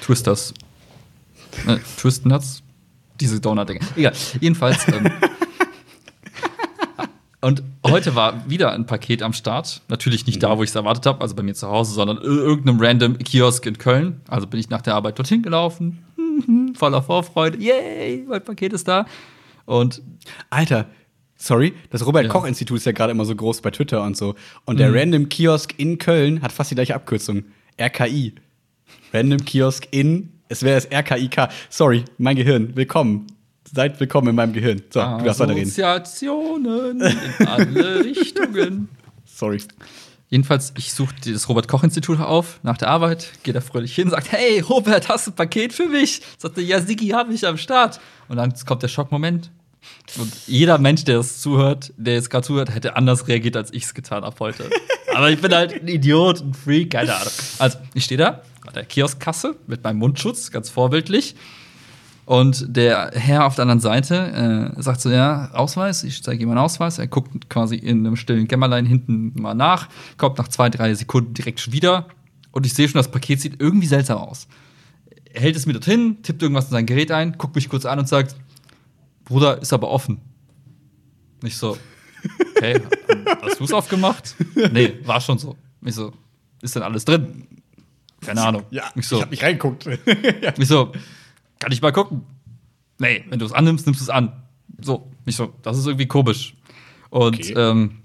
Twisters. 0.00 0.54
Äh, 1.66 1.76
Twist 1.98 2.26
Nuts? 2.26 2.62
Diese 3.20 3.40
Donut-Dinger. 3.40 3.80
Egal. 3.96 4.12
Jedenfalls. 4.40 4.86
Ähm, 4.88 5.06
und 7.40 7.62
heute 7.86 8.14
war 8.14 8.48
wieder 8.48 8.72
ein 8.72 8.86
Paket 8.86 9.22
am 9.22 9.32
Start. 9.32 9.82
Natürlich 9.88 10.26
nicht 10.26 10.42
da, 10.42 10.56
wo 10.58 10.62
ich 10.62 10.70
es 10.70 10.76
erwartet 10.76 11.06
habe, 11.06 11.20
also 11.20 11.34
bei 11.34 11.42
mir 11.42 11.54
zu 11.54 11.68
Hause, 11.68 11.92
sondern 11.94 12.18
ir- 12.18 12.22
irgendeinem 12.24 12.80
random 12.80 13.18
Kiosk 13.18 13.66
in 13.66 13.78
Köln. 13.78 14.20
Also 14.28 14.46
bin 14.46 14.60
ich 14.60 14.68
nach 14.70 14.82
der 14.82 14.94
Arbeit 14.94 15.18
dorthin 15.18 15.42
gelaufen. 15.42 16.04
Voller 16.76 17.02
Vorfreude. 17.02 17.58
Yay, 17.58 18.24
mein 18.28 18.42
Paket 18.44 18.72
ist 18.72 18.88
da. 18.88 19.06
Und 19.64 20.02
Alter, 20.50 20.86
sorry, 21.36 21.72
das 21.90 22.04
Robert 22.04 22.26
Ja. 22.26 22.32
Koch 22.32 22.44
Institut 22.46 22.78
ist 22.78 22.86
ja 22.86 22.92
gerade 22.92 23.12
immer 23.12 23.24
so 23.24 23.34
groß 23.34 23.60
bei 23.62 23.70
Twitter 23.70 24.02
und 24.02 24.16
so. 24.16 24.34
Und 24.64 24.78
der 24.78 24.94
Random 24.94 25.28
Kiosk 25.28 25.74
in 25.78 25.98
Köln 25.98 26.42
hat 26.42 26.52
fast 26.52 26.70
die 26.70 26.74
gleiche 26.74 26.94
Abkürzung. 26.94 27.44
RKI. 27.80 28.34
Random 29.12 29.44
Kiosk 29.44 29.88
in, 29.90 30.32
es 30.48 30.62
wäre 30.62 30.80
das 30.80 30.90
RKIK. 30.90 31.48
Sorry, 31.70 32.04
mein 32.18 32.36
Gehirn, 32.36 32.74
willkommen. 32.76 33.26
Seid 33.72 33.98
willkommen 33.98 34.28
in 34.28 34.36
meinem 34.36 34.52
Gehirn. 34.52 34.82
So, 34.90 35.00
du 35.00 35.24
darfst 35.24 35.40
weiterreden. 35.40 35.64
Assoziationen 35.64 37.00
in 37.00 37.46
alle 37.46 38.04
Richtungen. 38.04 38.88
Sorry. 39.24 39.60
Jedenfalls, 40.28 40.72
ich 40.76 40.92
suche 40.92 41.14
das 41.24 41.48
Robert-Koch-Institut 41.48 42.20
auf 42.20 42.58
nach 42.62 42.76
der 42.78 42.88
Arbeit, 42.88 43.32
gehe 43.42 43.54
da 43.54 43.60
fröhlich 43.60 43.94
hin, 43.94 44.10
sagt, 44.10 44.32
hey, 44.32 44.60
Robert, 44.60 45.08
hast 45.08 45.26
du 45.26 45.30
ein 45.30 45.36
Paket 45.36 45.72
für 45.72 45.86
mich? 45.86 46.20
Sagte, 46.38 46.62
ja, 46.62 46.80
Sigi, 46.80 47.08
habe 47.08 47.32
ich 47.32 47.46
am 47.46 47.56
Start. 47.56 48.00
Und 48.28 48.36
dann 48.36 48.52
kommt 48.66 48.82
der 48.82 48.88
Schockmoment. 48.88 49.50
Und 50.18 50.32
jeder 50.46 50.78
Mensch, 50.78 51.04
der 51.04 51.18
es 51.18 51.40
zuhört, 51.40 51.92
der 51.96 52.14
jetzt 52.14 52.30
gerade 52.30 52.46
zuhört, 52.46 52.74
hätte 52.74 52.96
anders 52.96 53.26
reagiert, 53.28 53.56
als 53.56 53.72
ich 53.72 53.84
es 53.84 53.94
getan 53.94 54.24
habe 54.24 54.36
heute. 54.38 54.70
Aber 55.14 55.30
ich 55.30 55.40
bin 55.40 55.52
halt 55.54 55.74
ein 55.74 55.88
Idiot, 55.88 56.40
ein 56.40 56.54
Freak, 56.54 56.90
keine 56.90 57.14
Ahnung. 57.14 57.32
Also, 57.58 57.78
ich 57.94 58.04
stehe 58.04 58.18
da 58.18 58.42
an 58.66 58.74
der 58.74 58.84
Kioskkasse 58.84 59.56
mit 59.66 59.82
meinem 59.82 59.98
Mundschutz, 59.98 60.50
ganz 60.50 60.70
vorbildlich. 60.70 61.34
Und 62.26 62.76
der 62.76 63.12
Herr 63.14 63.46
auf 63.46 63.54
der 63.54 63.62
anderen 63.62 63.80
Seite 63.80 64.74
äh, 64.76 64.82
sagt 64.82 65.00
so, 65.00 65.10
ja, 65.10 65.50
Ausweis, 65.52 66.02
ich 66.02 66.24
zeige 66.24 66.42
ihm 66.42 66.48
meinen 66.48 66.58
Ausweis. 66.58 66.98
Er 66.98 67.06
guckt 67.06 67.48
quasi 67.48 67.76
in 67.76 68.04
einem 68.04 68.16
stillen 68.16 68.48
Kämmerlein 68.48 68.84
hinten 68.84 69.32
mal 69.40 69.54
nach, 69.54 69.88
kommt 70.16 70.36
nach 70.38 70.48
zwei, 70.48 70.68
drei 70.68 70.92
Sekunden 70.94 71.34
direkt 71.34 71.60
schon 71.60 71.72
wieder. 71.72 72.08
Und 72.50 72.66
ich 72.66 72.74
sehe 72.74 72.88
schon, 72.88 72.98
das 72.98 73.12
Paket 73.12 73.40
sieht 73.40 73.60
irgendwie 73.60 73.86
seltsam 73.86 74.18
aus. 74.18 74.48
Er 75.32 75.42
hält 75.42 75.54
es 75.54 75.66
mir 75.66 75.74
dorthin, 75.74 76.22
tippt 76.24 76.42
irgendwas 76.42 76.64
in 76.64 76.72
sein 76.72 76.86
Gerät 76.86 77.12
ein, 77.12 77.38
guckt 77.38 77.54
mich 77.54 77.68
kurz 77.68 77.84
an 77.84 78.00
und 78.00 78.08
sagt, 78.08 78.34
Bruder, 79.26 79.60
ist 79.60 79.72
aber 79.72 79.88
offen. 79.90 80.20
Nicht 81.42 81.56
so, 81.58 81.76
okay, 82.56 82.80
hast 83.42 83.60
du 83.60 83.64
es 83.64 83.72
aufgemacht? 83.72 84.34
Nee, 84.72 84.94
war 85.04 85.20
schon 85.20 85.38
so. 85.38 85.56
Ich 85.84 85.94
so, 85.94 86.12
ist 86.62 86.74
denn 86.74 86.82
alles 86.82 87.04
drin? 87.04 87.46
Keine 88.20 88.40
Ahnung. 88.42 88.62
Ja, 88.70 88.84
ich 88.94 89.06
so, 89.06 89.20
hab 89.20 89.30
nicht 89.30 89.42
reingeguckt. 89.42 89.84
ja. 90.42 90.54
ich 90.56 90.68
so, 90.68 90.92
kann 91.58 91.70
ich 91.72 91.82
mal 91.82 91.92
gucken? 91.92 92.22
Nee, 92.98 93.24
wenn 93.28 93.38
du 93.38 93.44
es 93.44 93.52
annimmst, 93.52 93.84
nimmst 93.86 94.00
du 94.00 94.04
es 94.04 94.10
an. 94.10 94.32
So, 94.80 95.10
ich 95.26 95.36
so, 95.36 95.52
das 95.62 95.76
ist 95.76 95.86
irgendwie 95.86 96.06
komisch. 96.06 96.54
Und 97.10 97.36
Okay. 97.36 97.52
ähm, 97.56 97.98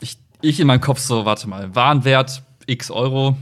ich, 0.00 0.16
ich 0.40 0.58
in 0.60 0.66
meinem 0.66 0.80
Kopf 0.80 1.00
so, 1.00 1.24
warte 1.24 1.48
mal, 1.48 1.74
Warenwert 1.74 2.42
x 2.66 2.90
Euro, 2.90 3.36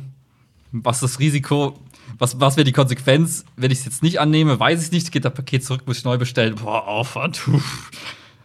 was 0.72 0.96
ist 0.96 1.02
das 1.14 1.20
Risiko? 1.20 1.78
Was, 2.18 2.40
was 2.40 2.56
wäre 2.56 2.64
die 2.64 2.72
Konsequenz, 2.72 3.44
wenn 3.56 3.70
ich 3.70 3.78
es 3.78 3.84
jetzt 3.84 4.02
nicht 4.02 4.20
annehme? 4.20 4.58
Weiß 4.58 4.84
ich 4.84 4.92
nicht, 4.92 5.12
geht 5.12 5.24
das 5.24 5.34
Paket 5.34 5.64
zurück, 5.64 5.82
muss 5.86 5.98
ich 5.98 6.04
neu 6.04 6.18
bestellen. 6.18 6.56
Boah, 6.56 6.86
Aufwand. 6.86 7.46
Uff. 7.48 7.90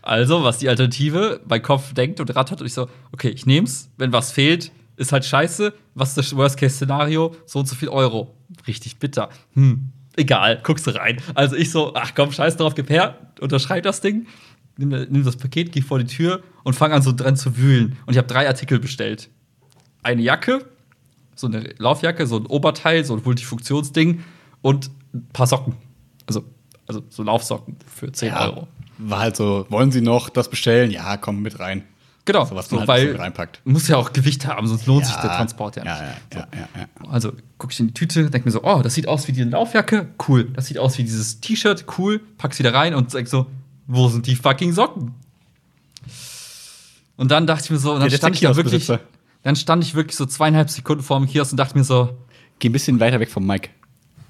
Also, 0.05 0.43
was 0.43 0.57
die 0.57 0.67
Alternative? 0.67 1.39
Mein 1.47 1.61
Kopf 1.61 1.93
denkt 1.93 2.19
und 2.19 2.35
rattert 2.35 2.59
und 2.59 2.67
ich 2.67 2.73
so, 2.73 2.89
okay, 3.13 3.29
ich 3.29 3.45
nehm's. 3.45 3.89
Wenn 3.97 4.11
was 4.11 4.33
fehlt, 4.33 4.69
ist 4.97 5.13
halt 5.13 5.23
scheiße. 5.23 5.73
Was 5.95 6.09
ist 6.09 6.17
das 6.17 6.35
Worst-Case-Szenario? 6.35 7.33
So 7.45 7.59
und 7.59 7.67
so 7.67 7.75
viel 7.75 7.87
Euro. 7.87 8.35
Richtig 8.67 8.97
bitter. 8.99 9.29
Hm, 9.53 9.93
egal, 10.17 10.59
guckst 10.61 10.85
du 10.87 10.91
rein. 10.91 11.21
Also 11.35 11.55
ich 11.55 11.71
so, 11.71 11.93
ach 11.95 12.11
komm, 12.15 12.33
scheiß 12.33 12.57
drauf, 12.57 12.75
gib 12.75 12.89
her, 12.89 13.31
unterschreib 13.39 13.83
das 13.83 14.01
Ding, 14.01 14.27
nimm, 14.77 14.89
nimm 14.89 15.23
das 15.23 15.37
Paket, 15.37 15.71
geh 15.71 15.81
vor 15.81 15.99
die 15.99 16.05
Tür 16.05 16.43
und 16.63 16.73
fang 16.73 16.91
an 16.91 17.01
so 17.01 17.13
dran 17.13 17.35
zu 17.35 17.57
wühlen. 17.57 17.97
Und 18.05 18.13
ich 18.13 18.17
habe 18.17 18.27
drei 18.27 18.45
Artikel 18.45 18.79
bestellt. 18.79 19.29
Eine 20.03 20.21
Jacke, 20.21 20.65
so 21.35 21.47
eine 21.47 21.73
Laufjacke, 21.77 22.27
so 22.27 22.37
ein 22.37 22.45
Oberteil, 22.45 23.03
so 23.05 23.15
ein 23.15 23.21
Multifunktionsding 23.23 24.23
und 24.61 24.89
ein 25.13 25.27
paar 25.33 25.47
Socken. 25.47 25.73
Also, 26.27 26.43
also 26.87 27.03
so 27.09 27.23
Laufsocken 27.23 27.77
für 27.93 28.11
10 28.11 28.29
Ja, 28.29 28.45
Euro. 28.47 28.67
War 28.97 29.19
halt 29.19 29.35
so, 29.35 29.65
wollen 29.69 29.91
Sie 29.91 30.01
noch 30.01 30.29
das 30.29 30.49
bestellen? 30.49 30.91
Ja, 30.91 31.17
komm 31.17 31.41
mit 31.41 31.59
rein. 31.59 31.83
Genau, 32.25 32.45
So, 32.45 32.55
was 32.55 32.69
so, 32.69 32.75
man 32.77 32.87
halt 32.87 32.89
weil 32.89 33.11
so 33.11 33.17
reinpackt. 33.21 33.59
muss 33.65 33.87
ja 33.89 33.97
auch 33.97 34.13
Gewicht 34.13 34.45
haben, 34.47 34.65
sonst 34.67 34.85
lohnt 34.85 35.05
sich 35.05 35.15
der 35.15 35.29
Transport 35.31 35.75
ja 35.75 35.83
nicht. 35.83 35.91
Ja, 35.91 36.01
ja, 36.03 36.17
ja, 36.39 36.47
ja, 36.53 36.67
ja. 37.03 37.09
Also 37.11 37.33
gucke 37.57 37.73
ich 37.73 37.79
in 37.81 37.87
die 37.87 37.93
Tüte, 37.93 38.29
denke 38.29 38.47
mir 38.47 38.51
so, 38.53 38.63
oh, 38.63 38.81
das 38.81 38.93
sieht 38.93 39.09
aus 39.09 39.27
wie 39.27 39.33
die 39.33 39.43
Laufjacke, 39.43 40.07
cool. 40.29 40.45
Das 40.53 40.67
sieht 40.67 40.77
aus 40.77 40.97
wie 40.97 41.03
dieses 41.03 41.41
T-Shirt, 41.41 41.83
cool. 41.97 42.21
Pack's 42.37 42.59
wieder 42.59 42.73
rein 42.73 42.95
und 42.95 43.11
sag 43.11 43.27
so, 43.27 43.47
wo 43.87 44.07
sind 44.07 44.25
die 44.27 44.37
fucking 44.37 44.71
Socken? 44.71 45.13
Und 47.17 47.29
dann 47.31 47.45
dachte 47.45 47.65
ich 47.65 47.71
mir 47.71 47.77
so, 47.77 47.93
und 47.93 47.99
dann 47.99 48.09
Ja, 48.09 48.17
stand 48.17 48.35
ich 48.35 48.41
da 48.41 48.55
wirklich. 48.55 48.87
Dann 49.43 49.55
stand 49.55 49.83
ich 49.83 49.95
wirklich 49.95 50.15
so 50.17 50.25
zweieinhalb 50.25 50.69
Sekunden 50.69 51.03
vor 51.03 51.19
dem 51.19 51.27
Kiosk 51.27 51.51
und 51.51 51.57
dachte 51.57 51.77
mir 51.77 51.83
so, 51.83 52.17
Geh 52.59 52.69
ein 52.69 52.71
bisschen 52.71 52.99
weiter 52.99 53.19
weg 53.19 53.29
vom 53.29 53.45
Mike. 53.45 53.69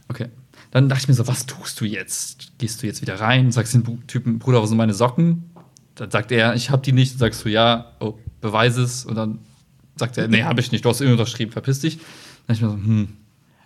okay. 0.10 0.30
Dann 0.72 0.90
dachte 0.90 1.04
ich 1.04 1.08
mir 1.08 1.14
so, 1.14 1.28
was 1.28 1.46
tust 1.46 1.80
du 1.80 1.86
jetzt? 1.86 2.54
Gehst 2.58 2.82
du 2.82 2.88
jetzt 2.88 3.04
wieder 3.04 3.20
rein, 3.20 3.52
sagst 3.52 3.76
dem 3.76 4.08
Typen, 4.08 4.40
Bruder, 4.40 4.60
wo 4.60 4.66
sind 4.66 4.78
meine 4.78 4.96
Socken? 4.96 5.52
Dann 5.94 6.10
sagt 6.10 6.32
er, 6.32 6.56
ich 6.56 6.72
hab 6.72 6.82
die 6.82 6.94
nicht. 6.94 7.12
Dann 7.14 7.20
sagst 7.20 7.46
du, 7.46 7.50
ja, 7.50 7.92
oh, 8.00 8.16
beweis 8.42 8.78
es. 8.78 9.06
Und 9.06 9.14
dann 9.14 9.38
sagt 9.98 10.18
er, 10.18 10.28
nee, 10.28 10.44
hab 10.44 10.58
ich 10.58 10.72
nicht. 10.72 10.84
Du 10.84 10.90
hast 10.90 11.00
irgendwie 11.00 11.20
unterschrieben, 11.20 11.52
verpiss 11.52 11.80
dich. 11.82 11.98
Dann 11.98 12.08
dachte 12.48 12.54
ich 12.54 12.62
mir 12.64 12.70
so, 12.70 12.76
hm. 12.76 13.08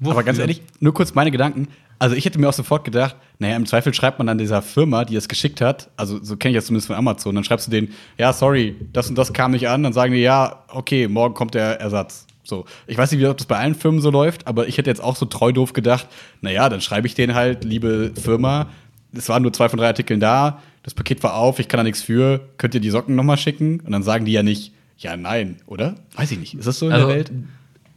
Aber 0.02 0.24
ganz 0.24 0.36
wofür? 0.38 0.42
ehrlich, 0.42 0.62
nur 0.82 0.94
kurz 0.94 1.16
meine 1.16 1.32
Gedanken. 1.32 1.70
Also 2.00 2.16
ich 2.16 2.26
hätte 2.26 2.40
mir 2.40 2.48
auch 2.48 2.54
sofort 2.54 2.84
gedacht, 2.86 3.16
naja, 3.40 3.56
im 3.56 3.66
Zweifel 3.66 3.94
schreibt 3.94 4.20
man 4.20 4.28
dann 4.28 4.38
dieser 4.38 4.62
Firma, 4.62 5.04
die 5.06 5.16
es 5.16 5.28
geschickt 5.28 5.62
hat, 5.62 5.90
also 5.98 6.24
so 6.24 6.38
kenne 6.38 6.52
ich 6.52 6.58
das 6.58 6.68
zumindest 6.68 6.88
von 6.88 6.96
Amazon, 6.96 7.34
dann 7.34 7.44
schreibst 7.44 7.68
du 7.68 7.72
denen, 7.72 7.94
ja, 8.18 8.34
sorry, 8.34 8.76
das 8.94 9.10
und 9.10 9.18
das 9.18 9.34
kam 9.34 9.52
nicht 9.52 9.68
an, 9.68 9.84
dann 9.84 9.94
sagen 9.94 10.14
die, 10.14 10.20
ja, 10.20 10.64
okay, 10.70 11.08
morgen 11.08 11.34
kommt 11.34 11.54
der 11.56 11.80
Ersatz. 11.80 12.28
So. 12.44 12.66
Ich 12.86 12.98
weiß 12.98 13.12
nicht, 13.12 13.26
ob 13.26 13.38
das 13.38 13.48
bei 13.48 13.58
allen 13.58 13.76
Firmen 13.76 14.00
so 14.00 14.10
läuft, 14.10 14.48
aber 14.48 14.68
ich 14.68 14.78
hätte 14.78 14.90
jetzt 14.90 15.02
auch 15.04 15.16
so 15.16 15.26
treu 15.26 15.52
doof 15.52 15.74
gedacht, 15.74 16.08
naja, 16.42 16.70
dann 16.70 16.82
schreibe 16.82 17.08
ich 17.08 17.16
denen 17.16 17.34
halt, 17.36 17.64
liebe 17.64 18.12
Firma, 18.16 18.68
es 19.14 19.28
waren 19.30 19.42
nur 19.42 19.52
zwei 19.54 19.68
von 19.70 19.80
drei 19.80 19.88
Artikeln 19.88 20.20
da, 20.20 20.62
das 20.84 20.94
Paket 20.94 21.22
war 21.24 21.36
auf, 21.36 21.60
ich 21.60 21.68
kann 21.68 21.80
da 21.80 21.84
nichts 21.84 22.02
für, 22.02 22.42
könnt 22.58 22.74
ihr 22.76 22.80
die 22.80 22.90
Socken 22.90 23.16
nochmal 23.16 23.38
schicken? 23.38 23.82
Und 23.82 23.92
dann 23.92 24.04
sagen 24.04 24.24
die 24.26 24.32
ja 24.32 24.44
nicht, 24.44 24.72
ja, 24.98 25.18
nein, 25.18 25.58
oder? 25.66 25.96
Weiß 26.16 26.32
ich 26.32 26.40
nicht. 26.40 26.54
Ist 26.54 26.68
das 26.68 26.80
so 26.80 26.88
in 26.88 26.94
Also, 26.94 27.08
der 27.08 27.16
Welt? 27.18 27.32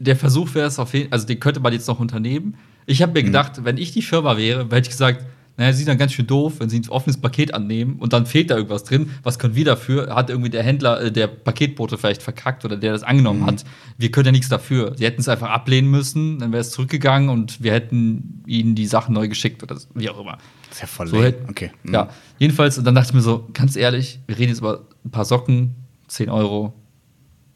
der 0.00 0.16
Versuch 0.16 0.54
wäre 0.54 0.66
es 0.66 0.78
auf 0.78 0.94
jeden 0.94 1.12
also 1.12 1.26
den 1.26 1.38
könnte 1.38 1.60
man 1.60 1.72
jetzt 1.72 1.86
noch 1.86 2.00
unternehmen. 2.00 2.56
Ich 2.90 3.02
habe 3.02 3.12
mir 3.12 3.22
gedacht, 3.22 3.64
wenn 3.64 3.76
ich 3.76 3.92
die 3.92 4.02
Firma 4.02 4.36
wäre, 4.36 4.64
hätte 4.64 4.80
ich 4.80 4.88
gesagt, 4.88 5.24
naja, 5.56 5.72
sieht 5.72 5.86
dann 5.86 5.96
ganz 5.98 6.12
schön 6.12 6.26
doof, 6.26 6.54
wenn 6.58 6.68
sie 6.68 6.80
ein 6.80 6.88
offenes 6.88 7.20
Paket 7.20 7.54
annehmen 7.54 7.96
und 8.00 8.12
dann 8.12 8.26
fehlt 8.26 8.50
da 8.50 8.56
irgendwas 8.56 8.82
drin. 8.82 9.10
Was 9.22 9.38
können 9.38 9.54
wir 9.54 9.64
dafür? 9.64 10.12
Hat 10.12 10.28
irgendwie 10.28 10.50
der 10.50 10.64
Händler, 10.64 11.00
äh, 11.00 11.12
der 11.12 11.28
Paketbote 11.28 11.98
vielleicht 11.98 12.20
verkackt 12.20 12.64
oder 12.64 12.76
der 12.76 12.92
das 12.92 13.04
angenommen 13.04 13.46
hat. 13.46 13.64
Wir 13.96 14.10
können 14.10 14.26
ja 14.26 14.32
nichts 14.32 14.48
dafür. 14.48 14.94
Sie 14.96 15.04
hätten 15.04 15.20
es 15.20 15.28
einfach 15.28 15.50
ablehnen 15.50 15.88
müssen, 15.88 16.40
dann 16.40 16.50
wäre 16.50 16.62
es 16.62 16.72
zurückgegangen 16.72 17.28
und 17.28 17.62
wir 17.62 17.72
hätten 17.72 18.42
ihnen 18.46 18.74
die 18.74 18.86
Sachen 18.86 19.14
neu 19.14 19.28
geschickt 19.28 19.62
oder 19.62 19.76
wie 19.94 20.10
auch 20.10 20.18
immer. 20.18 20.38
Das 20.68 20.78
ist 20.78 20.80
ja 20.80 20.86
voll 20.88 21.06
So 21.06 21.18
Okay. 21.48 21.70
Mhm. 21.84 21.94
Ja, 21.94 22.08
jedenfalls, 22.38 22.76
und 22.76 22.84
dann 22.84 22.96
dachte 22.96 23.10
ich 23.10 23.14
mir 23.14 23.20
so, 23.20 23.48
ganz 23.52 23.76
ehrlich, 23.76 24.18
wir 24.26 24.36
reden 24.36 24.48
jetzt 24.48 24.60
über 24.60 24.86
ein 25.04 25.10
paar 25.12 25.24
Socken, 25.24 25.76
10 26.08 26.28
Euro. 26.28 26.74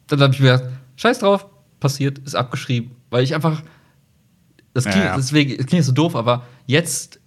Dann 0.07 0.21
habe 0.21 0.33
ich 0.33 0.39
mir 0.39 0.53
gedacht, 0.53 0.71
scheiß 0.95 1.19
drauf, 1.19 1.47
passiert, 1.81 2.19
ist 2.19 2.37
abgeschrieben. 2.37 2.93
Weil 3.11 3.25
ich 3.25 3.35
einfach, 3.35 3.63
das 4.75 4.85
klingt, 4.85 4.99
Ja, 4.99 5.05
ja. 5.07 5.17
deswegen, 5.17 5.57
das 5.57 5.67
klingt 5.67 5.85
so 5.85 5.93
doof, 5.93 6.15
aber 6.17 6.43
jetzt 6.67 7.19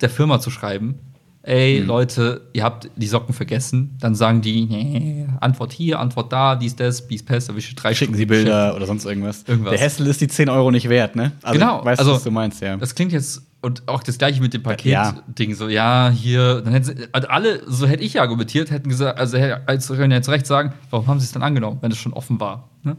der 0.00 0.10
Firma 0.10 0.38
zu 0.40 0.50
schreiben, 0.50 0.96
ey, 1.42 1.80
Mhm. 1.80 1.86
Leute, 1.86 2.42
ihr 2.52 2.62
habt 2.62 2.90
die 2.96 3.06
Socken 3.06 3.32
vergessen, 3.34 3.96
dann 4.00 4.14
sagen 4.14 4.42
die, 4.42 4.66
nee, 4.66 5.26
Antwort 5.40 5.72
hier, 5.72 5.98
Antwort 5.98 6.30
da, 6.32 6.56
dies, 6.56 6.76
das, 6.76 7.06
bies, 7.08 7.22
pest, 7.24 7.48
erwische 7.48 7.74
drei 7.74 7.94
Schicken 7.94 8.12
Stunden 8.12 8.18
Sie 8.18 8.26
Bilder 8.26 8.76
oder 8.76 8.84
sonst 8.86 9.06
irgendwas. 9.06 9.44
Irgendwas. 9.46 9.70
Der 9.72 9.80
Hessel 9.80 10.06
ist 10.08 10.20
die 10.20 10.28
10 10.28 10.50
Euro 10.50 10.70
nicht 10.70 10.88
wert, 10.90 11.16
ne? 11.16 11.32
Also, 11.42 11.58
Genau, 11.58 11.78
Ich 11.80 11.84
weiß, 11.86 11.98
also, 12.00 12.12
was 12.14 12.24
du 12.24 12.30
meinst, 12.30 12.60
ja. 12.60 12.76
Das 12.76 12.94
klingt 12.94 13.12
jetzt 13.12 13.42
und 13.60 13.88
auch 13.88 14.04
das 14.04 14.18
gleiche 14.18 14.40
mit 14.40 14.54
dem 14.54 14.62
Ja. 14.62 14.68
Paket-Ding, 14.68 15.54
so, 15.54 15.68
ja, 15.68 16.10
hier, 16.14 16.60
dann 16.60 16.72
hätten 16.72 16.84
sie, 16.84 16.94
also 17.12 17.26
alle, 17.28 17.62
so 17.66 17.86
hätte 17.88 18.04
ich 18.04 18.20
argumentiert, 18.20 18.70
hätten 18.70 18.88
gesagt, 18.88 19.18
also 19.18 19.36
als 19.66 19.88
können 19.88 20.12
ja 20.12 20.18
jetzt 20.18 20.28
recht 20.28 20.46
sagen, 20.46 20.74
warum 20.90 21.06
haben 21.08 21.18
sie 21.18 21.24
es 21.24 21.32
dann 21.32 21.42
angenommen, 21.42 21.78
wenn 21.80 21.90
es 21.90 21.98
schon 21.98 22.12
offen 22.12 22.38
war. 22.40 22.68
Ne? 22.84 22.96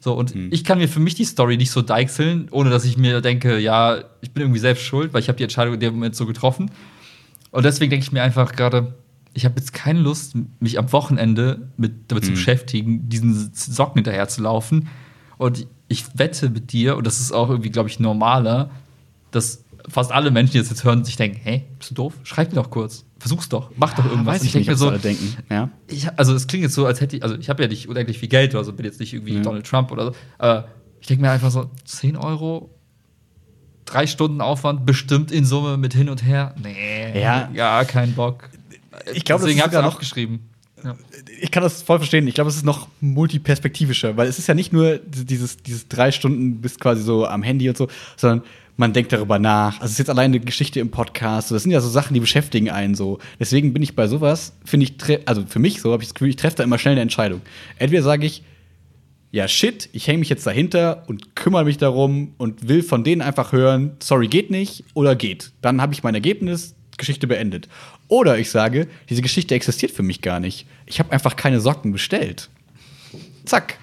So, 0.00 0.14
und 0.14 0.34
Hm. 0.34 0.48
ich 0.50 0.64
kann 0.64 0.78
mir 0.78 0.88
für 0.88 0.98
mich 0.98 1.14
die 1.14 1.24
Story 1.24 1.56
nicht 1.56 1.70
so 1.70 1.82
deichseln, 1.82 2.48
ohne 2.50 2.70
dass 2.70 2.84
ich 2.84 2.96
mir 2.96 3.20
denke, 3.20 3.58
ja, 3.58 4.02
ich 4.22 4.32
bin 4.32 4.42
irgendwie 4.42 4.58
selbst 4.58 4.82
schuld, 4.82 5.12
weil 5.12 5.20
ich 5.20 5.28
habe 5.28 5.36
die 5.36 5.42
Entscheidung 5.44 5.74
in 5.74 5.80
dem 5.80 5.94
Moment 5.94 6.16
so 6.16 6.26
getroffen. 6.26 6.70
Und 7.50 7.64
deswegen 7.64 7.90
denke 7.90 8.04
ich 8.04 8.12
mir 8.12 8.22
einfach 8.22 8.52
gerade, 8.52 8.94
ich 9.34 9.44
habe 9.44 9.56
jetzt 9.58 9.72
keine 9.72 10.00
Lust, 10.00 10.34
mich 10.58 10.78
am 10.78 10.90
Wochenende 10.92 11.68
mit, 11.76 12.10
damit 12.10 12.24
zu 12.24 12.30
beschäftigen, 12.32 13.08
diesen 13.08 13.50
Socken 13.54 13.96
hinterher 13.98 14.28
zu 14.28 14.42
laufen. 14.42 14.88
Und 15.36 15.66
ich 15.88 16.18
wette 16.18 16.50
mit 16.50 16.72
dir, 16.72 16.96
und 16.96 17.06
das 17.06 17.20
ist 17.20 17.32
auch 17.32 17.50
irgendwie, 17.50 17.70
glaube 17.70 17.88
ich, 17.88 18.00
normaler, 18.00 18.70
dass 19.30 19.64
fast 19.88 20.12
alle 20.12 20.30
Menschen, 20.30 20.52
die 20.52 20.58
das 20.58 20.70
jetzt 20.70 20.84
hören, 20.84 21.04
sich 21.04 21.16
denken, 21.16 21.38
hey, 21.42 21.64
bist 21.78 21.90
du 21.90 21.94
doof? 21.94 22.14
Schreib 22.22 22.50
mir 22.50 22.56
doch 22.56 22.70
kurz. 22.70 23.04
Versuch's 23.20 23.48
doch. 23.48 23.70
Mach 23.76 23.92
doch 23.94 24.04
irgendwas. 24.06 24.36
Weiß 24.36 24.42
ich 24.44 24.54
nicht, 24.54 24.66
denk 24.66 24.80
was 24.80 24.86
alle 24.86 24.98
denken. 24.98 25.36
Ja. 25.50 25.68
ich, 25.86 26.08
also 26.18 26.34
es 26.34 26.46
klingt 26.46 26.64
jetzt 26.64 26.74
so, 26.74 26.86
als 26.86 27.00
hätte 27.00 27.16
ich, 27.16 27.22
also 27.22 27.36
ich 27.36 27.48
habe 27.50 27.62
ja 27.62 27.68
nicht 27.68 27.86
unendlich 27.88 28.18
viel 28.18 28.28
Geld 28.30 28.54
oder 28.54 28.64
so, 28.64 28.72
bin 28.72 28.86
jetzt 28.86 28.98
nicht 28.98 29.12
irgendwie 29.12 29.34
Ja. 29.34 29.42
Donald 29.42 29.66
Trump 29.66 29.92
oder 29.92 30.06
so. 30.06 30.12
Aber 30.38 30.68
ich 31.00 31.06
denke 31.06 31.22
mir 31.22 31.30
einfach 31.30 31.50
so, 31.50 31.70
10 31.84 32.16
Euro, 32.16 32.70
drei 33.84 34.06
Stunden 34.06 34.40
Aufwand, 34.40 34.86
bestimmt 34.86 35.30
in 35.30 35.44
Summe 35.44 35.76
mit 35.76 35.92
hin 35.94 36.08
und 36.08 36.24
her. 36.24 36.54
Nee, 36.62 37.20
Ja. 37.20 37.50
ja, 37.52 37.84
kein 37.84 38.14
Bock. 38.14 38.48
Ich 39.14 39.24
glaube, 39.24 39.42
Deswegen 39.44 39.62
habe 39.62 39.74
ich 39.76 39.82
noch 39.82 39.98
geschrieben. 39.98 40.46
Ja. 40.82 40.96
ich 41.42 41.50
kann 41.50 41.62
das 41.62 41.82
voll 41.82 41.98
verstehen. 41.98 42.26
Ich 42.26 42.34
glaube, 42.34 42.48
es 42.48 42.56
ist 42.56 42.64
noch 42.64 42.88
multiperspektivischer, 43.02 44.16
weil 44.16 44.28
es 44.28 44.38
ist 44.38 44.46
ja 44.46 44.54
nicht 44.54 44.72
nur 44.72 44.98
dieses, 44.98 45.58
dieses 45.58 45.88
drei 45.88 46.10
Stunden 46.10 46.62
bist 46.62 46.80
quasi 46.80 47.02
so 47.02 47.26
am 47.26 47.42
Handy 47.42 47.68
und 47.68 47.76
so, 47.76 47.88
sondern 48.16 48.42
man 48.80 48.92
denkt 48.92 49.12
darüber 49.12 49.38
nach. 49.38 49.74
Also 49.74 49.84
es 49.84 49.92
ist 49.92 49.98
jetzt 49.98 50.10
alleine 50.10 50.36
eine 50.36 50.44
Geschichte 50.44 50.80
im 50.80 50.90
Podcast. 50.90 51.50
Das 51.50 51.62
sind 51.62 51.70
ja 51.70 51.80
so 51.80 51.88
Sachen, 51.88 52.14
die 52.14 52.20
beschäftigen 52.20 52.70
einen 52.70 52.96
so. 52.96 53.18
Deswegen 53.38 53.72
bin 53.72 53.82
ich 53.82 53.94
bei 53.94 54.08
sowas, 54.08 54.54
finde 54.64 54.86
ich, 54.86 55.28
also 55.28 55.44
für 55.46 55.58
mich 55.60 55.80
so 55.80 55.92
habe 55.92 56.02
ich 56.02 56.08
das 56.08 56.14
Gefühl, 56.14 56.30
ich 56.30 56.36
treffe 56.36 56.56
da 56.56 56.64
immer 56.64 56.78
schnell 56.78 56.92
eine 56.92 57.02
Entscheidung. 57.02 57.42
Entweder 57.78 58.02
sage 58.02 58.26
ich, 58.26 58.42
ja, 59.32 59.46
shit, 59.46 59.88
ich 59.92 60.08
hänge 60.08 60.18
mich 60.18 60.28
jetzt 60.30 60.46
dahinter 60.46 61.04
und 61.06 61.36
kümmere 61.36 61.64
mich 61.64 61.76
darum 61.76 62.34
und 62.38 62.66
will 62.66 62.82
von 62.82 63.04
denen 63.04 63.22
einfach 63.22 63.52
hören, 63.52 63.92
sorry, 64.02 64.26
geht 64.26 64.50
nicht 64.50 64.82
oder 64.94 65.14
geht. 65.14 65.52
Dann 65.60 65.80
habe 65.80 65.92
ich 65.92 66.02
mein 66.02 66.14
Ergebnis, 66.14 66.74
Geschichte 66.96 67.26
beendet. 67.26 67.68
Oder 68.08 68.38
ich 68.38 68.50
sage, 68.50 68.88
diese 69.08 69.22
Geschichte 69.22 69.54
existiert 69.54 69.92
für 69.92 70.02
mich 70.02 70.20
gar 70.20 70.40
nicht. 70.40 70.66
Ich 70.86 70.98
habe 70.98 71.12
einfach 71.12 71.36
keine 71.36 71.60
Socken 71.60 71.92
bestellt. 71.92 72.48
Zack. 73.44 73.78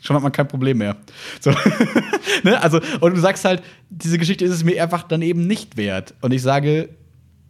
Schon 0.00 0.16
hat 0.16 0.22
man 0.22 0.32
kein 0.32 0.48
Problem 0.48 0.78
mehr. 0.78 0.96
So. 1.40 1.50
ne? 2.44 2.62
Also, 2.62 2.80
und 3.00 3.14
du 3.16 3.20
sagst 3.20 3.44
halt, 3.44 3.62
diese 3.90 4.18
Geschichte 4.18 4.44
ist 4.44 4.52
es 4.52 4.64
mir 4.64 4.82
einfach 4.82 5.02
dann 5.02 5.22
eben 5.22 5.46
nicht 5.46 5.76
wert. 5.76 6.14
Und 6.20 6.32
ich 6.32 6.42
sage, 6.42 6.90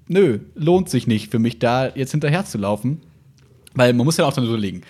nö, 0.08 0.40
lohnt 0.54 0.88
sich 0.88 1.06
nicht 1.06 1.30
für 1.30 1.38
mich 1.38 1.58
da 1.58 1.94
jetzt 1.94 2.12
hinterher 2.12 2.44
zu 2.44 2.58
laufen. 2.58 3.02
Weil 3.74 3.92
man 3.92 4.06
muss 4.06 4.16
ja 4.16 4.24
auch 4.24 4.32
dann 4.32 4.46
überlegen. 4.46 4.82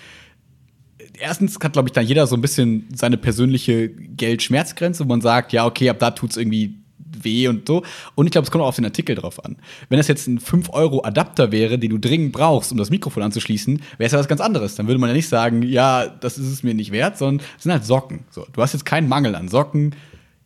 Erstens 1.20 1.58
hat, 1.60 1.72
glaube 1.72 1.88
ich, 1.88 1.92
dann 1.92 2.06
jeder 2.06 2.26
so 2.26 2.36
ein 2.36 2.40
bisschen 2.40 2.86
seine 2.94 3.16
persönliche 3.16 3.88
Geld-Schmerzgrenze, 3.88 5.04
wo 5.04 5.08
man 5.08 5.20
sagt, 5.20 5.52
ja, 5.52 5.66
okay, 5.66 5.90
ab 5.90 5.98
da 5.98 6.12
tut's 6.12 6.36
irgendwie 6.36 6.77
weh 7.22 7.48
und 7.48 7.66
so. 7.66 7.82
Und 8.14 8.26
ich 8.26 8.32
glaube, 8.32 8.44
es 8.44 8.50
kommt 8.50 8.62
auch 8.62 8.68
auf 8.68 8.76
den 8.76 8.84
Artikel 8.84 9.14
drauf 9.16 9.44
an. 9.44 9.56
Wenn 9.88 9.98
das 9.98 10.08
jetzt 10.08 10.26
ein 10.26 10.38
5-Euro-Adapter 10.40 11.52
wäre, 11.52 11.78
den 11.78 11.90
du 11.90 11.98
dringend 11.98 12.32
brauchst, 12.32 12.72
um 12.72 12.78
das 12.78 12.90
Mikrofon 12.90 13.22
anzuschließen, 13.22 13.82
wäre 13.98 14.06
es 14.06 14.12
ja 14.12 14.18
was 14.18 14.28
ganz 14.28 14.40
anderes. 14.40 14.74
Dann 14.76 14.86
würde 14.86 14.98
man 15.00 15.08
ja 15.10 15.14
nicht 15.16 15.28
sagen, 15.28 15.62
ja, 15.62 16.06
das 16.06 16.38
ist 16.38 16.46
es 16.48 16.62
mir 16.62 16.74
nicht 16.74 16.92
wert, 16.92 17.18
sondern 17.18 17.44
es 17.56 17.62
sind 17.64 17.72
halt 17.72 17.84
Socken. 17.84 18.24
So, 18.30 18.46
du 18.52 18.62
hast 18.62 18.72
jetzt 18.72 18.84
keinen 18.84 19.08
Mangel 19.08 19.34
an 19.34 19.48
Socken. 19.48 19.94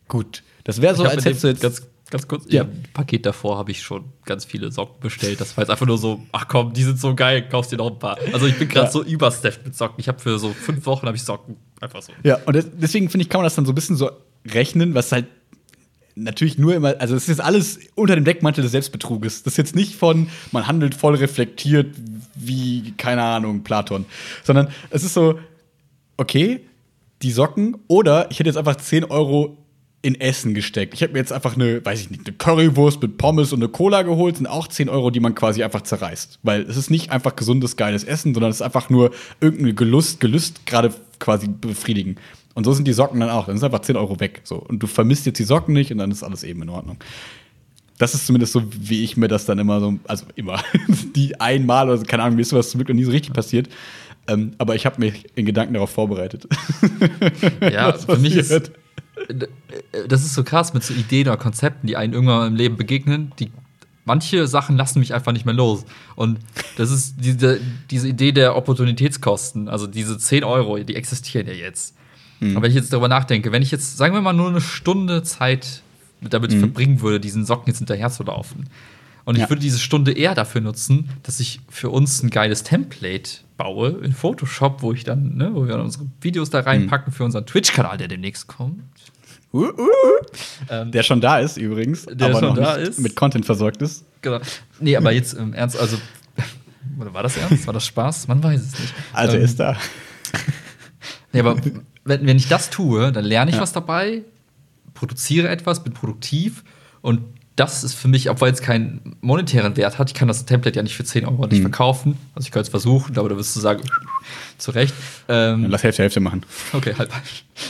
Gut. 0.07 0.43
Das 0.63 0.81
wäre 0.81 0.95
so, 0.95 1.03
als 1.03 1.25
hättest 1.25 1.43
du 1.43 1.47
jetzt. 1.49 1.61
ganz, 1.61 1.81
ganz 2.09 2.27
kurz, 2.27 2.45
Ja. 2.47 2.65
Paket 2.93 3.25
davor 3.25 3.57
habe 3.57 3.71
ich 3.71 3.81
schon 3.81 4.05
ganz 4.25 4.45
viele 4.45 4.71
Socken 4.71 4.99
bestellt. 5.01 5.41
Das 5.41 5.57
war 5.57 5.63
jetzt 5.63 5.71
einfach 5.71 5.85
nur 5.87 5.97
so, 5.97 6.21
ach 6.31 6.47
komm, 6.47 6.73
die 6.73 6.83
sind 6.83 6.99
so 6.99 7.15
geil, 7.15 7.47
kaufst 7.49 7.71
dir 7.71 7.77
noch 7.77 7.91
ein 7.91 7.99
paar. 7.99 8.17
Also 8.31 8.45
ich 8.45 8.57
bin 8.57 8.69
gerade 8.69 8.85
Ja. 8.87 8.91
so 8.91 9.03
übersteppt 9.03 9.65
mit 9.65 9.75
Socken. 9.75 9.95
Ich 9.99 10.07
habe 10.07 10.19
für 10.19 10.37
so 10.39 10.49
fünf 10.53 10.85
Wochen 10.85 11.07
habe 11.07 11.17
ich 11.17 11.23
Socken 11.23 11.57
einfach 11.81 12.01
so. 12.01 12.13
Ja, 12.23 12.37
und 12.45 12.55
des- 12.55 12.69
deswegen 12.73 13.09
finde 13.09 13.23
ich, 13.23 13.29
kann 13.29 13.39
man 13.39 13.45
das 13.45 13.55
dann 13.55 13.65
so 13.65 13.71
ein 13.71 13.75
bisschen 13.75 13.95
so 13.97 14.09
rechnen, 14.47 14.93
was 14.93 15.11
halt 15.11 15.25
natürlich 16.15 16.57
nur 16.57 16.75
immer, 16.75 16.95
also 16.99 17.15
es 17.15 17.29
ist 17.29 17.39
alles 17.39 17.79
unter 17.95 18.15
dem 18.15 18.25
Deckmantel 18.25 18.61
des 18.61 18.71
Selbstbetruges. 18.71 19.43
Das 19.43 19.53
ist 19.53 19.57
jetzt 19.57 19.75
nicht 19.75 19.95
von, 19.95 20.27
man 20.51 20.67
handelt 20.67 20.95
voll 20.95 21.15
reflektiert 21.15 21.95
wie, 22.35 22.93
keine 22.97 23.23
Ahnung, 23.23 23.63
Platon, 23.63 24.05
sondern 24.43 24.69
es 24.89 25.03
ist 25.03 25.13
so, 25.13 25.39
okay, 26.17 26.61
die 27.21 27.31
Socken 27.31 27.77
oder 27.87 28.29
ich 28.31 28.39
hätte 28.39 28.49
jetzt 28.49 28.57
einfach 28.57 28.75
10 28.75 29.05
Euro 29.05 29.57
in 30.03 30.19
Essen 30.19 30.53
gesteckt. 30.53 30.93
Ich 30.93 31.01
habe 31.01 31.13
mir 31.13 31.19
jetzt 31.19 31.31
einfach 31.31 31.55
eine, 31.55 31.83
weiß 31.83 32.01
ich 32.01 32.11
nicht, 32.11 32.27
eine 32.27 32.35
Currywurst 32.35 33.01
mit 33.01 33.17
Pommes 33.17 33.53
und 33.53 33.63
eine 33.63 33.69
Cola 33.69 34.01
geholt, 34.01 34.35
sind 34.35 34.47
auch 34.47 34.67
10 34.67 34.89
Euro, 34.89 35.09
die 35.11 35.21
man 35.21 35.33
quasi 35.33 35.63
einfach 35.63 35.81
zerreißt. 35.81 36.39
Weil 36.43 36.63
es 36.63 36.75
ist 36.75 36.91
nicht 36.91 37.09
einfach 37.11 37.37
gesundes, 37.37 37.77
geiles 37.77 38.03
Essen, 38.03 38.33
sondern 38.33 38.51
es 38.51 38.57
ist 38.57 38.61
einfach 38.61 38.89
nur 38.89 39.11
irgendeine 39.39 39.73
Gelust, 39.73 40.19
Gelüst 40.19 40.65
gerade 40.65 40.93
quasi 41.19 41.47
befriedigen. 41.47 42.17
Und 42.53 42.65
so 42.65 42.73
sind 42.73 42.87
die 42.87 42.93
Socken 42.93 43.19
dann 43.19 43.29
auch. 43.29 43.47
Dann 43.47 43.57
sind 43.57 43.65
einfach 43.65 43.81
10 43.81 43.95
Euro 43.95 44.19
weg. 44.19 44.41
So. 44.43 44.55
Und 44.57 44.79
du 44.79 44.87
vermisst 44.87 45.25
jetzt 45.25 45.39
die 45.39 45.43
Socken 45.43 45.73
nicht 45.73 45.91
und 45.91 45.97
dann 45.97 46.11
ist 46.11 46.23
alles 46.23 46.43
eben 46.43 46.61
in 46.61 46.69
Ordnung. 46.69 46.97
Das 47.97 48.13
ist 48.13 48.25
zumindest 48.25 48.53
so, 48.53 48.63
wie 48.69 49.03
ich 49.03 49.17
mir 49.17 49.27
das 49.27 49.45
dann 49.45 49.59
immer 49.59 49.79
so, 49.79 49.95
also 50.07 50.25
immer, 50.35 50.61
die 51.15 51.39
einmal 51.39 51.87
oder 51.87 51.97
so, 51.97 52.05
keine 52.05 52.23
Ahnung, 52.23 52.35
mir 52.35 52.41
ist 52.41 52.49
sowas 52.49 52.69
zum 52.69 52.79
Glück 52.79 52.89
noch 52.89 52.95
nie 52.95 53.03
so 53.03 53.11
richtig 53.11 53.33
passiert. 53.33 53.69
Ähm, 54.27 54.53
aber 54.57 54.75
ich 54.75 54.85
habe 54.85 54.99
mich 54.99 55.25
in 55.35 55.45
Gedanken 55.45 55.73
darauf 55.73 55.89
vorbereitet. 55.89 56.47
Ja, 57.61 57.93
für 57.93 58.17
mich 58.17 58.35
ist 58.35 58.71
das 60.07 60.23
ist 60.23 60.33
so 60.33 60.43
krass 60.43 60.73
mit 60.73 60.83
so 60.83 60.93
Ideen 60.93 61.27
oder 61.27 61.37
Konzepten, 61.37 61.87
die 61.87 61.97
einen 61.97 62.13
irgendwann 62.13 62.47
im 62.47 62.55
Leben 62.55 62.77
begegnen, 62.77 63.31
die 63.39 63.51
manche 64.05 64.47
Sachen 64.47 64.75
lassen 64.75 64.99
mich 64.99 65.13
einfach 65.13 65.31
nicht 65.31 65.45
mehr 65.45 65.53
los. 65.53 65.85
Und 66.15 66.39
das 66.77 66.91
ist 66.91 67.15
diese, 67.19 67.59
diese 67.89 68.07
Idee 68.07 68.31
der 68.31 68.55
Opportunitätskosten, 68.55 69.69
also 69.69 69.87
diese 69.87 70.17
10 70.17 70.43
Euro, 70.43 70.77
die 70.79 70.95
existieren 70.95 71.47
ja 71.47 71.53
jetzt. 71.53 71.95
Hm. 72.49 72.55
Aber 72.57 72.63
wenn 72.63 72.71
ich 72.71 72.75
jetzt 72.75 72.91
darüber 72.93 73.07
nachdenke, 73.07 73.51
wenn 73.51 73.61
ich 73.61 73.71
jetzt, 73.71 73.97
sagen 73.97 74.13
wir 74.13 74.21
mal, 74.21 74.33
nur 74.33 74.49
eine 74.49 74.61
Stunde 74.61 75.23
Zeit 75.23 75.81
damit 76.21 76.51
Mhm. 76.53 76.59
verbringen 76.59 77.01
würde, 77.01 77.19
diesen 77.19 77.45
Socken 77.45 77.67
jetzt 77.67 77.79
hinterher 77.79 78.09
zu 78.09 78.23
laufen. 78.23 78.69
Und 79.25 79.35
ich 79.35 79.41
Ja. 79.43 79.49
würde 79.49 79.61
diese 79.61 79.79
Stunde 79.79 80.11
eher 80.13 80.35
dafür 80.35 80.61
nutzen, 80.61 81.09
dass 81.23 81.39
ich 81.39 81.59
für 81.69 81.89
uns 81.89 82.21
ein 82.23 82.29
geiles 82.29 82.63
Template 82.63 83.29
baue 83.57 83.89
in 84.03 84.11
Photoshop, 84.13 84.81
wo 84.81 84.91
ich 84.93 85.03
dann, 85.03 85.35
ne, 85.37 85.51
wo 85.53 85.63
wir 85.65 85.73
dann 85.73 85.81
unsere 85.81 86.05
Videos 86.21 86.49
da 86.49 86.59
reinpacken 86.61 87.11
Mhm. 87.11 87.15
für 87.15 87.23
unseren 87.23 87.45
Twitch-Kanal, 87.45 87.97
der 87.97 88.07
demnächst 88.09 88.47
kommt. 88.47 88.81
Uh, 89.53 89.65
uh, 89.65 89.67
uh. 89.67 89.87
Ähm, 90.69 90.91
Der 90.91 91.03
schon 91.03 91.21
da 91.21 91.39
ist 91.39 91.57
übrigens, 91.57 92.05
Der 92.05 92.29
aber 92.31 92.39
schon 92.39 92.49
noch 92.49 92.55
da 92.55 92.73
ist. 92.75 92.99
mit 92.99 93.15
Content 93.15 93.45
versorgt 93.45 93.81
ist. 93.81 94.03
Genau. 94.21 94.39
Nee, 94.79 94.95
aber 94.97 95.11
jetzt 95.11 95.33
im 95.33 95.53
Ernst, 95.53 95.77
also. 95.79 95.97
Oder 96.99 97.13
war 97.13 97.23
das 97.23 97.37
ernst? 97.37 97.65
War 97.67 97.73
das 97.73 97.85
Spaß? 97.85 98.27
Man 98.27 98.41
weiß 98.43 98.61
es 98.61 98.79
nicht. 98.79 98.93
Also 99.13 99.33
er 99.33 99.39
Ähm, 99.39 99.45
ist 99.45 99.59
da. 99.59 99.77
Nee, 101.33 101.39
aber 101.41 101.57
wenn, 102.05 102.25
wenn 102.25 102.37
ich 102.37 102.47
das 102.47 102.69
tue, 102.69 103.11
dann 103.11 103.25
lerne 103.25 103.49
ich 103.51 103.57
Ja. 103.57 103.61
was 103.61 103.73
dabei, 103.73 104.21
produziere 104.93 105.49
etwas, 105.49 105.83
bin 105.83 105.93
produktiv 105.93 106.63
und 107.01 107.21
das 107.55 107.83
ist 107.83 107.93
für 107.93 108.07
mich, 108.07 108.31
obwohl 108.31 108.49
es 108.49 108.63
keinen 108.63 109.15
monetären 109.21 109.77
Wert 109.77 109.99
hat, 109.99 110.09
ich 110.09 110.15
kann 110.15 110.27
das 110.27 110.43
Template 110.45 110.75
ja 110.75 110.81
nicht 110.81 110.95
für 110.95 111.03
10 111.03 111.25
Euro 111.27 111.43
nicht 111.45 111.57
Hm. 111.57 111.61
verkaufen. 111.61 112.17
Also 112.33 112.47
ich 112.47 112.51
könnte 112.51 112.63
es 112.63 112.69
versuchen, 112.69 113.15
aber 113.19 113.29
da 113.29 113.37
wirst 113.37 113.55
du 113.55 113.59
sagen, 113.59 113.83
zu 114.57 114.71
Recht. 114.71 114.95
Ähm, 115.27 115.65
lass 115.69 115.83
Hälfte, 115.83 116.01
Hälfte 116.01 116.19
machen. 116.19 116.43
Okay, 116.71 116.95
halb. 116.97 117.11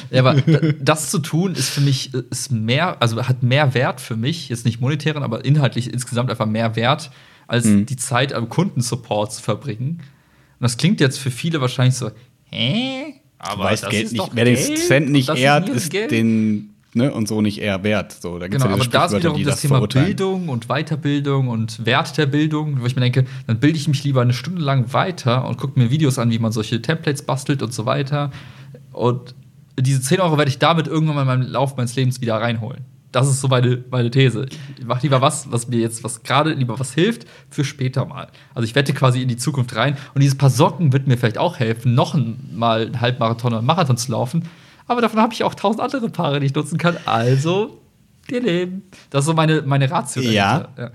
Ja, 0.09 0.21
aber 0.23 0.35
das 0.79 1.11
zu 1.11 1.19
tun 1.19 1.53
ist 1.55 1.69
für 1.69 1.81
mich 1.81 2.13
ist 2.13 2.49
mehr, 2.49 3.01
also 3.01 3.21
hat 3.27 3.43
mehr 3.43 3.73
Wert 3.73 3.99
für 3.99 4.15
mich, 4.15 4.47
jetzt 4.47 4.63
nicht 4.63 4.79
monetären, 4.79 5.21
aber 5.21 5.43
inhaltlich 5.43 5.91
insgesamt 5.93 6.29
einfach 6.31 6.45
mehr 6.45 6.77
Wert, 6.77 7.11
als 7.47 7.65
Mhm. 7.65 7.85
die 7.85 7.97
Zeit 7.97 8.31
am 8.31 8.47
Kundensupport 8.47 9.33
zu 9.33 9.41
verbringen. 9.41 9.97
Und 9.99 10.61
das 10.61 10.77
klingt 10.77 11.01
jetzt 11.01 11.19
für 11.19 11.29
viele 11.31 11.59
wahrscheinlich 11.59 11.95
so, 11.95 12.09
hä? 12.51 13.15
Aber 13.43 13.65
weißt 13.65 13.83
das 13.83 13.89
Geld 13.89 14.05
ist 14.05 14.13
nicht, 14.13 14.29
wer 14.33 14.45
den 14.45 14.55
Geld 14.55 14.79
Cent 14.79 15.05
und 15.07 15.11
nicht 15.11 15.29
ehrt, 15.29 15.69
ist 15.69 15.89
Geld. 15.89 16.11
den 16.11 16.73
ne, 16.93 17.11
und 17.11 17.27
so 17.27 17.41
nicht 17.41 17.59
eher 17.61 17.83
wert. 17.83 18.11
So, 18.19 18.39
da 18.39 18.47
gibt's 18.47 18.63
Genau, 18.63 18.75
ja 18.75 18.81
aber 18.81 18.89
da 18.89 19.05
ist 19.05 19.15
wiederum 19.15 19.43
das 19.43 19.53
das 19.53 19.61
Thema. 19.61 19.85
Bildung 19.85 20.49
und 20.49 20.67
Weiterbildung 20.67 21.47
und 21.47 21.85
Wert 21.85 22.17
der 22.17 22.25
Bildung, 22.25 22.81
wo 22.81 22.85
ich 22.85 22.95
mir 22.95 23.01
denke, 23.01 23.25
dann 23.47 23.59
bilde 23.59 23.77
ich 23.77 23.87
mich 23.87 24.03
lieber 24.03 24.21
eine 24.21 24.33
Stunde 24.33 24.61
lang 24.61 24.93
weiter 24.93 25.47
und 25.47 25.57
gucke 25.57 25.79
mir 25.79 25.89
Videos 25.91 26.19
an, 26.19 26.31
wie 26.31 26.39
man 26.39 26.51
solche 26.51 26.81
Templates 26.81 27.23
bastelt 27.23 27.61
und 27.61 27.73
so 27.73 27.85
weiter. 27.85 28.31
Und 28.91 29.35
diese 29.79 30.01
10 30.01 30.19
Euro 30.19 30.37
werde 30.37 30.49
ich 30.49 30.59
damit 30.59 30.87
irgendwann 30.87 31.15
mal 31.15 31.21
in 31.21 31.27
meinem 31.27 31.51
Lauf 31.51 31.75
meines 31.77 31.95
Lebens 31.95 32.21
wieder 32.21 32.35
reinholen. 32.35 32.85
Das 33.13 33.29
ist 33.29 33.41
so 33.41 33.47
meine, 33.47 33.83
meine 33.91 34.09
These. 34.09 34.47
Ich 34.77 34.85
mache 34.85 35.03
lieber 35.03 35.21
was, 35.21 35.51
was 35.51 35.67
mir 35.67 35.77
jetzt, 35.77 36.03
was 36.03 36.23
gerade 36.23 36.51
lieber 36.53 36.79
was 36.79 36.93
hilft, 36.93 37.27
für 37.47 37.63
später 37.63 38.05
mal. 38.05 38.27
Also 38.55 38.65
ich 38.65 38.73
wette 38.73 38.91
quasi 38.91 39.21
in 39.21 39.27
die 39.27 39.37
Zukunft 39.37 39.75
rein. 39.75 39.95
Und 40.15 40.21
dieses 40.21 40.35
Paar 40.35 40.49
Socken 40.49 40.91
wird 40.91 41.07
mir 41.07 41.15
vielleicht 41.15 41.37
auch 41.37 41.59
helfen, 41.59 41.93
noch 41.93 42.15
ein, 42.15 42.49
mal 42.53 42.87
einen 42.87 43.01
Halbmarathon 43.01 43.49
oder 43.49 43.59
einen 43.59 43.67
Marathon 43.67 43.97
zu 43.97 44.11
laufen. 44.11 44.49
Aber 44.87 44.99
davon 44.99 45.21
habe 45.21 45.31
ich 45.31 45.43
auch 45.43 45.53
tausend 45.53 45.79
andere 45.79 46.09
Paare, 46.09 46.39
die 46.39 46.47
ich 46.47 46.55
nutzen 46.55 46.79
kann. 46.79 46.97
Also, 47.05 47.79
wir 48.25 48.41
leben. 48.41 48.81
Das 49.11 49.21
ist 49.21 49.25
so 49.27 49.33
meine, 49.33 49.61
meine 49.61 49.91
Ratio. 49.91 50.23
Ja. 50.23 50.59
dahinter. 50.59 50.91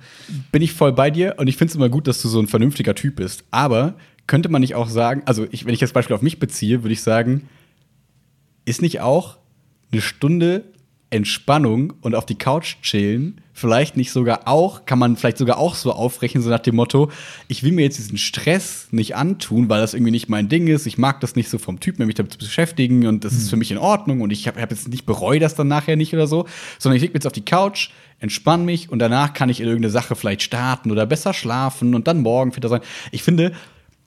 Bin 0.50 0.62
ich 0.62 0.72
voll 0.72 0.92
bei 0.92 1.10
dir 1.10 1.36
und 1.38 1.46
ich 1.46 1.56
finde 1.56 1.70
es 1.70 1.76
immer 1.76 1.88
gut, 1.88 2.08
dass 2.08 2.20
du 2.20 2.28
so 2.28 2.40
ein 2.40 2.48
vernünftiger 2.48 2.96
Typ 2.96 3.16
bist. 3.16 3.44
Aber 3.52 3.94
könnte 4.26 4.48
man 4.48 4.60
nicht 4.60 4.74
auch 4.74 4.88
sagen, 4.88 5.22
also 5.24 5.46
ich, 5.52 5.66
wenn 5.66 5.72
ich 5.72 5.80
das 5.80 5.92
Beispiel 5.92 6.16
auf 6.16 6.22
mich 6.22 6.40
beziehe, 6.40 6.82
würde 6.82 6.92
ich 6.92 7.02
sagen, 7.02 7.48
ist 8.64 8.82
nicht 8.82 9.00
auch 9.00 9.38
eine 9.92 10.00
Stunde 10.00 10.64
Entspannung 11.10 11.94
und 12.02 12.14
auf 12.14 12.26
die 12.26 12.34
Couch 12.34 12.76
chillen 12.82 13.40
vielleicht 13.58 13.96
nicht 13.96 14.12
sogar 14.12 14.46
auch, 14.46 14.86
kann 14.86 14.98
man 14.98 15.16
vielleicht 15.16 15.38
sogar 15.38 15.58
auch 15.58 15.74
so 15.74 15.92
aufrechnen, 15.92 16.42
so 16.42 16.50
nach 16.50 16.60
dem 16.60 16.76
Motto, 16.76 17.10
ich 17.48 17.62
will 17.62 17.72
mir 17.72 17.82
jetzt 17.82 17.98
diesen 17.98 18.18
Stress 18.18 18.88
nicht 18.92 19.16
antun, 19.16 19.68
weil 19.68 19.80
das 19.80 19.94
irgendwie 19.94 20.12
nicht 20.12 20.28
mein 20.28 20.48
Ding 20.48 20.68
ist. 20.68 20.86
Ich 20.86 20.96
mag 20.96 21.20
das 21.20 21.34
nicht 21.34 21.48
so 21.48 21.58
vom 21.58 21.80
Typ, 21.80 21.98
mich 21.98 22.14
damit 22.14 22.32
zu 22.32 22.38
beschäftigen 22.38 23.06
und 23.06 23.24
das 23.24 23.32
ist 23.32 23.50
für 23.50 23.56
mich 23.56 23.70
in 23.70 23.78
Ordnung 23.78 24.20
und 24.20 24.30
ich 24.30 24.46
habe 24.46 24.60
hab 24.60 24.70
jetzt 24.70 24.88
nicht 24.88 25.06
bereue 25.06 25.40
das 25.40 25.54
dann 25.54 25.66
nachher 25.66 25.96
nicht 25.96 26.14
oder 26.14 26.26
so, 26.26 26.46
sondern 26.78 26.96
ich 26.96 27.02
leg 27.02 27.10
mich 27.10 27.20
jetzt 27.20 27.26
auf 27.26 27.32
die 27.32 27.44
Couch, 27.44 27.90
entspann 28.20 28.64
mich 28.64 28.90
und 28.90 29.00
danach 29.00 29.32
kann 29.32 29.48
ich 29.48 29.60
in 29.60 29.66
irgendeine 29.66 29.90
Sache 29.90 30.14
vielleicht 30.14 30.42
starten 30.42 30.90
oder 30.90 31.06
besser 31.06 31.34
schlafen 31.34 31.94
und 31.94 32.06
dann 32.06 32.20
morgen 32.20 32.52
fitter 32.52 32.68
sein. 32.68 32.80
Ich 33.10 33.22
finde, 33.22 33.52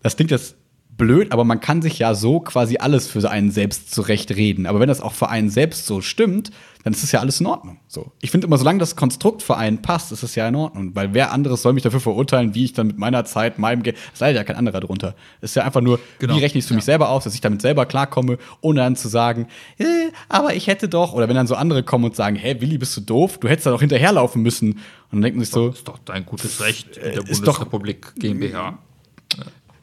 das 0.01 0.15
klingt 0.15 0.31
jetzt 0.31 0.55
blöd, 1.01 1.31
aber 1.31 1.43
man 1.43 1.59
kann 1.59 1.81
sich 1.81 1.97
ja 1.97 2.13
so 2.13 2.39
quasi 2.39 2.77
alles 2.77 3.07
für 3.07 3.27
einen 3.29 3.49
selbst 3.49 3.91
zurechtreden. 3.91 4.67
Aber 4.67 4.79
wenn 4.79 4.87
das 4.87 5.01
auch 5.01 5.13
für 5.13 5.29
einen 5.29 5.49
selbst 5.49 5.87
so 5.87 5.99
stimmt, 5.99 6.51
dann 6.83 6.93
ist 6.93 7.03
es 7.03 7.11
ja 7.11 7.19
alles 7.21 7.39
in 7.39 7.47
Ordnung. 7.47 7.79
So. 7.87 8.11
Ich 8.21 8.29
finde 8.29 8.45
immer, 8.45 8.57
solange 8.59 8.77
das 8.77 8.95
Konstrukt 8.95 9.41
für 9.41 9.57
einen 9.57 9.81
passt, 9.81 10.11
ist 10.11 10.21
es 10.21 10.35
ja 10.35 10.47
in 10.47 10.55
Ordnung. 10.55 10.91
Weil 10.95 11.13
wer 11.15 11.31
anderes 11.31 11.63
soll 11.63 11.73
mich 11.73 11.81
dafür 11.81 11.99
verurteilen, 11.99 12.53
wie 12.53 12.65
ich 12.65 12.73
dann 12.73 12.85
mit 12.87 12.99
meiner 12.99 13.25
Zeit, 13.25 13.57
meinem 13.57 13.81
Geld, 13.81 13.97
es 14.13 14.19
leidet 14.19 14.37
ja 14.37 14.43
kein 14.43 14.55
anderer 14.57 14.79
drunter. 14.79 15.15
Es 15.41 15.51
ist 15.51 15.55
ja 15.55 15.63
einfach 15.63 15.81
nur, 15.81 15.99
Genau. 16.19 16.35
wie 16.35 16.39
rechne 16.39 16.59
ich 16.59 16.65
es 16.65 16.67
für 16.67 16.75
mich 16.75 16.83
Ja. 16.83 16.93
selber 16.93 17.09
aus, 17.09 17.23
dass 17.23 17.33
ich 17.33 17.41
damit 17.41 17.61
selber 17.63 17.87
klarkomme, 17.87 18.37
ohne 18.61 18.81
dann 18.81 18.95
zu 18.95 19.07
sagen, 19.07 19.47
äh, 19.79 19.85
aber 20.29 20.53
ich 20.55 20.67
hätte 20.67 20.87
doch, 20.87 21.13
oder 21.13 21.27
wenn 21.27 21.35
dann 21.35 21.47
so 21.47 21.55
andere 21.55 21.81
kommen 21.81 22.05
und 22.05 22.15
sagen, 22.15 22.35
hä, 22.35 22.57
Willi, 22.59 22.77
bist 22.77 22.95
du 22.95 23.01
doof? 23.01 23.39
Du 23.39 23.47
hättest 23.47 23.65
da 23.65 23.71
doch 23.71 23.81
hinterherlaufen 23.81 24.41
müssen. 24.43 24.73
Und 24.73 24.79
dann 25.13 25.21
denkt 25.23 25.37
man 25.37 25.45
sich 25.45 25.53
so, 25.53 25.69
ist 25.69 25.87
doch 25.87 25.97
dein 26.05 26.25
gutes 26.27 26.61
Recht 26.61 26.97
in 26.97 27.03
der 27.13 27.27
ist 27.27 27.41
doch- 27.41 27.57
Bundesrepublik 27.59 28.13
GmbH. 28.19 28.77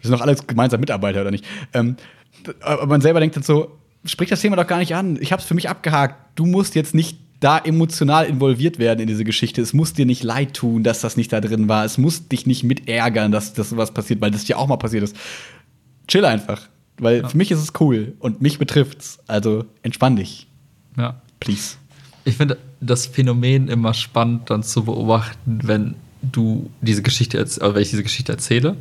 Sind 0.09 0.19
doch 0.19 0.25
alles 0.27 0.47
gemeinsam 0.47 0.81
Mitarbeiter, 0.81 1.21
oder 1.23 1.31
nicht? 1.31 1.45
Ähm, 1.73 1.97
aber 2.61 2.87
man 2.87 3.01
selber 3.01 3.21
denkt 3.21 3.37
dann 3.37 3.43
so, 3.43 3.77
sprich 4.05 4.29
das 4.31 4.41
Thema 4.41 4.57
doch 4.57 4.67
gar 4.67 4.79
nicht 4.79 4.95
an. 4.95 5.19
Ich 5.21 5.33
habe 5.33 5.41
es 5.41 5.47
für 5.49 5.55
mich 5.55 5.69
abgehakt. 5.69 6.17
Du 6.37 6.47
musst 6.47 6.75
jetzt 6.75 6.95
nicht 6.95 7.19
da 7.41 7.59
emotional 7.59 8.27
involviert 8.27 8.79
werden 8.79 9.01
in 9.01 9.07
diese 9.07 9.25
Geschichte. 9.25 9.63
Es 9.63 9.73
muss 9.73 9.93
dir 9.93 10.07
nicht 10.07 10.23
leid 10.25 10.55
tun, 10.55 10.83
dass 10.83 11.01
das 11.01 11.17
nicht 11.17 11.33
da 11.33 11.41
drin 11.41 11.69
war. 11.69 11.85
Es 11.85 11.97
muss 11.99 12.29
dich 12.29 12.47
nicht 12.47 12.65
mit 12.65 12.89
ärgern, 12.89 13.31
dass, 13.31 13.53
dass 13.55 13.71
sowas 13.71 13.93
passiert, 13.93 14.21
weil 14.21 14.31
das 14.33 14.45
dir 14.45 14.59
auch 14.59 14.67
mal 14.67 14.77
passiert 14.77 15.05
ist. 15.05 15.17
Chill 16.09 16.25
einfach. 16.25 16.69
Weil 17.01 17.29
für 17.29 17.37
mich 17.37 17.53
ist 17.53 17.61
es 17.61 17.73
cool 17.81 18.15
und 18.19 18.43
mich 18.43 18.59
betrifft's. 18.59 19.21
Also 19.29 19.67
entspann 19.83 20.17
dich, 20.17 20.49
Ja. 20.97 21.21
please. 21.39 21.77
Ich 22.25 22.37
finde 22.37 22.59
das 22.81 23.07
Phänomen 23.07 23.69
immer 23.69 23.95
spannend, 23.95 24.51
dann 24.51 24.63
zu 24.65 24.85
beobachten, 24.85 25.61
wenn 25.63 25.95
du 26.23 26.71
diese 26.81 27.03
Geschichte, 27.03 27.39
äh, 27.39 27.75
wenn 27.75 27.83
ich 27.83 27.91
diese 27.91 28.03
Geschichte 28.03 28.33
erzähle. 28.33 28.77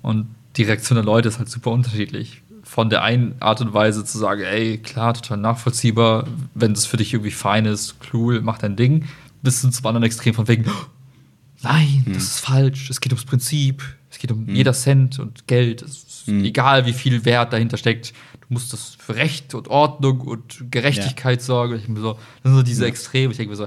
Und 0.00 0.28
die 0.56 0.64
Reaktion 0.64 0.96
der 0.96 1.04
Leute 1.04 1.28
ist 1.28 1.38
halt 1.38 1.48
super 1.48 1.70
unterschiedlich. 1.70 2.42
Von 2.62 2.90
der 2.90 3.02
einen 3.02 3.34
Art 3.40 3.60
und 3.60 3.74
Weise 3.74 4.04
zu 4.04 4.18
sagen, 4.18 4.42
ey, 4.42 4.78
klar, 4.78 5.14
total 5.14 5.38
nachvollziehbar, 5.38 6.26
wenn 6.54 6.72
es 6.72 6.86
für 6.86 6.96
dich 6.96 7.12
irgendwie 7.12 7.30
fein 7.32 7.66
ist, 7.66 7.96
cool, 8.12 8.40
mach 8.40 8.58
dein 8.58 8.76
Ding, 8.76 9.06
bis 9.42 9.60
hin 9.60 9.72
zum 9.72 9.86
anderen 9.86 10.04
Extrem 10.04 10.34
von 10.34 10.46
wegen, 10.48 10.64
"Oh, 10.68 10.86
nein, 11.62 12.04
das 12.12 12.22
ist 12.24 12.38
falsch, 12.40 12.88
es 12.90 13.00
geht 13.00 13.12
ums 13.12 13.24
Prinzip, 13.24 13.82
es 14.10 14.18
geht 14.18 14.30
um 14.30 14.48
jeder 14.48 14.72
Cent 14.72 15.18
und 15.18 15.46
Geld, 15.48 15.82
es 15.82 16.04
ist 16.04 16.28
egal, 16.28 16.86
wie 16.86 16.92
viel 16.92 17.24
Wert 17.24 17.52
dahinter 17.52 17.76
steckt, 17.76 18.12
du 18.42 18.46
musst 18.48 18.72
das 18.72 18.96
für 18.98 19.16
Recht 19.16 19.54
und 19.54 19.68
Ordnung 19.68 20.20
und 20.20 20.70
Gerechtigkeit 20.70 21.42
sorgen. 21.42 21.74
Ich 21.76 21.86
bin 21.86 21.96
so, 21.96 22.12
das 22.12 22.20
sind 22.44 22.54
so 22.54 22.62
diese 22.62 22.86
Extreme, 22.86 23.32
ich 23.32 23.38
denke 23.38 23.50
mir 23.50 23.56
so, 23.56 23.66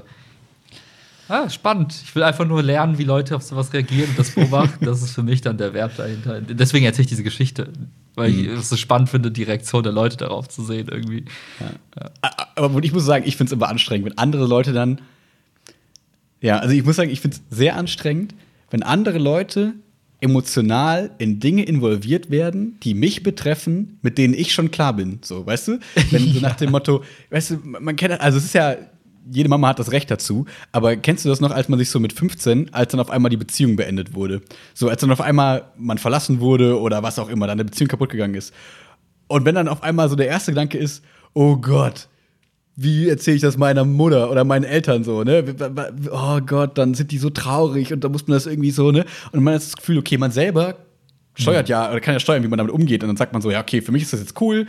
Ah, 1.28 1.50
spannend. 1.50 1.94
Ich 2.04 2.14
will 2.14 2.22
einfach 2.22 2.46
nur 2.46 2.62
lernen, 2.62 2.98
wie 2.98 3.04
Leute 3.04 3.34
auf 3.34 3.42
sowas 3.42 3.72
reagieren 3.72 4.10
und 4.10 4.18
das 4.18 4.30
beobachten. 4.30 4.84
das 4.84 5.02
ist 5.02 5.12
für 5.12 5.22
mich 5.22 5.40
dann 5.40 5.58
der 5.58 5.74
Wert 5.74 5.98
dahinter. 5.98 6.40
Deswegen 6.40 6.84
erzähle 6.84 7.02
ich 7.02 7.08
diese 7.08 7.24
Geschichte, 7.24 7.72
weil 8.14 8.30
ich 8.30 8.46
es 8.46 8.68
so 8.68 8.76
spannend 8.76 9.08
finde, 9.08 9.30
die 9.30 9.42
Reaktion 9.42 9.82
der 9.82 9.92
Leute 9.92 10.16
darauf 10.16 10.48
zu 10.48 10.62
sehen 10.62 10.88
irgendwie. 10.90 11.24
Aber 12.54 12.82
ich 12.82 12.92
muss 12.92 13.04
sagen, 13.04 13.24
ich 13.26 13.36
finde 13.36 13.50
es 13.50 13.56
immer 13.56 13.68
anstrengend, 13.68 14.06
wenn 14.06 14.18
andere 14.18 14.46
Leute 14.46 14.72
dann. 14.72 15.00
Ja, 16.40 16.58
also 16.58 16.74
ich 16.74 16.84
muss 16.84 16.96
sagen, 16.96 17.10
ich 17.10 17.20
finde 17.20 17.36
es 17.36 17.56
sehr 17.56 17.76
anstrengend, 17.76 18.34
wenn 18.70 18.82
andere 18.82 19.18
Leute 19.18 19.74
emotional 20.20 21.10
in 21.18 21.40
Dinge 21.40 21.64
involviert 21.64 22.30
werden, 22.30 22.78
die 22.82 22.94
mich 22.94 23.22
betreffen, 23.22 23.98
mit 24.02 24.16
denen 24.18 24.34
ich 24.34 24.52
schon 24.52 24.70
klar 24.70 24.94
bin. 24.94 25.18
So, 25.22 25.46
weißt 25.46 25.68
du? 25.68 25.78
Wenn 26.10 26.32
so 26.32 26.40
nach 26.40 26.56
dem 26.56 26.70
Motto, 26.70 27.04
weißt 27.30 27.50
du, 27.50 27.56
man 27.64 27.96
kennt, 27.96 28.20
also 28.20 28.38
es 28.38 28.44
ist 28.44 28.54
ja, 28.54 28.76
jede 29.30 29.48
Mama 29.48 29.68
hat 29.68 29.78
das 29.78 29.92
Recht 29.92 30.10
dazu, 30.10 30.46
aber 30.72 30.96
kennst 30.96 31.24
du 31.24 31.28
das 31.28 31.40
noch, 31.40 31.50
als 31.50 31.68
man 31.68 31.78
sich 31.78 31.90
so 31.90 32.00
mit 32.00 32.12
15, 32.12 32.72
als 32.72 32.92
dann 32.92 33.00
auf 33.00 33.10
einmal 33.10 33.30
die 33.30 33.36
Beziehung 33.36 33.76
beendet 33.76 34.14
wurde? 34.14 34.42
So, 34.74 34.88
als 34.88 35.00
dann 35.00 35.10
auf 35.10 35.20
einmal 35.20 35.64
man 35.76 35.98
verlassen 35.98 36.40
wurde 36.40 36.80
oder 36.80 37.02
was 37.02 37.18
auch 37.18 37.28
immer, 37.28 37.46
dann 37.46 37.58
eine 37.58 37.64
Beziehung 37.64 37.88
kaputt 37.88 38.10
gegangen 38.10 38.34
ist. 38.34 38.54
Und 39.28 39.44
wenn 39.44 39.54
dann 39.54 39.68
auf 39.68 39.82
einmal 39.82 40.08
so 40.08 40.16
der 40.16 40.28
erste 40.28 40.52
Gedanke 40.52 40.78
ist, 40.78 41.04
oh 41.34 41.56
Gott, 41.56 42.08
wie 42.76 43.08
erzähle 43.08 43.36
ich 43.36 43.42
das 43.42 43.56
meiner 43.56 43.84
Mutter 43.84 44.30
oder 44.30 44.44
meinen 44.44 44.64
Eltern 44.64 45.02
so, 45.02 45.24
ne? 45.24 45.44
Oh 46.10 46.40
Gott, 46.40 46.76
dann 46.78 46.94
sind 46.94 47.10
die 47.10 47.18
so 47.18 47.30
traurig 47.30 47.92
und 47.92 48.04
da 48.04 48.08
muss 48.08 48.26
man 48.26 48.36
das 48.36 48.46
irgendwie 48.46 48.70
so, 48.70 48.92
ne? 48.92 49.04
Und 49.32 49.42
man 49.42 49.54
hat 49.54 49.62
das 49.62 49.76
Gefühl, 49.76 49.98
okay, 49.98 50.18
man 50.18 50.30
selber 50.30 50.76
steuert 51.34 51.68
ja, 51.68 51.90
oder 51.90 52.00
kann 52.00 52.14
ja 52.14 52.20
steuern, 52.20 52.42
wie 52.42 52.48
man 52.48 52.58
damit 52.58 52.72
umgeht. 52.72 53.02
Und 53.02 53.08
dann 53.08 53.16
sagt 53.16 53.32
man 53.32 53.42
so, 53.42 53.50
ja, 53.50 53.60
okay, 53.60 53.80
für 53.80 53.92
mich 53.92 54.02
ist 54.02 54.12
das 54.12 54.20
jetzt 54.20 54.40
cool, 54.40 54.66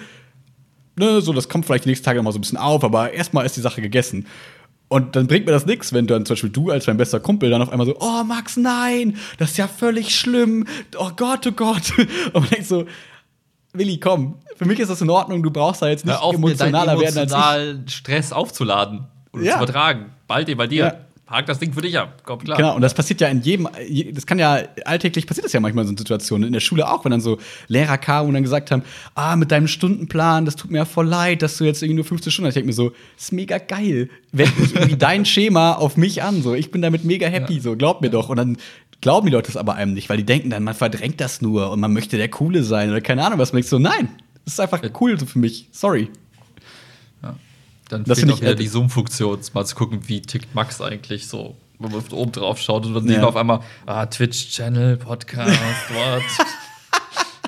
ne, 0.98 1.22
so, 1.22 1.34
das 1.34 1.50
kommt 1.50 1.66
vielleicht 1.66 1.86
die 1.86 1.90
nächsten 1.90 2.06
Tage 2.06 2.18
noch 2.20 2.26
mal 2.26 2.32
so 2.32 2.38
ein 2.38 2.42
bisschen 2.42 2.58
auf, 2.58 2.84
aber 2.84 3.14
erstmal 3.14 3.46
ist 3.46 3.58
die 3.58 3.62
Sache 3.62 3.82
gegessen. 3.82 4.28
Und 4.90 5.16
dann 5.18 5.28
bringt 5.28 5.46
mir 5.46 5.52
das 5.52 5.66
nichts, 5.66 5.92
wenn 5.92 6.08
dann 6.08 6.26
zum 6.26 6.36
Beispiel 6.36 6.50
du 6.50 6.72
als 6.72 6.88
mein 6.88 6.96
bester 6.96 7.20
Kumpel 7.20 7.50
dann 7.50 7.62
auf 7.62 7.70
einmal 7.70 7.86
so, 7.86 7.98
oh 8.00 8.24
Max, 8.24 8.56
nein, 8.56 9.18
das 9.38 9.52
ist 9.52 9.58
ja 9.58 9.68
völlig 9.68 10.18
schlimm, 10.18 10.66
oh 10.98 11.12
Gott, 11.16 11.46
oh 11.46 11.52
Gott. 11.52 11.94
Und 12.34 12.42
man 12.42 12.50
denkt 12.50 12.68
so, 12.68 12.86
Willi, 13.74 14.00
komm, 14.00 14.36
für 14.56 14.66
mich 14.66 14.80
ist 14.80 14.90
das 14.90 15.02
in 15.02 15.10
Ordnung, 15.10 15.44
du 15.44 15.52
brauchst 15.52 15.82
da 15.82 15.90
jetzt 15.90 16.06
nicht 16.06 16.18
auf, 16.18 16.36
emotionaler 16.36 17.00
werden 17.00 17.32
als 17.32 17.86
ich. 17.88 17.96
Stress 17.96 18.32
aufzuladen 18.32 19.06
und 19.32 19.44
ja. 19.44 19.54
zu 19.54 19.58
übertragen. 19.58 20.14
Bald 20.26 20.56
bei 20.58 20.68
dir. 20.68 20.86
Ja. 20.86 21.07
Hak 21.28 21.46
das 21.46 21.60
Ding 21.60 21.74
für 21.74 21.82
dich 21.82 22.00
ab. 22.00 22.22
Komm, 22.24 22.40
klar. 22.40 22.58
Genau, 22.58 22.76
und 22.76 22.82
das 22.82 22.94
passiert 22.94 23.20
ja 23.20 23.28
in 23.28 23.42
jedem, 23.42 23.68
das 24.14 24.26
kann 24.26 24.40
ja, 24.40 24.64
alltäglich 24.86 25.28
passiert 25.28 25.46
das 25.46 25.52
ja 25.52 25.60
manchmal 25.60 25.84
in 25.84 25.90
so 25.92 25.98
Situationen. 25.98 26.48
In 26.48 26.54
der 26.54 26.62
Schule 26.62 26.90
auch, 26.90 27.04
wenn 27.04 27.12
dann 27.12 27.20
so 27.20 27.38
Lehrer 27.68 27.98
kamen 27.98 28.30
und 28.30 28.34
dann 28.34 28.44
gesagt 28.44 28.72
haben, 28.72 28.84
ah, 29.14 29.36
mit 29.36 29.52
deinem 29.52 29.68
Stundenplan, 29.68 30.46
das 30.46 30.56
tut 30.56 30.72
mir 30.72 30.78
ja 30.78 30.86
voll 30.86 31.06
leid, 31.06 31.42
dass 31.42 31.58
du 31.58 31.66
jetzt 31.66 31.84
irgendwie 31.84 31.98
nur 31.98 32.06
15 32.06 32.32
Stunden 32.32 32.48
hast. 32.48 32.52
Ich 32.52 32.56
denke 32.56 32.68
mir 32.68 32.74
so, 32.74 32.94
ist 33.18 33.34
mega 33.34 33.58
geil. 33.58 34.10
Wend 34.32 34.58
nicht 34.58 34.76
irgendwie 34.76 34.96
dein 34.96 35.26
Schema 35.26 35.74
auf 35.74 35.98
mich 35.98 36.24
an, 36.24 36.42
so. 36.42 36.56
Ich 36.56 36.72
bin 36.72 36.82
damit 36.82 37.04
mega 37.04 37.28
happy, 37.28 37.56
ja. 37.56 37.62
so. 37.62 37.76
Glaub 37.76 38.02
mir 38.02 38.10
doch. 38.10 38.30
Und 38.30 38.38
dann 38.38 38.58
glauben 39.02 39.28
die 39.28 39.34
Leute 39.34 39.48
das 39.48 39.58
aber 39.58 39.76
einem 39.76 39.94
nicht, 39.94 40.08
weil 40.08 40.18
die 40.18 40.26
denken 40.26 40.50
dann, 40.50 40.64
man 40.64 40.76
verdrängt 40.76 41.20
das 41.20 41.42
nur 41.42 41.72
und 41.72 41.82
man 41.82 41.92
möchte 41.92 42.16
der 42.16 42.30
Coole 42.30 42.64
sein 42.64 42.90
oder 42.90 43.02
keine 43.02 43.26
Ahnung 43.26 43.38
was. 43.38 43.52
Man 43.52 43.58
denkt 43.58 43.70
so, 43.70 43.80
nein, 43.80 44.10
das 44.46 44.54
ist 44.54 44.60
einfach 44.62 44.82
cool 45.02 45.18
für 45.18 45.40
mich. 45.40 45.68
Sorry. 45.74 46.10
Dann 47.90 48.04
das 48.04 48.20
fehlt 48.20 48.32
auch 48.32 48.42
wieder 48.42 48.56
die 48.56 48.68
Zoom-Funktion, 48.68 49.40
mal 49.54 49.66
zu 49.66 49.76
gucken, 49.76 50.02
wie 50.08 50.22
tickt 50.22 50.54
Max 50.54 50.82
eigentlich 50.82 51.28
so. 51.28 51.56
Wenn 51.80 51.92
man 51.92 52.04
oben 52.12 52.32
drauf 52.32 52.60
schaut 52.60 52.86
und 52.86 52.94
dann 52.94 53.06
ja. 53.06 53.10
sieht 53.10 53.18
man 53.20 53.30
auf 53.30 53.36
einmal, 53.36 53.60
ah, 53.86 54.06
Twitch-Channel, 54.06 54.98
Podcast, 54.98 55.52
what? 55.94 56.24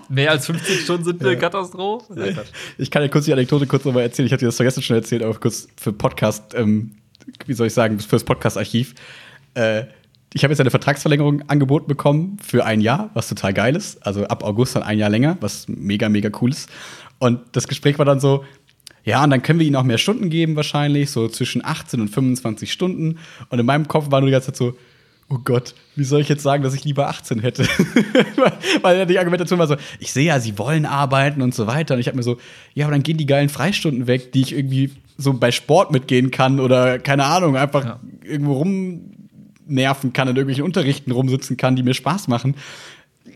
Mehr 0.08 0.32
als 0.32 0.48
15 0.48 0.76
Stunden 0.78 1.04
sind 1.04 1.22
eine 1.22 1.34
ja. 1.34 1.40
Katastrophe. 1.40 2.14
Ja. 2.16 2.44
Ich 2.78 2.90
kann 2.90 3.04
ja 3.04 3.10
kurz 3.10 3.26
die 3.26 3.34
Anekdote 3.34 3.68
kurz 3.68 3.86
nochmal 3.86 4.04
erzählen. 4.04 4.26
Ich 4.26 4.34
hatte 4.34 4.46
das 4.46 4.56
vergessen 4.56 4.82
schon 4.82 4.96
erzählt, 4.96 5.22
aber 5.22 5.36
kurz 5.36 5.68
für 5.78 5.94
Podcast, 5.94 6.56
ähm, 6.56 6.96
wie 7.46 7.54
soll 7.54 7.68
ich 7.68 7.74
sagen, 7.74 8.00
für 8.00 8.16
das 8.16 8.24
Podcast-Archiv. 8.24 8.96
Äh, 9.54 9.84
ich 10.34 10.44
habe 10.44 10.52
jetzt 10.52 10.62
eine 10.62 10.72
Vertragsverlängerung 10.72 11.48
angeboten 11.50 11.88
bekommen 11.88 12.38
für 12.42 12.66
ein 12.66 12.82
Jahr, 12.82 13.10
was 13.14 13.30
total 13.30 13.54
geil 13.54 13.76
ist. 13.76 14.06
Also 14.06 14.26
ab 14.26 14.44
August 14.44 14.76
dann 14.76 14.84
ein 14.84 15.00
Jahr 15.00 15.10
länger, 15.10 15.38
was 15.42 15.68
mega, 15.68 16.10
mega 16.10 16.30
cool 16.42 16.52
ist. 16.52 16.70
Und 17.20 17.42
das 17.52 17.68
Gespräch 17.68 17.98
war 17.98 18.06
dann 18.06 18.20
so, 18.20 18.46
ja, 19.04 19.24
und 19.24 19.30
dann 19.30 19.42
können 19.42 19.60
wir 19.60 19.68
ihnen 19.68 19.76
auch 19.76 19.84
mehr 19.84 19.98
Stunden 19.98 20.30
geben, 20.30 20.56
wahrscheinlich, 20.56 21.10
so 21.10 21.28
zwischen 21.28 21.64
18 21.64 22.02
und 22.02 22.10
25 22.10 22.72
Stunden. 22.72 23.18
Und 23.50 23.60
in 23.60 23.66
meinem 23.66 23.88
Kopf 23.88 24.12
war 24.12 24.20
nur 24.20 24.28
die 24.28 24.34
ganze 24.34 24.48
Zeit 24.48 24.58
so, 24.58 24.76
oh 25.30 25.38
Gott, 25.44 25.76
wie 25.96 26.04
soll 26.04 26.22
ich 26.22 26.30
jetzt 26.30 26.44
sagen, 26.44 26.64
dass 26.64 26.74
ich 26.74 26.84
lieber 26.84 27.08
18 27.08 27.40
hätte? 27.40 27.64
Weil 28.82 29.06
die 29.06 29.20
Argumentation 29.20 29.60
war 29.60 29.68
so, 29.68 29.76
ich 30.00 30.12
sehe 30.12 30.26
ja, 30.26 30.40
sie 30.40 30.58
wollen 30.58 30.86
arbeiten 30.86 31.42
und 31.42 31.54
so 31.54 31.68
weiter. 31.68 31.94
Und 31.94 32.00
ich 32.00 32.08
habe 32.08 32.18
mir 32.18 32.24
so, 32.24 32.38
ja, 32.74 32.86
aber 32.86 32.94
dann 32.94 33.04
gehen 33.04 33.18
die 33.18 33.26
geilen 33.26 33.50
Freistunden 33.50 34.08
weg, 34.08 34.32
die 34.32 34.42
ich 34.42 34.56
irgendwie 34.56 34.92
so 35.18 35.34
bei 35.34 35.52
Sport 35.52 35.92
mitgehen 35.92 36.32
kann 36.32 36.60
oder 36.60 36.98
keine 36.98 37.26
Ahnung, 37.26 37.58
einfach 37.58 37.86
ja. 37.86 38.00
irgendwo 38.24 38.54
rumnerven 38.54 40.14
kann, 40.14 40.28
in 40.28 40.36
irgendwelchen 40.36 40.64
Unterrichten 40.64 41.12
rumsitzen 41.12 41.58
kann, 41.58 41.76
die 41.76 41.84
mir 41.84 41.94
Spaß 41.94 42.28
machen. 42.28 42.56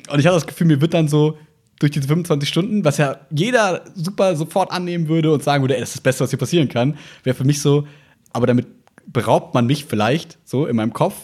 Und 0.09 0.19
ich 0.19 0.25
hatte 0.25 0.35
das 0.35 0.47
Gefühl, 0.47 0.67
mir 0.67 0.81
wird 0.81 0.93
dann 0.93 1.07
so 1.07 1.37
durch 1.83 1.91
diese 1.91 2.07
25 2.07 2.47
Stunden, 2.47 2.85
was 2.85 2.95
ja 2.97 3.17
jeder 3.29 3.83
super 3.93 4.37
sofort 4.37 4.71
annehmen 4.71 5.09
würde 5.09 5.33
und 5.33 5.43
sagen 5.43 5.61
würde, 5.61 5.75
ey, 5.75 5.81
das 5.81 5.89
ist 5.89 5.97
das 5.97 6.01
Beste, 6.01 6.23
was 6.23 6.29
hier 6.29 6.39
passieren 6.39 6.69
kann, 6.69 6.97
wäre 7.23 7.35
für 7.35 7.43
mich 7.43 7.59
so, 7.59 7.85
aber 8.31 8.47
damit 8.47 8.67
beraubt 9.05 9.53
man 9.53 9.65
mich 9.65 9.83
vielleicht 9.83 10.37
so 10.45 10.65
in 10.65 10.77
meinem 10.77 10.93
Kopf 10.93 11.15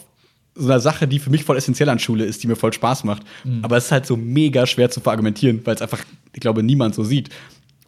so 0.54 0.66
einer 0.66 0.80
Sache, 0.80 1.08
die 1.08 1.18
für 1.18 1.30
mich 1.30 1.44
voll 1.44 1.56
essentiell 1.56 1.88
an 1.88 1.98
Schule 1.98 2.26
ist, 2.26 2.42
die 2.42 2.46
mir 2.46 2.56
voll 2.56 2.74
Spaß 2.74 3.04
macht. 3.04 3.22
Mhm. 3.44 3.64
Aber 3.64 3.78
es 3.78 3.86
ist 3.86 3.92
halt 3.92 4.04
so 4.04 4.18
mega 4.18 4.66
schwer 4.66 4.90
zu 4.90 5.00
verargumentieren, 5.00 5.62
weil 5.64 5.76
es 5.76 5.80
einfach, 5.80 6.00
ich 6.34 6.40
glaube, 6.40 6.62
niemand 6.62 6.94
so 6.94 7.04
sieht. 7.04 7.30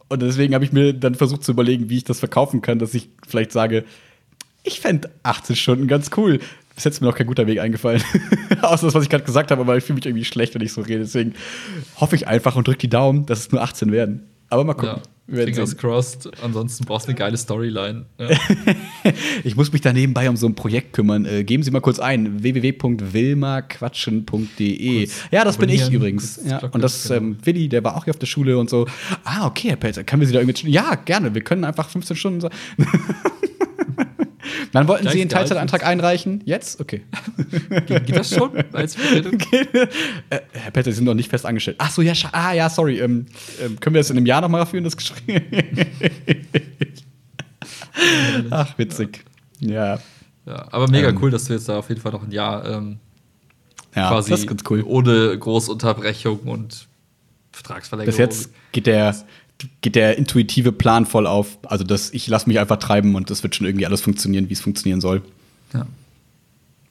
Und 0.09 0.23
deswegen 0.23 0.55
habe 0.55 0.65
ich 0.65 0.73
mir 0.73 0.95
dann 0.95 1.15
versucht 1.15 1.45
zu 1.45 1.53
überlegen, 1.53 1.91
wie 1.91 1.99
ich 1.99 2.05
das 2.05 2.21
verkaufen 2.21 2.63
kann, 2.63 2.79
dass 2.79 2.95
ich 2.95 3.11
vielleicht 3.29 3.53
sage, 3.53 3.85
ich 4.63 4.81
fände 4.81 5.11
18 5.25 5.57
Stunden 5.57 5.89
ganz 5.89 6.11
cool. 6.17 6.41
Bis 6.83 6.87
jetzt 6.87 6.95
ist 6.95 7.01
mir 7.01 7.07
noch 7.07 7.15
kein 7.15 7.29
guter 7.29 7.47
Weg 7.47 7.61
eingefallen. 7.61 8.03
Außer 8.63 8.87
das, 8.87 8.95
was 8.97 9.05
ich 9.05 9.09
gerade 9.09 9.23
gesagt 9.23 9.53
habe, 9.53 9.61
aber 9.61 9.77
ich 9.77 9.85
fühle 9.85 9.99
mich 9.99 10.07
irgendwie 10.07 10.25
schlecht, 10.25 10.57
wenn 10.57 10.63
ich 10.63 10.73
so 10.73 10.81
rede. 10.81 10.99
Deswegen 10.99 11.35
hoffe 11.95 12.17
ich 12.17 12.27
einfach 12.27 12.57
und 12.57 12.67
drücke 12.67 12.81
die 12.81 12.89
Daumen, 12.89 13.25
dass 13.25 13.39
es 13.39 13.53
nur 13.53 13.63
18 13.63 13.93
werden. 13.93 14.27
Aber 14.49 14.65
mal 14.65 14.75
gucken. 14.75 15.01
Ja, 15.29 15.45
Fingers 15.45 15.77
crossed. 15.77 16.29
Ansonsten 16.43 16.85
brauchst 16.85 17.07
du 17.07 17.11
eine 17.11 17.19
geile 17.21 17.37
Storyline. 17.37 18.07
Ja. 18.19 18.31
ich 19.45 19.55
muss 19.55 19.73
mich 19.73 19.81
da 19.81 19.93
nebenbei 19.93 20.29
um 20.29 20.37
so 20.37 20.49
ein 20.49 20.57
Projekt 20.57 20.93
kümmern. 20.93 21.25
Äh, 21.25 21.45
geben 21.45 21.63
Sie 21.63 21.71
mal 21.71 21.79
kurz 21.79 22.01
ein: 22.01 22.43
www.wilmaquatschen.de. 22.43 25.09
Ja, 25.31 25.45
das 25.45 25.59
bin 25.59 25.69
ich 25.69 25.89
übrigens. 25.89 26.41
Ja. 26.45 26.67
Und 26.67 26.83
das 26.83 27.05
genau. 27.05 27.15
ähm, 27.15 27.37
Willi, 27.45 27.69
der 27.69 27.85
war 27.85 27.97
auch 27.97 28.07
hier 28.07 28.11
auf 28.11 28.19
der 28.19 28.27
Schule 28.27 28.59
und 28.59 28.69
so. 28.69 28.89
Ah, 29.23 29.47
okay, 29.47 29.69
Herr 29.69 29.77
Pelzer, 29.77 30.03
können 30.03 30.19
wir 30.19 30.27
Sie 30.27 30.33
da 30.33 30.41
irgendwie. 30.41 30.69
Ja, 30.69 30.97
gerne. 30.97 31.33
Wir 31.33 31.43
können 31.43 31.63
einfach 31.63 31.89
15 31.89 32.17
Stunden. 32.17 32.49
Wann 34.73 34.89
wollten 34.89 35.09
Sie 35.09 35.21
einen 35.21 35.31
Teilzeitantrag 35.31 35.85
einreichen? 35.85 36.43
Jetzt? 36.45 36.81
Okay. 36.81 37.03
Geht, 37.87 38.07
geht 38.07 38.17
das 38.17 38.35
schon? 38.35 38.51
Als 38.73 38.97
okay. 38.97 39.69
äh, 40.31 40.41
Herr 40.53 40.71
Petter, 40.71 40.91
Sie 40.91 40.97
sind 40.97 41.05
noch 41.05 41.15
nicht 41.15 41.31
fest 41.31 41.47
angestellt. 41.47 41.77
Ach 41.79 41.91
so, 41.91 42.03
ja, 42.03 42.13
ah, 42.33 42.53
ja, 42.53 42.69
sorry. 42.69 43.01
Ähm, 43.01 43.27
ähm, 43.61 43.79
können 43.79 43.95
wir 43.95 44.01
das 44.01 44.11
in 44.11 44.17
einem 44.17 44.27
Jahr 44.27 44.41
nochmal 44.41 44.67
führen, 44.67 44.85
das 44.85 44.97
Gespräch? 44.97 45.43
Ach, 48.51 48.79
witzig. 48.79 49.25
Ja. 49.61 49.99
ja. 50.47 50.69
Aber 50.71 50.89
mega 50.89 51.09
ähm, 51.09 51.19
cool, 51.21 51.31
dass 51.31 51.45
du 51.45 51.53
jetzt 51.53 51.69
da 51.69 51.79
auf 51.79 51.89
jeden 51.89 52.01
Fall 52.01 52.13
noch 52.13 52.23
ein 52.23 52.33
Jahr 52.33 52.65
ähm, 52.69 52.99
ja, 53.95 54.09
quasi 54.09 54.31
das 54.31 54.41
ist 54.41 54.47
ganz 54.47 54.63
cool. 54.71 54.83
ohne 54.85 55.39
Großunterbrechung 55.39 56.41
und 56.41 56.89
Vertragsverlängerung. 57.53 58.17
Bis 58.17 58.19
jetzt 58.19 58.51
geht 58.73 58.87
der 58.87 59.15
geht 59.81 59.95
der 59.95 60.19
intuitive 60.19 60.73
Plan 60.73 61.07
voll 61.07 61.27
auf. 61.27 61.59
Also, 61.65 61.85
dass 61.85 62.11
ich 62.11 62.27
lasse 62.29 62.49
mich 62.49 62.59
einfach 62.59 62.79
treiben 62.79 63.15
und 63.15 63.31
das 63.31 63.43
wird 63.43 63.55
schon 63.55 63.67
irgendwie 63.67 63.87
alles 63.87 64.01
funktionieren, 64.01 64.49
wie 64.49 64.55
es 64.55 64.61
funktionieren 64.61 65.01
soll. 65.01 65.23
Ja. 65.73 65.87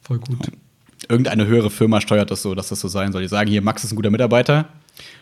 Voll 0.01 0.19
gut. 0.19 0.37
Irgendeine 1.07 1.45
höhere 1.47 1.69
Firma 1.69 1.99
steuert 2.01 2.31
das 2.31 2.41
so, 2.41 2.55
dass 2.55 2.69
das 2.69 2.79
so 2.79 2.87
sein 2.87 3.11
soll. 3.11 3.21
Die 3.21 3.27
sagen 3.27 3.49
hier, 3.49 3.61
Max 3.61 3.83
ist 3.83 3.91
ein 3.91 3.95
guter 3.95 4.09
Mitarbeiter. 4.09 4.69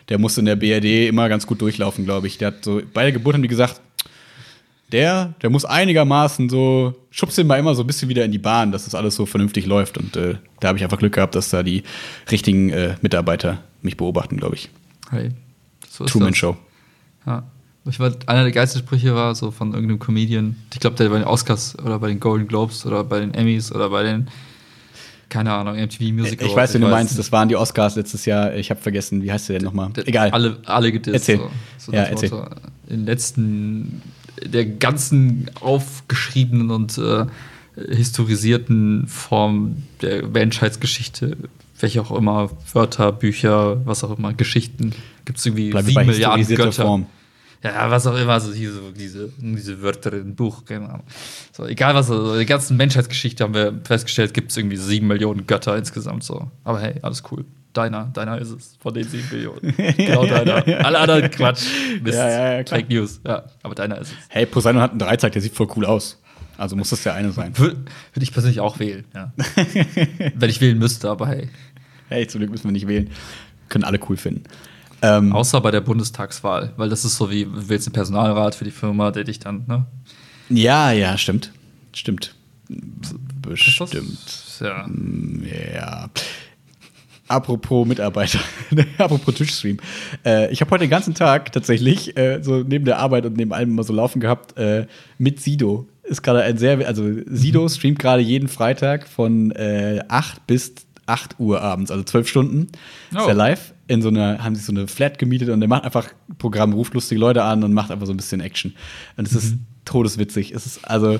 Der 0.08 0.18
muss 0.18 0.36
in 0.38 0.44
der 0.44 0.56
BRD 0.56 1.08
immer 1.08 1.28
ganz 1.28 1.46
gut 1.46 1.60
durchlaufen, 1.60 2.04
glaube 2.04 2.26
ich. 2.26 2.38
Der 2.38 2.48
hat 2.48 2.64
so, 2.64 2.82
bei 2.92 3.02
der 3.02 3.12
Geburt 3.12 3.34
haben 3.34 3.42
die 3.42 3.48
gesagt, 3.48 3.80
der, 4.92 5.34
der 5.40 5.50
muss 5.50 5.64
einigermaßen 5.64 6.48
so, 6.48 6.94
schubst 7.10 7.38
ihn 7.38 7.46
mal 7.46 7.58
immer 7.58 7.74
so 7.74 7.82
ein 7.82 7.86
bisschen 7.86 8.08
wieder 8.08 8.24
in 8.24 8.32
die 8.32 8.38
Bahn, 8.38 8.72
dass 8.72 8.84
das 8.84 8.94
alles 8.94 9.14
so 9.14 9.26
vernünftig 9.26 9.66
läuft. 9.66 9.98
Und 9.98 10.16
äh, 10.16 10.36
da 10.58 10.68
habe 10.68 10.78
ich 10.78 10.84
einfach 10.84 10.98
Glück 10.98 11.14
gehabt, 11.14 11.34
dass 11.34 11.50
da 11.50 11.62
die 11.62 11.84
richtigen 12.30 12.70
äh, 12.70 12.96
Mitarbeiter 13.00 13.62
mich 13.82 13.96
beobachten, 13.96 14.36
glaube 14.36 14.56
ich. 14.56 14.68
Hey, 15.10 15.30
so 15.88 16.04
Truman 16.04 16.30
das. 16.30 16.38
Show. 16.38 16.56
Ja. 17.26 17.44
Ich 17.88 17.98
war, 17.98 18.12
einer 18.26 18.42
der 18.42 18.52
geilsten 18.52 18.82
Sprüche 18.82 19.14
war 19.14 19.34
so 19.34 19.50
von 19.50 19.72
irgendeinem 19.72 19.98
Comedian. 19.98 20.56
Ich 20.72 20.80
glaube, 20.80 20.96
der 20.96 21.08
bei 21.08 21.18
den 21.18 21.26
Oscars 21.26 21.78
oder 21.78 21.98
bei 21.98 22.08
den 22.08 22.20
Golden 22.20 22.46
Globes 22.46 22.84
oder 22.84 23.04
bei 23.04 23.20
den 23.20 23.32
Emmys 23.32 23.72
oder 23.72 23.88
bei 23.88 24.02
den, 24.02 24.28
keine 25.30 25.52
Ahnung, 25.52 25.76
MTV 25.76 26.12
Music 26.12 26.42
Ich 26.42 26.54
weiß, 26.54 26.74
wie 26.74 26.78
du 26.78 26.88
meinst, 26.88 27.18
das 27.18 27.32
waren 27.32 27.48
die 27.48 27.56
Oscars 27.56 27.96
letztes 27.96 28.26
Jahr. 28.26 28.54
Ich 28.54 28.70
habe 28.70 28.80
vergessen, 28.80 29.22
wie 29.22 29.32
heißt 29.32 29.48
der 29.48 29.58
denn 29.58 29.64
nochmal? 29.64 29.90
Egal. 30.04 30.30
Alle, 30.30 30.58
alle 30.66 30.92
gedisst. 30.92 31.14
Erzähl. 31.14 31.38
So, 31.38 31.50
so 31.78 31.92
ja, 31.92 32.02
erzähl. 32.02 32.28
So. 32.28 32.46
In 32.88 33.06
letzten, 33.06 34.02
der 34.44 34.66
ganzen 34.66 35.50
aufgeschriebenen 35.60 36.70
und 36.70 36.98
äh, 36.98 37.26
historisierten 37.88 39.06
Form 39.06 39.84
der 40.02 40.26
Menschheitsgeschichte, 40.26 41.36
welche 41.82 42.00
auch 42.02 42.12
immer, 42.12 42.50
Wörter, 42.72 43.12
Bücher, 43.12 43.84
was 43.86 44.04
auch 44.04 44.16
immer, 44.18 44.32
Geschichten, 44.32 44.94
gibt 45.24 45.38
es 45.38 45.46
irgendwie 45.46 45.70
Bleib 45.70 45.84
sieben 45.84 46.06
Milliarden 46.06 46.46
Götter. 46.46 46.84
Form. 46.84 47.06
Ja, 47.62 47.90
was 47.90 48.06
auch 48.06 48.16
immer, 48.16 48.40
so 48.40 48.52
diese, 48.52 48.80
diese, 48.96 49.30
diese 49.38 49.82
Wörter 49.82 50.14
im 50.14 50.34
Buch, 50.34 50.64
keine 50.64 50.88
Ahnung. 50.88 51.04
So, 51.52 51.66
egal 51.66 51.94
was, 51.94 52.10
also 52.10 52.38
die 52.38 52.46
ganze 52.46 52.72
Menschheitsgeschichte 52.72 53.44
haben 53.44 53.52
wir 53.52 53.78
festgestellt, 53.84 54.32
gibt 54.32 54.50
es 54.50 54.56
irgendwie 54.56 54.78
sieben 54.78 55.06
Millionen 55.08 55.46
Götter 55.46 55.76
insgesamt 55.76 56.24
so. 56.24 56.50
Aber 56.64 56.80
hey, 56.80 56.94
alles 57.02 57.22
cool. 57.30 57.44
Deiner, 57.74 58.06
deiner 58.06 58.38
ist 58.38 58.50
es, 58.50 58.76
von 58.80 58.94
den 58.94 59.06
sieben 59.06 59.28
Millionen. 59.30 59.74
genau 59.96 60.24
deiner. 60.24 60.84
Alle 60.84 60.98
anderen 60.98 61.30
Quatsch. 61.30 61.64
Mist. 62.02 62.16
Ja, 62.16 62.28
ja, 62.28 62.58
ja, 62.58 62.64
Fake 62.66 62.88
News. 62.88 63.20
Ja, 63.26 63.44
aber 63.62 63.74
deiner 63.74 63.98
ist 63.98 64.08
es. 64.08 64.16
Hey, 64.28 64.46
Poseidon 64.46 64.80
hat 64.80 64.90
einen 64.90 64.98
Dreizack, 64.98 65.32
der 65.32 65.42
sieht 65.42 65.54
voll 65.54 65.68
cool 65.76 65.84
aus. 65.84 66.18
Also 66.56 66.76
muss 66.76 66.90
das 66.90 67.02
der 67.02 67.14
eine 67.14 67.32
sein. 67.32 67.56
Würde 67.56 67.76
würd 68.12 68.22
ich 68.22 68.32
persönlich 68.32 68.60
auch 68.60 68.78
wählen, 68.80 69.04
ja. 69.14 69.32
Wenn 70.34 70.50
ich 70.50 70.60
wählen 70.60 70.78
müsste, 70.78 71.08
aber 71.08 71.26
hey. 71.28 71.48
Hey, 72.10 72.26
zum 72.26 72.40
Glück 72.40 72.50
müssen 72.50 72.64
wir 72.64 72.72
nicht 72.72 72.88
wählen. 72.88 73.08
Können 73.68 73.84
alle 73.84 74.00
cool 74.08 74.16
finden. 74.16 74.42
Ähm, 75.00 75.32
Außer 75.32 75.60
bei 75.60 75.70
der 75.70 75.80
Bundestagswahl, 75.80 76.72
weil 76.76 76.88
das 76.88 77.04
ist 77.04 77.16
so 77.16 77.30
wie, 77.30 77.44
du 77.44 77.68
wählst 77.68 77.86
einen 77.86 77.94
Personalrat 77.94 78.56
für 78.56 78.64
die 78.64 78.72
Firma, 78.72 79.12
der 79.12 79.22
dich 79.22 79.38
dann, 79.38 79.64
ne? 79.68 79.86
Ja, 80.48 80.90
ja, 80.90 81.16
stimmt. 81.16 81.52
Stimmt. 81.92 82.34
Bestimmt. 83.40 84.18
Ja. 84.60 84.86
Mm, 84.88 85.44
ja. 85.72 86.10
Apropos 87.28 87.86
Mitarbeiter, 87.86 88.40
apropos 88.98 89.36
Tischstream. 89.36 89.78
Äh, 90.24 90.52
ich 90.52 90.60
habe 90.60 90.72
heute 90.72 90.82
den 90.84 90.90
ganzen 90.90 91.14
Tag 91.14 91.52
tatsächlich 91.52 92.16
äh, 92.16 92.42
so 92.42 92.64
neben 92.64 92.84
der 92.84 92.98
Arbeit 92.98 93.24
und 93.24 93.36
neben 93.36 93.52
allem 93.52 93.70
immer 93.70 93.84
so 93.84 93.92
laufen 93.92 94.18
gehabt 94.18 94.58
äh, 94.58 94.88
mit 95.16 95.40
Sido. 95.40 95.86
Ist 96.02 96.22
gerade 96.22 96.42
ein 96.42 96.58
sehr, 96.58 96.84
also 96.88 97.08
Sido 97.26 97.68
streamt 97.68 98.00
gerade 98.00 98.20
jeden 98.20 98.48
Freitag 98.48 99.06
von 99.06 99.52
äh, 99.52 100.00
8 100.08 100.44
bis 100.48 100.74
8 101.10 101.38
Uhr 101.38 101.60
abends, 101.60 101.90
also 101.90 102.04
12 102.04 102.28
Stunden. 102.28 102.66
Oh. 103.14 103.18
Ist 103.18 103.26
er 103.26 103.34
live 103.34 103.74
in 103.88 104.02
so 104.02 104.08
einer, 104.08 104.42
haben 104.42 104.54
sich 104.54 104.64
so 104.64 104.72
eine 104.72 104.86
Flat 104.86 105.18
gemietet 105.18 105.48
und 105.48 105.60
der 105.60 105.68
macht 105.68 105.84
einfach 105.84 106.08
Programm, 106.38 106.72
ruft 106.72 106.94
lustige 106.94 107.20
Leute 107.20 107.42
an 107.42 107.64
und 107.64 107.72
macht 107.72 107.90
einfach 107.90 108.06
so 108.06 108.12
ein 108.12 108.16
bisschen 108.16 108.40
Action. 108.40 108.74
Und 109.16 109.26
es 109.26 109.32
mhm. 109.32 109.38
ist 109.38 109.54
todeswitzig. 109.84 110.52
Es 110.52 110.66
ist 110.66 110.84
also 110.88 111.18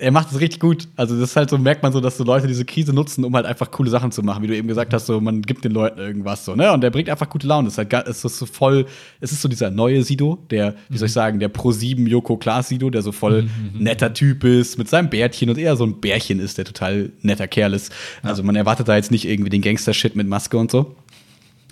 er 0.00 0.12
macht 0.12 0.30
es 0.30 0.38
richtig 0.38 0.60
gut. 0.60 0.86
Also 0.94 1.18
das 1.18 1.30
ist 1.30 1.36
halt 1.36 1.50
so, 1.50 1.58
merkt 1.58 1.82
man 1.82 1.92
so, 1.92 2.00
dass 2.00 2.16
so 2.16 2.22
Leute 2.22 2.46
diese 2.46 2.64
Krise 2.64 2.92
nutzen, 2.92 3.24
um 3.24 3.34
halt 3.34 3.46
einfach 3.46 3.72
coole 3.72 3.90
Sachen 3.90 4.12
zu 4.12 4.22
machen, 4.22 4.44
wie 4.44 4.46
du 4.46 4.56
eben 4.56 4.68
gesagt 4.68 4.94
hast, 4.94 5.06
so 5.06 5.20
man 5.20 5.42
gibt 5.42 5.64
den 5.64 5.72
Leuten 5.72 5.98
irgendwas 5.98 6.44
so, 6.44 6.54
ne? 6.54 6.72
Und 6.72 6.82
der 6.82 6.90
bringt 6.90 7.10
einfach 7.10 7.28
gute 7.28 7.48
Laune. 7.48 7.66
Es 7.66 7.74
ist 7.74 7.78
halt 7.78 7.92
es 8.06 8.24
ist 8.24 8.38
so 8.38 8.46
voll, 8.46 8.86
es 9.20 9.32
ist 9.32 9.42
so 9.42 9.48
dieser 9.48 9.70
neue 9.70 10.04
Sido, 10.04 10.38
der, 10.50 10.74
wie 10.88 10.94
mhm. 10.94 10.98
soll 10.98 11.06
ich 11.06 11.12
sagen, 11.12 11.40
der 11.40 11.48
Pro 11.48 11.72
7 11.72 12.06
Joko 12.06 12.36
Klaas 12.36 12.68
Sido, 12.68 12.90
der 12.90 13.02
so 13.02 13.10
voll 13.10 13.42
mhm, 13.42 13.48
mhm. 13.74 13.82
netter 13.82 14.14
Typ 14.14 14.44
ist, 14.44 14.78
mit 14.78 14.88
seinem 14.88 15.10
Bärtchen 15.10 15.50
und 15.50 15.58
eher 15.58 15.76
so 15.76 15.84
ein 15.84 16.00
Bärchen 16.00 16.38
ist, 16.38 16.58
der 16.58 16.64
total 16.64 17.10
netter 17.22 17.48
Kerl 17.48 17.74
ist. 17.74 17.92
Ja. 18.22 18.30
Also 18.30 18.44
man 18.44 18.54
erwartet 18.54 18.86
da 18.86 18.94
jetzt 18.94 19.10
nicht 19.10 19.26
irgendwie 19.26 19.50
den 19.50 19.62
Gangster-Shit 19.62 20.14
mit 20.14 20.28
Maske 20.28 20.58
und 20.58 20.70
so. 20.70 20.94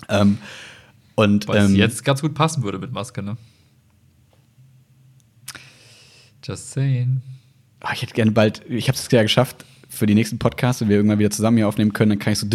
Ähm, 0.09 0.37
und 1.15 1.47
Was 1.47 1.69
ähm, 1.69 1.75
jetzt 1.75 2.03
ganz 2.03 2.21
gut 2.21 2.35
passen 2.35 2.61
würde 2.63 2.77
mit 2.77 2.91
Maske, 2.91 3.23
ne? 3.23 3.37
Just 6.43 6.71
saying. 6.71 7.21
Oh, 7.83 7.89
ich 7.93 8.01
hätte 8.01 8.13
gerne 8.13 8.31
bald, 8.31 8.61
ich 8.69 8.87
habe 8.87 8.97
es 8.97 9.07
ja 9.11 9.21
geschafft, 9.21 9.65
für 9.89 10.05
die 10.05 10.15
nächsten 10.15 10.37
Podcasts, 10.37 10.81
wenn 10.81 10.89
wir 10.89 10.97
irgendwann 10.97 11.19
wieder 11.19 11.29
zusammen 11.29 11.57
hier 11.57 11.67
aufnehmen 11.67 11.93
können, 11.93 12.09
dann 12.09 12.19
kann 12.19 12.33
ich 12.33 12.39
so 12.39 12.47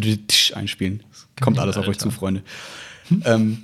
einspielen. 0.55 1.03
Das 1.11 1.27
kommt 1.41 1.59
alles 1.59 1.77
auf 1.77 1.89
euch 1.89 1.99
zu, 1.99 2.11
Freunde. 2.11 2.43
ähm, 3.25 3.59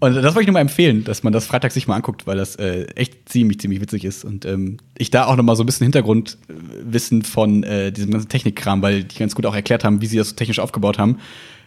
und 0.00 0.14
das 0.14 0.34
wollte 0.34 0.40
ich 0.40 0.46
nur 0.46 0.54
mal 0.54 0.60
empfehlen, 0.60 1.04
dass 1.04 1.22
man 1.22 1.32
das 1.32 1.46
Freitag 1.46 1.72
sich 1.72 1.86
mal 1.86 1.96
anguckt, 1.96 2.26
weil 2.26 2.36
das 2.36 2.56
äh, 2.56 2.84
echt 2.94 3.28
ziemlich, 3.28 3.60
ziemlich 3.60 3.80
witzig 3.80 4.04
ist. 4.04 4.24
Und 4.24 4.44
ähm, 4.44 4.78
ich 4.98 5.10
da 5.10 5.26
auch 5.26 5.36
noch 5.36 5.44
mal 5.44 5.56
so 5.56 5.62
ein 5.62 5.66
bisschen 5.66 5.84
Hintergrundwissen 5.84 7.22
von 7.22 7.62
äh, 7.62 7.92
diesem 7.92 8.10
ganzen 8.10 8.28
Technikkram, 8.28 8.82
weil 8.82 9.04
die 9.04 9.18
ganz 9.18 9.34
gut 9.34 9.46
auch 9.46 9.54
erklärt 9.54 9.84
haben, 9.84 10.00
wie 10.00 10.06
sie 10.06 10.18
das 10.18 10.30
so 10.30 10.36
technisch 10.36 10.58
aufgebaut 10.58 10.98
haben, 10.98 11.18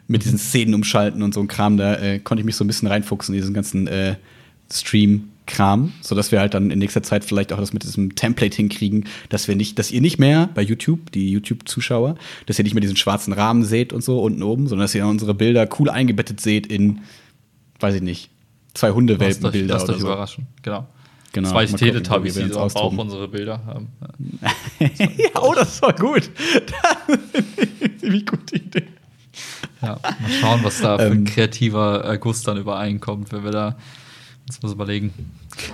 mit 0.08 0.24
diesen 0.24 0.38
Szenen 0.38 0.74
umschalten 0.74 1.24
und 1.24 1.34
so 1.34 1.40
ein 1.40 1.48
Kram, 1.48 1.78
da 1.78 1.96
äh, 1.96 2.20
konnte 2.20 2.42
ich 2.42 2.46
mich 2.46 2.56
so 2.56 2.64
ein 2.64 2.68
bisschen 2.68 2.88
reinfuchsen 2.88 3.34
in 3.34 3.42
diesen 3.42 3.54
ganzen 3.54 3.88
äh, 3.88 4.16
Stream 4.72 5.30
Kram, 5.46 5.94
sodass 6.02 6.32
wir 6.32 6.40
halt 6.40 6.54
dann 6.54 6.72
in 6.72 6.80
nächster 6.80 7.04
Zeit 7.04 7.24
vielleicht 7.24 7.54
auch 7.54 7.60
das 7.60 7.74
mit 7.74 7.84
diesem 7.84 8.16
Template 8.16 8.56
hinkriegen, 8.56 9.06
dass 9.30 9.48
wir 9.48 9.56
nicht, 9.56 9.78
dass 9.78 9.92
ihr 9.92 10.02
nicht 10.02 10.18
mehr 10.18 10.50
bei 10.54 10.62
YouTube, 10.62 11.12
die 11.12 11.30
YouTube-Zuschauer, 11.32 12.16
dass 12.46 12.58
ihr 12.58 12.64
nicht 12.64 12.74
mehr 12.74 12.82
diesen 12.82 12.98
schwarzen 12.98 13.34
Rahmen 13.34 13.64
seht 13.64 13.94
und 13.94 14.04
so 14.04 14.22
unten 14.22 14.44
oben, 14.44 14.68
sondern 14.68 14.86
dass 14.86 14.96
ihr 14.96 15.06
unsere 15.06 15.34
Bilder 15.34 15.68
cool 15.80 15.90
eingebettet 15.90 16.42
seht 16.42 16.68
in, 16.68 17.02
weiß 17.80 17.96
ich 17.96 18.02
nicht, 18.02 18.30
zwei 18.74 18.92
Hundewelpenbilder 18.92 19.84
oder 19.84 19.94
euch 19.94 20.00
so. 20.00 20.08
überraschen, 20.08 20.48
genau. 20.62 20.88
Genau. 21.34 21.50
Zwei 21.50 21.66
Teletubbies, 21.66 22.36
die 22.36 22.48
so 22.48 22.62
auch 22.62 22.98
unsere 22.98 23.28
Bilder 23.28 23.66
haben. 23.66 23.90
ja, 24.80 25.42
oh, 25.42 25.54
das 25.54 25.80
voll 25.80 25.94
gut. 25.94 26.30
Das 27.08 27.20
ist 27.20 27.82
eine 27.82 27.98
ziemlich 27.98 28.26
gute 28.26 28.56
Idee. 28.56 28.88
Ja, 29.82 30.00
mal 30.02 30.32
schauen, 30.40 30.60
was 30.64 30.80
da 30.80 30.98
für 30.98 31.06
ein 31.08 31.12
ähm. 31.12 31.26
kreativer 31.26 32.10
äh, 32.10 32.18
Guss 32.18 32.44
dann 32.44 32.58
übereinkommt, 32.58 33.34
wenn 33.34 33.44
wir 33.44 33.52
da 33.52 33.76
Jetzt 34.48 34.62
muss 34.62 34.72
ich 34.72 34.76
überlegen. 34.76 35.12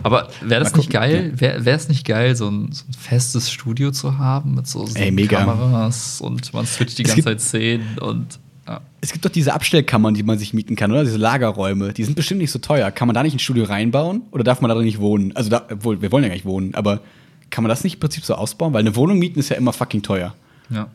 Aber 0.01 0.29
wäre 0.41 0.63
das 0.63 0.75
nicht 0.75 0.89
geil? 0.89 1.33
Wäre 1.35 1.69
es 1.69 1.89
nicht 1.89 2.05
geil, 2.05 2.35
so 2.37 2.49
ein, 2.49 2.71
so 2.71 2.85
ein, 2.87 2.93
festes 2.93 3.51
Studio 3.51 3.91
zu 3.91 4.17
haben 4.17 4.55
mit 4.55 4.65
so, 4.65 4.85
so 4.85 4.95
Ey, 4.95 5.13
Kameras 5.27 6.21
und 6.21 6.53
man 6.53 6.65
switcht 6.65 6.97
die 6.97 7.03
ganze 7.03 7.23
Zeit 7.23 7.41
Szenen 7.41 7.97
und 7.99 8.39
ja. 8.67 8.79
Es 9.01 9.11
gibt 9.11 9.25
doch 9.25 9.29
diese 9.31 9.53
Abstellkammern, 9.53 10.13
die 10.13 10.23
man 10.23 10.37
sich 10.37 10.53
mieten 10.53 10.75
kann, 10.75 10.91
oder? 10.91 11.03
Diese 11.03 11.17
Lagerräume. 11.17 11.93
Die 11.93 12.03
sind 12.03 12.15
bestimmt 12.15 12.39
nicht 12.39 12.51
so 12.51 12.59
teuer. 12.59 12.91
Kann 12.91 13.07
man 13.07 13.15
da 13.15 13.23
nicht 13.23 13.33
ein 13.33 13.39
Studio 13.39 13.65
reinbauen 13.65 14.21
oder 14.31 14.43
darf 14.43 14.61
man 14.61 14.69
da 14.69 14.75
nicht 14.81 14.99
wohnen? 14.99 15.35
Also, 15.35 15.49
da, 15.49 15.65
obwohl, 15.69 16.01
wir 16.01 16.11
wollen 16.11 16.23
ja 16.23 16.29
gar 16.29 16.35
nicht 16.35 16.45
wohnen, 16.45 16.75
aber 16.75 17.01
kann 17.49 17.63
man 17.63 17.69
das 17.69 17.83
nicht 17.83 17.95
im 17.95 17.99
Prinzip 17.99 18.23
so 18.23 18.35
ausbauen? 18.35 18.71
Weil 18.73 18.81
eine 18.81 18.95
Wohnung 18.95 19.19
mieten 19.19 19.39
ist 19.39 19.49
ja 19.49 19.57
immer 19.57 19.73
fucking 19.73 20.03
teuer. 20.03 20.35
Ja. 20.69 20.87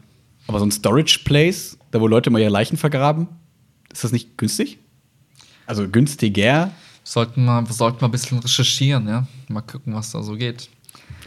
Aber 0.47 0.61
so 0.61 0.65
ein 0.65 0.71
Storage 0.71 1.21
Place, 1.25 1.77
da 1.91 2.01
wo 2.01 2.07
Leute 2.07 2.31
mal 2.31 2.41
ihre 2.41 2.51
Leichen 2.51 2.77
vergraben, 2.77 3.29
ist 3.93 4.05
das 4.05 4.13
nicht 4.13 4.39
günstig? 4.39 4.79
Also 5.67 5.89
günstiger 5.89 6.71
Sollten 7.07 7.45
wir, 7.45 7.65
sollten 7.67 8.01
wir 8.01 8.09
ein 8.09 8.11
bisschen 8.11 8.41
recherchieren, 8.41 9.07
ja. 9.07 9.29
Mal 9.47 9.61
gucken, 9.61 9.95
was 9.95 10.11
da 10.11 10.25
so 10.25 10.35
geht. 10.35 10.69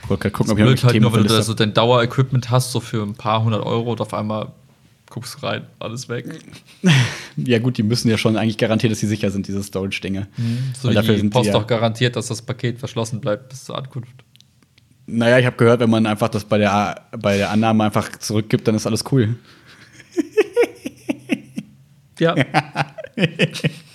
Wollte 0.09 0.29
gucken, 0.29 0.51
ob 0.51 0.59
ich 0.59 0.83
halt 0.83 0.99
nur, 0.99 1.13
wenn 1.13 1.23
du 1.23 1.29
da 1.29 1.41
so 1.41 1.53
dein 1.53 1.73
Dauerequipment 1.73 2.49
hast, 2.49 2.73
so 2.73 2.81
für 2.81 3.01
ein 3.01 3.13
paar 3.13 3.41
hundert 3.41 3.65
Euro 3.65 3.93
und 3.93 4.01
auf 4.01 4.13
einmal 4.13 4.51
guckst 5.09 5.35
du 5.35 5.45
rein, 5.45 5.67
alles 5.79 6.09
weg. 6.09 6.41
ja, 7.37 7.59
gut, 7.59 7.77
die 7.77 7.83
müssen 7.83 8.09
ja 8.09 8.17
schon 8.17 8.35
eigentlich 8.35 8.57
garantieren, 8.57 8.91
dass 8.91 8.99
sie 8.99 9.07
sicher 9.07 9.31
sind, 9.31 9.47
diese 9.47 9.63
Storage-Dinge. 9.63 10.27
Mhm. 10.35 10.73
So 10.77 10.91
dafür 10.91 11.13
die 11.13 11.21
sind 11.21 11.29
Post 11.29 11.53
doch 11.53 11.65
garantiert, 11.65 12.17
dass 12.17 12.27
das 12.27 12.41
Paket 12.41 12.77
verschlossen 12.77 13.21
bleibt 13.21 13.47
bis 13.47 13.63
zur 13.63 13.77
Ankunft. 13.77 14.25
Naja, 15.07 15.39
ich 15.39 15.45
habe 15.45 15.55
gehört, 15.55 15.79
wenn 15.79 15.89
man 15.89 16.05
einfach 16.05 16.27
das 16.27 16.43
bei 16.43 16.57
der, 16.57 17.07
bei 17.17 17.37
der 17.37 17.51
Annahme 17.51 17.85
einfach 17.85 18.09
zurückgibt, 18.17 18.67
dann 18.67 18.75
ist 18.75 18.85
alles 18.85 19.05
cool. 19.13 19.37
ja. 22.19 22.35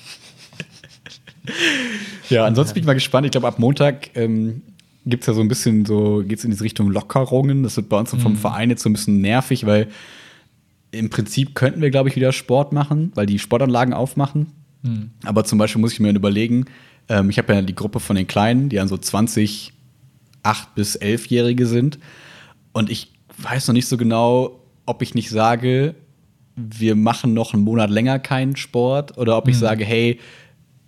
ja, 2.31 2.45
ansonsten 2.45 2.75
bin 2.75 2.83
ich 2.83 2.87
mal 2.87 2.95
gespannt. 2.95 3.27
Ich 3.27 3.33
glaube, 3.33 3.49
ab 3.49 3.59
Montag 3.59 4.11
ähm, 4.15 4.63
gibt 5.07 5.23
es 5.23 5.27
ja 5.27 5.35
so 5.35 5.41
ein 5.41 5.49
bisschen 5.49 5.85
so, 5.85 6.23
geht 6.27 6.39
es 6.39 6.45
in 6.45 6.51
diese 6.51 6.65
Richtung 6.65 6.91
Lockerungen. 6.91 7.63
Das 7.63 7.77
wird 7.77 7.89
bei 7.89 7.99
uns 7.99 8.11
vom 8.11 8.33
mhm. 8.33 8.37
Verein 8.37 8.71
jetzt 8.71 8.83
so 8.83 8.89
ein 8.89 8.95
bisschen 8.95 9.21
nervig, 9.21 9.67
weil 9.67 9.89
im 10.91 11.11
Prinzip 11.11 11.55
könnten 11.55 11.83
wir, 11.83 11.91
glaube 11.91 12.09
ich, 12.09 12.17
wieder 12.17 12.33
Sport 12.33 12.73
machen, 12.73 13.13
weil 13.15 13.27
die 13.27 13.39
Sportanlagen 13.39 13.93
aufmachen. 13.93 14.53
Mhm. 14.83 15.11
Aber 15.25 15.45
zum 15.45 15.59
Beispiel 15.59 15.81
muss 15.81 15.93
ich 15.93 16.01
mir 16.01 16.11
überlegen, 16.11 16.67
ähm, 17.09 17.31
ich 17.31 17.39
habe 17.39 17.53
ja 17.53 17.63
die 17.63 17.75
Gruppe 17.75 18.01
von 18.01 18.17
den 18.17 18.27
Kleinen, 18.27 18.69
die 18.69 18.77
dann 18.77 18.89
so 18.89 18.97
20, 18.97 19.73
8 20.43 20.75
bis 20.75 21.01
11-Jährige 21.01 21.67
sind. 21.67 21.99
Und 22.73 22.91
ich 22.91 23.13
weiß 23.39 23.69
noch 23.69 23.75
nicht 23.75 23.89
so 23.89 23.97
genau, 23.97 24.61
ob 24.87 25.03
ich 25.03 25.15
nicht 25.15 25.31
sage, 25.31 25.95
wir 26.57 26.95
machen 26.95 27.35
noch 27.35 27.53
einen 27.53 27.65
Monat 27.65 27.91
länger 27.91 28.19
keinen 28.19 28.57
Sport 28.57 29.19
oder 29.19 29.37
ob 29.37 29.49
ich 29.49 29.57
mhm. 29.57 29.61
sage, 29.61 29.85
hey, 29.85 30.21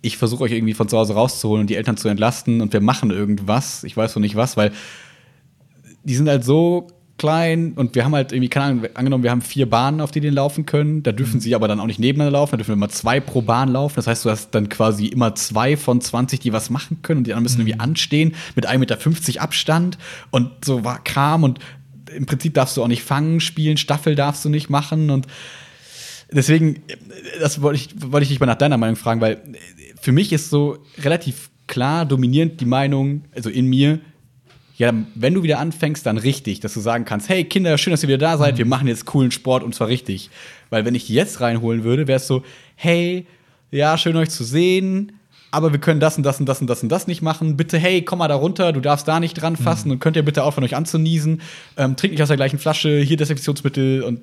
ich 0.07 0.17
versuche 0.17 0.45
euch 0.45 0.53
irgendwie 0.53 0.75
von 0.75 0.89
zu 0.89 0.97
Hause 0.97 1.15
rauszuholen 1.15 1.63
und 1.63 1.71
die 1.71 1.77
Eltern 1.77 1.97
zu 1.97 2.09
entlasten 2.09 2.61
und 2.61 2.73
wir 2.73 2.81
machen 2.81 3.11
irgendwas. 3.11 3.85
Ich 3.85 3.97
weiß 3.97 4.15
noch 4.15 4.21
nicht 4.21 4.37
was, 4.37 4.57
weil 4.57 4.73
die 6.05 6.15
sind 6.15 6.29
halt 6.29 6.45
so 6.45 6.87
klein 7.19 7.73
und 7.73 7.95
wir 7.95 8.05
haben 8.05 8.15
halt 8.15 8.33
irgendwie, 8.33 8.49
keine 8.49 8.67
Ahnung, 8.67 8.85
angenommen, 8.95 9.25
wir 9.25 9.31
haben 9.31 9.41
vier 9.41 9.69
Bahnen, 9.69 10.01
auf 10.01 10.11
die 10.11 10.21
die 10.21 10.29
laufen 10.29 10.67
können. 10.67 11.03
Da 11.03 11.13
dürfen 11.13 11.37
mhm. 11.37 11.41
sie 11.41 11.55
aber 11.55 11.67
dann 11.67 11.81
auch 11.81 11.87
nicht 11.87 11.99
nebeneinander 11.99 12.39
laufen, 12.39 12.53
da 12.53 12.57
dürfen 12.59 12.75
immer 12.75 12.89
zwei 12.89 13.21
pro 13.21 13.43
Bahn 13.43 13.71
laufen. 13.71 13.97
Das 13.97 14.07
heißt, 14.07 14.25
du 14.25 14.31
hast 14.31 14.51
dann 14.51 14.69
quasi 14.69 15.07
immer 15.07 15.35
zwei 15.35 15.77
von 15.77 16.01
20, 16.01 16.41
die 16.41 16.53
was 16.53 16.71
machen 16.71 16.99
können 17.03 17.19
und 17.19 17.27
die 17.27 17.33
anderen 17.33 17.45
müssen 17.45 17.63
mhm. 17.63 17.69
irgendwie 17.69 17.81
anstehen 17.81 18.35
mit 18.55 18.69
1,50 18.69 18.79
Meter 18.79 19.43
Abstand 19.43 19.99
und 20.31 20.51
so 20.65 20.85
war 20.85 21.03
Kram 21.03 21.43
und 21.43 21.59
im 22.15 22.27
Prinzip 22.27 22.55
darfst 22.55 22.77
du 22.77 22.83
auch 22.83 22.89
nicht 22.89 23.03
fangen, 23.03 23.41
spielen, 23.41 23.77
Staffel 23.77 24.15
darfst 24.15 24.45
du 24.45 24.49
nicht 24.49 24.71
machen 24.71 25.11
und 25.11 25.27
deswegen, 26.31 26.83
das 27.41 27.63
wollte 27.63 27.81
ich, 27.81 28.13
wollte 28.13 28.25
ich 28.25 28.29
dich 28.29 28.41
mal 28.41 28.47
nach 28.47 28.57
deiner 28.57 28.79
Meinung 28.79 28.97
fragen, 28.97 29.21
weil 29.21 29.43
für 30.01 30.13
mich 30.13 30.33
ist 30.33 30.51
so 30.51 30.79
relativ 30.99 31.51
klar 31.67 32.07
dominierend 32.07 32.61
die 32.61 32.67
Meinung, 32.67 33.23
also 33.35 33.51
in 33.51 33.67
mir, 33.67 34.01
ja, 34.77 34.93
wenn 35.15 35.35
du 35.35 35.43
wieder 35.43 35.59
anfängst, 35.59 36.05
dann 36.05 36.19
richtig, 36.19 36.61
dass 36.61 36.75
du 36.75 36.81
sagen 36.81 37.05
kannst, 37.05 37.29
hey 37.29 37.45
Kinder, 37.45 37.79
schön, 37.79 37.93
dass 37.93 38.03
ihr 38.03 38.09
wieder 38.09 38.19
da 38.19 38.37
seid, 38.37 38.55
mhm. 38.55 38.59
wir 38.59 38.67
machen 38.67 38.89
jetzt 38.89 39.07
coolen 39.07 39.31
Sport 39.31 39.63
und 39.63 39.75
zwar 39.75 39.89
richtig. 39.89 40.31
Weil 40.71 40.85
wenn 40.85 40.95
ich 40.95 41.07
die 41.07 41.15
jetzt 41.15 41.41
reinholen 41.41 41.83
würde, 41.83 42.07
wäre 42.07 42.19
es 42.19 42.27
so, 42.27 42.43
hey, 42.75 43.27
ja, 43.71 43.97
schön 43.97 44.17
euch 44.17 44.31
zu 44.31 44.45
sehen, 44.45 45.13
aber 45.51 45.73
wir 45.73 45.81
können 45.81 46.01
das 46.01 46.17
und 46.19 46.23
das 46.25 46.39
und 46.39 46.47
das 46.47 46.61
und 46.61 46.67
das 46.67 46.83
und 46.83 46.91
das 46.91 47.07
nicht 47.07 47.23
machen. 47.23 47.57
Bitte, 47.57 47.79
hey, 47.79 48.03
komm 48.03 48.19
mal 48.19 48.29
da 48.29 48.35
runter, 48.35 48.73
du 48.73 48.81
darfst 48.81 49.09
da 49.09 49.19
nicht 49.19 49.35
dran 49.35 49.57
fassen 49.57 49.89
mhm. 49.89 49.93
und 49.93 50.01
könnt 50.01 50.17
ihr 50.17 50.25
bitte 50.25 50.45
aufhören, 50.45 50.65
euch 50.65 50.77
anzuniesen. 50.77 51.41
Ähm, 51.77 51.97
trinkt 51.97 52.13
nicht 52.13 52.23
aus 52.23 52.29
der 52.29 52.37
gleichen 52.37 52.59
Flasche, 52.59 53.01
hier 53.01 53.17
Desinfektionsmittel 53.17 54.03
und 54.03 54.21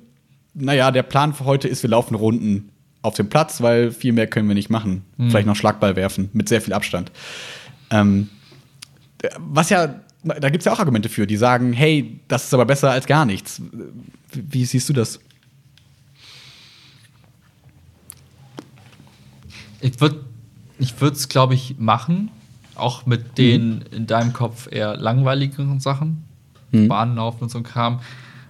naja, 0.54 0.92
der 0.92 1.02
Plan 1.02 1.34
für 1.34 1.46
heute 1.46 1.66
ist, 1.66 1.82
wir 1.82 1.90
laufen 1.90 2.14
Runden 2.14 2.70
auf 3.04 3.14
dem 3.14 3.28
Platz, 3.28 3.60
weil 3.60 3.92
viel 3.92 4.14
mehr 4.14 4.26
können 4.26 4.48
wir 4.48 4.54
nicht 4.54 4.70
machen. 4.70 5.04
Mhm. 5.18 5.28
Vielleicht 5.28 5.46
noch 5.46 5.56
Schlagball 5.56 5.94
werfen 5.94 6.30
mit 6.32 6.48
sehr 6.48 6.62
viel 6.62 6.72
Abstand. 6.72 7.12
Ähm, 7.90 8.30
was 9.38 9.68
ja, 9.68 10.00
da 10.22 10.48
gibt 10.48 10.62
es 10.62 10.64
ja 10.64 10.72
auch 10.72 10.78
Argumente 10.78 11.10
für, 11.10 11.26
die 11.26 11.36
sagen, 11.36 11.74
hey, 11.74 12.20
das 12.28 12.44
ist 12.44 12.54
aber 12.54 12.64
besser 12.64 12.90
als 12.90 13.06
gar 13.06 13.26
nichts. 13.26 13.60
Wie, 14.32 14.44
wie 14.48 14.64
siehst 14.64 14.88
du 14.88 14.94
das? 14.94 15.20
Ich 19.82 20.00
würde 20.00 20.24
ich 20.78 20.94
es, 20.98 21.28
glaube 21.28 21.52
ich, 21.52 21.76
machen, 21.78 22.30
auch 22.74 23.04
mit 23.04 23.36
den 23.36 23.76
mhm. 23.76 23.82
in 23.90 24.06
deinem 24.06 24.32
Kopf 24.32 24.66
eher 24.70 24.96
langweiligeren 24.96 25.78
Sachen, 25.78 26.24
mhm. 26.72 26.88
Bahnen 26.88 27.16
laufen 27.16 27.42
und 27.42 27.50
so 27.50 27.58
ein 27.58 27.64
Kram. 27.64 28.00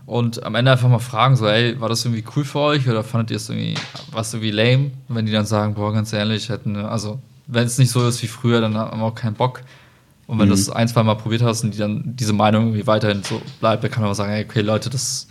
Und 0.07 0.43
am 0.45 0.55
Ende 0.55 0.71
einfach 0.71 0.89
mal 0.89 0.99
fragen, 0.99 1.37
so, 1.37 1.47
ey, 1.47 1.81
war 1.81 1.89
das 1.89 2.05
irgendwie 2.05 2.25
cool 2.37 2.45
für 2.45 2.59
euch 2.59 2.89
oder 2.89 3.03
fandet 3.03 3.31
ihr 3.31 3.39
es 3.39 3.49
irgendwie, 3.49 3.75
was 4.13 4.35
irgendwie 4.35 4.51
lame? 4.51 4.91
Und 5.09 5.17
wenn 5.17 5.27
die 5.27 5.33
dann 5.33 5.47
sagen, 5.47 5.75
boah, 5.75 5.93
ganz 5.93 6.13
ehrlich, 6.13 6.51
hätten, 6.51 6.77
also, 6.77 7.21
wenn 7.47 7.67
es 7.67 7.79
nicht 7.79 7.91
so 7.91 8.07
ist 8.07 8.23
wie 8.23 8.27
früher, 8.27 8.61
dann 8.61 8.77
haben 8.77 9.01
wir 9.01 9.07
auch 9.07 9.15
keinen 9.15 9.35
Bock. 9.35 9.63
Und 10.27 10.39
wenn 10.39 10.47
mhm. 10.47 10.51
du 10.51 10.55
es 10.55 10.71
ein, 10.71 10.89
zwei 10.89 11.03
Mal 11.03 11.15
probiert 11.15 11.43
hast 11.43 11.65
und 11.65 11.75
die 11.75 11.79
dann 11.79 12.03
diese 12.05 12.33
Meinung 12.33 12.67
irgendwie 12.67 12.87
weiterhin 12.87 13.23
so 13.23 13.41
bleibt, 13.61 13.85
dann 13.85 13.91
kann 13.91 14.03
man 14.03 14.13
auch 14.13 14.15
sagen, 14.15 14.33
ey, 14.33 14.45
okay, 14.45 14.61
Leute, 14.61 14.91
das 14.91 15.29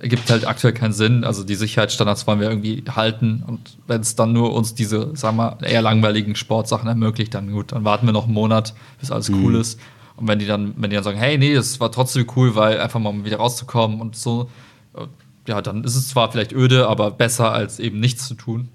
ergibt 0.00 0.30
halt 0.30 0.46
aktuell 0.46 0.72
keinen 0.72 0.94
Sinn. 0.94 1.24
Also 1.24 1.44
die 1.44 1.54
Sicherheitsstandards 1.54 2.26
wollen 2.26 2.40
wir 2.40 2.48
irgendwie 2.48 2.82
halten. 2.94 3.42
Und 3.46 3.76
wenn 3.86 4.00
es 4.00 4.16
dann 4.16 4.32
nur 4.32 4.54
uns 4.54 4.74
diese, 4.74 5.14
sagen 5.14 5.36
wir, 5.36 5.58
eher 5.62 5.82
langweiligen 5.82 6.36
Sportsachen 6.36 6.88
ermöglicht, 6.88 7.34
dann 7.34 7.52
gut, 7.52 7.72
dann 7.72 7.84
warten 7.84 8.06
wir 8.06 8.12
noch 8.12 8.24
einen 8.24 8.34
Monat, 8.34 8.74
bis 8.98 9.10
alles 9.10 9.28
mhm. 9.28 9.44
cool 9.44 9.54
ist. 9.56 9.78
Und 10.20 10.28
wenn 10.28 10.38
die 10.38 10.46
dann, 10.46 10.74
wenn 10.76 10.90
die 10.90 10.96
dann 10.96 11.04
sagen, 11.04 11.18
hey, 11.18 11.38
nee, 11.38 11.52
es 11.52 11.80
war 11.80 11.90
trotzdem 11.90 12.26
cool, 12.36 12.54
weil 12.54 12.78
einfach 12.80 13.00
mal 13.00 13.24
wieder 13.24 13.38
rauszukommen 13.38 14.00
und 14.00 14.16
so, 14.16 14.50
äh, 14.94 15.06
ja, 15.48 15.62
dann 15.62 15.82
ist 15.82 15.96
es 15.96 16.08
zwar 16.08 16.30
vielleicht 16.30 16.52
öde, 16.52 16.86
aber 16.86 17.10
besser 17.10 17.52
als 17.52 17.80
eben 17.80 17.98
nichts 17.98 18.28
zu 18.28 18.34
tun. 18.34 18.68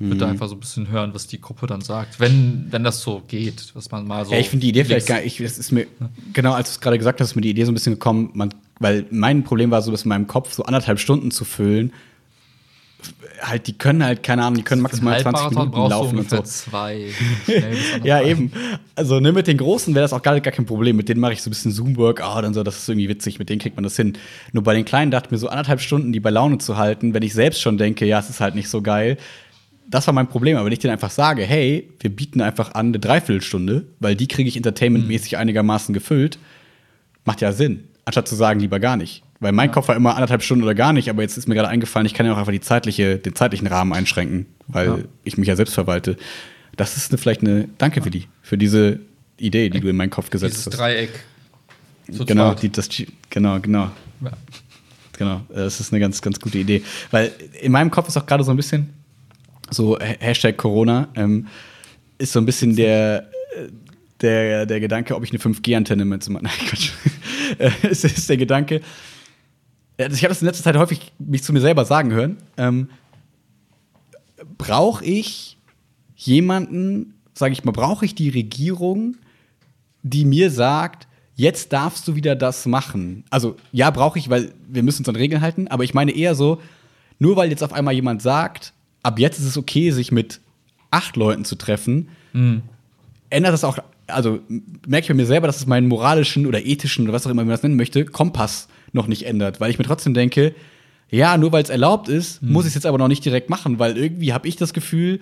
Ich 0.00 0.06
würde 0.06 0.24
mhm. 0.24 0.32
einfach 0.32 0.48
so 0.48 0.56
ein 0.56 0.60
bisschen 0.60 0.88
hören, 0.88 1.14
was 1.14 1.26
die 1.26 1.40
Gruppe 1.40 1.66
dann 1.66 1.80
sagt, 1.80 2.20
wenn, 2.20 2.66
wenn 2.70 2.84
das 2.84 3.00
so 3.00 3.22
geht, 3.26 3.70
was 3.74 3.90
man 3.90 4.06
mal 4.06 4.26
so. 4.26 4.32
Ja, 4.32 4.38
ich 4.38 4.50
finde 4.50 4.62
die 4.64 4.70
Idee 4.70 4.84
vielleicht 4.84 5.06
gar 5.06 5.20
nicht. 5.20 5.40
Es 5.40 5.56
ist 5.56 5.70
mir, 5.70 5.86
genau 6.32 6.52
als 6.52 6.68
du 6.68 6.74
es 6.74 6.80
gerade 6.80 6.98
gesagt 6.98 7.20
hast, 7.20 7.30
ist 7.30 7.34
mir 7.36 7.42
die 7.42 7.50
Idee 7.50 7.64
so 7.64 7.70
ein 7.70 7.74
bisschen 7.74 7.94
gekommen, 7.94 8.30
man, 8.34 8.52
weil 8.80 9.06
mein 9.10 9.44
Problem 9.44 9.70
war 9.70 9.80
so, 9.82 9.90
dass 9.90 10.02
in 10.02 10.08
meinem 10.08 10.26
Kopf 10.26 10.52
so 10.52 10.64
anderthalb 10.64 10.98
Stunden 10.98 11.30
zu 11.30 11.44
füllen, 11.44 11.92
halt, 13.40 13.66
die 13.66 13.76
können 13.76 14.04
halt, 14.04 14.22
keine 14.22 14.42
Ahnung, 14.42 14.56
die 14.56 14.62
können 14.62 14.82
maximal 14.82 15.20
20 15.20 15.50
Minuten 15.50 15.76
laufen 15.76 16.18
und 16.18 16.30
so. 16.30 16.42
Zwei. 16.42 17.08
ja, 18.04 18.22
eben. 18.22 18.52
Also, 18.94 19.20
ne, 19.20 19.32
mit 19.32 19.46
den 19.46 19.58
Großen 19.58 19.94
wäre 19.94 20.04
das 20.04 20.12
auch 20.12 20.22
gar, 20.22 20.38
gar 20.40 20.52
kein 20.52 20.66
Problem. 20.66 20.96
Mit 20.96 21.08
denen 21.08 21.20
mache 21.20 21.32
ich 21.32 21.42
so 21.42 21.48
ein 21.48 21.52
bisschen 21.52 21.72
Zoom-Workout 21.72 22.44
und 22.44 22.54
so, 22.54 22.62
das 22.62 22.78
ist 22.78 22.88
irgendwie 22.88 23.08
witzig, 23.08 23.38
mit 23.38 23.48
denen 23.48 23.60
kriegt 23.60 23.76
man 23.76 23.84
das 23.84 23.96
hin. 23.96 24.14
Nur 24.52 24.62
bei 24.62 24.74
den 24.74 24.84
Kleinen 24.84 25.10
dachte 25.10 25.26
ich 25.26 25.32
mir 25.32 25.38
so 25.38 25.48
anderthalb 25.48 25.80
Stunden, 25.80 26.12
die 26.12 26.20
bei 26.20 26.30
Laune 26.30 26.58
zu 26.58 26.76
halten, 26.76 27.14
wenn 27.14 27.22
ich 27.22 27.34
selbst 27.34 27.60
schon 27.60 27.78
denke, 27.78 28.06
ja, 28.06 28.18
es 28.18 28.30
ist 28.30 28.40
halt 28.40 28.54
nicht 28.54 28.68
so 28.68 28.82
geil, 28.82 29.16
das 29.88 30.06
war 30.06 30.14
mein 30.14 30.28
Problem. 30.28 30.56
Aber 30.56 30.66
wenn 30.66 30.72
ich 30.72 30.78
denen 30.78 30.92
einfach 30.92 31.10
sage, 31.10 31.42
hey, 31.42 31.90
wir 32.00 32.14
bieten 32.14 32.40
einfach 32.40 32.74
an 32.74 32.88
eine 32.88 32.98
Dreiviertelstunde, 32.98 33.86
weil 34.00 34.16
die 34.16 34.28
kriege 34.28 34.48
ich 34.48 34.56
entertainmentmäßig 34.56 35.32
mhm. 35.32 35.38
einigermaßen 35.38 35.92
gefüllt, 35.92 36.38
macht 37.24 37.40
ja 37.40 37.52
Sinn. 37.52 37.84
Anstatt 38.04 38.28
zu 38.28 38.34
sagen, 38.34 38.60
lieber 38.60 38.80
gar 38.80 38.96
nicht. 38.96 39.23
Weil 39.40 39.52
mein 39.52 39.68
ja. 39.68 39.72
Kopf 39.74 39.88
war 39.88 39.96
immer 39.96 40.14
anderthalb 40.14 40.42
Stunden 40.42 40.64
oder 40.64 40.74
gar 40.74 40.92
nicht, 40.92 41.10
aber 41.10 41.22
jetzt 41.22 41.36
ist 41.36 41.48
mir 41.48 41.54
gerade 41.54 41.68
eingefallen, 41.68 42.06
ich 42.06 42.14
kann 42.14 42.24
ja 42.24 42.32
auch 42.32 42.38
einfach 42.38 42.52
die 42.52 42.60
zeitliche, 42.60 43.18
den 43.18 43.34
zeitlichen 43.34 43.66
Rahmen 43.66 43.92
einschränken, 43.92 44.46
weil 44.68 44.86
ja. 44.86 44.98
ich 45.24 45.36
mich 45.36 45.48
ja 45.48 45.56
selbst 45.56 45.74
verwalte. 45.74 46.16
Das 46.76 46.96
ist 46.96 47.10
eine, 47.10 47.18
vielleicht 47.18 47.42
eine 47.42 47.68
Danke 47.78 48.02
für 48.02 48.10
die, 48.10 48.26
für 48.42 48.58
diese 48.58 49.00
Idee, 49.36 49.68
die 49.70 49.80
du 49.80 49.88
in 49.88 49.96
meinen 49.96 50.10
Kopf 50.10 50.30
gesetzt 50.30 50.54
Dieses 50.54 50.66
hast. 50.66 50.78
Dreieck. 50.78 51.10
So 52.08 52.24
genau, 52.24 52.54
die, 52.54 52.70
das, 52.70 52.88
genau, 53.30 53.60
genau. 53.60 53.90
Ja. 54.22 54.32
Genau, 55.16 55.42
das 55.48 55.80
ist 55.80 55.92
eine 55.92 56.00
ganz, 56.00 56.20
ganz 56.20 56.40
gute 56.40 56.58
Idee. 56.58 56.82
Weil 57.10 57.32
in 57.60 57.72
meinem 57.72 57.90
Kopf 57.90 58.08
ist 58.08 58.16
auch 58.16 58.26
gerade 58.26 58.44
so 58.44 58.50
ein 58.50 58.56
bisschen, 58.56 58.92
so 59.70 59.98
Hashtag 59.98 60.56
Corona, 60.56 61.08
ähm, 61.14 61.46
ist 62.18 62.32
so 62.32 62.40
ein 62.40 62.46
bisschen 62.46 62.74
der, 62.74 63.28
der, 64.20 64.66
der 64.66 64.80
Gedanke, 64.80 65.14
ob 65.14 65.24
ich 65.24 65.30
eine 65.30 65.38
5G-Antenne 65.38 66.04
mit 66.04 66.22
so 66.24 66.32
Nein, 66.32 66.50
Quatsch. 66.66 66.90
es 67.82 68.04
ist 68.04 68.28
der 68.28 68.36
Gedanke, 68.36 68.80
ich 69.96 70.24
habe 70.24 70.28
das 70.28 70.42
in 70.42 70.46
letzter 70.46 70.64
Zeit 70.64 70.76
häufig 70.76 71.12
mich 71.18 71.42
zu 71.42 71.52
mir 71.52 71.60
selber 71.60 71.84
sagen 71.84 72.12
hören. 72.12 72.36
Ähm, 72.56 72.88
brauche 74.58 75.04
ich 75.04 75.56
jemanden, 76.16 77.14
sage 77.34 77.52
ich 77.52 77.64
mal, 77.64 77.72
brauche 77.72 78.04
ich 78.04 78.14
die 78.14 78.28
Regierung, 78.28 79.16
die 80.02 80.24
mir 80.24 80.50
sagt, 80.50 81.06
jetzt 81.36 81.72
darfst 81.72 82.06
du 82.08 82.14
wieder 82.14 82.36
das 82.36 82.66
machen? 82.66 83.24
Also 83.30 83.56
ja, 83.72 83.90
brauche 83.90 84.18
ich, 84.18 84.30
weil 84.30 84.52
wir 84.68 84.82
müssen 84.82 85.00
uns 85.00 85.08
an 85.08 85.16
Regeln 85.16 85.42
halten, 85.42 85.68
aber 85.68 85.84
ich 85.84 85.94
meine 85.94 86.12
eher 86.12 86.34
so, 86.34 86.60
nur 87.18 87.36
weil 87.36 87.50
jetzt 87.50 87.62
auf 87.62 87.72
einmal 87.72 87.94
jemand 87.94 88.22
sagt, 88.22 88.72
ab 89.02 89.18
jetzt 89.18 89.38
ist 89.38 89.46
es 89.46 89.56
okay, 89.56 89.90
sich 89.90 90.12
mit 90.12 90.40
acht 90.90 91.16
Leuten 91.16 91.44
zu 91.44 91.56
treffen, 91.56 92.08
mhm. 92.32 92.62
ändert 93.30 93.52
das 93.52 93.64
auch, 93.64 93.78
also 94.06 94.40
merke 94.86 95.04
ich 95.04 95.08
bei 95.08 95.14
mir 95.14 95.26
selber, 95.26 95.46
dass 95.46 95.56
es 95.56 95.66
meinen 95.66 95.88
moralischen 95.88 96.46
oder 96.46 96.64
ethischen 96.64 97.04
oder 97.04 97.12
was 97.12 97.26
auch 97.26 97.30
immer 97.30 97.42
man 97.44 97.50
das 97.50 97.62
nennen 97.62 97.76
möchte, 97.76 98.04
Kompass 98.04 98.68
noch 98.94 99.06
nicht 99.06 99.26
ändert. 99.26 99.60
Weil 99.60 99.70
ich 99.70 99.78
mir 99.78 99.84
trotzdem 99.84 100.14
denke, 100.14 100.54
ja, 101.10 101.36
nur 101.36 101.52
weil 101.52 101.62
es 101.62 101.70
erlaubt 101.70 102.08
ist, 102.08 102.42
mhm. 102.42 102.52
muss 102.52 102.64
ich 102.64 102.70
es 102.70 102.74
jetzt 102.74 102.86
aber 102.86 102.98
noch 102.98 103.08
nicht 103.08 103.24
direkt 103.24 103.50
machen, 103.50 103.78
weil 103.78 103.96
irgendwie 103.96 104.32
habe 104.32 104.48
ich 104.48 104.56
das 104.56 104.72
Gefühl, 104.72 105.20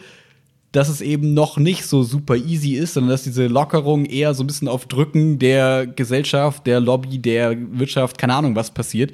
dass 0.73 0.89
es 0.89 1.03
eben 1.03 1.35
noch 1.35 1.59
nicht 1.59 1.85
so 1.85 2.03
super 2.03 2.35
easy 2.35 2.73
ist, 2.73 2.95
sondern 2.95 3.11
dass 3.11 3.25
diese 3.25 3.47
Lockerung 3.47 4.07
eher 4.07 4.33
so 4.33 4.43
ein 4.43 4.47
bisschen 4.47 4.69
auf 4.69 4.87
Drücken 4.87 5.39
der 5.39 5.87
Gesellschaft, 5.87 6.67
der 6.67 6.81
Lobby, 6.81 7.19
der 7.19 7.55
Wirtschaft, 7.79 8.17
keine 8.17 8.35
Ahnung, 8.35 8.57
was 8.57 8.71
passiert. 8.71 9.13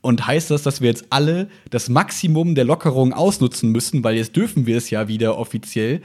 Und 0.00 0.26
heißt 0.26 0.50
das, 0.50 0.62
dass 0.62 0.80
wir 0.80 0.88
jetzt 0.88 1.06
alle 1.10 1.48
das 1.70 1.88
Maximum 1.88 2.54
der 2.54 2.64
Lockerung 2.64 3.12
ausnutzen 3.12 3.70
müssen, 3.70 4.02
weil 4.02 4.16
jetzt 4.16 4.34
dürfen 4.34 4.66
wir 4.66 4.76
es 4.76 4.90
ja 4.90 5.06
wieder 5.06 5.38
offiziell. 5.38 6.02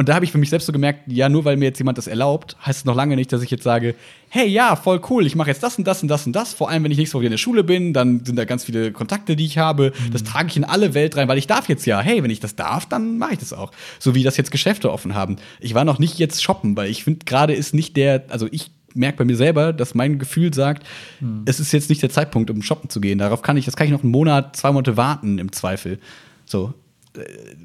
Und 0.00 0.08
da 0.08 0.14
habe 0.14 0.24
ich 0.24 0.32
für 0.32 0.38
mich 0.38 0.48
selbst 0.48 0.64
so 0.64 0.72
gemerkt, 0.72 1.12
ja, 1.12 1.28
nur 1.28 1.44
weil 1.44 1.58
mir 1.58 1.66
jetzt 1.66 1.78
jemand 1.78 1.98
das 1.98 2.06
erlaubt, 2.06 2.56
heißt 2.64 2.78
es 2.78 2.84
noch 2.86 2.94
lange 2.94 3.16
nicht, 3.16 3.30
dass 3.34 3.42
ich 3.42 3.50
jetzt 3.50 3.64
sage, 3.64 3.94
hey, 4.30 4.48
ja, 4.48 4.74
voll 4.74 4.98
cool, 5.10 5.26
ich 5.26 5.34
mache 5.34 5.50
jetzt 5.50 5.62
das 5.62 5.76
und 5.76 5.86
das 5.86 6.00
und 6.00 6.08
das 6.08 6.24
und 6.24 6.32
das. 6.34 6.54
Vor 6.54 6.70
allem, 6.70 6.84
wenn 6.84 6.90
ich 6.90 6.96
nächste 6.96 7.18
Woche 7.18 7.26
in 7.26 7.32
der 7.32 7.36
Schule 7.36 7.64
bin, 7.64 7.92
dann 7.92 8.24
sind 8.24 8.36
da 8.36 8.46
ganz 8.46 8.64
viele 8.64 8.92
Kontakte, 8.92 9.36
die 9.36 9.44
ich 9.44 9.58
habe. 9.58 9.92
Mhm. 9.92 10.12
Das 10.12 10.24
trage 10.24 10.48
ich 10.48 10.56
in 10.56 10.64
alle 10.64 10.94
Welt 10.94 11.18
rein, 11.18 11.28
weil 11.28 11.36
ich 11.36 11.46
darf 11.46 11.68
jetzt 11.68 11.84
ja. 11.84 12.00
Hey, 12.00 12.22
wenn 12.22 12.30
ich 12.30 12.40
das 12.40 12.56
darf, 12.56 12.86
dann 12.86 13.18
mache 13.18 13.34
ich 13.34 13.40
das 13.40 13.52
auch. 13.52 13.72
So 13.98 14.14
wie 14.14 14.22
das 14.22 14.38
jetzt 14.38 14.50
Geschäfte 14.50 14.90
offen 14.90 15.14
haben. 15.14 15.36
Ich 15.60 15.74
war 15.74 15.84
noch 15.84 15.98
nicht 15.98 16.18
jetzt 16.18 16.42
shoppen, 16.42 16.78
weil 16.78 16.88
ich 16.88 17.04
finde, 17.04 17.26
gerade 17.26 17.52
ist 17.52 17.74
nicht 17.74 17.94
der, 17.98 18.24
also 18.30 18.48
ich 18.50 18.70
merke 18.94 19.18
bei 19.18 19.26
mir 19.26 19.36
selber, 19.36 19.74
dass 19.74 19.94
mein 19.94 20.18
Gefühl 20.18 20.54
sagt, 20.54 20.86
hm. 21.18 21.42
es 21.44 21.60
ist 21.60 21.72
jetzt 21.72 21.90
nicht 21.90 22.00
der 22.00 22.08
Zeitpunkt, 22.08 22.50
um 22.50 22.62
shoppen 22.62 22.88
zu 22.88 23.02
gehen. 23.02 23.18
Darauf 23.18 23.42
kann 23.42 23.58
ich, 23.58 23.66
das 23.66 23.76
kann 23.76 23.86
ich 23.86 23.92
noch 23.92 24.02
einen 24.02 24.12
Monat, 24.12 24.56
zwei 24.56 24.72
Monate 24.72 24.96
warten 24.96 25.38
im 25.38 25.52
Zweifel. 25.52 25.98
So, 26.46 26.72
äh, 27.18 27.20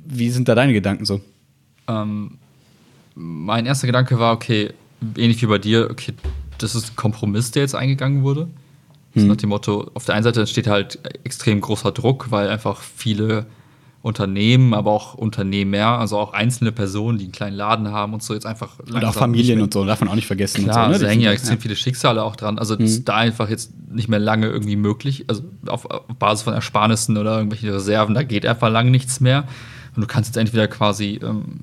wie 0.06 0.32
sind 0.32 0.50
da 0.50 0.56
deine 0.56 0.74
Gedanken 0.74 1.06
so? 1.06 1.22
Ähm, 1.88 2.38
mein 3.16 3.66
erster 3.66 3.88
Gedanke 3.88 4.20
war, 4.20 4.34
okay, 4.34 4.74
ähnlich 5.18 5.42
wie 5.42 5.48
bei 5.48 5.58
dir, 5.58 5.90
okay, 5.90 6.14
das 6.58 6.76
ist 6.76 6.92
ein 6.92 6.96
Kompromiss, 6.96 7.52
der 7.52 7.64
jetzt 7.64 7.76
eingegangen 7.76 8.24
wurde. 8.24 8.48
Hm. 9.14 9.28
nach 9.28 9.38
dem 9.38 9.50
Motto, 9.50 9.90
auf 9.94 10.06
der 10.06 10.16
einen 10.16 10.24
Seite 10.24 10.42
entsteht 10.42 10.68
halt 10.68 11.00
extrem 11.24 11.62
großer 11.62 11.92
Druck, 11.94 12.32
weil 12.32 12.50
einfach 12.50 12.82
viele 12.82 13.46
Unternehmen, 14.02 14.76
aber 14.76 14.92
auch 14.92 15.16
Unternehmer, 15.16 15.98
also 15.98 16.20
auch 16.20 16.34
einzelne 16.34 16.72
Personen, 16.72 17.18
die 17.18 17.24
einen 17.24 17.32
kleinen 17.32 17.56
Laden 17.56 17.92
haben 17.92 18.14
und 18.14 18.22
so 18.22 18.36
jetzt 18.36 18.46
einfach. 18.46 18.78
Und 18.80 19.04
auch 19.04 19.16
Familien 19.16 19.62
und 19.62 19.74
so, 19.74 19.84
darf 19.84 20.02
man 20.02 20.10
auch 20.10 20.16
nicht 20.16 20.28
vergessen. 20.28 20.66
Klar, 20.66 20.88
und 20.88 20.94
so, 20.94 21.00
ne? 21.00 21.06
da 21.06 21.10
hängen 21.10 21.24
ja 21.24 21.32
extrem 21.32 21.56
ja. 21.56 21.62
viele 21.62 21.76
Schicksale 21.76 22.24
auch 22.24 22.36
dran. 22.36 22.60
Also 22.60 22.76
mhm. 22.78 23.04
da 23.04 23.16
einfach 23.16 23.50
jetzt 23.50 23.72
nicht 23.90 24.08
mehr 24.08 24.20
lange 24.20 24.48
irgendwie 24.48 24.76
möglich, 24.76 25.26
also 25.28 25.44
auf, 25.66 25.86
auf 25.86 26.04
Basis 26.20 26.44
von 26.44 26.54
Ersparnissen 26.54 27.18
oder 27.18 27.38
irgendwelchen 27.38 27.70
Reserven, 27.70 28.14
da 28.14 28.22
geht 28.22 28.46
einfach 28.46 28.70
lange 28.70 28.92
nichts 28.92 29.22
mehr. 29.22 29.46
Und 29.96 30.02
du 30.04 30.08
kannst 30.08 30.30
jetzt 30.30 30.38
entweder 30.38 30.68
quasi 30.68 31.20
ähm, 31.24 31.62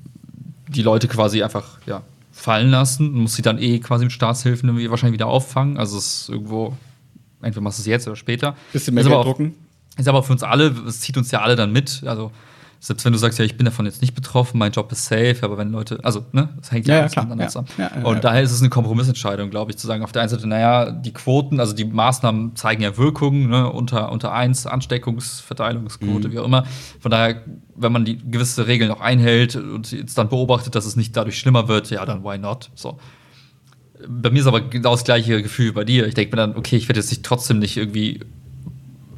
die 0.75 0.81
Leute 0.81 1.07
quasi 1.07 1.43
einfach 1.43 1.79
ja, 1.85 2.01
fallen 2.31 2.69
lassen 2.69 3.13
und 3.13 3.21
musst 3.21 3.35
sie 3.35 3.41
dann 3.41 3.59
eh 3.59 3.79
quasi 3.79 4.05
mit 4.05 4.11
Staatshilfen 4.11 4.69
irgendwie 4.69 4.89
wahrscheinlich 4.89 5.13
wieder 5.13 5.27
auffangen. 5.27 5.77
Also 5.77 5.97
es 5.97 6.21
ist 6.21 6.29
irgendwo, 6.29 6.75
entweder 7.41 7.61
machst 7.61 7.79
du 7.79 7.81
es 7.81 7.87
jetzt 7.87 8.07
oder 8.07 8.15
später. 8.15 8.55
Bisschen 8.71 8.93
mehr 8.93 9.03
Geld 9.03 9.25
drucken. 9.25 9.55
Ist 9.97 10.07
aber 10.07 10.23
für 10.23 10.33
uns 10.33 10.43
alle, 10.43 10.67
es 10.87 11.01
zieht 11.01 11.17
uns 11.17 11.29
ja 11.31 11.41
alle 11.41 11.55
dann 11.55 11.71
mit. 11.71 12.03
Also, 12.05 12.31
selbst 12.83 13.05
wenn 13.05 13.13
du 13.13 13.17
sagst, 13.17 13.39
ja, 13.39 13.45
ich 13.45 13.55
bin 13.55 13.63
davon 13.63 13.85
jetzt 13.85 14.01
nicht 14.01 14.13
betroffen, 14.13 14.57
mein 14.57 14.73
Job 14.73 14.91
ist 14.91 15.05
safe, 15.05 15.37
aber 15.41 15.57
wenn 15.57 15.71
Leute, 15.71 15.99
also, 16.03 16.25
ne, 16.33 16.49
das 16.57 16.69
hängt 16.69 16.85
ja, 16.85 16.95
ja 16.95 16.99
alles 16.99 17.15
miteinander 17.15 17.45
ja, 17.45 17.49
zusammen. 17.49 17.69
Ja, 17.77 18.03
und 18.03 18.25
daher 18.25 18.41
ist 18.41 18.51
es 18.51 18.59
eine 18.59 18.69
Kompromissentscheidung, 18.69 19.49
glaube 19.49 19.71
ich, 19.71 19.77
zu 19.77 19.87
sagen, 19.87 20.03
auf 20.03 20.11
der 20.11 20.23
einen 20.23 20.29
Seite, 20.29 20.47
naja, 20.47 20.91
die 20.91 21.13
Quoten, 21.13 21.61
also 21.61 21.73
die 21.73 21.85
Maßnahmen 21.85 22.57
zeigen 22.57 22.83
ja 22.83 22.97
Wirkungen, 22.97 23.47
ne, 23.47 23.71
unter, 23.71 24.11
unter 24.11 24.33
eins, 24.33 24.67
Ansteckungsverteilungsquote, 24.67 26.27
mhm. 26.27 26.31
wie 26.33 26.39
auch 26.39 26.43
immer. 26.43 26.65
Von 26.99 27.09
daher, 27.09 27.43
wenn 27.73 27.93
man 27.93 28.03
die 28.03 28.17
gewisse 28.17 28.67
Regeln 28.67 28.89
noch 28.89 28.99
einhält 28.99 29.55
und 29.55 29.93
jetzt 29.93 30.17
dann 30.17 30.27
beobachtet, 30.27 30.75
dass 30.75 30.85
es 30.85 30.97
nicht 30.97 31.15
dadurch 31.15 31.39
schlimmer 31.39 31.69
wird, 31.69 31.89
ja, 31.89 32.05
dann 32.05 32.25
why 32.25 32.37
not? 32.37 32.69
So. 32.75 32.97
Bei 34.09 34.29
mir 34.29 34.41
ist 34.41 34.47
aber 34.47 34.59
genau 34.59 34.91
das 34.91 35.05
gleiche 35.05 35.41
Gefühl 35.41 35.71
bei 35.71 35.85
dir. 35.85 36.05
Ich 36.05 36.15
denke 36.15 36.35
mir 36.35 36.41
dann, 36.41 36.57
okay, 36.57 36.75
ich 36.75 36.89
werde 36.89 36.99
jetzt 36.99 37.11
nicht 37.11 37.23
trotzdem 37.23 37.59
nicht 37.59 37.77
irgendwie 37.77 38.19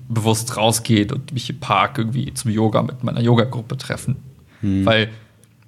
bewusst 0.08 0.56
rausgeht 0.58 1.12
und 1.12 1.34
mich 1.34 1.50
im 1.50 1.60
Park 1.60 1.98
irgendwie 1.98 2.34
zum 2.34 2.52
Yoga 2.52 2.82
mit 2.84 3.04
meiner 3.04 3.22
Yoga-Gruppe 3.22 3.78
treffen. 3.78 4.18
Hm. 4.62 4.86
Weil 4.86 5.10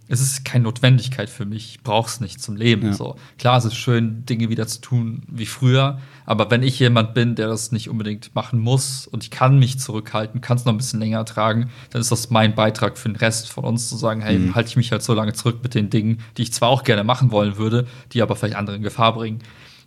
es 0.09 0.21
ist 0.21 0.45
keine 0.45 0.63
Notwendigkeit 0.63 1.29
für 1.29 1.45
mich. 1.45 1.71
Ich 1.71 1.83
brauche 1.83 2.07
es 2.07 2.21
nicht 2.21 2.41
zum 2.41 2.55
Leben. 2.55 2.87
Ja. 2.87 2.93
So. 2.93 3.17
Klar, 3.37 3.57
es 3.57 3.65
ist 3.65 3.75
schön, 3.75 4.25
Dinge 4.25 4.49
wieder 4.49 4.65
zu 4.67 4.79
tun 4.79 5.23
wie 5.27 5.45
früher. 5.45 5.99
Aber 6.25 6.49
wenn 6.49 6.63
ich 6.63 6.79
jemand 6.79 7.13
bin, 7.13 7.35
der 7.35 7.47
das 7.47 7.71
nicht 7.71 7.89
unbedingt 7.89 8.33
machen 8.33 8.59
muss 8.59 9.05
und 9.05 9.23
ich 9.23 9.31
kann 9.31 9.59
mich 9.59 9.79
zurückhalten, 9.79 10.39
kann 10.39 10.57
es 10.57 10.65
noch 10.65 10.73
ein 10.73 10.77
bisschen 10.77 10.99
länger 10.99 11.25
tragen, 11.25 11.69
dann 11.89 12.01
ist 12.01 12.11
das 12.11 12.29
mein 12.29 12.55
Beitrag 12.55 12.97
für 12.97 13.09
den 13.09 13.17
Rest 13.17 13.49
von 13.49 13.65
uns, 13.65 13.89
zu 13.89 13.97
sagen, 13.97 14.21
hey, 14.21 14.39
mhm. 14.39 14.55
halte 14.55 14.69
ich 14.69 14.77
mich 14.77 14.91
halt 14.91 15.03
so 15.03 15.13
lange 15.13 15.33
zurück 15.33 15.59
mit 15.61 15.75
den 15.75 15.89
Dingen, 15.89 16.19
die 16.37 16.43
ich 16.43 16.53
zwar 16.53 16.69
auch 16.69 16.83
gerne 16.83 17.03
machen 17.03 17.31
wollen 17.31 17.57
würde, 17.57 17.85
die 18.13 18.21
aber 18.21 18.35
vielleicht 18.35 18.55
andere 18.55 18.77
in 18.77 18.83
Gefahr 18.83 19.13
bringen. 19.13 19.39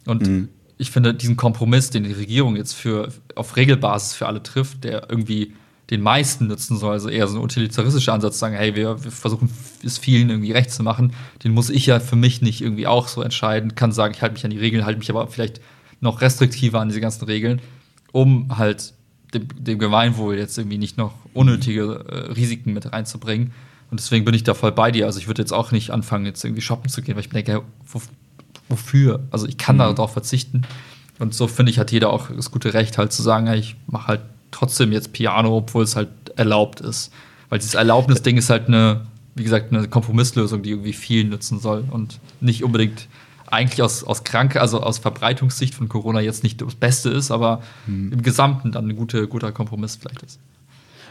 Und 0.07 0.27
mhm 0.27 0.49
ich 0.81 0.91
finde 0.91 1.13
diesen 1.13 1.37
Kompromiss, 1.37 1.91
den 1.91 2.05
die 2.05 2.13
Regierung 2.13 2.57
jetzt 2.57 2.73
für, 2.73 3.13
auf 3.35 3.57
Regelbasis 3.57 4.15
für 4.15 4.27
alle 4.27 4.43
trifft, 4.43 4.85
der 4.85 5.11
irgendwie 5.11 5.53
den 5.91 6.01
meisten 6.01 6.47
nutzen 6.47 6.79
soll, 6.79 6.93
also 6.93 7.11
eher 7.11 7.29
so 7.29 7.37
ein 7.37 7.45
utilitaristischer 7.45 8.15
Ansatz, 8.15 8.39
sagen, 8.39 8.55
hey, 8.55 8.75
wir, 8.75 9.05
wir, 9.05 9.11
versuchen 9.11 9.51
es 9.85 9.99
vielen 9.99 10.31
irgendwie 10.31 10.53
recht 10.53 10.71
zu 10.71 10.83
machen, 10.83 11.13
den 11.45 11.53
muss 11.53 11.69
ich 11.69 11.85
ja 11.85 12.01
für 12.01 12.17
mich 12.17 12.41
nicht 12.41 12.63
irgendwie 12.63 12.87
auch 12.87 13.09
so 13.09 13.21
entscheiden, 13.23 13.75
kann 13.75 13.93
sagen, 13.93 14.15
ich 14.15 14.23
halte 14.23 14.35
mich 14.35 14.45
an 14.45 14.53
die 14.53 14.59
Regeln, 14.59 14.87
halte 14.87 14.99
mich 14.99 15.11
aber 15.11 15.27
vielleicht 15.27 15.61
noch 16.01 16.23
restriktiver 16.23 16.81
an 16.81 16.89
diese 16.89 17.03
ganzen 17.03 17.27
Regeln, 17.27 17.61
um 18.13 18.57
halt 18.57 18.95
dem, 19.35 19.49
dem 19.59 19.79
Gemeinwohl 19.79 20.39
jetzt 20.39 20.57
irgendwie 20.57 20.79
nicht 20.79 20.97
noch 20.97 21.13
unnötige 21.35 22.07
äh, 22.09 22.33
Risiken 22.33 22.73
mit 22.73 22.91
reinzubringen. 22.91 23.53
Und 23.91 24.01
deswegen 24.01 24.25
bin 24.25 24.35
ich 24.35 24.45
da 24.45 24.55
voll 24.55 24.73
bei 24.73 24.93
dir. 24.93 25.07
Also 25.07 25.19
ich 25.19 25.27
würde 25.27 25.43
jetzt 25.43 25.53
auch 25.53 25.73
nicht 25.73 25.91
anfangen, 25.91 26.25
jetzt 26.25 26.43
irgendwie 26.45 26.63
shoppen 26.63 26.89
zu 26.89 27.03
gehen, 27.03 27.17
weil 27.17 27.25
ich 27.25 27.29
denke, 27.29 27.65
wo, 27.87 28.01
wofür? 28.71 29.21
Also 29.31 29.47
ich 29.47 29.59
kann 29.59 29.77
mhm. 29.77 29.81
darauf 29.81 30.13
verzichten. 30.13 30.63
Und 31.19 31.35
so 31.35 31.47
finde 31.47 31.71
ich, 31.71 31.79
hat 31.79 31.93
jeder 31.93 32.11
auch 32.11 32.31
das 32.35 32.51
gute 32.51 32.73
Recht, 32.73 32.97
halt 32.97 33.13
zu 33.13 33.23
sagen, 33.23 33.47
ich 33.53 33.77
mache 33.87 34.09
halt 34.09 34.21
trotzdem 34.51 34.93
jetzt 34.93 35.13
Piano, 35.13 35.57
obwohl 35.59 35.85
es 35.85 35.97
halt 35.97 36.09
erlaubt 36.37 36.81
ist. 36.81 37.13
Weil 37.51 37.59
dieses 37.59 37.75
Erlaubnis-Ding 37.75 38.37
ist 38.39 38.49
halt 38.49 38.69
eine, 38.69 39.07
wie 39.35 39.43
gesagt, 39.43 39.73
eine 39.73 39.87
Kompromisslösung, 39.89 40.63
die 40.63 40.71
irgendwie 40.71 40.93
vielen 40.93 41.29
nützen 41.29 41.61
soll 41.61 41.85
und 41.91 42.21
nicht 42.41 42.65
unbedingt 42.65 43.09
eigentlich 43.49 43.83
aus, 43.83 44.05
aus 44.05 44.25
Kranke, 44.25 44.61
also 44.61 44.81
aus 44.81 44.99
Verbreitungssicht 44.99 45.75
von 45.75 45.89
Corona 45.89 46.21
jetzt 46.21 46.45
nicht 46.45 46.63
das 46.63 46.75
Beste 46.75 47.11
ist, 47.11 47.31
aber 47.31 47.63
hm. 47.87 48.13
im 48.13 48.23
Gesamten 48.23 48.73
dann 48.73 48.89
ein 48.89 48.97
gute, 48.97 49.27
guter 49.27 49.53
Kompromiss 49.53 49.97
vielleicht 49.97 50.23
ist. 50.23 50.39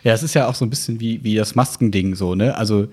Ja, 0.03 0.13
es 0.13 0.23
ist 0.23 0.33
ja 0.33 0.47
auch 0.47 0.55
so 0.55 0.65
ein 0.65 0.69
bisschen 0.69 1.01
wie, 1.01 1.23
wie 1.23 1.35
das 1.35 1.55
Maskending 1.55 2.15
so, 2.15 2.33
ne? 2.33 2.55
Also 2.55 2.87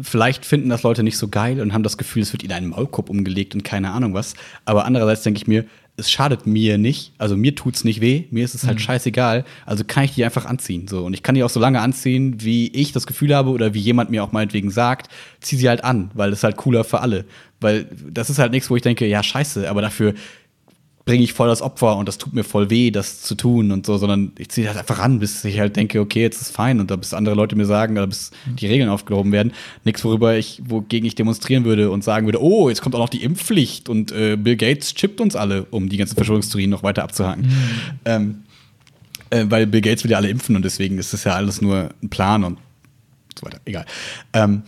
vielleicht 0.00 0.46
finden 0.46 0.68
das 0.68 0.82
Leute 0.82 1.02
nicht 1.02 1.18
so 1.18 1.28
geil 1.28 1.60
und 1.60 1.72
haben 1.72 1.82
das 1.82 1.98
Gefühl, 1.98 2.22
es 2.22 2.32
wird 2.32 2.42
ihnen 2.42 2.52
einen 2.52 2.68
Maulkorb 2.68 3.10
umgelegt 3.10 3.54
und 3.54 3.64
keine 3.64 3.90
Ahnung 3.90 4.14
was. 4.14 4.34
Aber 4.64 4.84
andererseits 4.84 5.22
denke 5.22 5.38
ich 5.38 5.46
mir, 5.46 5.64
es 5.96 6.10
schadet 6.10 6.46
mir 6.46 6.78
nicht, 6.78 7.12
also 7.18 7.36
mir 7.36 7.54
tut's 7.54 7.84
nicht 7.84 8.00
weh, 8.00 8.24
mir 8.30 8.44
ist 8.44 8.54
es 8.54 8.64
halt 8.64 8.78
mhm. 8.78 8.82
scheißegal, 8.82 9.44
also 9.66 9.84
kann 9.84 10.04
ich 10.04 10.14
die 10.14 10.24
einfach 10.24 10.46
anziehen 10.46 10.88
so. 10.88 11.04
Und 11.04 11.12
ich 11.12 11.22
kann 11.22 11.34
die 11.34 11.44
auch 11.44 11.50
so 11.50 11.60
lange 11.60 11.80
anziehen, 11.80 12.36
wie 12.38 12.68
ich 12.68 12.92
das 12.92 13.06
Gefühl 13.06 13.34
habe 13.34 13.50
oder 13.50 13.74
wie 13.74 13.78
jemand 13.78 14.10
mir 14.10 14.24
auch 14.24 14.32
meinetwegen 14.32 14.70
sagt, 14.70 15.10
zieh 15.40 15.56
sie 15.56 15.68
halt 15.68 15.84
an, 15.84 16.10
weil 16.14 16.30
das 16.30 16.40
ist 16.40 16.44
halt 16.44 16.56
cooler 16.56 16.84
für 16.84 17.00
alle, 17.00 17.26
weil 17.60 17.86
das 18.10 18.30
ist 18.30 18.38
halt 18.38 18.52
nichts, 18.52 18.70
wo 18.70 18.76
ich 18.76 18.82
denke, 18.82 19.06
ja 19.06 19.22
scheiße, 19.22 19.68
aber 19.68 19.82
dafür 19.82 20.14
bringe 21.04 21.24
ich 21.24 21.32
voll 21.32 21.48
das 21.48 21.62
Opfer 21.62 21.96
und 21.96 22.06
das 22.06 22.18
tut 22.18 22.32
mir 22.32 22.44
voll 22.44 22.70
weh, 22.70 22.90
das 22.90 23.22
zu 23.22 23.34
tun 23.34 23.72
und 23.72 23.86
so, 23.86 23.98
sondern 23.98 24.32
ich 24.38 24.50
ziehe 24.50 24.68
halt 24.68 24.78
einfach 24.78 24.98
ran, 24.98 25.18
bis 25.18 25.44
ich 25.44 25.58
halt 25.58 25.76
denke, 25.76 26.00
okay, 26.00 26.22
jetzt 26.22 26.40
ist 26.40 26.52
fein 26.52 26.78
und 26.80 26.90
da 26.90 26.96
bis 26.96 27.12
andere 27.12 27.34
Leute 27.34 27.56
mir 27.56 27.66
sagen 27.66 27.96
oder 27.96 28.06
bis 28.06 28.30
die 28.46 28.66
Regeln 28.66 28.88
aufgehoben 28.88 29.32
werden. 29.32 29.52
Nichts, 29.84 30.04
worüber 30.04 30.36
ich, 30.36 30.62
wogegen 30.64 31.06
ich 31.06 31.14
demonstrieren 31.14 31.64
würde 31.64 31.90
und 31.90 32.04
sagen 32.04 32.26
würde, 32.26 32.40
oh, 32.42 32.68
jetzt 32.68 32.82
kommt 32.82 32.94
auch 32.94 33.00
noch 33.00 33.08
die 33.08 33.24
Impfpflicht 33.24 33.88
und 33.88 34.12
äh, 34.12 34.36
Bill 34.36 34.56
Gates 34.56 34.94
chippt 34.94 35.20
uns 35.20 35.34
alle, 35.34 35.64
um 35.70 35.88
die 35.88 35.96
ganzen 35.96 36.14
Verschwörungstheorien 36.14 36.70
noch 36.70 36.82
weiter 36.82 37.02
abzuhaken. 37.02 37.42
Mhm. 37.42 37.50
Ähm, 38.04 38.42
äh, 39.30 39.46
weil 39.48 39.66
Bill 39.66 39.80
Gates 39.80 40.04
will 40.04 40.10
ja 40.12 40.18
alle 40.18 40.28
impfen 40.28 40.54
und 40.54 40.64
deswegen 40.64 40.98
ist 40.98 41.12
das 41.12 41.24
ja 41.24 41.34
alles 41.34 41.60
nur 41.60 41.90
ein 42.02 42.10
Plan 42.10 42.44
und 42.44 42.58
so 43.38 43.46
weiter. 43.46 43.60
Egal. 43.64 43.86
Ähm, 44.32 44.62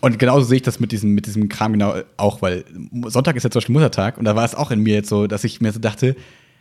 und 0.00 0.18
genauso 0.18 0.46
sehe 0.46 0.56
ich 0.56 0.62
das 0.62 0.80
mit 0.80 0.92
diesem, 0.92 1.14
mit 1.14 1.26
diesem 1.26 1.48
Kram 1.48 1.72
genau 1.72 1.94
auch, 2.16 2.40
weil 2.40 2.64
Sonntag 3.06 3.36
ist 3.36 3.44
ja 3.44 3.50
zum 3.50 3.60
Beispiel 3.60 3.74
Muttertag 3.74 4.18
und 4.18 4.24
da 4.24 4.34
war 4.34 4.44
es 4.44 4.54
auch 4.54 4.70
in 4.70 4.80
mir 4.80 4.94
jetzt 4.94 5.08
so, 5.08 5.26
dass 5.26 5.44
ich 5.44 5.60
mir 5.60 5.72
so 5.72 5.78
dachte, 5.78 6.16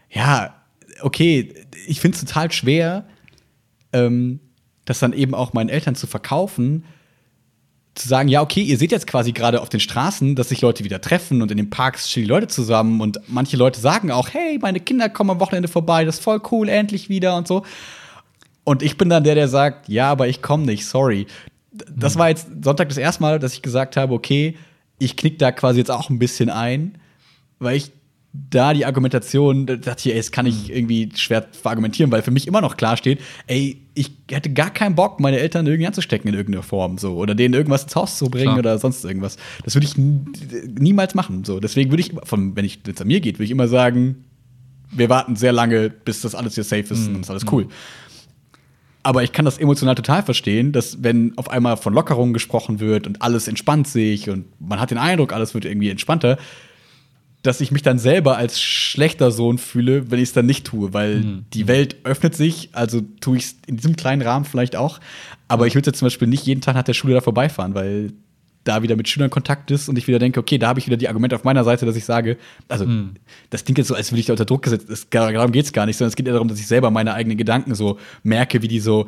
ja, 0.10 0.56
okay, 1.02 1.54
ich 1.88 2.02
finde 2.02 2.16
es 2.18 2.26
total 2.26 2.52
schwer, 2.52 3.06
ähm, 3.94 4.40
das 4.86 5.00
dann 5.00 5.14
eben 5.14 5.34
auch 5.34 5.54
meinen 5.54 5.70
Eltern 5.70 5.96
zu 5.96 6.08
verkaufen, 6.08 6.84
zu 7.96 8.08
sagen, 8.08 8.30
ja, 8.30 8.42
okay, 8.42 8.62
ihr 8.62 8.78
seht 8.78 8.92
jetzt 8.92 9.08
quasi 9.08 9.32
gerade 9.32 9.62
auf 9.62 9.70
den 9.70 9.80
Straßen, 9.80 10.36
dass 10.36 10.50
sich 10.50 10.62
Leute 10.62 10.84
wieder 10.84 11.00
treffen 11.00 11.42
und 11.42 11.52
in 11.52 11.58
den 11.58 11.70
Parks 11.70 12.10
stehen 12.10 12.24
die 12.24 12.30
Leute 12.30 12.48
zusammen 12.48 13.00
und 13.00 13.20
manche 13.28 13.58
Leute 13.58 13.80
sagen 13.80 14.12
auch, 14.12 14.30
hey, 14.34 14.58
meine 14.62 14.80
Kinder 14.80 15.10
kommen 15.10 15.30
am 15.30 15.40
Wochenende 15.40 15.68
vorbei, 15.68 16.04
das 16.04 16.16
ist 16.16 16.24
voll 16.24 16.42
cool, 16.52 16.68
endlich 16.68 17.08
wieder 17.08 17.38
und 17.38 17.48
so. 17.48 17.64
Und 18.66 18.84
ich 18.84 18.98
bin 18.98 19.10
dann 19.10 19.24
der, 19.24 19.36
der 19.36 19.48
sagt, 19.48 19.88
ja, 19.88 20.12
aber 20.12 20.28
ich 20.28 20.42
komme 20.42 20.66
nicht, 20.66 20.86
sorry 20.86 21.26
das 21.72 22.18
war 22.18 22.30
jetzt 22.30 22.48
Sonntag 22.64 22.90
das 22.90 22.98
erste 22.98 23.22
Mal, 23.22 23.40
dass 23.40 23.54
ich 23.54 23.62
gesagt 23.62 23.98
habe, 23.98 24.14
okay, 24.14 24.56
ich 24.98 25.16
knick 25.16 25.40
da 25.40 25.52
quasi 25.52 25.80
jetzt 25.80 25.92
auch 25.92 26.10
ein 26.10 26.20
bisschen 26.20 26.50
ein, 26.50 26.98
weil 27.60 27.78
ich 27.78 27.92
da 28.32 28.74
die 28.74 28.86
Argumentation, 28.86 29.66
da 29.66 29.76
dachte 29.76 30.08
ich, 30.08 30.14
ey, 30.14 30.20
das 30.20 30.32
kann 30.32 30.46
ich 30.46 30.70
mhm. 30.70 30.76
irgendwie 30.76 31.10
schwer 31.16 31.48
verargumentieren, 31.52 32.12
weil 32.12 32.22
für 32.22 32.32
mich 32.32 32.48
immer 32.48 32.62
noch 32.62 32.78
klar 32.78 32.96
steht, 32.96 33.20
ey, 33.48 33.82
ich 33.96 34.12
hätte 34.30 34.52
gar 34.52 34.70
keinen 34.72 34.96
Bock, 34.96 35.20
meine 35.20 35.40
Eltern 35.40 35.66
irgendwie 35.66 35.88
anzustecken 35.88 36.30
in 36.30 36.36
irgendeiner 36.36 36.64
Form, 36.64 37.00
so, 37.00 37.16
oder 37.16 37.34
denen 37.34 37.56
irgendwas 37.56 37.84
ins 37.84 37.96
Haus 37.96 38.18
zu 38.18 38.30
bringen 38.30 38.46
Klar. 38.46 38.60
oder 38.60 38.78
sonst 38.78 39.04
irgendwas. 39.04 39.38
Das 39.64 39.74
würde 39.74 39.88
ich 39.88 39.98
niemals 39.98 41.16
machen, 41.16 41.44
so. 41.44 41.60
Deswegen 41.60 41.92
würde 41.92 42.02
ich, 42.02 42.12
von, 42.24 42.56
wenn 42.56 42.66
ich 42.66 42.80
jetzt 42.86 43.02
an 43.02 43.08
mir 43.08 43.20
geht, 43.20 43.38
würde 43.38 43.46
ich 43.46 43.52
immer 43.52 43.68
sagen, 43.68 44.24
wir 44.92 45.10
warten 45.10 45.36
sehr 45.36 45.52
lange, 45.52 45.90
bis 45.90 46.22
das 46.22 46.36
alles 46.36 46.56
hier 46.56 46.64
safe 46.64 46.94
ist 46.94 47.10
mhm. 47.10 47.16
und 47.16 47.22
ist 47.22 47.32
alles 47.32 47.46
cool. 47.52 47.66
Mhm. 47.66 47.70
Aber 49.02 49.24
ich 49.24 49.32
kann 49.32 49.46
das 49.46 49.58
emotional 49.58 49.96
total 49.96 50.24
verstehen, 50.24 50.72
dass 50.72 51.02
wenn 51.04 51.38
auf 51.38 51.50
einmal 51.50 51.78
von 51.78 51.94
Lockerungen 51.94 52.34
gesprochen 52.34 52.80
wird 52.80 53.08
und 53.08 53.22
alles 53.22 53.48
entspannt 53.48 53.88
sich 53.88 54.30
und 54.30 54.46
man 54.60 54.80
hat 54.80 54.92
den 54.92 54.98
Eindruck, 54.98 55.32
alles 55.32 55.54
wird 55.54 55.66
irgendwie 55.66 55.90
entspannter, 55.90 56.38
dass 57.42 57.62
ich 57.62 57.72
mich 57.72 57.82
dann 57.82 58.00
selber 58.00 58.36
als 58.36 58.60
schlechter 58.60 59.32
Sohn 59.32 59.58
fühle, 59.58 60.12
wenn 60.12 60.20
ich 60.20 60.30
es 60.30 60.34
dann 60.34 60.46
nicht 60.46 60.68
tue, 60.68 60.94
weil 60.94 61.22
mhm. 61.22 61.46
die 61.54 61.68
Welt 61.68 61.96
öffnet 62.04 62.36
sich, 62.36 62.70
also 62.74 63.02
tue 63.22 63.38
ich 63.38 63.46
es 63.46 63.56
in 63.66 63.78
diesem 63.78 63.96
kleinen 63.96 64.22
Rahmen 64.22 64.44
vielleicht 64.44 64.76
auch. 64.76 65.00
Aber 65.48 65.66
ich 65.66 65.76
würde 65.76 65.88
jetzt 65.88 66.00
zum 66.00 66.08
Beispiel 66.08 66.28
nicht 66.28 66.46
jeden 66.46 66.60
Tag 66.60 66.76
nach 66.76 66.84
der 66.84 66.94
Schule 66.94 67.14
da 67.14 67.22
vorbeifahren, 67.22 67.76
weil 67.76 68.12
da 68.64 68.84
wieder 68.84 68.96
mit 68.96 69.08
Schülern 69.08 69.30
Kontakt 69.30 69.72
ist 69.72 69.90
und 69.90 69.98
ich 69.98 70.08
wieder 70.08 70.20
denke, 70.20 70.40
okay, 70.40 70.58
da 70.58 70.68
habe 70.68 70.80
ich 70.80 70.86
wieder 70.86 70.98
die 70.98 71.08
Argumente 71.08 71.36
auf 71.36 71.44
meiner 71.44 71.64
Seite, 71.64 71.86
dass 71.86 71.96
ich 71.96 72.06
sage, 72.06 72.38
also 72.68 72.86
mm. 72.86 73.16
das 73.50 73.64
klingt 73.64 73.78
jetzt 73.78 73.88
so, 73.88 73.96
als 73.96 74.12
würde 74.12 74.20
ich 74.20 74.26
da 74.26 74.34
unter 74.34 74.46
Druck 74.46 74.64
gesetzt. 74.64 74.88
Das, 74.90 75.08
darum 75.10 75.52
geht 75.52 75.66
es 75.66 75.74
gar 75.74 75.86
nicht, 75.86 75.98
sondern 75.98 76.10
es 76.10 76.16
geht 76.16 76.28
eher 76.28 76.34
darum, 76.34 76.48
dass 76.48 76.60
ich 76.60 76.68
selber 76.68 76.92
meine 76.92 77.14
eigenen 77.14 77.38
Gedanken 77.38 77.74
so 77.74 77.98
merke, 78.24 78.62
wie 78.62 78.68
die 78.68 78.80
so 78.80 79.08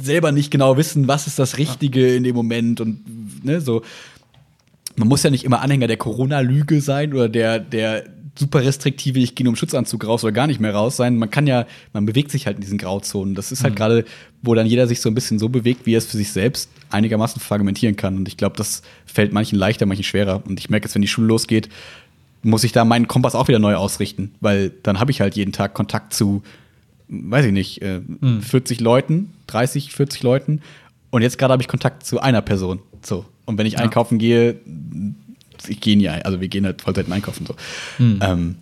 selber 0.00 0.32
nicht 0.32 0.50
genau 0.50 0.76
wissen, 0.76 1.08
was 1.08 1.26
ist 1.26 1.38
das 1.38 1.58
Richtige 1.58 2.14
in 2.14 2.24
dem 2.24 2.34
Moment 2.34 2.80
und 2.80 3.44
ne, 3.44 3.60
so. 3.60 3.82
Man 4.96 5.08
muss 5.08 5.22
ja 5.22 5.30
nicht 5.30 5.44
immer 5.44 5.62
Anhänger 5.62 5.86
der 5.86 5.96
Corona-Lüge 5.96 6.82
sein 6.82 7.14
oder 7.14 7.30
der, 7.30 7.58
der 7.58 8.04
super 8.34 8.62
restriktive, 8.62 9.18
ich 9.18 9.34
gehe 9.34 9.44
nur 9.44 9.52
im 9.52 9.56
Schutzanzug 9.56 10.06
raus 10.06 10.24
oder 10.24 10.32
gar 10.32 10.46
nicht 10.46 10.60
mehr 10.60 10.74
raus 10.74 10.96
sein. 10.96 11.16
Man 11.16 11.30
kann 11.30 11.46
ja, 11.46 11.66
man 11.92 12.06
bewegt 12.06 12.30
sich 12.30 12.46
halt 12.46 12.56
in 12.56 12.62
diesen 12.62 12.78
Grauzonen. 12.78 13.34
Das 13.34 13.52
ist 13.52 13.62
halt 13.62 13.74
mhm. 13.74 13.76
gerade, 13.76 14.04
wo 14.40 14.54
dann 14.54 14.66
jeder 14.66 14.86
sich 14.86 15.00
so 15.00 15.10
ein 15.10 15.14
bisschen 15.14 15.38
so 15.38 15.48
bewegt, 15.48 15.84
wie 15.84 15.94
er 15.94 15.98
es 15.98 16.06
für 16.06 16.16
sich 16.16 16.32
selbst 16.32 16.70
einigermaßen 16.90 17.40
fragmentieren 17.40 17.96
kann. 17.96 18.16
Und 18.16 18.28
ich 18.28 18.36
glaube, 18.36 18.56
das 18.56 18.82
fällt 19.04 19.32
manchen 19.32 19.58
leichter, 19.58 19.86
manchen 19.86 20.04
schwerer. 20.04 20.42
Und 20.46 20.58
ich 20.58 20.70
merke 20.70 20.86
jetzt, 20.86 20.94
wenn 20.94 21.02
die 21.02 21.08
Schule 21.08 21.26
losgeht, 21.26 21.68
muss 22.42 22.64
ich 22.64 22.72
da 22.72 22.84
meinen 22.84 23.06
Kompass 23.06 23.34
auch 23.34 23.48
wieder 23.48 23.58
neu 23.58 23.76
ausrichten, 23.76 24.32
weil 24.40 24.72
dann 24.82 24.98
habe 24.98 25.10
ich 25.10 25.20
halt 25.20 25.36
jeden 25.36 25.52
Tag 25.52 25.74
Kontakt 25.74 26.12
zu, 26.12 26.42
weiß 27.08 27.46
ich 27.46 27.52
nicht, 27.52 27.82
äh, 27.82 28.00
mhm. 28.00 28.42
40 28.42 28.80
Leuten, 28.80 29.32
30, 29.46 29.92
40 29.92 30.22
Leuten. 30.22 30.62
Und 31.10 31.22
jetzt 31.22 31.38
gerade 31.38 31.52
habe 31.52 31.62
ich 31.62 31.68
Kontakt 31.68 32.04
zu 32.04 32.20
einer 32.20 32.42
Person. 32.42 32.80
So. 33.02 33.26
Und 33.44 33.58
wenn 33.58 33.66
ich 33.66 33.74
ja. 33.74 33.80
einkaufen 33.80 34.18
gehe, 34.18 34.56
ich 35.68 35.80
gehe 35.80 35.96
nie, 35.96 36.08
also 36.08 36.40
wir 36.40 36.48
gehen 36.48 36.64
halt 36.64 36.82
Vollzeit 36.82 37.10
einkaufen 37.10 37.46
so. 37.46 37.54
Mhm. 37.98 38.18
Ähm, 38.22 38.56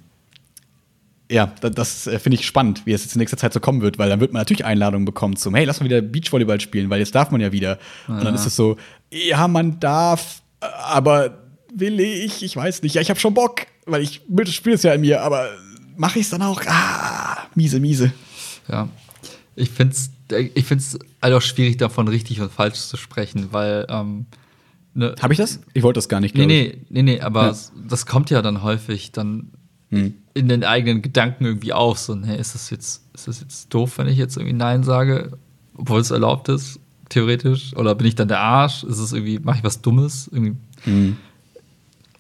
ja, 1.31 1.52
das, 1.60 1.72
das 1.72 2.06
äh, 2.06 2.18
finde 2.18 2.39
ich 2.39 2.47
spannend, 2.47 2.82
wie 2.86 2.93
es 2.93 3.05
jetzt 3.05 3.14
in 3.14 3.20
nächster 3.20 3.36
Zeit 3.36 3.52
so 3.52 3.60
kommen 3.60 3.82
wird, 3.82 3.98
weil 3.98 4.09
dann 4.09 4.20
wird 4.20 4.32
man 4.32 4.40
natürlich 4.40 4.64
Einladungen 4.64 5.05
bekommen 5.05 5.36
zum, 5.36 5.55
hey, 5.55 5.64
lass 5.64 5.81
mal 5.81 5.86
wieder 5.86 6.01
Beachvolleyball 6.01 6.60
spielen, 6.60 6.90
weil 6.90 6.98
jetzt 6.98 7.14
darf 7.14 7.31
man 7.31 7.40
ja 7.40 7.52
wieder. 7.52 7.78
Ja. 8.09 8.14
Und 8.14 8.24
dann 8.24 8.35
ist 8.35 8.47
es 8.47 8.56
so, 8.56 8.77
ja, 9.12 9.47
man 9.47 9.78
darf, 9.78 10.43
aber 10.60 11.39
will 11.72 12.01
ich, 12.01 12.43
ich 12.43 12.56
weiß 12.56 12.82
nicht, 12.82 12.97
ja, 12.97 13.01
ich 13.01 13.10
habe 13.10 13.20
schon 13.20 13.35
Bock, 13.35 13.66
weil 13.86 14.02
ich 14.02 14.22
spiele 14.51 14.74
es 14.74 14.82
ja 14.82 14.93
in 14.93 15.02
mir, 15.02 15.22
aber 15.22 15.48
mache 15.97 16.18
ich 16.18 16.24
es 16.24 16.31
dann 16.31 16.43
auch? 16.43 16.62
Ah, 16.66 17.47
miese, 17.55 17.78
miese. 17.78 18.12
Ja, 18.68 18.89
ich 19.55 19.70
finde 19.70 19.94
es 19.94 20.10
ich 20.55 20.64
find's 20.64 20.98
halt 21.22 21.35
auch 21.35 21.43
schwierig, 21.43 21.77
davon 21.77 22.09
richtig 22.09 22.40
und 22.40 22.52
falsch 22.52 22.78
zu 22.78 22.97
sprechen, 22.97 23.48
weil 23.52 23.86
ähm, 23.89 24.27
Ne, 24.94 25.14
Habe 25.20 25.32
ich 25.32 25.38
das? 25.38 25.60
Ich 25.72 25.82
wollte 25.82 25.98
das 25.98 26.08
gar 26.08 26.20
nicht. 26.20 26.34
Nee, 26.34 26.46
nee, 26.46 26.78
nee, 26.88 27.02
nee, 27.02 27.20
aber 27.20 27.52
ja. 27.52 27.56
das 27.88 28.06
kommt 28.06 28.30
ja 28.30 28.42
dann 28.42 28.62
häufig 28.62 29.12
dann 29.12 29.50
hm. 29.90 30.14
in 30.34 30.48
den 30.48 30.64
eigenen 30.64 31.00
Gedanken 31.00 31.44
irgendwie 31.44 31.72
auf. 31.72 31.98
So, 31.98 32.20
hey, 32.22 32.38
ist 32.38 32.54
das 32.54 32.70
jetzt, 32.70 33.04
ist 33.14 33.28
das 33.28 33.40
jetzt 33.40 33.72
doof, 33.72 33.98
wenn 33.98 34.08
ich 34.08 34.18
jetzt 34.18 34.36
irgendwie 34.36 34.56
Nein 34.56 34.82
sage, 34.82 35.38
obwohl 35.76 36.00
es 36.00 36.10
erlaubt 36.10 36.48
ist, 36.48 36.80
theoretisch? 37.08 37.76
Oder 37.76 37.94
bin 37.94 38.06
ich 38.06 38.16
dann 38.16 38.28
der 38.28 38.40
Arsch? 38.40 38.82
Ist 38.82 38.98
es 38.98 39.12
irgendwie, 39.12 39.38
mache 39.38 39.58
ich 39.58 39.64
was 39.64 39.80
Dummes? 39.80 40.28
Irgendwie. 40.32 40.56
Hm. 40.84 41.16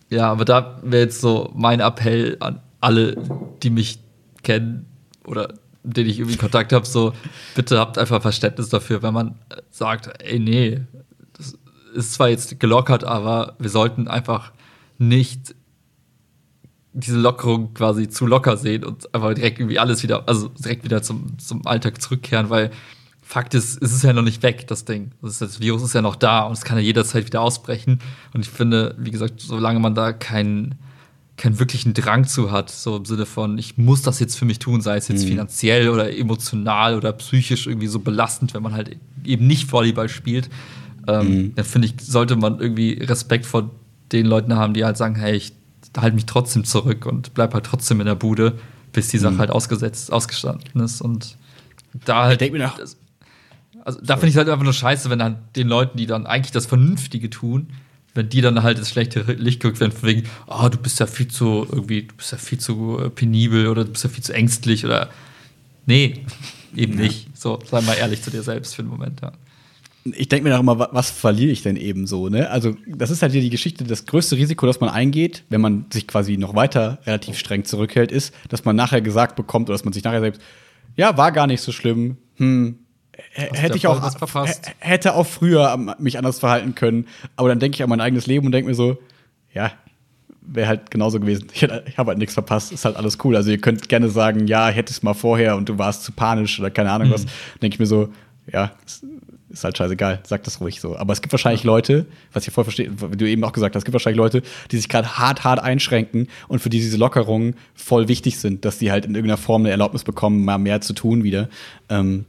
Ja, 0.08 0.30
aber 0.30 0.44
da 0.44 0.80
wäre 0.82 1.04
jetzt 1.04 1.20
so 1.20 1.50
mein 1.54 1.80
Appell 1.80 2.36
an 2.40 2.60
alle, 2.80 3.16
die 3.62 3.70
mich 3.70 4.00
kennen 4.42 4.86
oder 5.26 5.54
denen 5.82 6.10
ich 6.10 6.18
irgendwie 6.18 6.36
Kontakt 6.36 6.72
habe, 6.72 6.86
so 6.86 7.14
bitte 7.54 7.78
habt 7.78 7.96
einfach 7.96 8.20
Verständnis 8.20 8.68
dafür, 8.68 9.02
wenn 9.02 9.14
man 9.14 9.34
sagt, 9.70 10.10
ey, 10.22 10.38
nee, 10.38 10.80
ist 11.94 12.14
zwar 12.14 12.28
jetzt 12.28 12.58
gelockert, 12.60 13.04
aber 13.04 13.54
wir 13.58 13.70
sollten 13.70 14.08
einfach 14.08 14.52
nicht 14.98 15.54
diese 16.92 17.18
Lockerung 17.18 17.72
quasi 17.74 18.08
zu 18.08 18.26
locker 18.26 18.56
sehen 18.56 18.84
und 18.84 19.14
einfach 19.14 19.34
direkt 19.34 19.60
irgendwie 19.60 19.78
alles 19.78 20.02
wieder, 20.02 20.28
also 20.28 20.48
direkt 20.48 20.84
wieder 20.84 21.02
zum, 21.02 21.38
zum 21.38 21.66
Alltag 21.66 22.02
zurückkehren, 22.02 22.50
weil 22.50 22.70
Fakt 23.22 23.54
ist, 23.54 23.80
es 23.80 23.92
ist 23.92 24.02
ja 24.02 24.12
noch 24.12 24.22
nicht 24.22 24.42
weg, 24.42 24.66
das 24.66 24.84
Ding. 24.84 25.12
Das, 25.22 25.60
Virus 25.60 25.82
ist 25.82 25.94
ja 25.94 26.02
noch 26.02 26.16
da 26.16 26.40
und 26.40 26.54
es 26.54 26.62
kann 26.62 26.76
ja 26.78 26.82
jederzeit 26.82 27.26
wieder 27.26 27.42
ausbrechen. 27.42 28.00
Und 28.34 28.40
ich 28.40 28.50
finde, 28.50 28.96
wie 28.98 29.12
gesagt, 29.12 29.40
solange 29.40 29.78
man 29.78 29.94
da 29.94 30.12
keinen 30.12 30.74
keinen 31.36 31.58
wirklichen 31.58 31.94
Drang 31.94 32.26
zu 32.26 32.50
hat, 32.50 32.70
so 32.70 32.96
im 32.96 33.06
Sinne 33.06 33.24
von, 33.24 33.56
ich 33.56 33.78
muss 33.78 34.02
das 34.02 34.20
jetzt 34.20 34.38
für 34.38 34.44
mich 34.44 34.58
tun, 34.58 34.82
sei 34.82 34.98
es 34.98 35.08
jetzt 35.08 35.24
mhm. 35.24 35.28
finanziell 35.28 35.88
oder 35.88 36.14
emotional 36.14 36.96
oder 36.96 37.14
psychisch 37.14 37.66
irgendwie 37.66 37.86
so 37.86 37.98
belastend, 38.00 38.52
wenn 38.52 38.62
man 38.62 38.74
halt 38.74 38.98
eben 39.24 39.46
nicht 39.46 39.72
Volleyball 39.72 40.10
spielt, 40.10 40.50
ähm, 41.06 41.28
mhm. 41.28 41.54
dann 41.54 41.64
finde 41.64 41.88
ich, 41.88 41.94
sollte 42.00 42.36
man 42.36 42.60
irgendwie 42.60 42.92
Respekt 42.94 43.46
vor 43.46 43.70
den 44.12 44.26
Leuten 44.26 44.54
haben, 44.54 44.74
die 44.74 44.84
halt 44.84 44.96
sagen, 44.96 45.14
hey, 45.14 45.34
ich 45.34 45.52
halte 45.96 46.14
mich 46.14 46.26
trotzdem 46.26 46.64
zurück 46.64 47.06
und 47.06 47.34
bleib 47.34 47.54
halt 47.54 47.66
trotzdem 47.66 48.00
in 48.00 48.06
der 48.06 48.14
Bude, 48.14 48.58
bis 48.92 49.08
die 49.08 49.18
Sache 49.18 49.34
mhm. 49.34 49.38
halt 49.38 49.50
ausgesetzt, 49.50 50.12
ausgestanden 50.12 50.82
ist. 50.82 51.00
Und 51.00 51.36
da 52.04 52.24
halt. 52.24 52.42
Ich 52.42 52.52
mir 52.52 52.58
nach 52.58 52.78
also 53.84 53.98
da 54.02 54.16
finde 54.16 54.28
ich 54.28 54.34
es 54.34 54.38
halt 54.38 54.48
einfach 54.48 54.64
nur 54.64 54.72
scheiße, 54.72 55.10
wenn 55.10 55.18
dann 55.18 55.38
den 55.56 55.68
Leuten, 55.68 55.96
die 55.96 56.06
dann 56.06 56.26
eigentlich 56.26 56.52
das 56.52 56.66
Vernünftige 56.66 57.30
tun, 57.30 57.68
wenn 58.14 58.28
die 58.28 58.40
dann 58.40 58.62
halt 58.62 58.78
ins 58.78 58.90
schlechte 58.90 59.20
Licht 59.22 59.60
gerückt 59.60 59.80
werden, 59.80 59.92
von 59.92 60.08
wegen, 60.08 60.24
oh, 60.46 60.68
du 60.68 60.78
bist 60.78 61.00
ja 61.00 61.06
viel 61.06 61.28
zu 61.28 61.66
irgendwie, 61.70 62.02
du 62.02 62.14
bist 62.14 62.32
ja 62.32 62.38
viel 62.38 62.58
zu 62.58 63.10
penibel 63.14 63.68
oder 63.68 63.84
du 63.84 63.90
bist 63.90 64.04
ja 64.04 64.10
viel 64.10 64.22
zu 64.22 64.34
ängstlich 64.34 64.84
oder 64.84 65.10
nee, 65.86 66.24
eben 66.76 66.96
nicht. 66.96 67.36
So, 67.36 67.58
sei 67.68 67.80
mal 67.80 67.94
ehrlich 67.94 68.22
zu 68.22 68.30
dir 68.30 68.42
selbst 68.42 68.74
für 68.74 68.82
einen 68.82 68.90
Moment, 68.90 69.20
ja. 69.22 69.32
Ich 70.04 70.28
denke 70.28 70.48
mir 70.48 70.56
auch 70.56 70.60
immer, 70.60 70.78
wa- 70.78 70.88
was 70.92 71.10
verliere 71.10 71.50
ich 71.50 71.62
denn 71.62 71.76
eben 71.76 72.06
so, 72.06 72.28
ne? 72.28 72.48
Also, 72.50 72.74
das 72.86 73.10
ist 73.10 73.20
halt 73.22 73.32
hier 73.32 73.42
die 73.42 73.50
Geschichte, 73.50 73.84
das 73.84 74.06
größte 74.06 74.36
Risiko, 74.36 74.66
das 74.66 74.80
man 74.80 74.88
eingeht, 74.88 75.44
wenn 75.50 75.60
man 75.60 75.84
sich 75.92 76.06
quasi 76.06 76.36
noch 76.38 76.54
weiter 76.54 76.98
relativ 77.06 77.38
streng 77.38 77.64
zurückhält, 77.64 78.10
ist, 78.10 78.34
dass 78.48 78.64
man 78.64 78.76
nachher 78.76 79.02
gesagt 79.02 79.36
bekommt 79.36 79.68
oder 79.68 79.74
dass 79.74 79.84
man 79.84 79.92
sich 79.92 80.02
nachher 80.04 80.20
selbst, 80.20 80.40
ja, 80.96 81.16
war 81.18 81.32
gar 81.32 81.46
nicht 81.46 81.60
so 81.60 81.70
schlimm, 81.72 82.16
hm, 82.36 82.78
hätte 83.52 83.76
ich 83.76 83.86
auch, 83.86 84.02
hätte 84.78 85.14
auch 85.14 85.26
früher 85.26 85.76
mich 85.98 86.16
anders 86.16 86.38
verhalten 86.38 86.74
können, 86.74 87.06
aber 87.36 87.50
dann 87.50 87.58
denke 87.58 87.76
ich 87.76 87.82
an 87.82 87.90
mein 87.90 88.00
eigenes 88.00 88.26
Leben 88.26 88.46
und 88.46 88.52
denke 88.52 88.70
mir 88.70 88.74
so, 88.74 88.96
ja, 89.52 89.70
wäre 90.40 90.66
halt 90.68 90.90
genauso 90.90 91.20
gewesen. 91.20 91.48
Ich, 91.52 91.62
ich 91.62 91.98
habe 91.98 92.08
halt 92.08 92.18
nichts 92.18 92.32
verpasst, 92.34 92.72
ist 92.72 92.86
halt 92.86 92.96
alles 92.96 93.18
cool. 93.22 93.36
Also 93.36 93.50
ihr 93.50 93.58
könnt 93.60 93.88
gerne 93.90 94.08
sagen, 94.08 94.46
ja, 94.46 94.68
hättest 94.68 95.04
mal 95.04 95.12
vorher 95.14 95.56
und 95.56 95.68
du 95.68 95.76
warst 95.76 96.04
zu 96.04 96.12
panisch 96.12 96.58
oder 96.58 96.70
keine 96.70 96.90
Ahnung 96.90 97.10
was. 97.10 97.26
Denke 97.60 97.74
ich 97.74 97.78
mir 97.78 97.86
so, 97.86 98.08
ja, 98.50 98.72
ist, 99.50 99.64
halt 99.64 99.76
scheißegal, 99.76 100.20
sag 100.24 100.44
das 100.44 100.60
ruhig 100.60 100.80
so. 100.80 100.96
Aber 100.96 101.12
es 101.12 101.22
gibt 101.22 101.32
wahrscheinlich 101.32 101.64
Leute, 101.64 102.06
was 102.32 102.46
ich 102.46 102.52
voll 102.52 102.64
verstehe, 102.64 102.90
wie 103.10 103.16
du 103.16 103.28
eben 103.28 103.44
auch 103.44 103.52
gesagt 103.52 103.74
hast, 103.74 103.80
es 103.80 103.84
gibt 103.84 103.92
wahrscheinlich 103.92 104.18
Leute, 104.18 104.42
die 104.70 104.76
sich 104.76 104.88
gerade 104.88 105.18
hart, 105.18 105.44
hart 105.44 105.60
einschränken 105.60 106.28
und 106.48 106.60
für 106.60 106.70
die 106.70 106.78
diese 106.78 106.96
Lockerungen 106.96 107.54
voll 107.74 108.08
wichtig 108.08 108.38
sind, 108.38 108.64
dass 108.64 108.78
die 108.78 108.90
halt 108.90 109.04
in 109.04 109.14
irgendeiner 109.14 109.38
Form 109.38 109.62
eine 109.62 109.70
Erlaubnis 109.70 110.04
bekommen, 110.04 110.44
mal 110.44 110.58
mehr 110.58 110.80
zu 110.80 110.92
tun 110.92 111.22
wieder. 111.24 111.48
Ähm, 111.88 112.26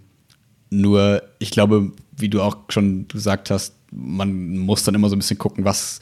nur, 0.70 1.22
ich 1.40 1.52
glaube, 1.52 1.92
wie 2.16 2.30
du 2.30 2.42
auch 2.42 2.58
schon 2.70 3.08
gesagt 3.08 3.50
hast, 3.52 3.76
man 3.92 4.58
muss 4.58 4.84
dann 4.84 4.96
immer 4.96 5.10
so 5.10 5.16
ein 5.16 5.20
bisschen 5.20 5.38
gucken, 5.38 5.66
was, 5.66 6.00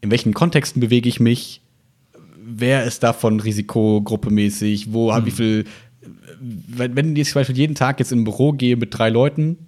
in 0.00 0.10
welchen 0.10 0.32
Kontexten 0.32 0.80
bewege 0.80 1.08
ich 1.08 1.20
mich, 1.20 1.60
wer 2.44 2.84
ist 2.84 3.02
davon 3.02 3.40
risikogruppemäßig, 3.40 4.92
wo, 4.92 5.12
wie 5.24 5.30
viel, 5.30 5.64
wenn, 6.40 6.96
wenn 6.96 7.16
ich 7.16 7.30
zum 7.30 7.40
Beispiel 7.40 7.56
jeden 7.56 7.74
Tag 7.74 7.98
jetzt 7.98 8.12
in 8.12 8.20
ein 8.20 8.24
Büro 8.24 8.52
gehe 8.52 8.76
mit 8.76 8.96
drei 8.96 9.10
Leuten, 9.10 9.58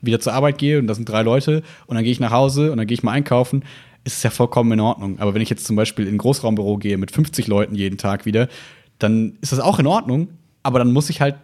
wieder 0.00 0.20
zur 0.20 0.32
Arbeit 0.32 0.58
gehe 0.58 0.78
und 0.78 0.86
das 0.86 0.96
sind 0.96 1.08
drei 1.08 1.22
Leute 1.22 1.62
und 1.86 1.94
dann 1.94 2.04
gehe 2.04 2.12
ich 2.12 2.20
nach 2.20 2.30
Hause 2.30 2.72
und 2.72 2.78
dann 2.78 2.86
gehe 2.86 2.94
ich 2.94 3.02
mal 3.02 3.12
einkaufen, 3.12 3.64
ist 4.04 4.16
es 4.16 4.22
ja 4.22 4.30
vollkommen 4.30 4.72
in 4.72 4.80
Ordnung. 4.80 5.18
Aber 5.18 5.34
wenn 5.34 5.42
ich 5.42 5.50
jetzt 5.50 5.66
zum 5.66 5.76
Beispiel 5.76 6.06
in 6.06 6.14
ein 6.14 6.18
Großraumbüro 6.18 6.78
gehe 6.78 6.96
mit 6.96 7.10
50 7.10 7.46
Leuten 7.46 7.74
jeden 7.74 7.98
Tag 7.98 8.24
wieder, 8.26 8.48
dann 8.98 9.36
ist 9.40 9.52
das 9.52 9.60
auch 9.60 9.78
in 9.78 9.86
Ordnung. 9.86 10.28
Aber 10.62 10.78
dann 10.78 10.92
muss 10.92 11.10
ich 11.10 11.20
halt 11.20 11.36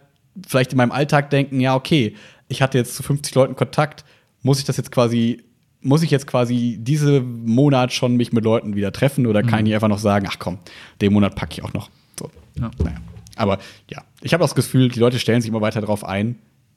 vielleicht 0.47 0.71
in 0.71 0.77
meinem 0.77 0.91
Alltag 0.91 1.29
denken, 1.29 1.59
ja, 1.59 1.75
okay, 1.75 2.15
ich 2.47 2.61
hatte 2.61 2.77
jetzt 2.77 2.95
zu 2.95 3.03
50 3.03 3.33
Leuten 3.35 3.55
Kontakt, 3.55 4.05
muss 4.41 4.59
ich 4.59 4.65
das 4.65 4.77
jetzt 4.77 4.91
quasi, 4.91 5.43
muss 5.81 6.03
ich 6.03 6.11
jetzt 6.11 6.27
quasi 6.27 6.77
diesen 6.79 7.45
Monat 7.45 7.93
schon 7.93 8.15
mich 8.15 8.31
mit 8.31 8.43
Leuten 8.43 8.75
wieder 8.75 8.91
treffen 8.91 9.27
oder 9.27 9.43
kann 9.43 9.65
ich 9.65 9.73
einfach 9.73 9.87
noch 9.87 9.99
sagen, 9.99 10.27
ach 10.29 10.37
komm, 10.39 10.59
den 11.01 11.13
Monat 11.13 11.35
packe 11.35 11.53
ich 11.53 11.63
auch 11.63 11.73
noch. 11.73 11.89
So. 12.17 12.29
Ja. 12.59 12.71
Naja. 12.83 12.97
Aber 13.35 13.59
ja, 13.89 14.03
ich 14.21 14.33
habe 14.33 14.43
das 14.43 14.55
Gefühl, 14.55 14.89
die 14.89 14.99
Leute 14.99 15.19
stellen 15.19 15.41
sich 15.41 15.49
immer 15.49 15.61
weiter 15.61 15.81
darauf 15.81 16.03
ein. 16.03 16.35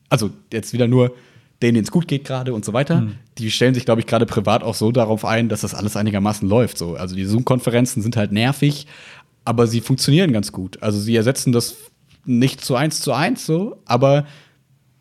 Also 0.09 0.31
jetzt 0.53 0.73
wieder 0.73 0.89
nur 0.89 1.15
denen, 1.63 1.83
es 1.83 1.91
gut 1.91 2.09
geht 2.09 2.25
gerade 2.25 2.55
und 2.55 2.65
so 2.65 2.73
weiter. 2.73 3.09
Die 3.39 3.51
stellen 3.51 3.75
sich, 3.75 3.85
glaube 3.85 4.01
ich, 4.01 4.07
gerade 4.07 4.27
privat 4.27 4.63
auch 4.63 4.75
so 4.75 4.93
darauf 4.93 5.25
ein, 5.25 5.49
dass 5.49 5.61
das 5.61 5.75
alles 5.75 5.97
einigermaßen 5.97 6.49
läuft. 6.49 6.79
So. 6.79 6.95
Also 6.95 7.15
die 7.15 7.25
Zoom-Konferenzen 7.25 8.03
sind 8.03 8.17
halt 8.17 8.33
nervig, 8.33 8.87
aber 9.45 9.67
sie 9.67 9.81
funktionieren 9.81 10.33
ganz 10.33 10.53
gut. 10.53 10.83
Also 10.83 10.99
sie 10.99 11.17
ersetzen 11.17 11.53
das 11.53 11.77
nicht 12.25 12.65
zu 12.65 12.77
eins 12.77 13.01
zu 13.01 13.13
eins 13.13 13.47
so, 13.47 13.79
aber 13.85 14.27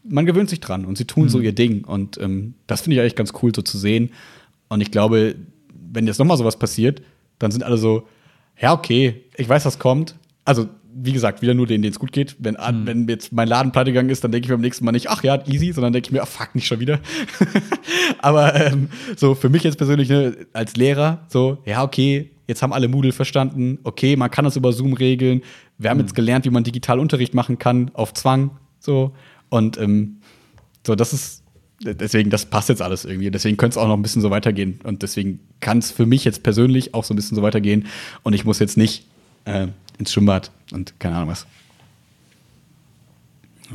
man 0.04 0.26
gewöhnt 0.26 0.50
sich 0.50 0.60
dran 0.60 0.86
und 0.86 0.98
sie 0.98 1.06
tun 1.06 1.30
so 1.30 1.40
ihr 1.40 1.54
Ding. 1.54 1.84
Und 1.84 2.18
ähm, 2.20 2.56
das 2.68 2.82
finde 2.82 2.96
ich 2.96 3.02
eigentlich 3.02 3.16
ganz 3.16 3.34
cool 3.42 3.54
so 3.56 3.62
zu 3.62 3.78
sehen. 3.78 4.12
Und 4.68 4.82
ich 4.82 4.92
glaube, 4.92 5.36
wenn 5.92 6.08
jetzt 6.08 6.20
nochmal 6.20 6.38
sowas 6.38 6.58
passiert, 6.58 7.02
dann 7.40 7.52
sind 7.52 7.64
alle 7.64 7.78
so, 7.78 8.08
ja, 8.60 8.74
okay, 8.74 9.24
ich 9.38 9.48
weiß, 9.48 9.66
was 9.66 9.80
kommt. 9.80 10.16
Also, 10.46 10.68
wie 10.94 11.14
gesagt, 11.14 11.42
wieder 11.42 11.54
nur 11.54 11.68
denen, 11.68 11.82
denen 11.82 11.94
es 11.94 12.00
gut 12.00 12.12
geht. 12.12 12.36
Wenn, 12.40 12.58
wenn 12.86 13.08
jetzt 13.08 13.32
mein 13.32 13.48
Laden 13.48 13.72
pleite 13.72 13.92
gegangen 13.92 14.10
ist, 14.10 14.24
dann 14.24 14.32
denke 14.32 14.46
ich 14.46 14.50
mir 14.50 14.56
beim 14.56 14.62
nächsten 14.62 14.86
Mal 14.86 14.92
nicht, 14.92 15.10
ach 15.10 15.24
ja, 15.24 15.46
easy, 15.48 15.72
sondern 15.72 15.94
denke 15.94 16.08
ich 16.08 16.12
mir, 16.12 16.24
ach 16.24 16.28
fuck, 16.28 16.56
nicht 16.56 16.68
schon 16.68 16.80
wieder. 16.80 17.00
Aber 18.20 18.56
ähm, 18.56 18.90
so 19.16 19.36
für 19.36 19.50
mich 19.50 19.64
jetzt 19.64 19.78
persönlich 19.78 20.10
ne, 20.10 20.36
als 20.54 20.76
Lehrer, 20.76 21.26
so, 21.28 21.60
ja, 21.66 21.84
okay, 21.84 22.32
jetzt 22.48 22.62
haben 22.62 22.74
alle 22.74 22.88
Moodle 22.88 23.12
verstanden, 23.12 23.80
okay, 23.84 24.16
man 24.16 24.32
kann 24.32 24.46
das 24.46 24.56
über 24.56 24.74
Zoom 24.74 24.94
regeln. 24.94 25.42
Wir 25.78 25.92
haben 25.92 26.00
jetzt 26.00 26.16
gelernt, 26.16 26.46
wie 26.46 26.50
man 26.50 26.64
digital 26.64 27.00
Unterricht 27.00 27.34
machen 27.34 27.60
kann, 27.60 27.92
auf 27.94 28.14
Zwang, 28.14 28.52
so. 28.80 29.14
Und 29.50 29.78
ähm, 29.78 30.18
so, 30.86 30.96
das 30.96 31.14
ist, 31.14 31.44
deswegen, 31.82 32.30
das 32.30 32.46
passt 32.46 32.70
jetzt 32.70 32.82
alles 32.82 33.06
irgendwie. 33.06 33.32
Deswegen 33.32 33.58
könnte 33.58 33.74
es 33.74 33.78
auch 33.78 33.88
noch 33.88 33.96
ein 33.96 34.02
bisschen 34.02 34.22
so 34.22 34.32
weitergehen. 34.32 34.80
Und 34.84 35.04
deswegen 35.04 35.40
kann 35.60 35.78
es 35.78 35.92
für 35.92 36.06
mich 36.06 36.26
jetzt 36.26 36.44
persönlich 36.44 36.94
auch 36.94 37.04
so 37.04 37.14
ein 37.14 37.16
bisschen 37.16 37.36
so 37.36 37.42
weitergehen. 37.42 37.86
Und 38.24 38.34
ich 38.34 38.46
muss 38.46 38.60
jetzt 38.60 38.78
nicht 38.78 39.06
äh, 39.46 39.68
ins 40.00 40.12
Schwimmbad 40.12 40.50
und 40.72 41.00
keine 41.00 41.16
Ahnung 41.18 41.30
was. 41.30 41.46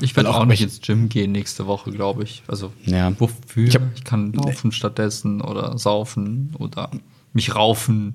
Ich 0.00 0.16
werde 0.16 0.28
auch 0.30 0.40
auch 0.40 0.44
nicht 0.44 0.60
ins 0.60 0.80
Gym 0.80 1.08
gehen 1.08 1.30
nächste 1.30 1.66
Woche, 1.68 1.92
glaube 1.92 2.24
ich. 2.24 2.42
Also 2.48 2.72
Ja. 2.84 3.12
wofür? 3.20 3.62
Ich 3.68 3.68
Ich, 3.68 3.74
hab- 3.80 4.04
kann 4.04 4.32
laufen 4.32 4.72
stattdessen 4.72 5.40
oder 5.40 5.78
saufen 5.78 6.52
oder 6.58 6.90
mich 7.32 7.54
raufen 7.54 8.14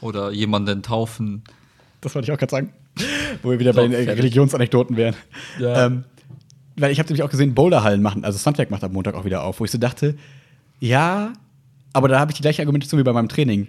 oder 0.00 0.32
jemanden 0.32 0.82
taufen. 0.82 1.44
Das 2.00 2.14
wollte 2.14 2.26
ich 2.26 2.32
auch 2.34 2.38
gerade 2.38 2.50
sagen. 2.50 2.72
Wo 3.42 3.50
wir 3.50 3.60
wieder 3.60 3.72
bei 3.72 3.82
So, 3.82 3.88
den 3.88 3.92
äh, 3.92 4.04
fertig. 4.04 4.22
Religionsanekdoten 4.24 4.96
wären. 4.96 5.14
Ja. 5.60 5.86
Ähm, 5.86 6.04
weil 6.76 6.90
ich 6.90 6.98
habe 6.98 7.08
nämlich 7.08 7.22
auch 7.22 7.30
gesehen, 7.30 7.54
Boulderhallen 7.54 8.02
machen, 8.02 8.24
also 8.24 8.36
Sunwerk 8.38 8.70
macht 8.70 8.82
am 8.84 8.92
Montag 8.92 9.14
auch 9.14 9.24
wieder 9.24 9.44
auf, 9.44 9.60
wo 9.60 9.64
ich 9.64 9.70
so 9.70 9.78
dachte, 9.78 10.16
ja, 10.80 11.32
aber 11.92 12.08
da 12.08 12.18
habe 12.18 12.32
ich 12.32 12.36
die 12.36 12.42
gleiche 12.42 12.60
Argumentation 12.62 12.98
wie 12.98 13.04
bei 13.04 13.12
meinem 13.12 13.28
Training. 13.28 13.68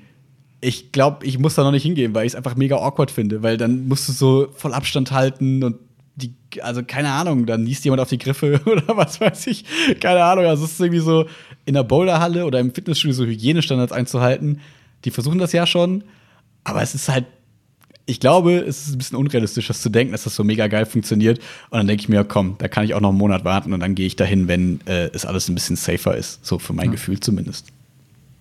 Ich 0.60 0.92
glaube, 0.92 1.26
ich 1.26 1.38
muss 1.38 1.56
da 1.56 1.64
noch 1.64 1.72
nicht 1.72 1.84
hingehen, 1.84 2.16
weil 2.16 2.26
ich 2.26 2.32
es 2.32 2.36
einfach 2.36 2.56
mega 2.56 2.78
awkward 2.78 3.12
finde, 3.12 3.44
weil 3.44 3.58
dann 3.58 3.88
musst 3.88 4.08
du 4.10 4.14
so 4.14 4.48
voll 4.56 4.74
Abstand 4.74 5.12
halten 5.12 5.64
und 5.64 5.78
die, 6.16 6.34
also 6.62 6.82
keine 6.84 7.12
Ahnung, 7.12 7.46
dann 7.46 7.64
liest 7.64 7.86
jemand 7.86 8.02
auf 8.02 8.10
die 8.10 8.18
Griffe 8.18 8.60
oder 8.66 8.98
was 8.98 9.22
weiß 9.22 9.48
ich, 9.48 9.66
keine 10.00 10.24
Ahnung. 10.24 10.46
Also 10.46 10.66
es 10.66 10.74
ist 10.74 10.80
irgendwie 10.80 11.00
so 11.00 11.26
in 11.66 11.76
der 11.76 11.84
Boulderhalle 11.84 12.46
oder 12.46 12.60
im 12.60 12.74
Fitnessstudio 12.74 13.14
so 13.14 13.26
Hygienestandards 13.26 13.92
einzuhalten. 13.92 14.62
Die 15.06 15.12
versuchen 15.12 15.38
das 15.38 15.52
ja 15.52 15.68
schon, 15.68 16.04
aber 16.64 16.82
es 16.82 16.96
ist 16.96 17.08
halt 17.08 17.26
ich 18.10 18.22
glaube, 18.22 18.54
es 18.54 18.88
ist 18.88 18.96
ein 18.96 18.98
bisschen 18.98 19.18
unrealistisch, 19.18 19.68
das 19.68 19.82
zu 19.82 19.90
denken, 19.90 20.14
dass 20.14 20.24
das 20.24 20.34
so 20.34 20.46
mega 20.46 20.68
geil 20.68 20.86
funktioniert. 20.86 21.40
Und 21.70 21.80
dann 21.80 21.88
denke 21.88 22.02
ich 22.02 22.10
mir, 22.10 22.24
komm, 22.24 22.56
da 22.58 22.70
kann 22.70 22.86
ich 22.86 22.94
auch 22.94 23.02
noch 23.02 23.10
einen 23.10 23.18
Monat 23.18 23.44
warten 23.44 23.74
und 23.74 23.82
dann 23.82 23.96
gehe 23.96 24.08
ich 24.08 24.16
dahin, 24.16 24.48
wenn 24.48 24.80
äh, 24.88 25.10
es 25.14 25.26
alles 25.26 25.50
ein 25.50 25.56
bisschen 25.56 25.76
safer 25.76 26.16
ist. 26.16 26.44
So 26.46 26.58
für 26.58 26.72
mein 26.72 26.92
Gefühl 26.92 27.20
zumindest. 27.20 27.68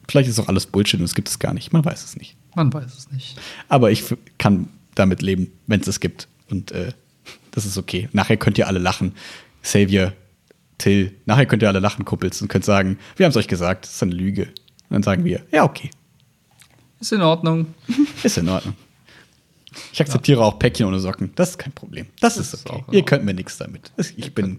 Vielleicht 0.09 0.29
ist 0.29 0.39
auch 0.39 0.49
alles 0.49 0.67
Bullshit 0.67 1.01
und 1.01 1.05
es 1.07 1.15
gibt 1.15 1.29
es 1.29 1.39
gar 1.39 1.53
nicht. 1.55 1.73
Man 1.73 1.85
weiß 1.85 2.05
es 2.05 2.17
nicht. 2.17 2.37
Man 2.55 2.73
weiß 2.73 2.97
es 2.97 3.11
nicht. 3.11 3.37
Aber 3.69 3.91
ich 3.91 4.05
kann 4.39 4.69
damit 4.95 5.21
leben, 5.23 5.51
wenn 5.67 5.81
es 5.81 5.87
es 5.89 6.01
gibt. 6.01 6.29
Und 6.49 6.71
äh, 6.73 6.93
das 7.51 7.67
ist 7.67 7.77
okay. 7.77 8.09
Nachher 8.13 8.37
könnt 8.37 8.57
ihr 8.59 8.67
alle 8.69 8.79
lachen. 8.79 9.15
Xavier, 9.63 10.13
Till, 10.79 11.15
nachher 11.25 11.47
könnt 11.47 11.63
ihr 11.63 11.69
alle 11.69 11.81
lachen, 11.81 12.05
Kuppels, 12.05 12.41
und 12.43 12.49
könnt 12.49 12.65
sagen, 12.65 12.99
wir 13.17 13.25
haben 13.25 13.31
es 13.31 13.37
euch 13.37 13.49
gesagt, 13.49 13.85
das 13.87 13.95
ist 13.95 14.03
eine 14.03 14.13
Lüge. 14.13 14.43
Und 14.43 14.91
dann 14.91 15.03
sagen 15.03 15.25
wir, 15.25 15.43
ja, 15.51 15.65
okay, 15.65 15.91
Ist 17.01 17.13
in 17.13 17.23
Ordnung. 17.23 17.75
ist 18.23 18.39
in 18.39 18.49
Ordnung. 18.49 18.75
Ich 19.93 20.01
akzeptiere 20.01 20.43
auch 20.43 20.59
Päckchen 20.59 20.87
ohne 20.87 21.01
Socken. 21.01 21.33
Das 21.35 21.51
ist 21.51 21.59
kein 21.59 21.73
Problem. 21.73 22.07
Das, 22.21 22.37
Das 22.37 22.47
ist 22.47 22.55
ist 22.55 22.71
okay. 22.71 22.83
auch 22.85 22.89
in 22.89 22.95
Ihr 22.95 23.05
könnt 23.05 23.25
mir 23.25 23.35
nichts 23.35 23.59
damit. 23.59 23.91
Das- 23.97 24.13
Ich 24.17 24.33
bin. 24.35 24.59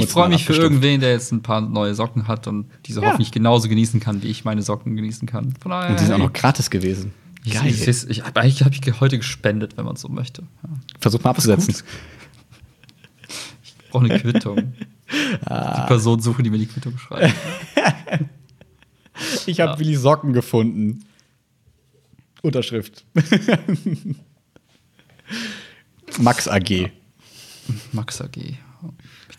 Ich 0.00 0.06
freue 0.06 0.28
mich 0.28 0.44
für 0.44 0.54
irgendwen, 0.54 1.00
der 1.00 1.10
jetzt 1.12 1.32
ein 1.32 1.42
paar 1.42 1.60
neue 1.60 1.94
Socken 1.94 2.28
hat 2.28 2.46
und 2.46 2.66
diese 2.86 3.00
Ja. 3.00 3.08
hoffentlich 3.08 3.32
genauso 3.32 3.68
genießen 3.68 4.00
kann, 4.00 4.22
wie 4.22 4.28
ich 4.28 4.44
meine 4.44 4.62
Socken 4.62 4.96
genießen 4.96 5.26
kann. 5.28 5.54
Von 5.60 5.70
daher, 5.70 5.90
Und 5.90 6.00
die 6.00 6.04
sind 6.04 6.14
auch 6.14 6.18
noch 6.18 6.32
gratis 6.32 6.70
gewesen. 6.70 7.12
Geil. 7.50 7.66
ich, 7.66 7.86
ich, 7.88 8.08
ich, 8.08 8.24
eigentlich 8.24 8.62
habe 8.62 8.74
ich 8.74 9.00
heute 9.00 9.18
gespendet, 9.18 9.76
wenn 9.76 9.84
man 9.84 9.96
so 9.96 10.08
möchte. 10.08 10.42
Ja. 10.62 10.68
Versuch 11.00 11.22
mal 11.24 11.30
abzusetzen. 11.30 11.74
Ich 13.64 13.74
brauche 13.90 14.04
eine 14.04 14.20
Quittung. 14.20 14.74
Ah. 15.44 15.82
Die 15.82 15.86
Person 15.88 16.20
suchen, 16.20 16.44
die 16.44 16.50
mir 16.50 16.58
die 16.58 16.66
Quittung 16.66 16.96
schreibt. 16.98 17.34
Ich 19.46 19.60
habe 19.60 19.72
Ja. 19.72 19.78
Willi 19.78 19.94
Socken 19.94 20.32
gefunden. 20.32 21.04
Unterschrift. 22.40 23.04
Max 26.18 26.48
AG. 26.48 26.90
Max 27.92 28.20
AG. 28.20 28.56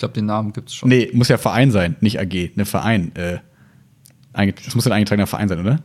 Ich 0.04 0.06
glaube, 0.06 0.16
den 0.16 0.26
Namen 0.26 0.52
gibt 0.52 0.68
es 0.68 0.76
schon. 0.76 0.90
Nee, 0.90 1.10
muss 1.14 1.30
ja 1.30 1.38
Verein 1.38 1.72
sein, 1.72 1.96
nicht 2.02 2.20
AG. 2.20 2.52
Ne 2.56 2.66
Verein. 2.66 3.16
Äh, 3.16 3.38
das 4.34 4.76
muss 4.76 4.84
ja 4.84 4.92
ein 4.92 4.98
eingetragener 4.98 5.28
Verein 5.28 5.48
sein, 5.48 5.62
oder? 5.62 5.80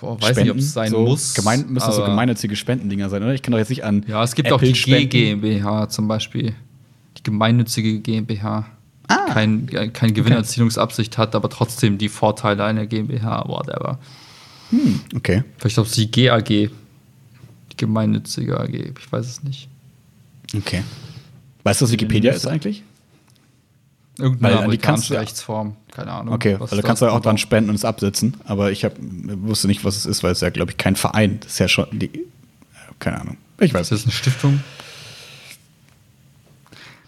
Boah, 0.00 0.22
weiß 0.22 0.38
nicht, 0.38 0.50
ob 0.50 0.56
es 0.56 0.72
sein 0.72 0.90
so 0.90 1.02
muss. 1.02 1.34
Gemein, 1.34 1.66
müssen 1.68 1.92
so 1.92 2.02
gemeinnützige 2.02 2.56
Spendendinger 2.56 3.10
sein, 3.10 3.22
oder? 3.22 3.34
Ich 3.34 3.42
kann 3.42 3.52
doch 3.52 3.58
jetzt 3.58 3.68
nicht 3.68 3.84
an. 3.84 4.06
Ja, 4.08 4.24
es 4.24 4.34
gibt 4.34 4.48
Apple 4.48 4.56
auch 4.56 4.60
die 4.62 4.74
spenden. 4.74 5.10
GmbH 5.10 5.90
zum 5.90 6.08
Beispiel. 6.08 6.54
Die 7.18 7.22
gemeinnützige 7.22 8.00
GmbH. 8.00 8.64
Ah. 9.08 9.26
Kein, 9.34 9.66
kein 9.92 10.14
Gewinnerzielungsabsicht 10.14 11.18
hat, 11.18 11.34
aber 11.34 11.50
trotzdem 11.50 11.98
die 11.98 12.08
Vorteile 12.08 12.64
einer 12.64 12.86
GmbH, 12.86 13.44
whatever. 13.46 13.98
Okay. 15.14 15.44
Vielleicht 15.58 15.78
auch 15.78 15.86
die 15.86 16.10
GAG. 16.10 16.48
Die 16.48 16.70
gemeinnützige 17.76 18.58
AG. 18.58 18.72
Ich 18.72 19.12
weiß 19.12 19.26
es 19.26 19.42
nicht. 19.42 19.68
Okay. 20.56 20.84
Weißt 21.64 21.80
du, 21.80 21.84
was 21.84 21.92
Wikipedia 21.92 22.32
ist 22.32 22.46
eigentlich? 22.46 22.82
Irgendeine 24.20 24.54
Weil 24.56 24.62
amerikanische 24.64 25.14
du- 25.14 25.18
Rechtsform. 25.20 25.76
Keine 25.92 26.12
Ahnung. 26.12 26.34
Okay, 26.34 26.56
weil 26.58 26.68
du 26.78 26.82
kannst 26.86 27.02
ja 27.02 27.10
auch 27.10 27.20
dran 27.20 27.38
spenden 27.38 27.70
und 27.70 27.76
es 27.76 27.84
absetzen, 27.84 28.36
aber 28.44 28.70
ich 28.70 28.84
hab, 28.84 28.92
wusste 28.98 29.66
nicht, 29.66 29.84
was 29.84 29.96
es 29.96 30.06
ist, 30.06 30.22
weil 30.22 30.32
es 30.32 30.40
ja, 30.40 30.50
glaube 30.50 30.70
ich, 30.70 30.76
kein 30.76 30.94
Verein. 30.96 31.38
Das 31.40 31.52
ist 31.52 31.58
ja 31.58 31.68
schon 31.68 31.86
die. 31.92 32.10
Keine 32.98 33.20
Ahnung. 33.20 33.36
Ich 33.58 33.74
weiß 33.74 33.90
Ist 33.90 33.92
das 33.92 34.04
eine 34.04 34.12
Stiftung? 34.12 34.60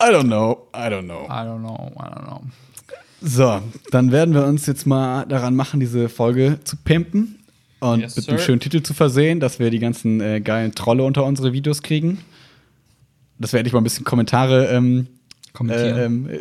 I 0.02 0.06
don't 0.06 0.24
know, 0.24 0.66
I 0.74 0.88
don't 0.88 1.04
know. 1.04 1.26
I 1.26 1.44
don't 1.46 1.60
know, 1.60 1.92
I 1.96 2.02
don't 2.08 2.24
know. 2.26 2.42
So, 3.20 3.60
dann 3.92 4.10
werden 4.10 4.34
wir 4.34 4.44
uns 4.44 4.66
jetzt 4.66 4.84
mal 4.84 5.24
daran 5.26 5.54
machen, 5.54 5.78
diese 5.78 6.08
Folge 6.08 6.58
zu 6.64 6.76
pimpen 6.76 7.38
und 7.78 8.00
Yes, 8.00 8.16
mit 8.16 8.28
einem 8.28 8.40
schönen 8.40 8.58
Titel 8.58 8.82
zu 8.82 8.94
versehen, 8.94 9.38
dass 9.38 9.60
wir 9.60 9.70
die 9.70 9.78
ganzen 9.78 10.20
äh, 10.20 10.40
geilen 10.40 10.74
Trolle 10.74 11.04
unter 11.04 11.24
unsere 11.24 11.52
Videos 11.52 11.82
kriegen. 11.82 12.18
Dass 13.38 13.52
wir 13.52 13.60
endlich 13.60 13.72
mal 13.72 13.80
ein 13.80 13.84
bisschen 13.84 14.04
Kommentare 14.04 14.66
ähm, 14.68 15.06
Kommentieren. 15.52 16.28
äh, 16.28 16.34
äh, 16.36 16.40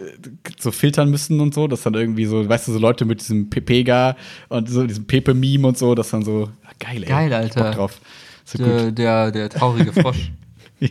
so 0.59 0.71
filtern 0.71 1.09
müssen 1.09 1.39
und 1.39 1.53
so, 1.53 1.67
dass 1.67 1.81
dann 1.81 1.93
irgendwie 1.93 2.25
so, 2.25 2.47
weißt 2.47 2.67
du, 2.67 2.71
so 2.73 2.79
Leute 2.79 3.05
mit 3.05 3.21
diesem 3.21 3.49
Pepega 3.49 4.15
und 4.49 4.69
so 4.69 4.85
diesem 4.85 5.05
Pepe-Meme 5.05 5.67
und 5.67 5.77
so, 5.77 5.95
dass 5.95 6.11
dann 6.11 6.23
so, 6.23 6.49
ah, 6.65 6.71
geil, 6.79 7.03
ey. 7.03 7.09
Geil, 7.09 7.33
Alter. 7.33 7.63
Bock 7.63 7.75
drauf. 7.75 8.01
So 8.45 8.57
der, 8.63 8.91
der, 8.91 9.31
der 9.31 9.49
traurige 9.49 9.93
Frosch. 9.93 10.31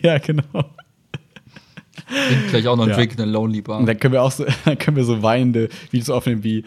Ja, 0.02 0.18
genau. 0.18 0.44
Trinkt 2.06 2.48
gleich 2.50 2.68
auch 2.68 2.76
noch 2.76 2.84
einen 2.84 2.90
Ja. 2.92 2.96
Drink 2.96 3.10
in 3.10 3.16
der 3.16 3.26
Lonely 3.26 3.60
Bar. 3.60 3.78
Und 3.80 3.86
dann 3.86 3.98
können 3.98 4.12
wir 4.12 4.22
auch 4.22 4.30
so, 4.30 4.44
dann 4.64 4.78
können 4.78 4.96
wir 4.96 5.02
so 5.02 5.20
weinende 5.22 5.68
Videos 5.90 6.10
aufnehmen 6.10 6.44
wie 6.44 6.64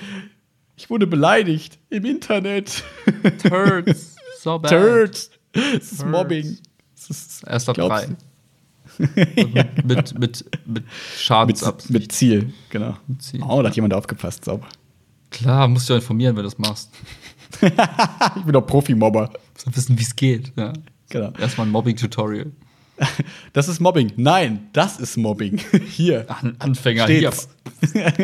ich 0.75 0.89
wurde 0.89 1.07
beleidigt 1.07 1.79
im 1.89 2.03
Internet. 2.05 2.83
Turds. 3.47 4.15
So 4.41 4.59
bad. 4.59 4.71
Turds. 4.71 5.31
Es 5.53 5.93
ist. 5.93 6.05
Mobbing. 6.05 6.57
Es 6.97 7.09
ist, 7.09 7.47
Erst 7.47 7.69
ab 7.69 7.77
mit, 8.97 9.85
mit, 9.85 10.19
mit 10.19 10.45
mit, 10.65 10.83
Schadensabsicht. 11.17 11.91
mit 11.91 12.11
Ziel, 12.11 12.53
genau. 12.69 12.97
Ziel, 13.19 13.41
Oh, 13.47 13.61
da 13.61 13.69
hat 13.69 13.75
jemand 13.75 13.93
aufgepasst, 13.93 14.45
sauber. 14.45 14.67
Klar, 15.31 15.67
musst 15.67 15.89
du 15.89 15.93
ja 15.93 15.99
informieren, 15.99 16.35
wenn 16.35 16.43
du 16.43 16.49
das 16.49 16.57
machst. 16.57 16.89
Ich 17.61 18.43
bin 18.43 18.53
doch 18.53 18.65
Profi-Mobber. 18.65 19.29
Musst 19.53 19.77
wissen, 19.77 19.97
wie 19.99 20.01
es 20.01 20.15
geht. 20.15 20.51
Ja. 20.55 20.73
Genau. 21.09 21.31
Erstmal 21.39 21.67
ein 21.67 21.71
Mobbing-Tutorial. 21.71 22.51
Das 23.53 23.67
ist 23.67 23.79
Mobbing. 23.79 24.11
Nein, 24.17 24.69
das 24.73 24.99
ist 24.99 25.17
Mobbing. 25.17 25.59
Hier. 25.87 26.25
Ein 26.41 26.55
Anfänger 26.59 27.05
Steht's. 27.05 27.47
hier. 27.91 28.23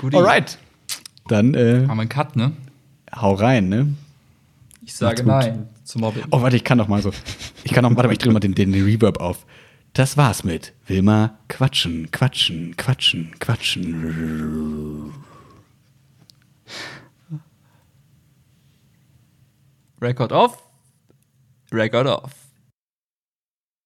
Guti. 0.00 0.16
Alright. 0.16 0.58
Dann 1.28 1.54
äh, 1.54 1.86
Haben 1.86 1.96
wir 1.96 2.02
einen 2.02 2.08
Cut, 2.08 2.36
ne? 2.36 2.52
hau 3.14 3.34
rein, 3.34 3.68
ne? 3.68 3.94
Ich 4.84 4.94
sage 4.94 5.24
nein 5.24 5.68
zum 5.88 6.02
Mobbing. 6.02 6.24
Oh, 6.30 6.42
warte, 6.42 6.56
ich 6.56 6.64
kann 6.64 6.78
noch 6.78 6.88
mal 6.88 7.02
so. 7.02 7.12
Ich 7.64 7.72
kann 7.72 7.82
noch, 7.82 7.90
warte 7.96 8.08
mal, 8.08 8.12
ich 8.12 8.18
drehe 8.18 8.32
mal 8.32 8.40
den, 8.40 8.54
den, 8.54 8.72
den 8.72 8.84
Reverb 8.84 9.20
auf. 9.20 9.46
Das 9.94 10.16
war's 10.16 10.44
mit 10.44 10.74
Wilma 10.86 11.38
quatschen, 11.48 12.10
quatschen, 12.10 12.76
quatschen, 12.76 13.34
quatschen. 13.38 15.12
Record 20.00 20.32
off. 20.32 20.62
Record 21.72 22.06
off. 22.06 22.32